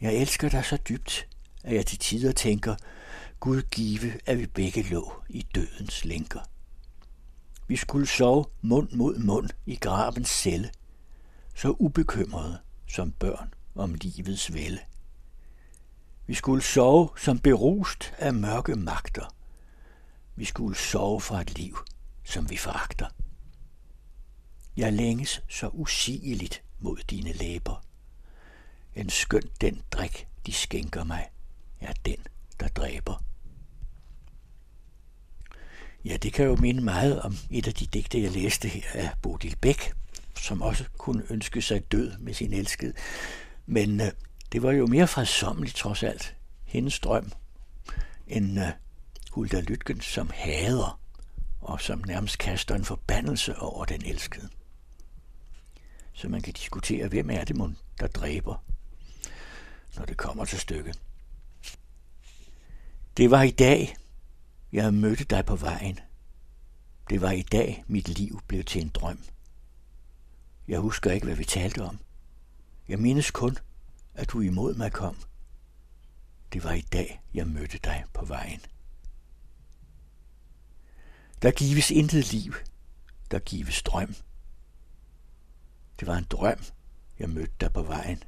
[0.00, 1.26] Jeg elsker dig så dybt,
[1.64, 2.74] at jeg til tider tænker,
[3.40, 6.40] Gud give, at vi begge lå i dødens lænker.
[7.68, 10.70] Vi skulle sove mund mod mund i gravens celle,
[11.55, 12.58] så ubekymrede
[12.89, 14.78] som børn om livets vælde.
[16.26, 19.34] Vi skulle sove som berust af mørke magter.
[20.36, 21.78] Vi skulle sove fra et liv,
[22.24, 23.06] som vi foragter.
[24.76, 27.84] Jeg længes så usigeligt mod dine læber.
[28.94, 31.28] En skønt den drik, de skænker mig,
[31.81, 32.17] er den,
[32.60, 33.25] der dræber.
[36.05, 39.10] Ja, det kan jo minde meget om et af de digte, jeg læste her af
[39.23, 39.92] Bodil Bæk,
[40.36, 42.92] som også kunne ønske sig død med sin elskede.
[43.67, 44.12] Men øh,
[44.52, 47.33] det var jo mere fredsommeligt trods alt, hendes drøm,
[48.26, 48.68] end øh,
[49.31, 51.01] Hulda Lytgen, som hader
[51.60, 54.49] og som nærmest kaster en forbandelse over den elskede.
[56.23, 58.65] Så man kan diskutere, hvem er det, mon, der dræber,
[59.97, 61.01] når det kommer til stykket.
[63.17, 63.97] Det var i dag,
[64.73, 65.99] jeg mødte dig på vejen.
[67.10, 69.18] Det var i dag, mit liv blev til en drøm.
[70.68, 71.99] Jeg husker ikke, hvad vi talte om.
[72.89, 73.59] Jeg mindes kun,
[74.15, 75.17] at du imod mig kom.
[76.52, 78.60] Det var i dag, jeg mødte dig på vejen.
[81.42, 82.55] Der gives intet liv,
[83.31, 84.15] der gives drøm.
[86.02, 86.58] Det var en drøm,
[87.18, 88.22] jeg mødte dig på vejen.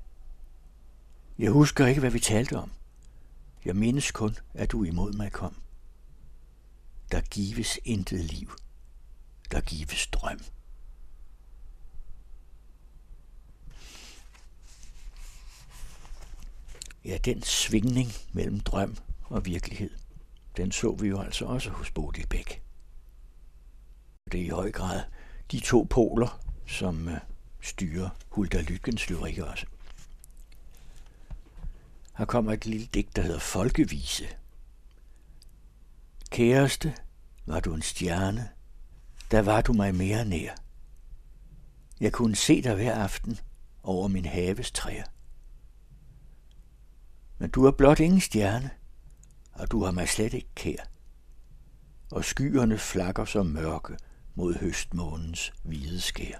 [1.39, 2.73] Jeg husker ikke, hvad vi talte om.
[3.65, 5.57] Jeg mindes kun, at du imod mig kom.
[7.13, 8.51] Der gives intet liv.
[9.51, 10.41] Der gives drøm.
[17.05, 19.91] Ja, den svingning mellem drøm og virkelighed,
[20.57, 22.63] den så vi jo altså også hos Bodil Bæk.
[24.33, 25.03] Det er i høj grad
[25.51, 27.21] de to poler, som øh,
[27.65, 29.67] styrer Hulda Lytkens lyrik også.
[32.19, 34.29] Her kommer et lille digt, der hedder Folkevise.
[36.31, 36.95] Kæreste,
[37.47, 38.49] var du en stjerne,
[39.31, 40.55] der var du mig mere nær.
[42.01, 43.39] Jeg kunne se dig hver aften
[43.83, 45.05] over min haves træer.
[47.39, 48.71] Men du er blot ingen stjerne,
[49.53, 50.85] og du har mig slet ikke kær.
[52.11, 53.97] Og skyerne flakker som mørke
[54.35, 56.39] mod høstmånens hvide skær.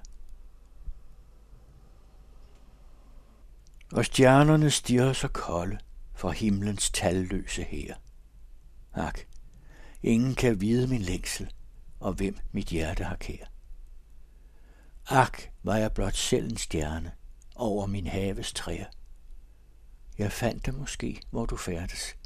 [3.95, 5.79] Og stjernerne stirrer så kolde
[6.15, 7.95] fra himlens talløse her.
[8.95, 9.21] Ak,
[10.03, 11.53] ingen kan vide min længsel,
[12.01, 13.45] og hvem mit hjerte har kær.
[15.09, 17.13] Ak, var jeg blot selv en stjerne
[17.55, 18.87] over min haves træer.
[20.19, 22.17] Jeg fandt dig måske, hvor du færdes,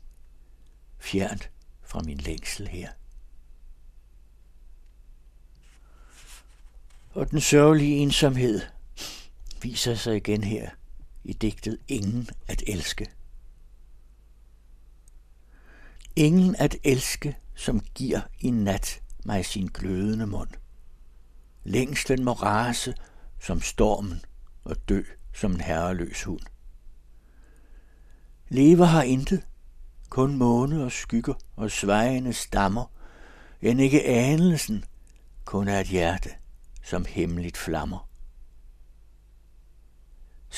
[0.99, 1.51] fjernt
[1.83, 2.91] fra min længsel her.
[7.11, 8.61] Og den sørgelige ensomhed
[9.63, 10.71] viser sig igen her
[11.29, 13.07] i digtet Ingen at elske.
[16.17, 20.49] Ingen at elske, som giver i nat mig sin glødende mund.
[21.65, 22.95] Længslen må rase
[23.41, 24.21] som stormen
[24.65, 25.03] og dø
[25.35, 26.41] som en herreløs hund.
[28.49, 29.47] Lever har intet,
[30.09, 32.93] kun måne og skygger og svejende stammer,
[33.63, 34.85] end ikke anelsen,
[35.45, 36.31] kun er et hjerte,
[36.83, 38.08] som hemmeligt flammer.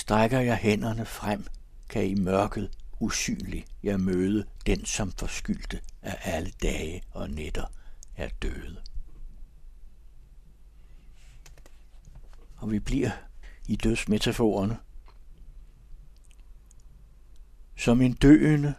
[0.00, 1.46] Strækker jeg hænderne frem,
[1.88, 2.70] kan i mørket
[3.00, 7.64] usynlig jeg møde den, som forskyldte af alle dage og nætter
[8.16, 8.82] er døde.
[12.56, 13.10] Og vi bliver
[13.68, 14.78] i dødsmetaforerne.
[17.76, 18.74] Som en døende,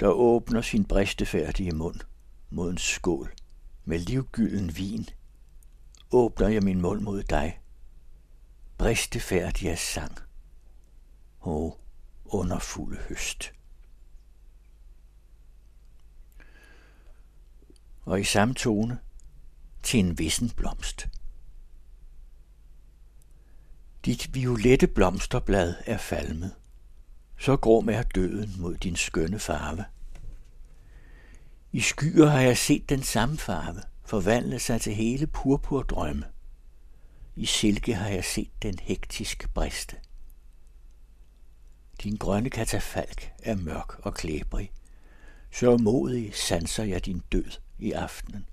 [0.00, 2.00] der åbner sin bristefærdige mund
[2.50, 3.32] mod en skål
[3.84, 5.06] med livgylden vin,
[6.10, 7.59] åbner jeg min mund mod dig
[8.80, 10.18] bristefærdige sang.
[11.42, 11.72] Åh,
[12.24, 13.52] underfulde høst.
[18.04, 18.98] Og i samme tone
[19.82, 21.08] til en vissen blomst.
[24.04, 26.54] Dit violette blomsterblad er falmet.
[27.38, 29.84] Så grum er døden mod din skønne farve.
[31.72, 36.24] I skyer har jeg set den samme farve forvandle sig til hele purpurdrømme.
[37.36, 39.96] I silke har jeg set den hektisk briste.
[42.02, 44.72] Din grønne katafalk er mørk og klæbrig.
[45.52, 48.48] Så modig sanser jeg din død i aftenen.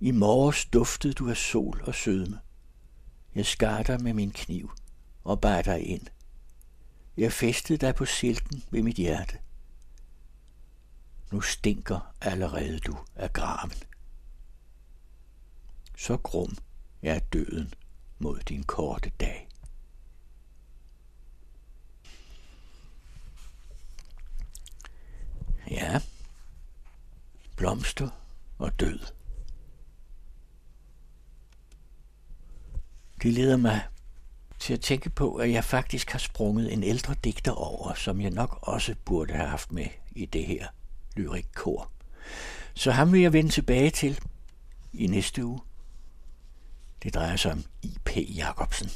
[0.00, 2.40] I morges duftede du af sol og sødme.
[3.34, 4.72] Jeg skar dig med min kniv
[5.24, 6.06] og bar dig ind.
[7.16, 9.38] Jeg fæstede dig på silken ved mit hjerte.
[11.32, 13.72] Nu stinker allerede du af graven.
[15.96, 16.56] Så grum
[17.02, 17.74] er døden
[18.18, 19.48] mod din korte dag.
[25.70, 26.00] Ja,
[27.56, 28.08] blomster
[28.58, 28.98] og død.
[33.22, 33.82] Det leder mig
[34.58, 38.30] til at tænke på, at jeg faktisk har sprunget en ældre digter over, som jeg
[38.30, 40.66] nok også burde have haft med i det her
[41.16, 41.90] lyrikkor.
[42.74, 44.20] Så ham vil jeg vende tilbage til
[44.92, 45.60] i næste uge.
[47.02, 48.10] Det drejer sig om I.P.
[48.16, 48.90] Jacobsen.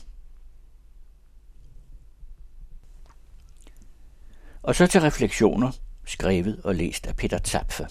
[4.62, 5.72] Og så til refleksioner,
[6.04, 7.86] skrevet og læst af Peter Zapfe.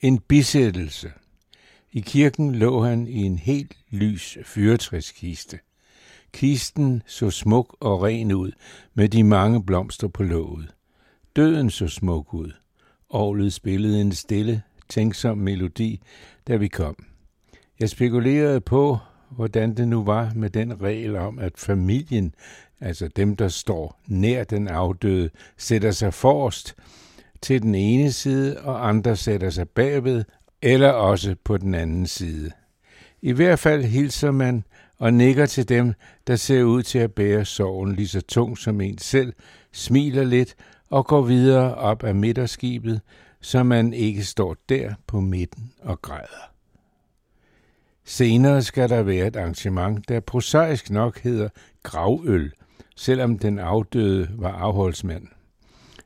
[0.00, 1.12] En bisættelse.
[1.92, 5.58] I kirken lå han i en helt lys fyretræskiste.
[6.32, 8.52] Kisten så smuk og ren ud
[8.94, 10.74] med de mange blomster på låget.
[11.36, 12.52] Døden så smuk ud.
[13.08, 16.02] Orlet spillede en stille, tænksom melodi,
[16.48, 17.11] da vi kom.
[17.80, 18.98] Jeg spekulerede på,
[19.30, 22.34] hvordan det nu var med den regel om, at familien,
[22.80, 26.74] altså dem, der står nær den afdøde, sætter sig forrest
[27.42, 30.24] til den ene side, og andre sætter sig bagved,
[30.62, 32.50] eller også på den anden side.
[33.22, 34.64] I hvert fald hilser man
[34.98, 35.92] og nikker til dem,
[36.26, 39.32] der ser ud til at bære sorgen lige så tung som en selv,
[39.72, 40.54] smiler lidt
[40.90, 43.00] og går videre op ad midterskibet,
[43.40, 46.51] så man ikke står der på midten og græder.
[48.04, 51.48] Senere skal der være et arrangement, der prosaisk nok hedder
[51.82, 52.52] gravøl,
[52.96, 55.26] selvom den afdøde var afholdsmand.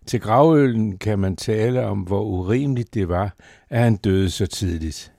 [0.07, 3.35] Til gravøllen kan man tale om, hvor urimeligt det var,
[3.71, 5.13] at han døde så tidligt.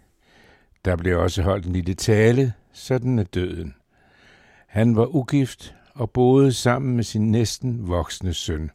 [0.86, 3.76] Der blev også holdt en lille tale, sådan er døden.
[4.68, 8.72] Han var ugift og boede sammen med sin næsten voksne søn.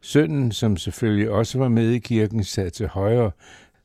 [0.00, 3.30] Sønnen, som selvfølgelig også var med i kirken, sad til højre,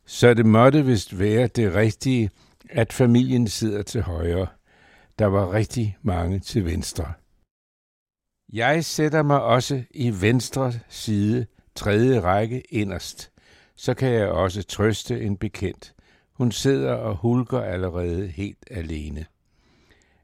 [0.06, 2.30] Så det måtte vist være det rigtige,
[2.72, 4.48] at familien sidder til højre.
[5.20, 7.14] Der var rigtig mange til venstre.
[8.54, 13.32] Jeg sætter mig også i venstre side, tredje række inderst.
[13.76, 15.94] Så kan jeg også trøste en bekendt.
[16.34, 19.26] Hun sidder og hulker allerede helt alene.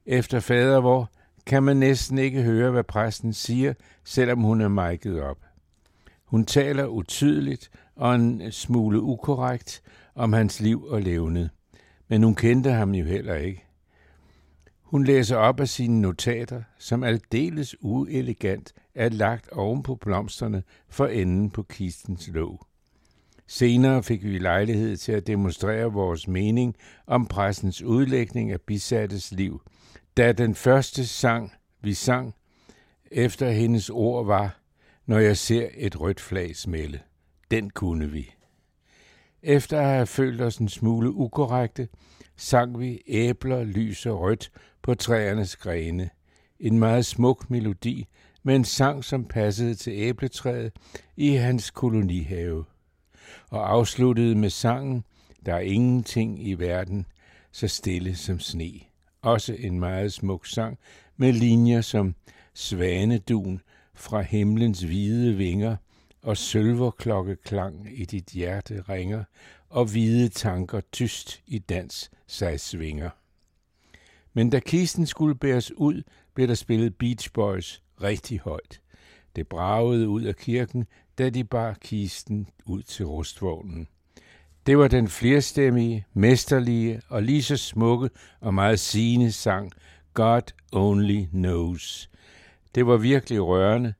[0.06, 1.11] Efter fadervor
[1.45, 5.38] kan man næsten ikke høre, hvad præsten siger, selvom hun er mic'et op.
[6.26, 9.82] Hun taler utydeligt og en smule ukorrekt
[10.16, 11.50] om hans liv og levned
[12.08, 13.64] men hun kendte ham jo heller ikke.
[14.82, 21.08] Hun læser op af sine notater, som aldeles uelegant er lagt oven på blomsterne for
[21.08, 22.68] enden på kistens låg.
[23.48, 26.76] Senere fik vi lejlighed til at demonstrere vores mening
[27.08, 29.61] om pressens udlægning af bisattes liv,
[30.18, 32.36] da den første sang, vi sang,
[33.11, 34.60] efter hendes ord var,
[35.06, 37.02] når jeg ser et rødt flag smelle.
[37.52, 38.36] Den kunne vi.
[39.50, 41.88] Efter at have følt os en smule ukorrekte,
[42.35, 44.51] sang vi æbler lyse rødt
[44.82, 46.09] på træernes grene.
[46.59, 48.08] En meget smuk melodi
[48.43, 50.72] med en sang, som passede til æbletræet
[51.17, 52.66] i hans kolonihave.
[53.50, 55.03] Og afsluttede med sangen,
[55.45, 57.06] der er ingenting i verden,
[57.51, 58.72] så stille som sne.
[59.22, 60.77] Også en meget smuk sang
[61.17, 62.16] med linjer som
[62.53, 63.61] Svanedun
[63.95, 65.76] fra himlens hvide vinger
[66.22, 69.24] og sølverklokkeklang i dit hjerte ringer,
[69.70, 73.10] og hvide tanker tyst i dans sig svinger.
[74.34, 78.82] Men da kisten skulle bæres ud, blev der spillet Beach Boys rigtig højt.
[79.36, 80.88] Det bragede ud af kirken,
[81.18, 83.88] da de bar kisten ud til rustvognen.
[84.66, 89.72] Det var den flerstemmige, mesterlige og lige så smukke og meget sigende sang
[90.14, 92.10] God Only Knows.
[92.76, 93.94] Det var virkelig rørende,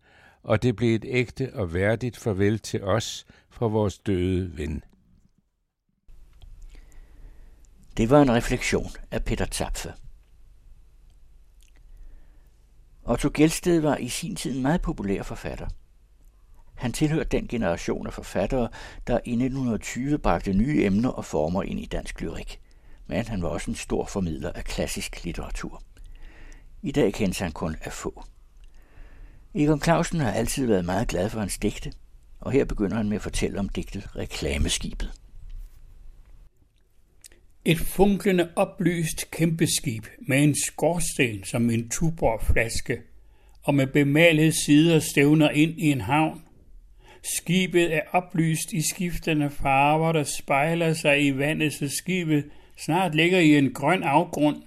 [0.48, 4.84] og det blev et ægte og værdigt farvel til os fra vores døde ven.
[7.98, 9.94] Det var en refleksion af Peter Zapfe.
[13.04, 15.68] Otto Gelsted var i sin tid en meget populær forfatter.
[16.76, 18.70] Han tilhørte den generation af forfattere,
[19.08, 22.62] der i 1920 bragte nye emner og former ind i dansk lyrik.
[23.08, 25.84] Men han var også en stor formidler af klassisk litteratur.
[26.82, 28.24] I dag kendes han kun af få.
[29.60, 31.92] Egon Clausen har altid været meget glad for hans digte,
[32.40, 35.12] og her begynder han med at fortælle om digtet Reklameskibet.
[37.66, 43.02] Et funklende oplyst kæmpeskib med en skorsten som en tuborgflaske,
[43.64, 46.42] og med bemalede sider stævner ind i en havn.
[47.38, 52.46] Skibet er oplyst i skiftende farver, der spejler sig i vandet, så skibet
[52.78, 54.64] snart ligger i en grøn afgrund,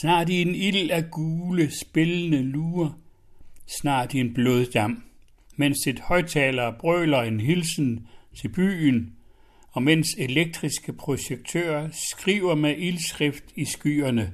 [0.00, 3.03] snart i en ild af gule, spillende luer
[3.66, 5.02] snart i en bloddam,
[5.56, 8.08] mens et højtaler brøler en hilsen
[8.40, 9.12] til byen,
[9.72, 14.32] og mens elektriske projektører skriver med ildskrift i skyerne,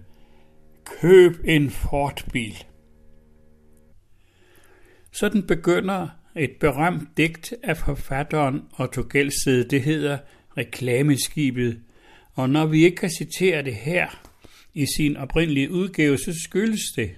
[0.84, 2.64] køb en Ford-bil.
[5.12, 9.64] Sådan begynder et berømt digt af forfatteren Otto Gelsted.
[9.64, 10.18] Det hedder
[10.56, 11.80] Reklameskibet.
[12.32, 14.22] Og når vi ikke kan citere det her
[14.74, 17.10] i sin oprindelige udgave, så skyldes det,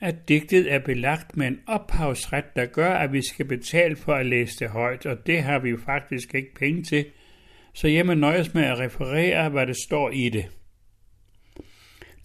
[0.00, 4.26] at digtet er belagt med en ophavsret, der gør, at vi skal betale for at
[4.26, 7.06] læse det højt, og det har vi jo faktisk ikke penge til,
[7.74, 10.46] så jeg må nøjes med at referere, hvad det står i det.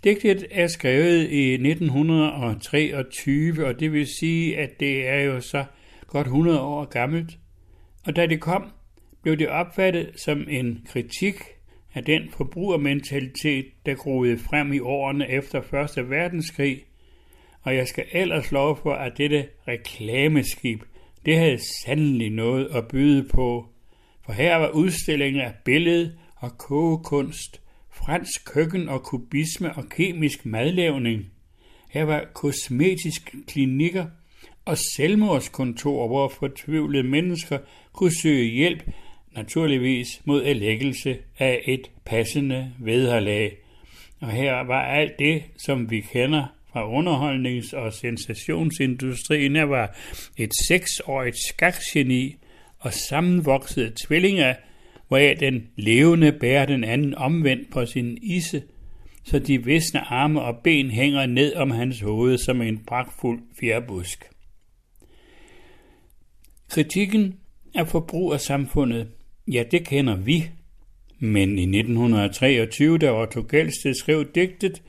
[0.03, 5.65] Digtet er skrevet i 1923, og det vil sige, at det er jo så
[6.07, 7.37] godt 100 år gammelt.
[8.05, 8.71] Og da det kom,
[9.23, 11.35] blev det opfattet som en kritik
[11.93, 16.09] af den forbrugermentalitet, der groede frem i årene efter 1.
[16.09, 16.83] verdenskrig,
[17.63, 20.81] og jeg skal ellers love for, at dette reklameskib,
[21.25, 23.65] det havde sandelig noget at byde på,
[24.25, 31.25] for her var udstillingen af billede og kogekunst, fransk køkken og kubisme og kemisk madlavning.
[31.89, 34.05] Her var kosmetiske klinikker
[34.65, 37.57] og selvmordskontor, hvor fortvivlede mennesker
[37.93, 38.83] kunne søge hjælp,
[39.35, 43.57] naturligvis mod erlæggelse af et passende vederlag.
[44.19, 49.55] Og her var alt det, som vi kender fra underholdnings- og sensationsindustrien.
[49.55, 49.97] Der var
[50.37, 52.35] et seksårigt skakgeni
[52.79, 54.53] og sammenvoksede tvillinger,
[55.07, 58.63] hvoraf den levende bærer den anden omvendt på sin isse,
[59.23, 64.29] så de visne arme og ben hænger ned om hans hoved som en pragtfuld fjerbusk.
[66.69, 67.35] Kritikken
[67.75, 69.07] af forbrugersamfundet,
[69.47, 70.49] ja, det kender vi.
[71.19, 74.81] Men i 1923, da Otto Gelsted skrev digtet,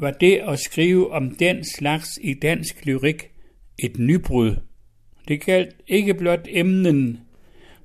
[0.00, 3.30] var det at skrive om den slags i dansk lyrik
[3.78, 4.56] et nybrud.
[5.28, 7.20] Det galt ikke blot emnen,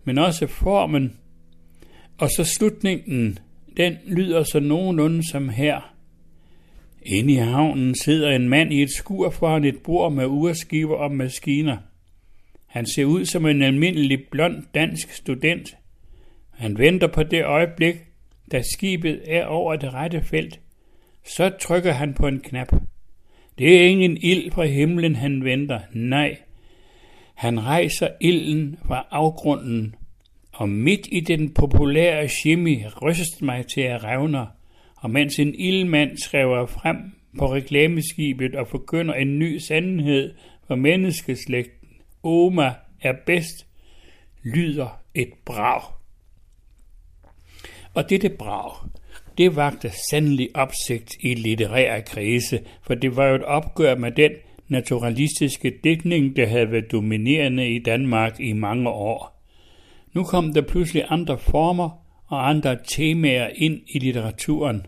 [0.04, 1.18] men også formen,
[2.18, 3.40] Og så slutningen,
[3.78, 5.96] den lyder så nogenlunde som her.
[7.02, 11.12] Inde i havnen sidder en mand i et skur foran et bord med urskiver og
[11.12, 11.78] maskiner.
[12.68, 15.78] Han ser ud som en almindelig blond dansk student.
[16.52, 17.96] Han venter på det øjeblik,
[18.52, 20.60] da skibet er over det rette felt.
[21.26, 22.72] Så trykker han på en knap.
[23.58, 25.80] Det er ingen ild fra himlen, han venter.
[25.94, 26.38] Nej,
[27.34, 29.96] han rejser ilden fra afgrunden,
[30.54, 34.46] og midt i den populære shimmy ryst mig til at revner,
[34.96, 36.98] og mens en ildmand skriver frem
[37.40, 40.34] på reklameskibet og forkynder en ny sandhed
[40.68, 41.88] for menneskeslægten,
[42.24, 43.68] Oma er bedst,
[44.44, 45.82] lyder et brag.
[47.94, 48.90] Og dette brag,
[49.38, 54.32] det vagte sandelig opsigt i litterær kredse, for det var jo et opgør med den
[54.68, 59.44] naturalistiske dækning, der havde været dominerende i Danmark i mange år.
[60.14, 61.90] Nu kom der pludselig andre former
[62.28, 64.86] og andre temaer ind i litteraturen.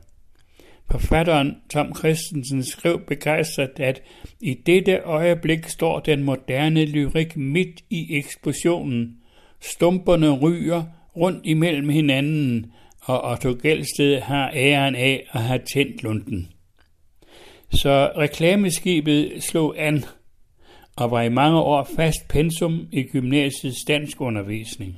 [0.92, 4.02] Forfatteren Tom Christensen skrev begejstret, at
[4.42, 9.18] i dette øjeblik står den moderne lyrik midt i eksplosionen.
[9.60, 10.84] Stumperne ryger
[11.16, 12.72] rundt imellem hinanden,
[13.06, 16.52] og Otto Gældsted har æren af at have tændt lunden.
[17.70, 20.06] Så reklameskibet slog an
[20.96, 24.96] og var i mange år fast pensum i gymnasiets dansk undervisning.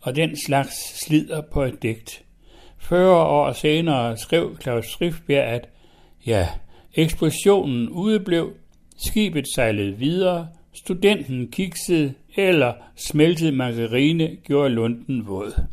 [0.00, 2.24] Og den slags slider på et digt.
[2.78, 5.68] 40 år senere skrev Claus Schriftbjerg, at
[6.26, 6.48] ja,
[6.94, 8.52] eksplosionen udeblev,
[9.06, 15.66] skibet sejlede videre, studenten kiksede eller smeltet margarine gjorde lunden våd.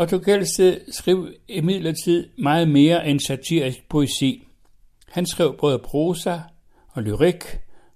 [0.00, 4.48] Otto Gelsted skrev imidlertid meget mere end satirisk poesi.
[5.08, 6.38] Han skrev både prosa
[6.88, 7.44] og lyrik,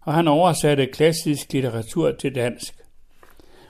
[0.00, 2.74] og han oversatte klassisk litteratur til dansk.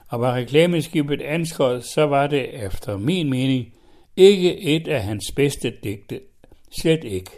[0.07, 3.73] Og var reklameskibet anskåret, så var det efter min mening
[4.15, 6.19] ikke et af hans bedste digte.
[6.71, 7.31] Slet ikke.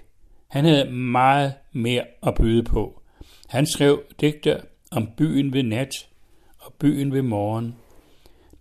[0.47, 3.01] Han havde meget mere at byde på.
[3.47, 6.07] Han skrev digte om byen ved nat
[6.59, 7.75] og byen ved morgen.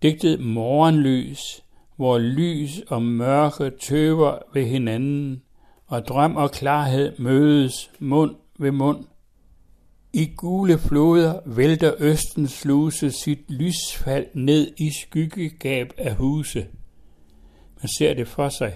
[0.01, 1.64] Digtet Morgenlys,
[1.95, 5.41] hvor lys og mørke tøver ved hinanden,
[5.87, 9.05] og drøm og klarhed mødes mund ved mund.
[10.13, 16.67] I gule floder vælter Østens sluse sit lysfald ned i skyggegab af huse.
[17.81, 18.73] Man ser det for sig,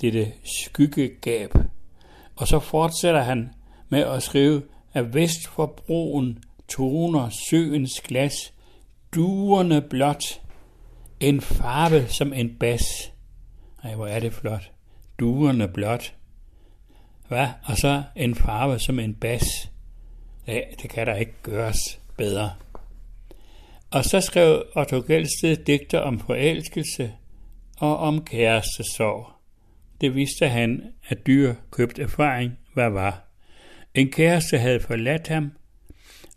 [0.00, 1.54] dette skyggegab.
[2.36, 3.50] Og så fortsætter han
[3.88, 8.52] med at skrive, at vest for broen toner søens glas,
[9.14, 10.40] duerne blot,
[11.22, 13.12] en farve som en bas.
[13.84, 14.70] Ej, hvor er det flot.
[15.18, 16.14] Duerne blot.
[17.28, 17.46] Hvad?
[17.64, 19.70] Og så en farve som en bas.
[20.46, 22.52] Ja, det kan der ikke gøres bedre.
[23.90, 27.12] Og så skrev Otto Gelsted digter om forelskelse
[27.78, 29.26] og om kærestesorg.
[30.00, 33.28] Det vidste han, at dyr købt erfaring, hvad var.
[33.94, 35.52] En kæreste havde forladt ham,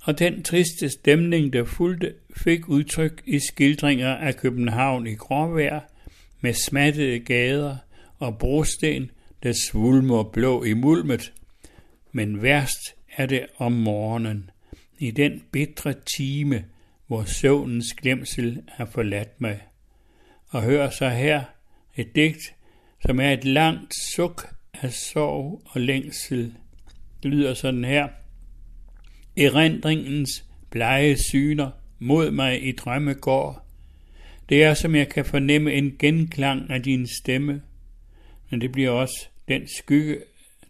[0.05, 5.79] og den triste stemning, der fulgte, fik udtryk i skildringer af København i gråvejr,
[6.41, 7.77] med smattede gader
[8.19, 9.11] og brosten,
[9.43, 11.33] der svulmer blå i mulmet.
[12.11, 14.49] Men værst er det om morgenen,
[14.99, 16.65] i den bitre time,
[17.07, 19.61] hvor søvnens glemsel har forladt mig.
[20.47, 21.43] Og hør så her
[21.95, 22.55] et digt,
[23.05, 26.53] som er et langt suk af sorg og længsel.
[27.23, 28.07] Det lyder sådan her.
[29.37, 33.67] Erindringens blege syner mod mig i drømme går.
[34.49, 37.61] Det er, som jeg kan fornemme en genklang af din stemme,
[38.49, 40.17] men det bliver også den skygge,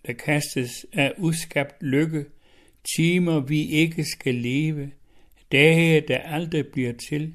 [0.07, 2.25] der kastes af uskabt lykke,
[2.95, 4.91] timer vi ikke skal leve,
[5.51, 7.33] dage, der aldrig bliver til,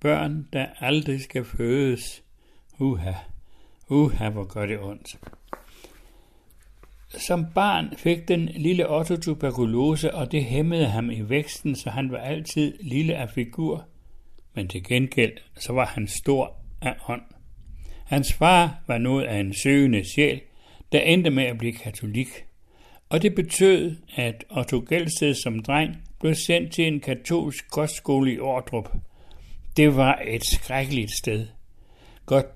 [0.00, 2.22] børn, der aldrig skal fødes.
[2.78, 3.12] Uha,
[3.88, 5.08] uha, hvor gør det ondt.
[7.18, 12.12] Som barn fik den lille Otto tuberkulose, og det hæmmede ham i væksten, så han
[12.12, 13.84] var altid lille af figur.
[14.54, 17.22] Men til gengæld, så var han stor af ånd.
[18.04, 20.40] Hans far var noget af en søgende sjæl,
[20.92, 22.28] der endte med at blive katolik.
[23.08, 28.38] Og det betød, at Otto Gelsted som dreng blev sendt til en katolsk kostskole i
[28.38, 28.88] Ordrup.
[29.76, 31.46] Det var et skrækkeligt sted.
[32.26, 32.46] Godt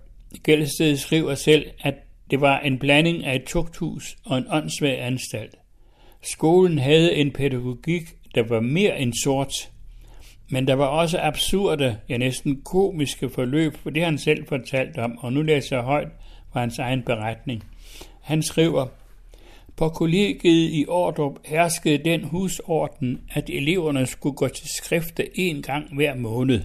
[0.44, 1.94] Gelsted skriver selv, at
[2.30, 5.54] det var en blanding af et tugthus og en åndssvag anstalt.
[6.22, 8.02] Skolen havde en pædagogik,
[8.34, 9.70] der var mere end sort,
[10.50, 15.18] men der var også absurde, ja næsten komiske forløb, for det han selv fortalt om,
[15.18, 16.08] og nu læser jeg højt
[16.52, 17.64] fra hans egen beretning.
[18.22, 18.86] Han skriver,
[19.76, 25.94] på kollegiet i Ordrup herskede den husorden, at eleverne skulle gå til skrifte en gang
[25.94, 26.62] hver måned.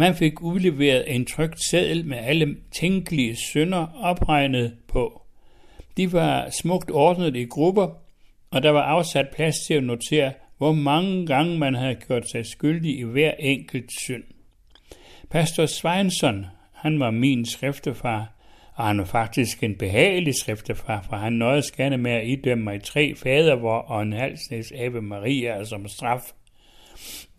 [0.00, 5.22] Man fik udleveret en trygt seddel med alle tænkelige synder opregnet på.
[5.96, 7.88] De var smukt ordnet i grupper,
[8.50, 12.46] og der var afsat plads til at notere, hvor mange gange man havde gjort sig
[12.46, 14.22] skyldig i hver enkelt synd.
[15.30, 18.32] Pastor Sveinsson, han var min skriftefar,
[18.74, 22.82] og han var faktisk en behagelig skriftefar, for han nåede gerne med at idømme mig
[22.82, 26.32] tre fadervor og en halsnæs Ave Maria som straf.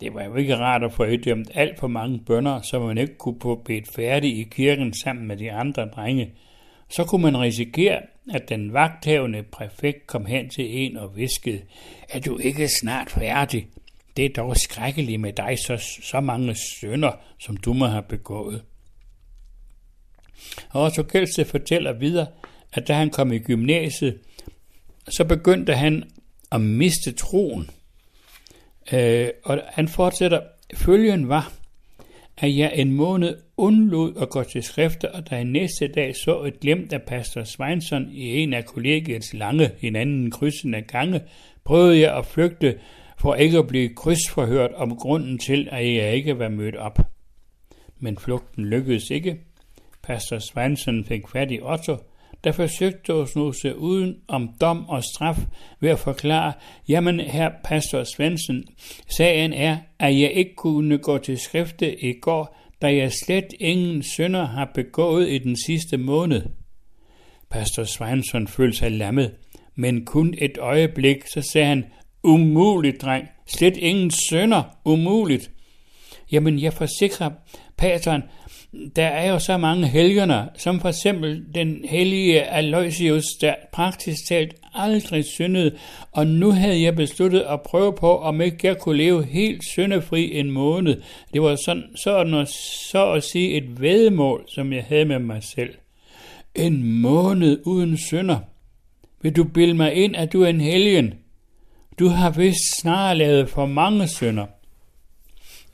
[0.00, 3.18] Det var jo ikke rart at få idømt alt for mange bønder, så man ikke
[3.18, 6.32] kunne få bedt færdig i kirken sammen med de andre drenge.
[6.88, 8.00] Så kunne man risikere,
[8.32, 11.62] at den vagthavende præfekt kom hen til en og viskede,
[12.08, 13.66] er du ikke snart færdig?
[14.16, 18.62] Det er dog skrækkeligt med dig, så, så mange sønder, som du må have begået.
[20.70, 22.26] Og Otto Kjelse fortæller videre,
[22.72, 24.18] at da han kom i gymnasiet,
[25.08, 26.10] så begyndte han
[26.52, 27.70] at miste troen.
[28.92, 30.40] Øh, og han fortsætter,
[30.74, 31.52] følgen var,
[32.38, 36.42] at jeg en måned undlod at gå til skrifter, og da jeg næste dag så
[36.42, 41.20] et glemt af pastor Sveinsson i en af kollegiets lange hinanden krydsende gange,
[41.64, 42.78] prøvede jeg at flygte
[43.18, 46.98] for ikke at blive krydsforhørt om grunden til, at jeg ikke var mødt op.
[47.98, 49.40] Men flugten lykkedes ikke.
[50.02, 51.96] Pastor Svensson fik fat i Otto,
[52.44, 55.38] der forsøgte at snuse uden om dom og straf
[55.80, 56.52] ved at forklare,
[56.88, 58.64] jamen her pastor Svensson,
[59.08, 64.02] sagen er, at jeg ikke kunne gå til skrifte i går, da jeg slet ingen
[64.02, 66.42] synder har begået i den sidste måned.
[67.50, 69.34] Pastor Svensson følte sig lammet,
[69.74, 71.84] men kun et øjeblik, så sagde han,
[72.22, 75.50] umuligt, dreng, slet ingen synder, umuligt.
[76.32, 77.30] Jamen, jeg forsikrer
[77.76, 78.22] pateren,
[78.96, 84.54] der er jo så mange helgener, som for eksempel den hellige Aloysius, der praktisk talt
[84.74, 85.76] aldrig syndede,
[86.12, 90.38] og nu havde jeg besluttet at prøve på, om ikke jeg kunne leve helt syndefri
[90.38, 91.02] en måned.
[91.32, 92.46] Det var sådan, sådan
[92.90, 95.74] så at sige et vedmål, som jeg havde med mig selv.
[96.54, 98.38] En måned uden synder.
[99.22, 101.14] Vil du bilde mig ind, at du er en helgen?
[101.98, 104.46] Du har vist snarere lavet for mange synder.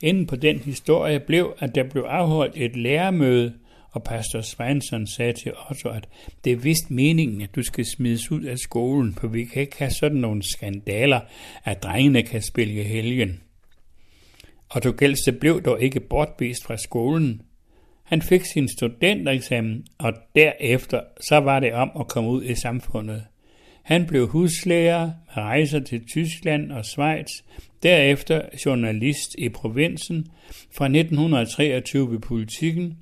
[0.03, 3.53] Inden på den historie blev, at der blev afholdt et læremøde,
[3.91, 6.07] og pastor Svensson sagde til Otto, at
[6.43, 9.77] det er vist meningen, at du skal smides ud af skolen, for vi kan ikke
[9.77, 11.19] have sådan nogle skandaler,
[11.63, 13.41] at drengene kan spille helgen.
[14.75, 17.41] Otto Gelse blev dog ikke bortvist fra skolen.
[18.03, 23.23] Han fik sin studentereksamen, og derefter så var det om at komme ud i samfundet.
[23.83, 27.29] Han blev huslærer med rejser til Tyskland og Schweiz,
[27.83, 30.27] derefter journalist i provinsen
[30.71, 32.97] fra 1923 ved politikken,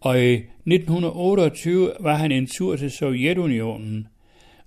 [0.00, 4.06] og i 1928 var han en tur til Sovjetunionen,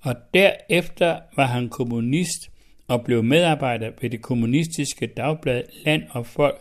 [0.01, 2.49] og derefter var han kommunist
[2.87, 6.57] og blev medarbejder ved det kommunistiske dagblad Land og Folk,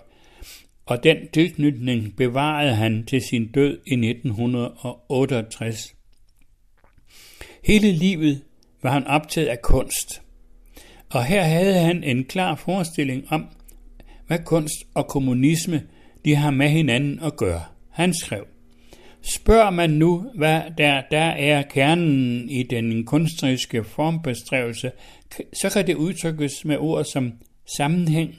[0.87, 5.95] og den tilknytning bevarede han til sin død i 1968.
[7.65, 8.43] Hele livet
[8.83, 10.22] var han optaget af kunst.
[11.13, 13.47] Og her havde han en klar forestilling om,
[14.27, 15.83] hvad kunst og kommunisme
[16.25, 17.63] de har med hinanden at gøre.
[17.91, 18.47] Han skrev,
[19.23, 24.93] Spørger man nu, hvad der, der er kernen i den kunstneriske formbestrævelse,
[25.63, 27.33] så kan det udtrykkes med ord som
[27.77, 28.35] sammenhæng,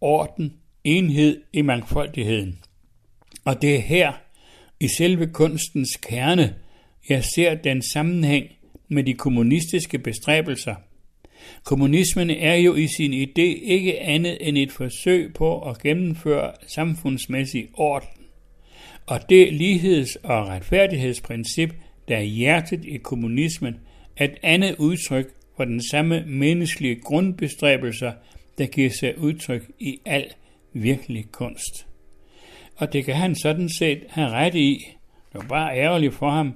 [0.00, 0.52] orden,
[0.84, 2.58] enhed i mangfoldigheden.
[3.44, 4.12] Og det er her,
[4.80, 6.54] i selve kunstens kerne,
[7.08, 8.46] jeg ser den sammenhæng,
[8.90, 10.74] med de kommunistiske bestræbelser.
[11.64, 17.68] Kommunismen er jo i sin idé ikke andet end et forsøg på at gennemføre samfundsmæssig
[17.74, 18.08] orden.
[19.06, 21.74] Og det ligheds- og retfærdighedsprincip,
[22.08, 23.76] der er hjertet i kommunismen,
[24.16, 28.12] er et andet udtryk for den samme menneskelige grundbestræbelser,
[28.58, 30.32] der giver sig udtryk i al
[30.72, 31.86] virkelig kunst.
[32.76, 34.86] Og det kan han sådan set have ret i.
[35.32, 36.52] Det var bare ærgerligt for ham,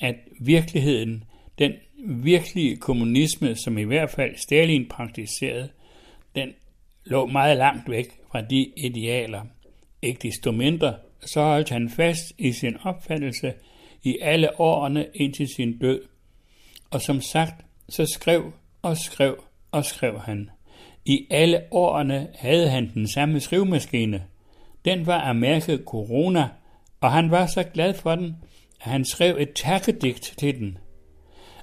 [0.00, 1.24] at virkeligheden
[1.58, 1.72] den
[2.06, 5.68] virkelige kommunisme, som i hvert fald Stalin praktiserede,
[6.34, 6.48] den
[7.04, 9.42] lå meget langt væk fra de idealer.
[10.02, 13.52] Ikke desto mindre, så holdt han fast i sin opfattelse
[14.02, 16.02] i alle årene indtil sin død.
[16.90, 20.50] Og som sagt, så skrev og skrev og skrev han.
[21.04, 24.24] I alle årene havde han den samme skrivemaskine.
[24.84, 26.48] Den var af mærket Corona,
[27.00, 28.36] og han var så glad for den,
[28.80, 30.78] at han skrev et takkedigt til den–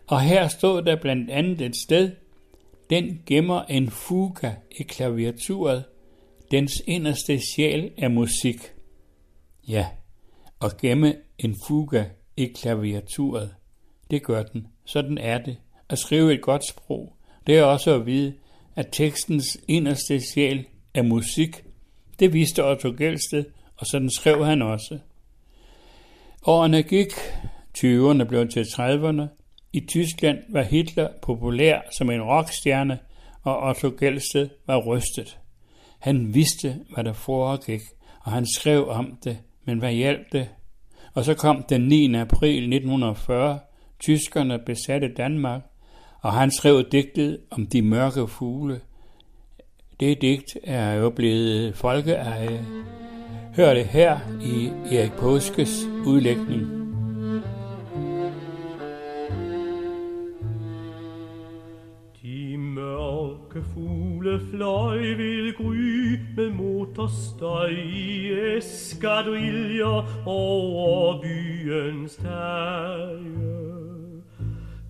[0.07, 2.11] og her stod der blandt andet et sted,
[2.89, 5.83] den gemmer en fuga i klaviaturet,
[6.51, 8.73] dens inderste sjæl er musik.
[9.67, 9.87] Ja,
[10.59, 12.03] og gemme en fuga
[12.37, 13.55] i klaviaturet,
[14.11, 14.67] det gør den.
[14.85, 15.57] Sådan er det.
[15.89, 17.13] At skrive et godt sprog,
[17.47, 18.33] det er også at vide,
[18.75, 21.63] at tekstens inderste sjæl er musik.
[22.19, 23.45] Det viste Otto Gelsted,
[23.77, 24.99] og sådan skrev han også.
[26.45, 27.11] Årene gik,
[27.77, 29.36] 20'erne blev til 30'erne.
[29.73, 32.99] I Tyskland var Hitler populær som en rockstjerne,
[33.43, 35.39] og Otto Gelsted var rystet.
[35.99, 37.81] Han vidste, hvad der foregik,
[38.23, 40.49] og han skrev om det, men hvad hjalp det?
[41.13, 42.15] Og så kom den 9.
[42.15, 43.59] april 1940,
[43.99, 45.61] tyskerne besatte Danmark,
[46.21, 48.81] og han skrev digtet om de mørke fugle.
[49.99, 52.65] Det digt er jo blevet folkeeje.
[53.55, 56.76] Hør det her i Erik Påskes udlægning.
[64.51, 73.57] Fløj vil gry med motorstøj i eskadriller over byens tage.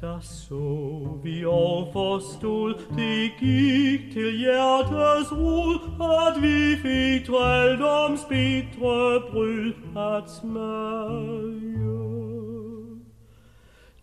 [0.02, 9.22] Der så vi og forstod, det gik til hjertes rod, at vi fik trældoms bitre
[9.32, 11.58] bryd at smage.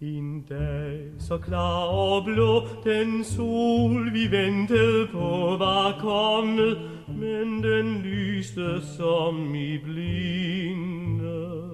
[0.05, 8.03] In dag so klar og blå, den sol vi ventede på var kommet, men den
[8.03, 11.65] lyste som i blinde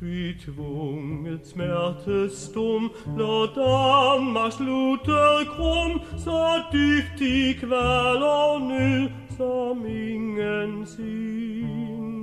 [0.00, 12.13] betvunget smertestum, lå Danmark sluttet krum, så dybt i kval og nød, som ingen sin.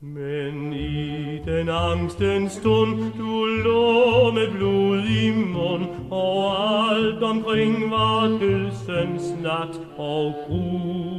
[0.00, 8.28] Men i den angstens stund, du lå med blod i mund, og alt omkring var
[8.28, 11.10] dødsens nat og gru.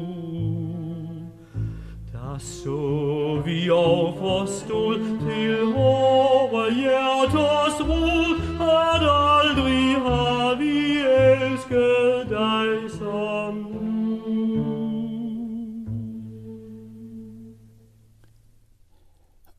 [2.41, 8.35] Så vi og forstod til vore hjerters ro,
[8.65, 13.80] at aldrig har vi elsket dig som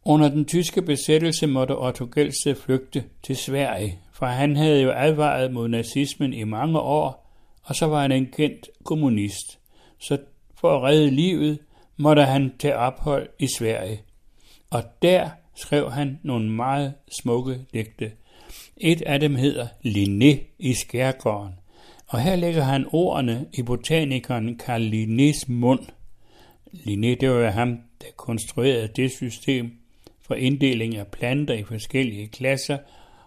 [0.05, 5.53] Under den tyske besættelse måtte Otto Gelse flygte til Sverige, for han havde jo advaret
[5.53, 7.33] mod nazismen i mange år,
[7.63, 9.59] og så var han en kendt kommunist.
[9.99, 10.19] Så
[10.61, 11.59] for at redde livet
[11.97, 14.01] måtte han tage ophold i Sverige.
[14.71, 18.13] Og der skrev han nogle meget smukke digte.
[18.77, 21.53] Et af dem hedder Linné i skærgården,
[22.07, 25.81] og her lægger han ordene i botanikeren Carl Linnés mund.
[26.75, 29.82] Linné, det var ham, der konstruerede det system
[30.27, 32.79] for inddeling af planter i forskellige klasser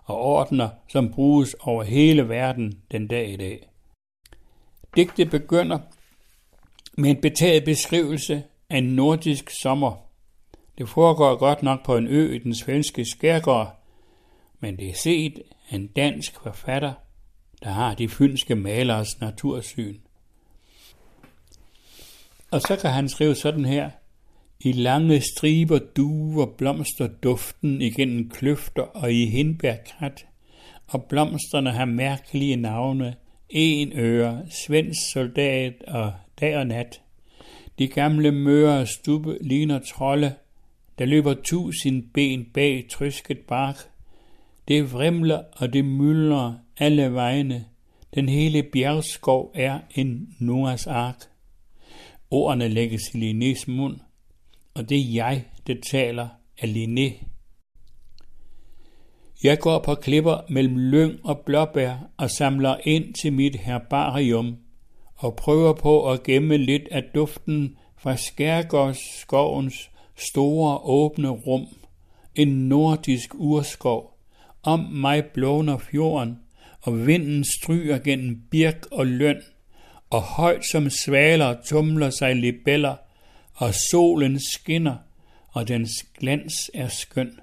[0.04, 3.70] og ordner, som bruges over hele verden den dag i dag.
[4.96, 5.80] Digtet begynder
[6.98, 8.44] med en betaget beskrivelse
[8.78, 9.96] en nordisk sommer.
[10.78, 13.80] Det foregår godt nok på en ø i den svenske skærgård,
[14.60, 16.94] men det er set af en dansk forfatter,
[17.64, 20.00] der har de fynske malers natursyn.
[22.52, 23.90] Og så kan han skrive sådan her.
[24.60, 30.26] I lange striber duer blomster duften igennem kløfter og i hindbærkrat,
[30.88, 33.16] og blomsterne har mærkelige navne,
[33.50, 37.02] en øre, svensk soldat og dag og nat.
[37.80, 40.34] De gamle møre stubbe ligner trolde,
[41.00, 43.76] der løber tusind ben bag trysket bark.
[44.68, 47.66] Det vrimler og det myldrer alle vegne.
[48.16, 51.16] Den hele bjergskov er en Noahs ark.
[52.32, 54.00] Ordene lægges i Linnés mund,
[54.76, 56.28] og det er jeg, der taler
[56.60, 57.26] af Linné.
[59.44, 64.58] Jeg går på klipper mellem lyng og blåbær og samler ind til mit herbarium–
[65.16, 71.68] og prøver på at gemme lidt af duften fra skærgårdsskovens store åbne rum,
[72.36, 74.18] en nordisk urskov.
[74.64, 76.40] Om mig blåner fjorden,
[76.82, 79.42] og vinden stryger gennem birk og løn,
[80.10, 82.96] og højt som svaler tumler sig libeller,
[83.56, 84.96] og solen skinner,
[85.50, 87.40] og dens glans er skøn.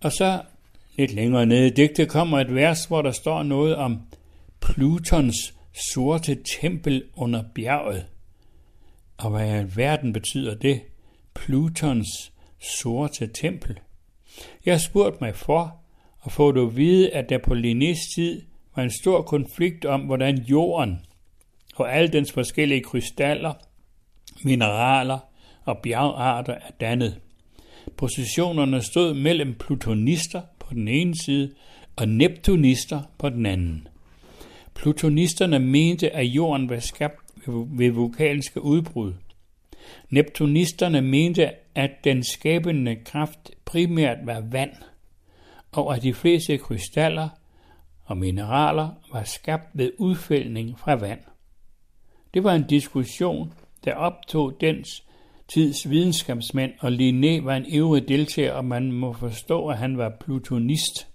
[0.00, 0.42] Og så
[0.96, 4.00] lidt længere nede i digtet kommer et vers, hvor der står noget om
[4.60, 5.54] Plutons
[5.92, 8.06] sorte tempel under bjerget.
[9.16, 10.80] Og hvad i verden betyder det?
[11.34, 13.80] Plutons sorte tempel.
[14.66, 15.76] Jeg spurgte mig for,
[16.18, 18.42] og få du at vide, at der på Linnés tid
[18.76, 20.98] var en stor konflikt om, hvordan jorden
[21.76, 23.54] og alle dens forskellige krystaller,
[24.44, 25.18] mineraler
[25.64, 27.20] og bjergarter er dannet.
[27.96, 31.54] Positionerne stod mellem plutonister på den ene side
[31.96, 33.88] og neptunister på den anden.
[34.74, 39.12] Plutonisterne mente, at jorden var skabt ved vulkanske udbrud.
[40.10, 44.72] Neptunisterne mente, at den skabende kraft primært var vand,
[45.72, 47.28] og at de fleste krystaller
[48.04, 51.20] og mineraler var skabt ved udfældning fra vand.
[52.34, 53.52] Det var en diskussion,
[53.84, 54.88] der optog dens
[55.48, 60.12] tids videnskabsmænd, og Linné var en ivrig deltager, og man må forstå, at han var
[60.20, 61.08] plutonist.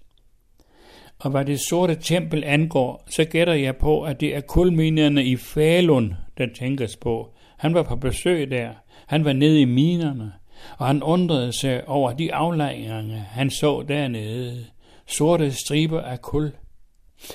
[1.20, 5.36] Og hvad det sorte tempel angår, så gætter jeg på, at det er kulminerne i
[5.36, 7.34] Falun, der tænkes på.
[7.58, 8.70] Han var på besøg der.
[9.08, 10.34] Han var nede i minerne,
[10.78, 14.66] og han undrede sig over de aflejringer, han så dernede.
[15.08, 16.52] Sorte striber af kul.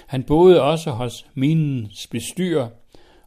[0.07, 2.68] Han boede også hos minens bestyrer,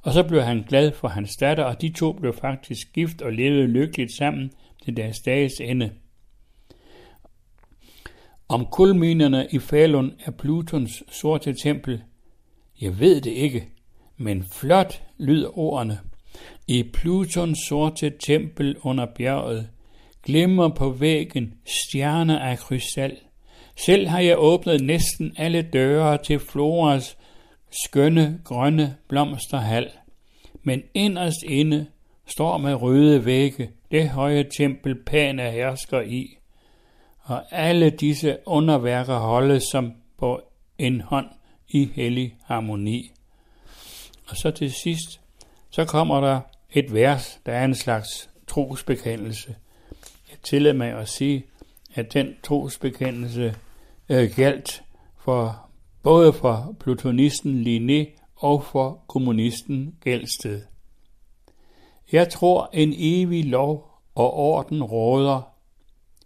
[0.03, 3.33] og så blev han glad for hans datter, og de to blev faktisk gift og
[3.33, 4.51] levede lykkeligt sammen
[4.85, 5.91] til deres dages ende.
[8.49, 12.01] Om kulminerne i Falun er Plutons sorte tempel,
[12.81, 13.67] jeg ved det ikke,
[14.17, 15.99] men flot lyder ordene.
[16.67, 19.69] I Plutons sorte tempel under bjerget
[20.23, 23.17] glimmer på væggen stjerner af krystal.
[23.75, 27.17] Selv har jeg åbnet næsten alle døre til Floras
[27.85, 29.89] skønne grønne blomsterhal.
[30.63, 31.87] Men inderst inde
[32.25, 36.37] står med røde vægge det høje tempel Pana hersker i.
[37.21, 40.41] Og alle disse underværker holdes som på
[40.77, 41.27] en hånd
[41.69, 43.11] i hellig harmoni.
[44.27, 45.19] Og så til sidst,
[45.69, 49.55] så kommer der et vers, der er en slags trosbekendelse.
[50.29, 51.45] Jeg tillader mig at sige,
[51.95, 53.55] at den trosbekendelse
[54.09, 54.83] øh, galt
[55.17, 55.62] for
[56.03, 60.61] både fra plutonisten Linné og fra kommunisten Gelsted.
[62.11, 65.41] Jeg tror en evig lov og orden råder.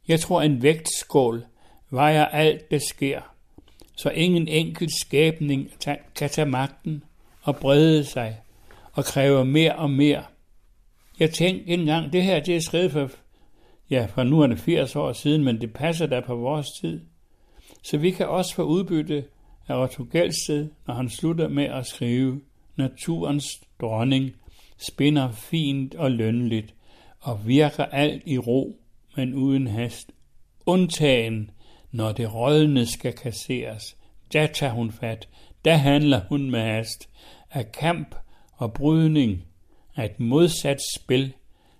[0.07, 1.45] Jeg tror en vægtskål
[1.89, 3.21] vejer alt, der sker,
[3.97, 5.69] så ingen enkelt skabning
[6.15, 7.03] kan tage magten
[7.41, 8.37] og brede sig
[8.93, 10.23] og kræve mere og mere.
[11.19, 13.09] Jeg tænkte engang, det her det er skrevet for,
[13.89, 17.01] ja, for nu er det 80 år siden, men det passer da på vores tid.
[17.83, 19.25] Så vi kan også få udbytte
[19.67, 22.41] af Otto Gelsted, når han slutter med at skrive,
[22.75, 23.45] naturens
[23.81, 24.31] dronning
[24.77, 26.73] spinder fint og lønligt
[27.19, 28.79] og virker alt i ro,
[29.15, 30.11] men uden hast.
[30.65, 31.51] Undtagen,
[31.91, 33.97] når det rådne skal kasseres,
[34.33, 35.27] da tager hun fat,
[35.65, 37.09] da handler hun med hast.
[37.51, 38.15] Af kamp
[38.53, 39.45] og brydning,
[39.95, 41.33] af et modsat spil,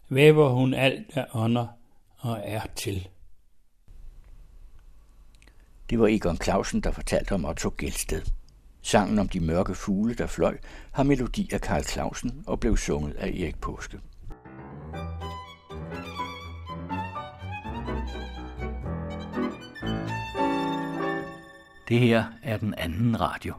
[0.10, 1.68] væver hun alt af ånder
[2.18, 3.08] og er til.
[5.90, 8.22] Det var Egon Clausen, der fortalte om Otto Gelsted.
[8.82, 10.58] Sangen om de mørke fugle, der fløj,
[10.92, 14.00] har melodi af Karl Clausen og blev sunget af Erik Påske.
[21.90, 23.54] Det her er den anden radio.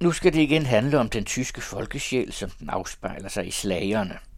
[0.00, 4.18] Nu skal det igen handle om den tyske folkesjæl, som den afspejler sig i slagerne–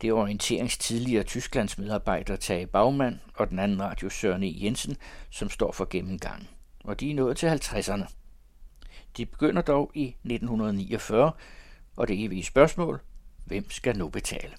[0.00, 4.54] det er orienterings tidligere Tysklands medarbejder Tage Bagmand og den anden radio Søren E.
[4.64, 4.96] Jensen,
[5.30, 6.48] som står for gennemgangen.
[6.84, 8.12] Og de er nået til 50'erne.
[9.16, 11.32] De begynder dog i 1949,
[11.96, 13.00] og det evige spørgsmål,
[13.44, 14.52] hvem skal nu betale?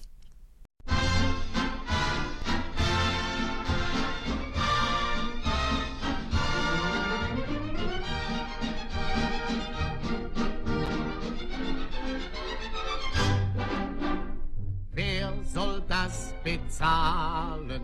[16.48, 17.82] Bezahlen?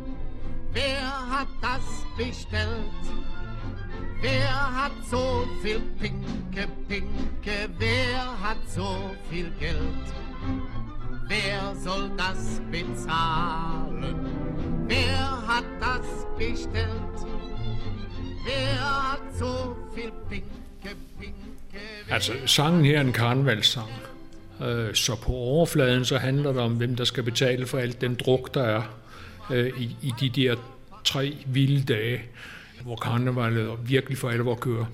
[0.72, 1.86] Wer hat das
[2.16, 3.02] bestellt?
[4.20, 7.58] Wer hat so viel Pinke, Pinke?
[7.78, 10.06] Wer hat so viel Geld?
[11.28, 14.16] Wer soll das bezahlen?
[14.86, 17.18] Wer hat das bestellt?
[18.46, 21.84] Wer hat so viel Pinke, Pinke?
[22.10, 23.88] Altså, sangen her er en karnevalssang.
[24.62, 28.14] Øh, så på overfladen så handler det om, hvem der skal betale for alt den
[28.14, 28.82] druk, der er
[29.52, 30.56] øh, i, i de der
[31.04, 32.22] tre vilde dage,
[32.82, 34.84] hvor karnevalet virkelig for alvor kører.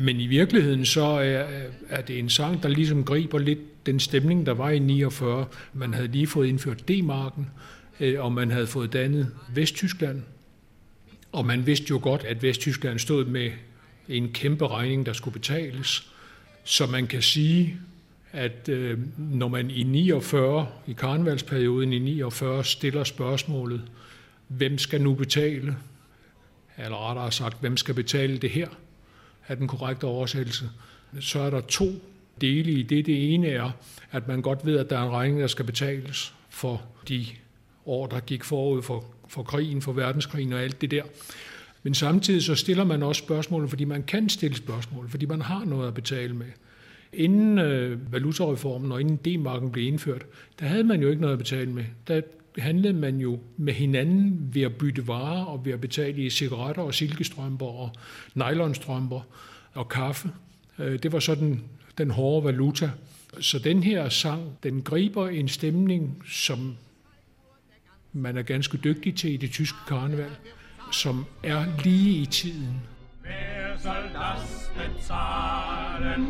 [0.00, 1.44] Men i virkeligheden så er,
[1.88, 5.46] er det en sang, der ligesom griber lidt den stemning, der var i 49.
[5.72, 7.50] Man havde lige fået indført D-marken,
[8.18, 10.22] og man havde fået dannet Vesttyskland.
[11.32, 13.50] Og man vidste jo godt, at Vesttyskland stod med
[14.08, 16.12] en kæmpe regning, der skulle betales.
[16.64, 17.76] Så man kan sige,
[18.32, 23.82] at øh, når man i 49, i karnevalsperioden i 49, stiller spørgsmålet,
[24.48, 25.76] hvem skal nu betale,
[26.78, 28.68] eller rettere sagt, hvem skal betale det her,
[29.48, 30.70] er den korrekte oversættelse,
[31.20, 31.86] så er der to
[32.40, 33.06] dele i det.
[33.06, 33.70] Det ene er,
[34.10, 37.26] at man godt ved, at der er en regning, der skal betales for de
[37.86, 41.02] år, der gik forud for, for krigen, for verdenskrigen og alt det der.
[41.82, 45.64] Men samtidig så stiller man også spørgsmålet, fordi man kan stille spørgsmål, fordi man har
[45.64, 46.46] noget at betale med.
[47.12, 50.26] Inden øh, valutareformen og inden D-marken blev indført,
[50.60, 51.84] der havde man jo ikke noget at betale med.
[52.08, 52.20] Der
[52.58, 56.82] handlede man jo med hinanden ved at bytte varer og ved at betale i cigaretter
[56.82, 57.90] og silkestrømper og
[58.34, 59.20] nylonstrømper
[59.74, 60.30] og kaffe.
[60.78, 61.62] Øh, det var sådan
[61.98, 62.90] den hårde valuta.
[63.40, 66.76] Så den her sang, den griber en stemning, som
[68.12, 70.30] man er ganske dygtig til i det tyske karneval,
[70.92, 72.80] som er lige i tiden.
[73.24, 76.26] Wer soll das bezahlen?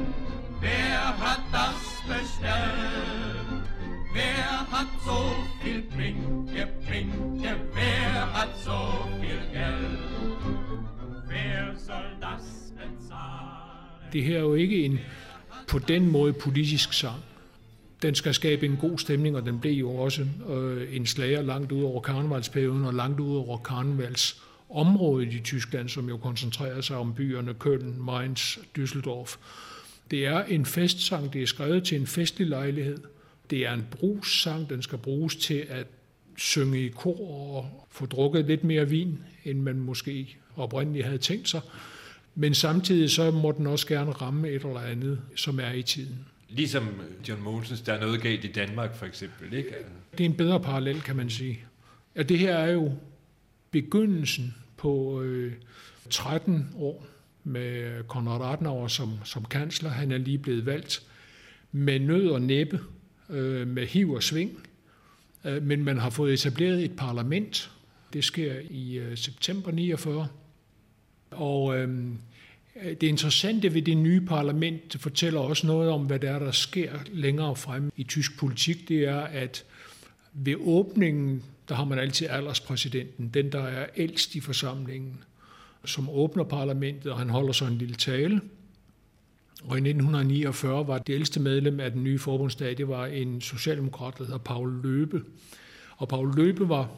[0.60, 3.62] Wer hat das bestellt?
[4.12, 5.20] Wer hat so
[5.62, 7.56] viel Pinke, Pinke?
[7.74, 8.80] Wer hat so
[9.20, 9.98] viel Geld?
[11.28, 14.12] Wer soll das bezahlen?
[14.12, 14.98] Det her er jo ikke en
[15.68, 17.22] på den måde politisk sang.
[18.02, 21.72] Den skal skabe en god stemning, og den blev jo også øh, en slager langt
[21.72, 27.14] ud over karnevalsperioden og langt ud over karnevalsområdet i Tyskland, som jo koncentrerer sig om
[27.14, 29.36] byerne Köln, Mainz, Düsseldorf.
[30.10, 32.98] Det er en festsang, det er skrevet til en festlig lejlighed.
[33.50, 35.86] Det er en brugssang, den skal bruges til at
[36.36, 41.48] synge i kor og få drukket lidt mere vin, end man måske oprindeligt havde tænkt
[41.48, 41.60] sig.
[42.34, 46.18] Men samtidig så må den også gerne ramme et eller andet, som er i tiden.
[46.48, 46.88] Ligesom
[47.28, 49.68] John Mosens, der er noget galt i Danmark for eksempel, ikke?
[50.12, 51.60] Det er en bedre parallel, kan man sige.
[52.16, 52.92] Ja, det her er jo
[53.70, 55.52] begyndelsen på øh,
[56.10, 57.06] 13 år
[57.48, 59.90] med Konrad Adenauer som, som kansler.
[59.90, 61.02] Han er lige blevet valgt
[61.72, 62.80] med nød og næppe,
[63.30, 64.66] øh, med hiv og sving.
[65.44, 67.70] Øh, men man har fået etableret et parlament.
[68.12, 70.28] Det sker i øh, september 49.
[71.30, 72.08] Og øh,
[72.82, 76.50] det interessante ved det nye parlament det fortæller også noget om, hvad der er, der
[76.50, 78.88] sker længere frem i tysk politik.
[78.88, 79.64] Det er, at
[80.32, 85.24] ved åbningen, der har man altid alderspræsidenten, den der er ældst i forsamlingen,
[85.88, 88.40] som åbner parlamentet, og han holder så en lille tale.
[89.64, 94.18] Og i 1949 var det ældste medlem af den nye forbundsdag, det var en socialdemokrat,
[94.18, 95.24] der hedder Paul Løbe.
[95.96, 96.90] Og Paul Løbe var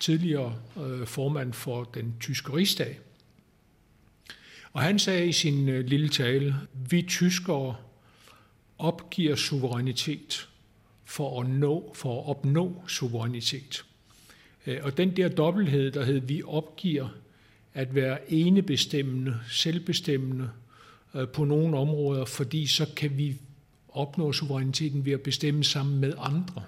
[0.00, 3.00] tidligere øh, formand for den tyske rigsdag.
[4.72, 6.54] Og han sagde i sin øh, lille tale,
[6.90, 7.74] vi tyskere
[8.78, 10.48] opgiver suverænitet
[11.04, 13.84] for at, nå, for at opnå suverænitet.
[14.66, 17.08] Øh, og den der dobbelthed, der hed, vi opgiver
[17.78, 20.50] at være enebestemmende, selvbestemmende
[21.14, 23.36] øh, på nogle områder, fordi så kan vi
[23.88, 26.62] opnå suveræniteten ved at bestemme sammen med andre.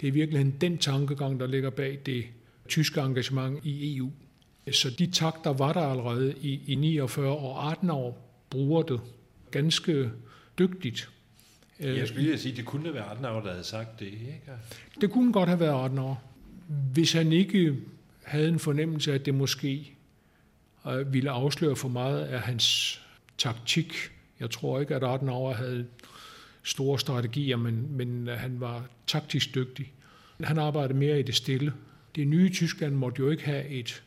[0.00, 2.24] Det er virkelig den tankegang, der ligger bag det
[2.68, 4.10] tyske engagement i EU.
[4.72, 9.00] Så de takter var der allerede i, i 49 og 18 år bruger det
[9.50, 10.10] ganske
[10.58, 11.10] dygtigt.
[11.80, 14.40] Jeg skulle lige sige, at det kunne være Adenauer, der havde sagt det, ikke?
[15.00, 16.16] Det kunne godt have været Adenauer.
[16.92, 17.76] Hvis han ikke
[18.22, 19.95] havde en fornemmelse af, at det måske
[20.88, 23.00] øh, ville afsløre for meget af hans
[23.38, 23.94] taktik.
[24.40, 25.86] Jeg tror ikke, at Adenauer havde
[26.62, 29.92] store strategier, men, men han var taktisk dygtig.
[30.44, 31.72] Han arbejdede mere i det stille.
[32.16, 34.02] Det nye Tyskland måtte jo ikke have et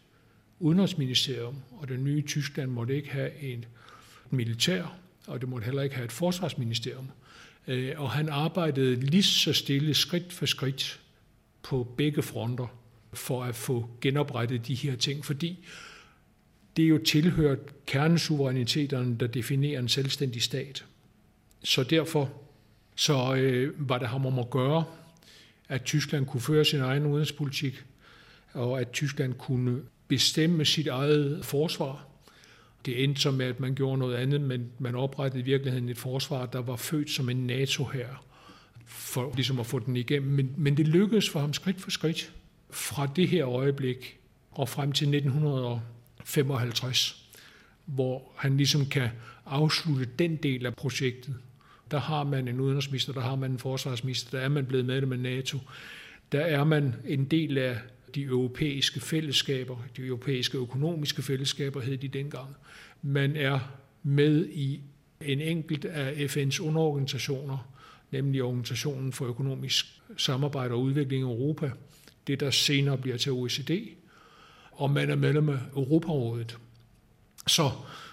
[0.59, 3.67] udenrigsministerium, og det nye Tyskland måtte ikke have et
[4.29, 4.95] militær,
[5.27, 7.09] og det måtte heller ikke have et forsvarsministerium.
[7.67, 10.99] Øh, og han arbejdede lige så stille, skridt for skridt,
[11.63, 12.67] på begge fronter,
[13.13, 15.67] for at få genoprettet de her ting, fordi
[16.77, 20.85] det er jo tilhørt kernesuveræniteterne, der definerer en selvstændig stat.
[21.63, 22.29] Så derfor
[22.95, 24.83] så øh, var det ham om at gøre,
[25.69, 27.83] at Tyskland kunne føre sin egen udenrigspolitik,
[28.53, 32.05] og at Tyskland kunne bestemme sit eget forsvar.
[32.85, 35.97] Det endte så med, at man gjorde noget andet, men man oprettede i virkeligheden et
[35.97, 38.07] forsvar, der var født som en NATO her,
[38.85, 40.31] for ligesom at få den igennem.
[40.31, 42.33] Men, men det lykkedes for ham skridt for skridt
[42.69, 44.19] fra det her øjeblik
[44.51, 45.81] og frem til 1900
[46.23, 47.29] 55,
[47.85, 49.09] hvor han ligesom kan
[49.45, 51.35] afslutte den del af projektet.
[51.91, 55.11] Der har man en udenrigsminister, der har man en forsvarsminister, der er man blevet medlem
[55.11, 55.57] af NATO,
[56.31, 57.77] der er man en del af
[58.15, 62.55] de europæiske fællesskaber, de europæiske økonomiske fællesskaber hed de dengang.
[63.01, 63.59] Man er
[64.03, 64.81] med i
[65.21, 67.71] en enkelt af FN's underorganisationer,
[68.11, 69.85] nemlig Organisationen for Økonomisk
[70.17, 71.71] Samarbejde og Udvikling i Europa,
[72.27, 73.71] det der senere bliver til OECD,
[74.79, 76.57] og man er medlem af Europarådet.
[77.47, 77.71] Så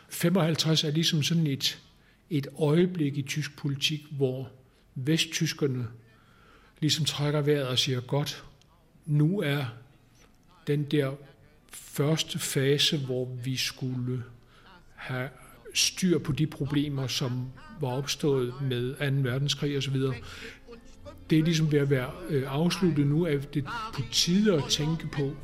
[0.09, 1.83] 55 er ligesom sådan et,
[2.31, 4.51] et øjeblik i tysk politik, hvor
[4.95, 5.87] vesttyskerne
[6.81, 8.45] ligesom trækker vejret og siger, godt,
[9.07, 9.65] nu er
[10.67, 11.13] den der
[11.71, 14.23] første fase, hvor vi skulle
[14.95, 15.29] have
[15.75, 17.47] styr på de problemer, som
[17.81, 19.31] var opstået med 2.
[19.31, 19.97] verdenskrig osv.
[21.31, 23.65] Det er ligesom ved at være øh, afsluttet nu, at det
[23.95, 25.37] på tide at tænke på,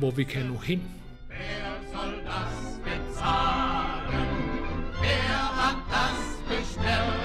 [0.00, 0.82] hvor vi kan nå hen.
[1.28, 1.36] Wer
[1.92, 4.28] soll das bezahlen?
[5.00, 7.19] Wer hat das bestellt?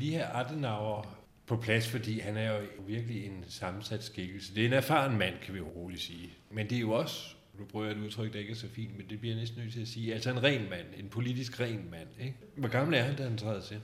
[0.00, 4.54] Have Adenauer på plads, fordi han er jo virkelig en sammensat skikkelse.
[4.54, 6.30] Det er en erfaren mand, kan vi jo roligt sige.
[6.50, 8.96] Men det er jo også, nu prøver jeg et udtryk, der ikke er så fint,
[8.96, 11.60] men det bliver jeg næsten nødt til at sige, altså en ren mand, en politisk
[11.60, 12.08] ren mand.
[12.20, 12.34] Ikke?
[12.56, 13.76] Hvor gammel er han, da han træder til?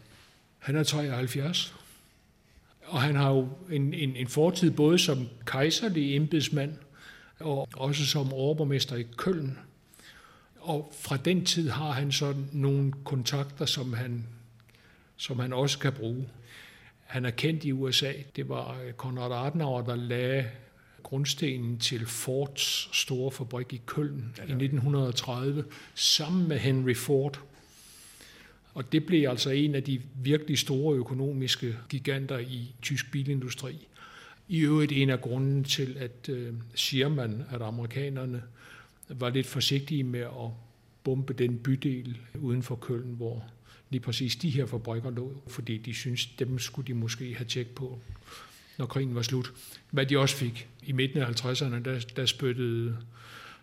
[0.58, 1.74] Han er 73.
[2.84, 6.76] Og han har jo en, en, en fortid både som kejserlig embedsmand
[7.40, 9.58] og også som overborgmester i Køln.
[10.60, 14.26] Og fra den tid har han så nogle kontakter, som han,
[15.18, 16.28] som han også kan bruge.
[17.04, 18.12] Han er kendt i USA.
[18.36, 20.50] Det var Konrad Adenauer, der lagde
[21.02, 25.64] grundstenen til Fords store fabrik i Køln i 1930,
[25.94, 27.40] sammen med Henry Ford.
[28.74, 33.88] Og det blev altså en af de virkelig store økonomiske giganter i tysk bilindustri.
[34.48, 38.42] I øvrigt en af grunden til, at øh, siger man, at amerikanerne
[39.08, 40.50] var lidt forsigtige med at
[41.04, 43.44] bombe den bydel uden for Køln, hvor
[43.90, 47.68] lige præcis de her fabrikker lå, fordi de synes dem skulle de måske have tjek
[47.68, 48.00] på,
[48.78, 49.52] når krigen var slut.
[49.90, 50.68] Hvad de også fik.
[50.82, 52.96] I midten af 50'erne, der, der spyttede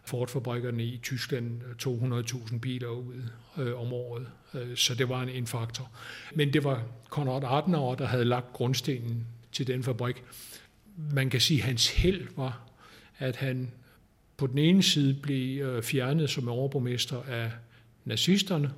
[0.05, 3.23] Ford-fabrikkerne i Tyskland 200.000 biler ud
[3.57, 4.27] øh, om året.
[4.53, 5.91] Øh, så det var en, en faktor.
[6.35, 10.23] Men det var Konrad Adenauer, der havde lagt grundstenen til den fabrik.
[11.11, 12.69] Man kan sige, at hans held var,
[13.17, 13.71] at han
[14.37, 17.51] på den ene side blev øh, fjernet som overborgmester af
[18.05, 18.71] nazisterne,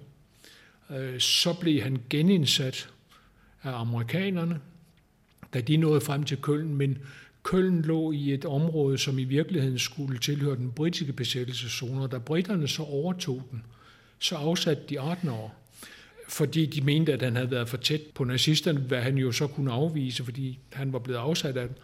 [0.90, 2.90] Øh, så blev han genindsat
[3.64, 4.59] af amerikanerne,
[5.53, 6.98] da de nåede frem til Køln, men
[7.43, 12.17] Køln lå i et område, som i virkeligheden skulle tilhøre den britiske besættelseszone, og da
[12.17, 13.64] britterne så overtog den,
[14.19, 15.56] så afsatte de 18 år,
[16.27, 19.48] fordi de mente, at han havde været for tæt på nazisterne, hvad han jo så
[19.48, 21.77] kunne afvise, fordi han var blevet afsat af dem.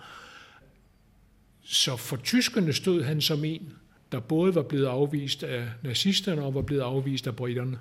[1.64, 3.74] Så for tyskerne stod han som en,
[4.12, 7.80] der både var blevet afvist af nazisterne og var blevet afvist af britterne,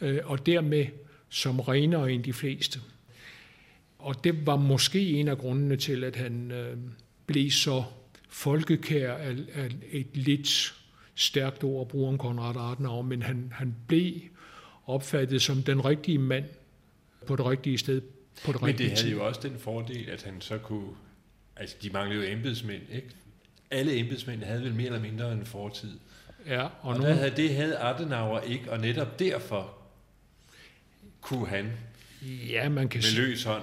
[0.00, 0.86] øh, og dermed
[1.28, 2.80] som renere end de fleste.
[3.98, 6.76] Og det var måske en af grundene til, at han øh,
[7.26, 7.84] blev så
[8.28, 10.74] folkekær af, af et lidt
[11.14, 14.14] stærkt ord at bruge om Konrad Adenauer, men han, han blev
[14.86, 16.44] opfattet som den rigtige mand
[17.26, 18.00] på det rigtige sted
[18.44, 19.16] på det Men rigtige det havde tid.
[19.16, 20.88] jo også den fordel, at han så kunne...
[21.56, 23.08] Altså, de manglede jo embedsmænd, ikke?
[23.70, 25.98] Alle embedsmænd havde vel mere eller mindre en fortid.
[26.46, 29.77] Ja, og og, der havde, det havde Adenauer ikke, og netop derfor
[31.20, 31.72] kunne han
[32.22, 33.62] Ja, man kan med løs hånd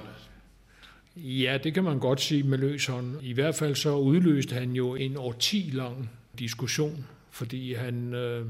[1.16, 3.24] Ja, det kan man godt sige med løs hånd.
[3.24, 6.10] I hvert fald så udløste han jo en årti lang
[6.40, 8.46] diskussion, fordi han, øh,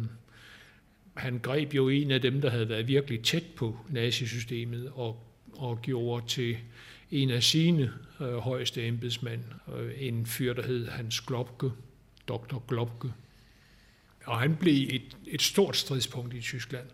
[1.14, 5.82] han greb jo en af dem, der havde været virkelig tæt på nazisystemet og, og
[5.82, 6.58] gjorde til
[7.11, 9.42] en af sine øh, højeste embedsmænd,
[9.77, 11.72] øh, en fyr, der hed Hans Globke,
[12.27, 12.59] Dr.
[12.67, 13.09] Globke.
[14.25, 16.88] Og han blev et, et stort stridspunkt i Tyskland,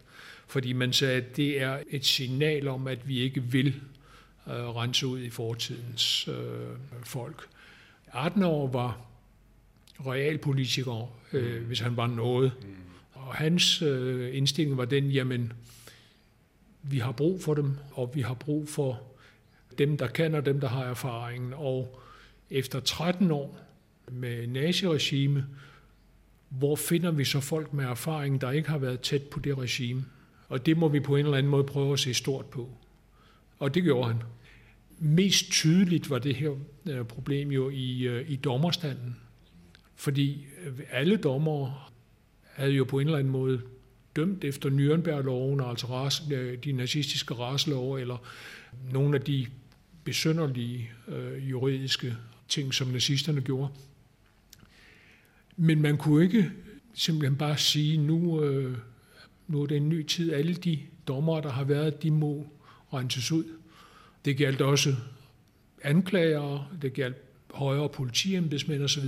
[0.51, 3.67] fordi man sagde, at det er et signal om, at vi ikke vil
[4.47, 6.35] øh, rense ud i fortidens øh,
[7.03, 7.47] folk.
[8.13, 9.01] Adenauer var
[10.05, 12.51] realpolitiker, øh, hvis han var noget.
[13.13, 15.53] Og hans øh, indstilling var den, jamen,
[16.83, 19.01] vi har brug for dem, og vi har brug for
[19.77, 21.53] dem, der kan, og dem, der har erfaringen.
[21.53, 22.01] Og
[22.49, 23.59] efter 13 år
[24.11, 25.45] med naziregime,
[26.49, 30.05] hvor finder vi så folk med erfaring, der ikke har været tæt på det regime?
[30.51, 32.69] Og det må vi på en eller anden måde prøve at se stort på.
[33.59, 34.21] Og det gjorde han.
[34.99, 36.51] Mest tydeligt var det her
[36.89, 39.15] øh, problem jo i, øh, i dommerstanden.
[39.95, 41.73] Fordi øh, alle dommere
[42.43, 43.61] havde jo på en eller anden måde
[44.15, 46.23] dømt efter Nürnberg-loven, altså ras,
[46.63, 48.17] de nazistiske raslove, eller
[48.91, 49.47] nogle af de
[50.03, 52.15] besønderlige øh, juridiske
[52.47, 53.69] ting, som nazisterne gjorde.
[55.57, 56.51] Men man kunne ikke
[56.93, 58.77] simpelthen bare sige, nu, øh,
[59.51, 60.33] nu er det en ny tid.
[60.33, 62.47] Alle de dommere, der har været, de må
[62.93, 63.43] renses ud.
[64.25, 64.95] Det galt også
[65.83, 67.15] anklagere, det galt
[67.53, 69.05] højere politiembedsmænd osv.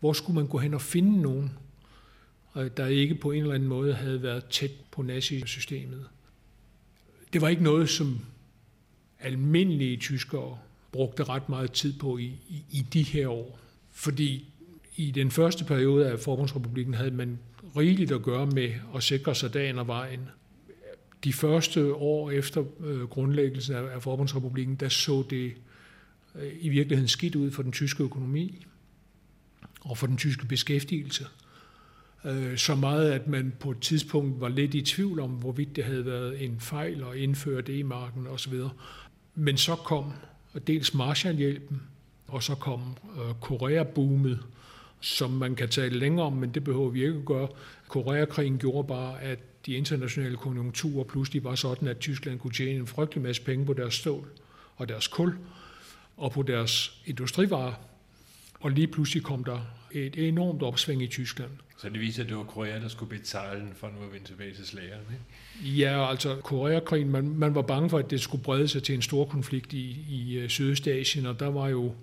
[0.00, 1.50] Hvor skulle man gå hen og finde nogen,
[2.56, 6.06] øh, der ikke på en eller anden måde havde været tæt på nazisystemet?
[7.32, 8.20] Det var ikke noget, som
[9.20, 10.58] almindelige tyskere
[10.92, 13.58] brugte ret meget tid på i, i, i de her år.
[13.92, 14.52] Fordi
[14.96, 17.38] i den første periode af Forbundsrepublikken havde man
[17.76, 20.28] rigeligt at gøre med at sikre sig dagen og vejen.
[21.24, 25.52] De første år efter øh, grundlæggelsen af, Forbundsrepublikken, der så det
[26.34, 28.66] øh, i virkeligheden skidt ud for den tyske økonomi
[29.80, 31.26] og for den tyske beskæftigelse.
[32.24, 35.84] Øh, så meget, at man på et tidspunkt var lidt i tvivl om, hvorvidt det
[35.84, 38.54] havde været en fejl at indføre D-marken osv.
[39.34, 40.12] Men så kom
[40.66, 41.82] dels Marshallhjælpen,
[42.26, 42.80] og så kom
[43.16, 44.38] øh, Korea-boomet,
[45.00, 47.48] som man kan tale længere om, men det behøver vi ikke at gøre.
[47.88, 52.86] Koreakrigen gjorde bare, at de internationale konjunkturer pludselig var sådan, at Tyskland kunne tjene en
[52.86, 54.28] frygtelig masse penge på deres stål,
[54.76, 55.36] og deres kul
[56.16, 57.72] og på deres industrivarer.
[58.60, 59.60] Og lige pludselig kom der
[59.92, 61.50] et enormt opsving i Tyskland.
[61.78, 64.26] Så det viser, at det var Korea, der skulle betale den for nu at vende
[64.26, 65.80] tilbage til slageren, ikke?
[65.82, 69.02] Ja, altså Koreakrigen, man, man var bange for, at det skulle brede sig til en
[69.02, 71.94] stor konflikt i, i øh, Sydøstasien, og der var jo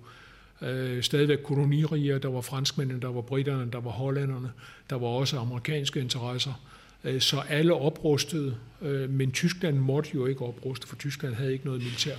[0.62, 4.50] øh, stadigvæk koloniriger, der var franskmændene, der var britterne, der var hollænderne,
[4.90, 6.62] der var også amerikanske interesser.
[7.04, 11.64] Øh, så alle oprustede, øh, men Tyskland måtte jo ikke opruste, for Tyskland havde ikke
[11.64, 12.16] noget militær.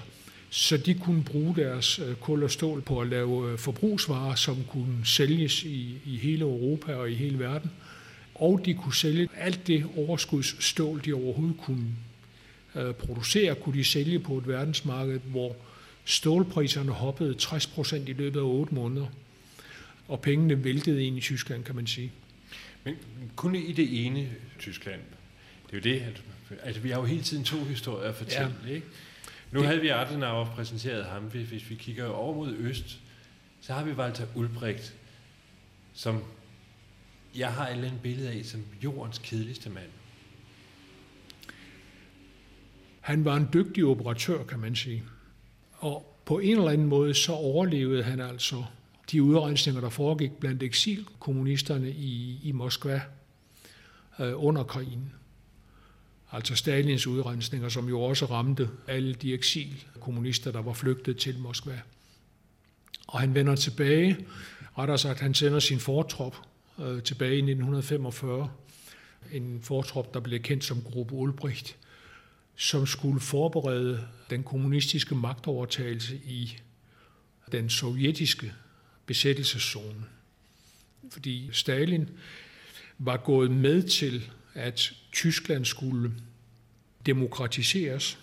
[0.49, 4.57] Så de kunne bruge deres øh, kul og stål på at lave øh, forbrugsvarer, som
[4.69, 7.71] kunne sælges i, i hele Europa og i hele verden.
[8.35, 11.87] Og de kunne sælge alt det overskudsstål, de overhovedet kunne
[12.75, 15.55] øh, producere, kunne de sælge på et verdensmarked, hvor
[16.05, 19.07] stålpriserne hoppede 60 procent i løbet af 8 måneder.
[20.07, 22.11] Og pengene væltede ind i Tyskland, kan man sige.
[22.83, 22.95] Men
[23.35, 25.01] kun i det ene Tyskland.
[25.71, 26.21] Det er jo det, at
[26.63, 28.73] altså, vi har jo hele tiden to historier at fortælle, ja.
[28.73, 28.87] ikke?
[29.51, 29.67] Nu det...
[29.67, 31.23] havde vi Adenauer præsenteret ham.
[31.23, 32.99] Hvis vi kigger over mod øst,
[33.61, 34.93] så har vi Walter Ulbricht,
[35.93, 36.23] som
[37.35, 39.89] jeg har et eller andet billede af som jordens kedeligste mand.
[42.99, 45.03] Han var en dygtig operatør, kan man sige.
[45.85, 48.63] Og på en eller anden måde, så overlevede han altså
[49.11, 53.01] de udrensninger, der foregik blandt eksilkommunisterne i, i Moskva
[54.19, 55.13] øh, under krigen.
[56.31, 61.81] Altså Stalins udrensninger, som jo også ramte alle de eksilkommunister, der var flygtet til Moskva.
[63.07, 64.17] Og han vender tilbage,
[64.77, 66.35] rettere sagt, han sender sin fortrop
[66.79, 68.49] øh, tilbage i 1945,
[69.31, 71.77] en fortrop, der blev kendt som Gruppe Ulbricht,
[72.55, 76.57] som skulle forberede den kommunistiske magtovertagelse i
[77.51, 78.53] den sovjetiske
[79.05, 80.05] besættelseszone.
[81.11, 82.09] Fordi Stalin
[82.97, 86.11] var gået med til at Tyskland skulle
[87.05, 88.19] demokratiseres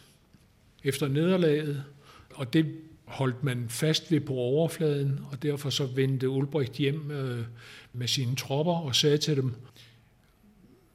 [0.85, 1.85] efter nederlaget,
[2.31, 7.45] og det holdt man fast ved på overfladen, og derfor så vendte Ulbricht hjem øh,
[7.93, 9.55] med sine tropper og sagde til dem,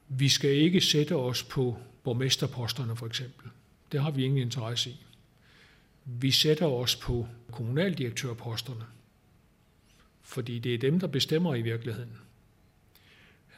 [0.08, 3.50] vi skal ikke sætte os på borgmesterposterne for eksempel.
[3.92, 5.04] Det har vi ingen interesse i.
[6.04, 8.84] Vi sætter os på kommunaldirektørposterne,
[10.22, 12.12] fordi det er dem, der bestemmer i virkeligheden.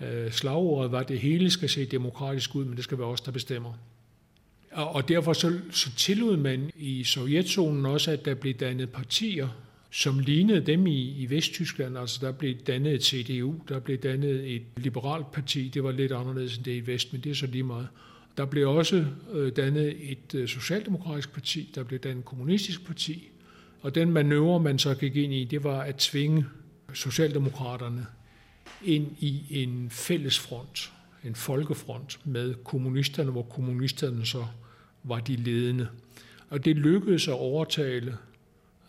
[0.00, 3.20] Øh, slagordet var, at det hele skal se demokratisk ud, men det skal være os,
[3.20, 3.74] der bestemmer.
[4.70, 9.48] Og derfor så, så tillod man i Sovjetzonen også, at der blev dannet partier,
[9.90, 11.98] som lignede dem i, i Vesttyskland.
[11.98, 15.68] Altså der blev dannet et CDU, der blev dannet et liberalt parti.
[15.68, 17.88] Det var lidt anderledes end det i Vest, men det er så lige meget.
[18.36, 23.30] Der blev også øh, dannet et øh, socialdemokratisk parti, der blev dannet et kommunistisk parti.
[23.80, 26.46] Og den manøvre, man så gik ind i, det var at tvinge
[26.94, 28.06] Socialdemokraterne
[28.84, 30.92] ind i en fælles front,
[31.24, 34.44] en folkefront med kommunisterne, hvor kommunisterne så
[35.02, 35.88] var de ledende.
[36.48, 38.16] Og det lykkedes at overtale.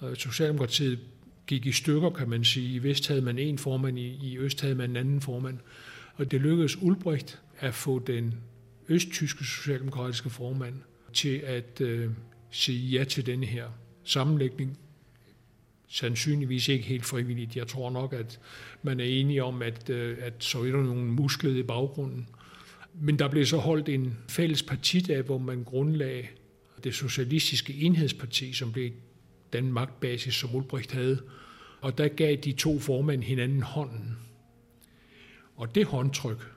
[0.04, 1.00] Øh, Socialdemokratiet
[1.48, 2.76] gik i stykker, kan man sige.
[2.76, 5.58] I vest havde man en formand, i øst havde man en anden formand.
[6.16, 8.34] Og det lykkedes Ulbricht at få den
[8.90, 10.76] østtyske socialdemokratiske formand
[11.14, 12.10] til at øh,
[12.52, 13.68] sige ja til denne her
[14.04, 14.78] sammenlægning
[15.92, 17.56] sandsynligvis ikke helt frivilligt.
[17.56, 18.40] Jeg tror nok, at
[18.84, 22.28] man er enige om, at, øh, at Sovjetunionen musklede i baggrunden.
[22.94, 26.28] Men der blev så holdt en fælles partidag, hvor man grundlagde
[26.84, 28.92] det socialistiske enhedsparti, som blev
[29.54, 31.22] den magtbasis, som Ulbricht havde.
[31.82, 34.18] Og der gav de to formænd hinanden hånden.
[35.56, 36.52] Og det håndtryk,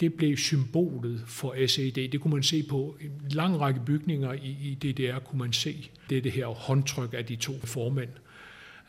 [0.00, 2.08] det blev symbolet for SED.
[2.08, 5.90] Det kunne man se på en lang række bygninger i, i DDR, kunne man se
[6.10, 8.10] det, det her håndtryk af de to formænd,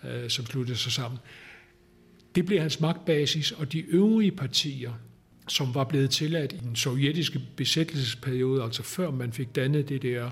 [0.04, 1.20] øh, som sluttede sig sammen.
[2.36, 4.94] Det blev hans magtbasis, og de øvrige partier,
[5.48, 10.30] som var blevet tilladt i den sovjetiske besættelsesperiode, altså før man fik dannet DDR,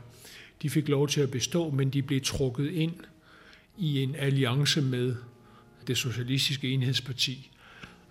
[0.62, 2.94] de fik lov til at bestå, men de blev trukket ind
[3.78, 5.16] i en alliance med
[5.88, 7.52] det socialistiske enhedsparti,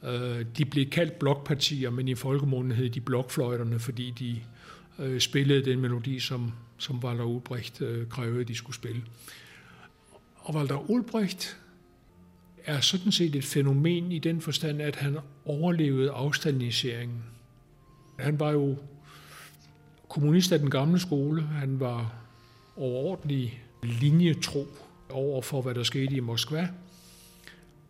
[0.05, 4.41] Øh, de blev kaldt blokpartier, men i folkemunden hed de blokfløjterne, fordi de
[5.05, 9.03] øh, spillede den melodi, som, som Walter Ulbricht øh, krævede, de skulle spille.
[10.37, 11.57] Og Walter Ulbricht
[12.65, 17.23] er sådan set et fænomen i den forstand, at han overlevede afstaliniseringen.
[18.19, 18.77] Han var jo
[20.09, 21.43] kommunist af den gamle skole.
[21.43, 22.15] Han var
[22.77, 24.67] overordentlig linjetro
[25.11, 26.69] over for, hvad der skete i Moskva.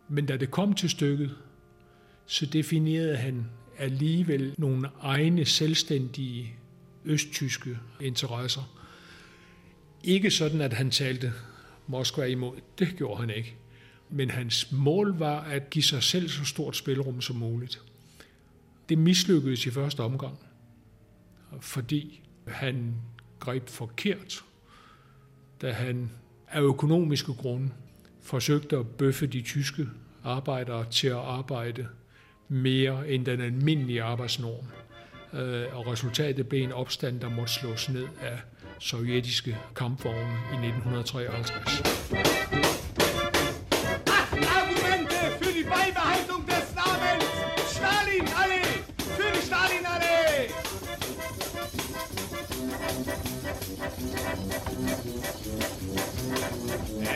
[0.08, 1.30] Men da det kom til stykket,
[2.26, 3.46] så definerede han
[3.78, 6.54] alligevel nogle egne selvstændige
[7.04, 8.78] østtyske interesser.
[10.04, 11.32] Ikke sådan, at han talte
[11.86, 12.56] Moskva imod.
[12.78, 13.56] Det gjorde han ikke.
[14.10, 17.80] Men hans mål var at give sig selv så stort spilrum som muligt.
[18.88, 20.38] Det mislykkedes i første omgang,
[21.60, 22.94] fordi han
[23.38, 24.44] greb forkert.
[25.62, 26.10] da han
[26.48, 27.70] af økonomiske grunde
[28.22, 29.88] forsøgte at bøffe de tyske
[30.24, 31.88] arbejdere til at arbejde
[32.52, 34.64] mere end den almindelige arbejdsnorm.
[35.40, 38.38] Øh, og resultatet blev en opstand, der måtte slås ned af
[38.78, 41.82] sovjetiske kampvogne i 1953.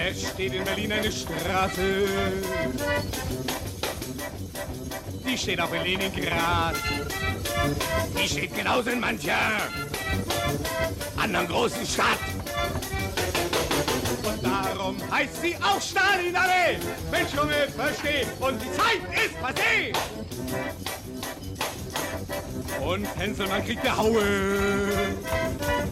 [0.08, 2.06] Es steht in Berlin eine Straße.
[5.28, 6.76] Die steht auch in Leningrad.
[8.18, 9.34] Die steht genauso in mancher
[11.16, 12.18] anderen großen Stadt.
[14.22, 16.78] Und darum heißt sie auch Stalinallee.
[17.10, 18.26] Mensch, Junge, versteh.
[18.40, 19.92] Und die Zeit ist passé.
[22.82, 24.22] Und Henselmann kriegt eine Haue,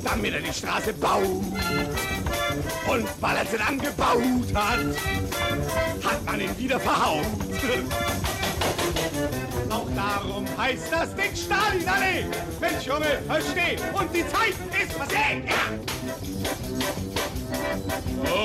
[0.05, 1.23] damit er die Straße baut.
[2.87, 4.79] Und weil er sie dann gebaut hat,
[6.05, 7.25] hat man ihn wieder verhaut.
[9.95, 12.27] Darum heißt das Ding Stalinallee.
[12.61, 13.77] Mensch, Junge, versteh.
[13.93, 15.43] Und die Zeit ist passé.
[15.47, 15.71] Ja.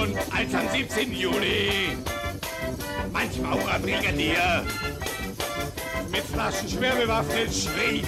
[0.01, 1.13] Und als am 17.
[1.13, 1.97] Juli
[3.11, 4.63] manch Maurerbrigadier
[6.11, 8.03] mit Flaschen schwer bewaffnet schrie,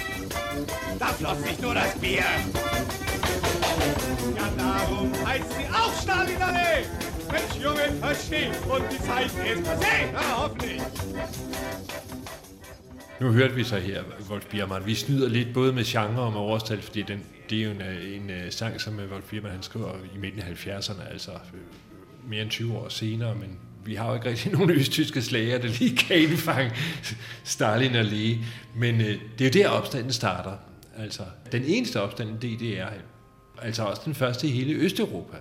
[0.98, 2.24] da floss nicht nur das Bier.
[4.36, 6.86] Ja, darum heißt sie auch Stalinallee.
[7.30, 8.50] Mensch, Junge, versteh.
[8.68, 10.12] Und die Zeit ist passé.
[10.12, 10.82] Ja, hoffentlich.
[13.22, 14.86] Nu hørte vi så her, Wolf Biermann.
[14.86, 17.20] Vi snyder lidt både med genre og med årstal, fordi den,
[17.50, 20.18] det er jo en, øh, en, øh, sang, som øh, Wolf Biermann han skriver i
[20.18, 21.30] midten af 70'erne, altså
[22.28, 25.68] mere end 20 år senere, men vi har jo ikke rigtig nogen østtyske slager, der
[25.68, 26.72] lige kan indfange
[27.44, 28.38] Stalin og Lee.
[28.76, 30.56] Men øh, det er jo der, opstanden starter.
[30.98, 32.88] Altså, den eneste opstand i DDR,
[33.62, 35.36] altså også den første i hele Østeuropa.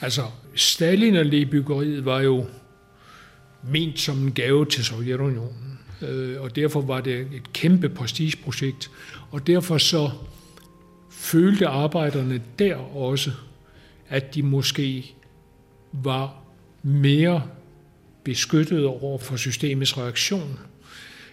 [0.00, 0.22] Altså,
[0.54, 2.46] Stalin og byggeriet var jo
[3.62, 5.65] ment som en gave til Sovjetunionen.
[6.02, 8.90] Øh, og derfor var det et kæmpe prestigeprojekt.
[9.30, 10.10] Og derfor så
[11.10, 13.30] følte arbejderne der også,
[14.08, 15.14] at de måske
[15.92, 16.34] var
[16.82, 17.42] mere
[18.24, 20.58] beskyttet over for systemets reaktion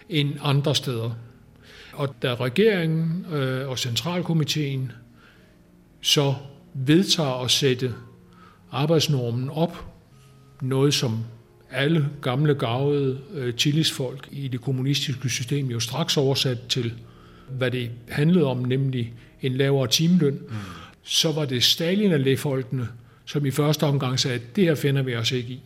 [0.08, 1.10] end andre steder.
[1.92, 4.92] Og da regeringen øh, og centralkomiteen
[6.00, 6.34] så
[6.74, 7.94] vedtager at sætte
[8.72, 9.84] arbejdsnormen op,
[10.60, 11.24] noget som
[11.74, 16.92] alle gamle gavede øh, tillidsfolk i det kommunistiske system jo straks oversat til,
[17.50, 19.12] hvad det handlede om, nemlig
[19.42, 20.54] en lavere timeløn, mm.
[21.02, 22.88] så var det Stalin og lægfolkene,
[23.24, 25.62] som i første omgang sagde, at det her finder vi os ikke i.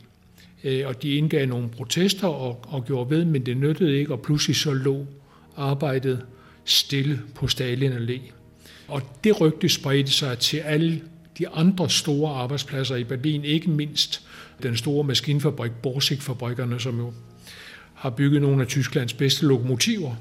[0.64, 4.20] Øh, og de indgav nogle protester og, og gjorde ved, men det nyttede ikke, og
[4.20, 5.06] pludselig så lå
[5.56, 6.24] arbejdet
[6.64, 8.20] stille på Stalin Allé.
[8.88, 11.00] Og det rygte spredte sig til alle
[11.38, 14.27] de andre store arbejdspladser i Berlin, ikke mindst
[14.62, 17.12] den store maskinfabrik, Borsig-fabrikkerne, som jo
[17.94, 20.14] har bygget nogle af Tysklands bedste lokomotiver,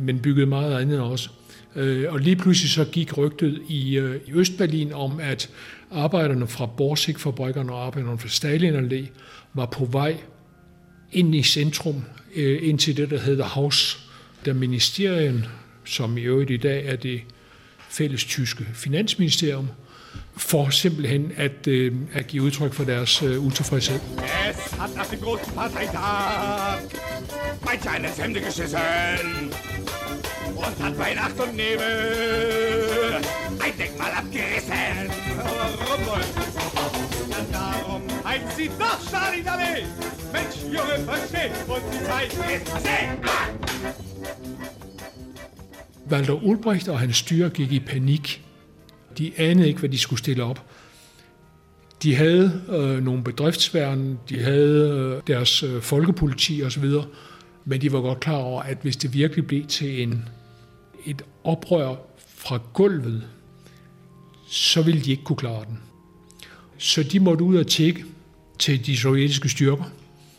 [0.00, 1.30] men bygget meget andet også.
[1.76, 5.50] Øh, og lige pludselig så gik rygtet i, øh, i Østberlin om, at
[5.90, 9.06] arbejderne fra Borsig-fabrikkerne og arbejderne fra Stalin Allé
[9.54, 10.16] var på vej
[11.12, 12.04] ind i centrum,
[12.36, 14.08] øh, ind til det, der hedder Haus
[14.44, 15.46] der Ministerien,
[15.84, 17.20] som i øvrigt i dag er det
[17.88, 19.68] fælles tyske finansministerium,
[20.36, 24.00] for simpelthen at, øh, at give udtryk for deres øh, utilfredshed.
[24.50, 26.78] Es hat nach dem großen Parteitag
[27.64, 28.78] manch eines Hemde geschissen
[30.56, 33.16] und hat bei Nacht und Nebel
[33.64, 35.10] ein Denkmal abgerissen.
[35.36, 36.24] Warum wohl?
[37.30, 39.84] Ja, darum heißt sie doch Stalin Allee.
[40.32, 42.96] Mensch, Junge, versteh, und die Zeit ist passé.
[43.24, 43.72] Ah!
[46.12, 48.40] Walter Ulbricht og hans styre gik i panik.
[49.18, 50.66] De anede ikke, hvad de skulle stille op.
[52.02, 56.84] De havde øh, nogle bedriftsværn, de havde øh, deres øh, folkepoliti osv.,
[57.64, 60.28] men de var godt klar over, at hvis det virkelig blev til en,
[61.06, 61.94] et oprør
[62.36, 63.22] fra gulvet,
[64.48, 65.78] så ville de ikke kunne klare den.
[66.78, 68.04] Så de måtte ud og tjekke
[68.58, 69.84] til de sovjetiske styrker,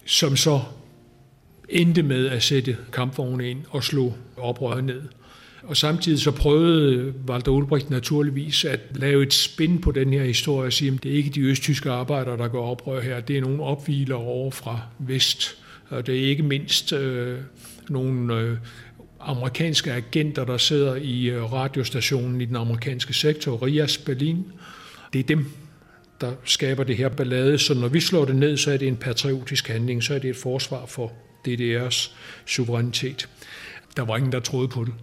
[0.05, 0.61] som så
[1.69, 5.01] endte med at sætte kampvogne ind og slå oprøret ned.
[5.63, 10.67] Og samtidig så prøvede Walter Ulbricht naturligvis at lave et spin på den her historie
[10.67, 13.19] og sige, at det er ikke de østtyske arbejdere, der går oprør her.
[13.19, 15.57] Det er nogle opviler over fra vest.
[15.89, 17.39] Og det er ikke mindst øh,
[17.89, 18.57] nogle øh,
[19.19, 24.45] amerikanske agenter, der sidder i øh, radiostationen i den amerikanske sektor, Rias Berlin.
[25.13, 25.45] Det er dem,
[26.21, 27.57] der skaber det her ballade.
[27.57, 30.29] Så når vi slår det ned, så er det en patriotisk handling, så er det
[30.29, 31.11] et forsvar for
[31.47, 32.11] DDR's
[32.45, 33.29] suverænitet.
[33.97, 34.93] Der var ingen, der troede på det.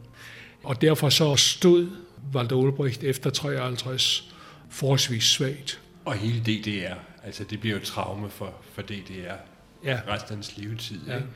[0.62, 1.90] Og derfor så stod
[2.34, 4.34] Walter Ulbricht efter 53
[4.70, 5.80] forholdsvis svagt.
[6.04, 6.94] Og hele DDR.
[7.24, 9.34] Altså, det bliver jo traume for, for DDR
[9.84, 10.00] Ja.
[10.08, 11.00] resten af hans levetid.
[11.06, 11.14] Ja.
[11.16, 11.26] Ikke?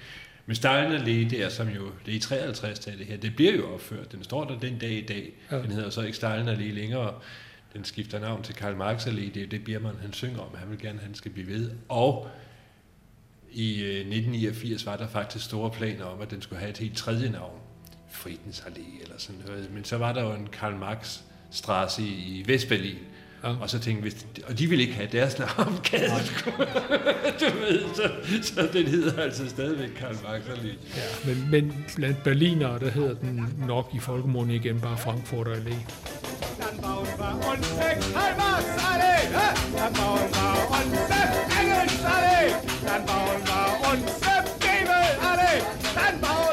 [0.46, 3.52] Men Stalin Allé der, som jo, det er i 53 der det her, det bliver
[3.52, 4.12] jo opført.
[4.12, 5.32] Den står der den dag i dag.
[5.50, 5.58] Ja.
[5.62, 7.14] Den hedder så ikke Stalin Allé længere.
[7.72, 9.34] Den skifter navn til Karl Marx Allé.
[9.34, 10.48] Det er det Biermann, han synger om.
[10.58, 11.70] Han vil gerne, at han skal blive ved.
[11.88, 12.28] Og
[13.52, 16.96] i øh, 1989 var der faktisk store planer om, at den skulle have et helt
[16.96, 17.58] tredje navn.
[18.14, 19.70] Friedens Allé eller sådan noget.
[19.70, 21.18] Men så var der jo en Karl Marx
[21.50, 22.98] Straße i, Vestberlin.
[23.42, 23.56] Ja.
[23.60, 24.16] Og så tænkte vi,
[24.48, 26.04] og de ville ikke have deres navn, gade
[27.40, 28.10] du ved, så,
[28.42, 30.96] så den hedder altså stadigvæk Karl Marx Allé.
[30.96, 35.74] Ja, men, men blandt berlinere, der hedder den nok i folkemunden igen bare Frankfurter Allé.
[36.60, 39.22] Dann bauen wir uns eine Karl-Marx-Allee.
[39.76, 42.54] Dann bauen wir uns eine Engels-Allee.
[42.86, 45.58] Dann bauen wir uns eine Bebel-Allee.
[45.94, 46.43] Dann bauen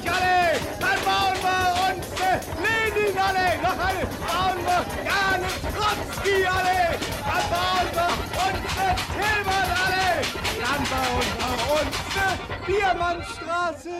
[0.00, 0.58] Luxemburg-Allee.
[0.80, 3.54] Dann bauen wir uns eine Lenin-Allee.
[3.62, 6.92] Noch eine bauen wir Janis Trotzki-Allee.
[7.26, 8.10] Dann bauen wir
[8.46, 8.64] uns
[9.16, 10.18] Tillmann-Allee.
[10.60, 11.96] Dann bauen wir uns
[12.66, 13.96] Biermannstraße.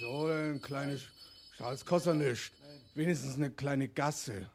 [0.00, 1.02] So, ein kleines
[1.54, 2.52] Strauß kostet nicht.
[2.94, 4.46] Wenigstens eine kleine Gasse.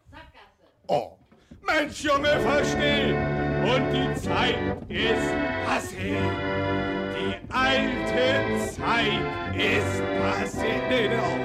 [0.88, 1.18] Oh,
[1.62, 3.14] Mensch, Junge, versteh!
[3.62, 4.56] Und die Zeit
[4.88, 5.34] ist
[5.68, 6.99] passé.
[7.30, 8.26] Die alte
[8.72, 9.22] Zeit
[9.56, 10.72] ist passé.
[10.90, 11.38] Nee, nee, oh.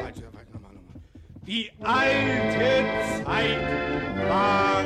[0.00, 0.96] Falsch, falsch, nochmal, nochmal.
[1.46, 2.70] Die alte
[3.22, 3.60] Zeit
[4.28, 4.84] war...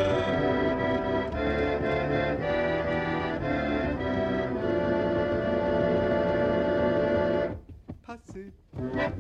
[8.05, 8.53] Passé.
[8.97, 9.13] Ja,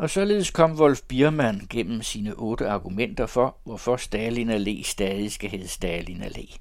[0.00, 5.50] Og således kom Wolf Biermann gennem sine otte argumenter for, hvorfor Stalin Allé stadig skal
[5.50, 6.58] hedde Stalin Allé.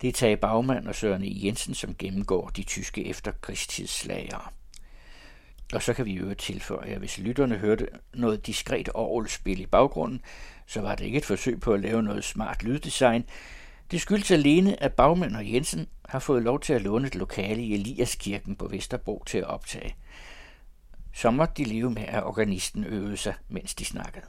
[0.00, 1.44] Det er Tage Bagmann og Søren E.
[1.44, 4.40] Jensen, som gennemgår de tyske efterkrigstidsslagere.
[5.74, 10.20] Og så kan vi jo tilføje, at hvis lytterne hørte noget diskret orgelspil i baggrunden,
[10.66, 13.24] så var det ikke et forsøg på at lave noget smart lyddesign.
[13.90, 17.62] Det skyldes alene, at Bagmann og Jensen har fået lov til at låne et lokale
[17.62, 19.94] i Eliaskirken på Vesterbro til at optage.
[21.14, 24.24] Så måtte de leve med, at organisten øvede sig, mens de snakkede.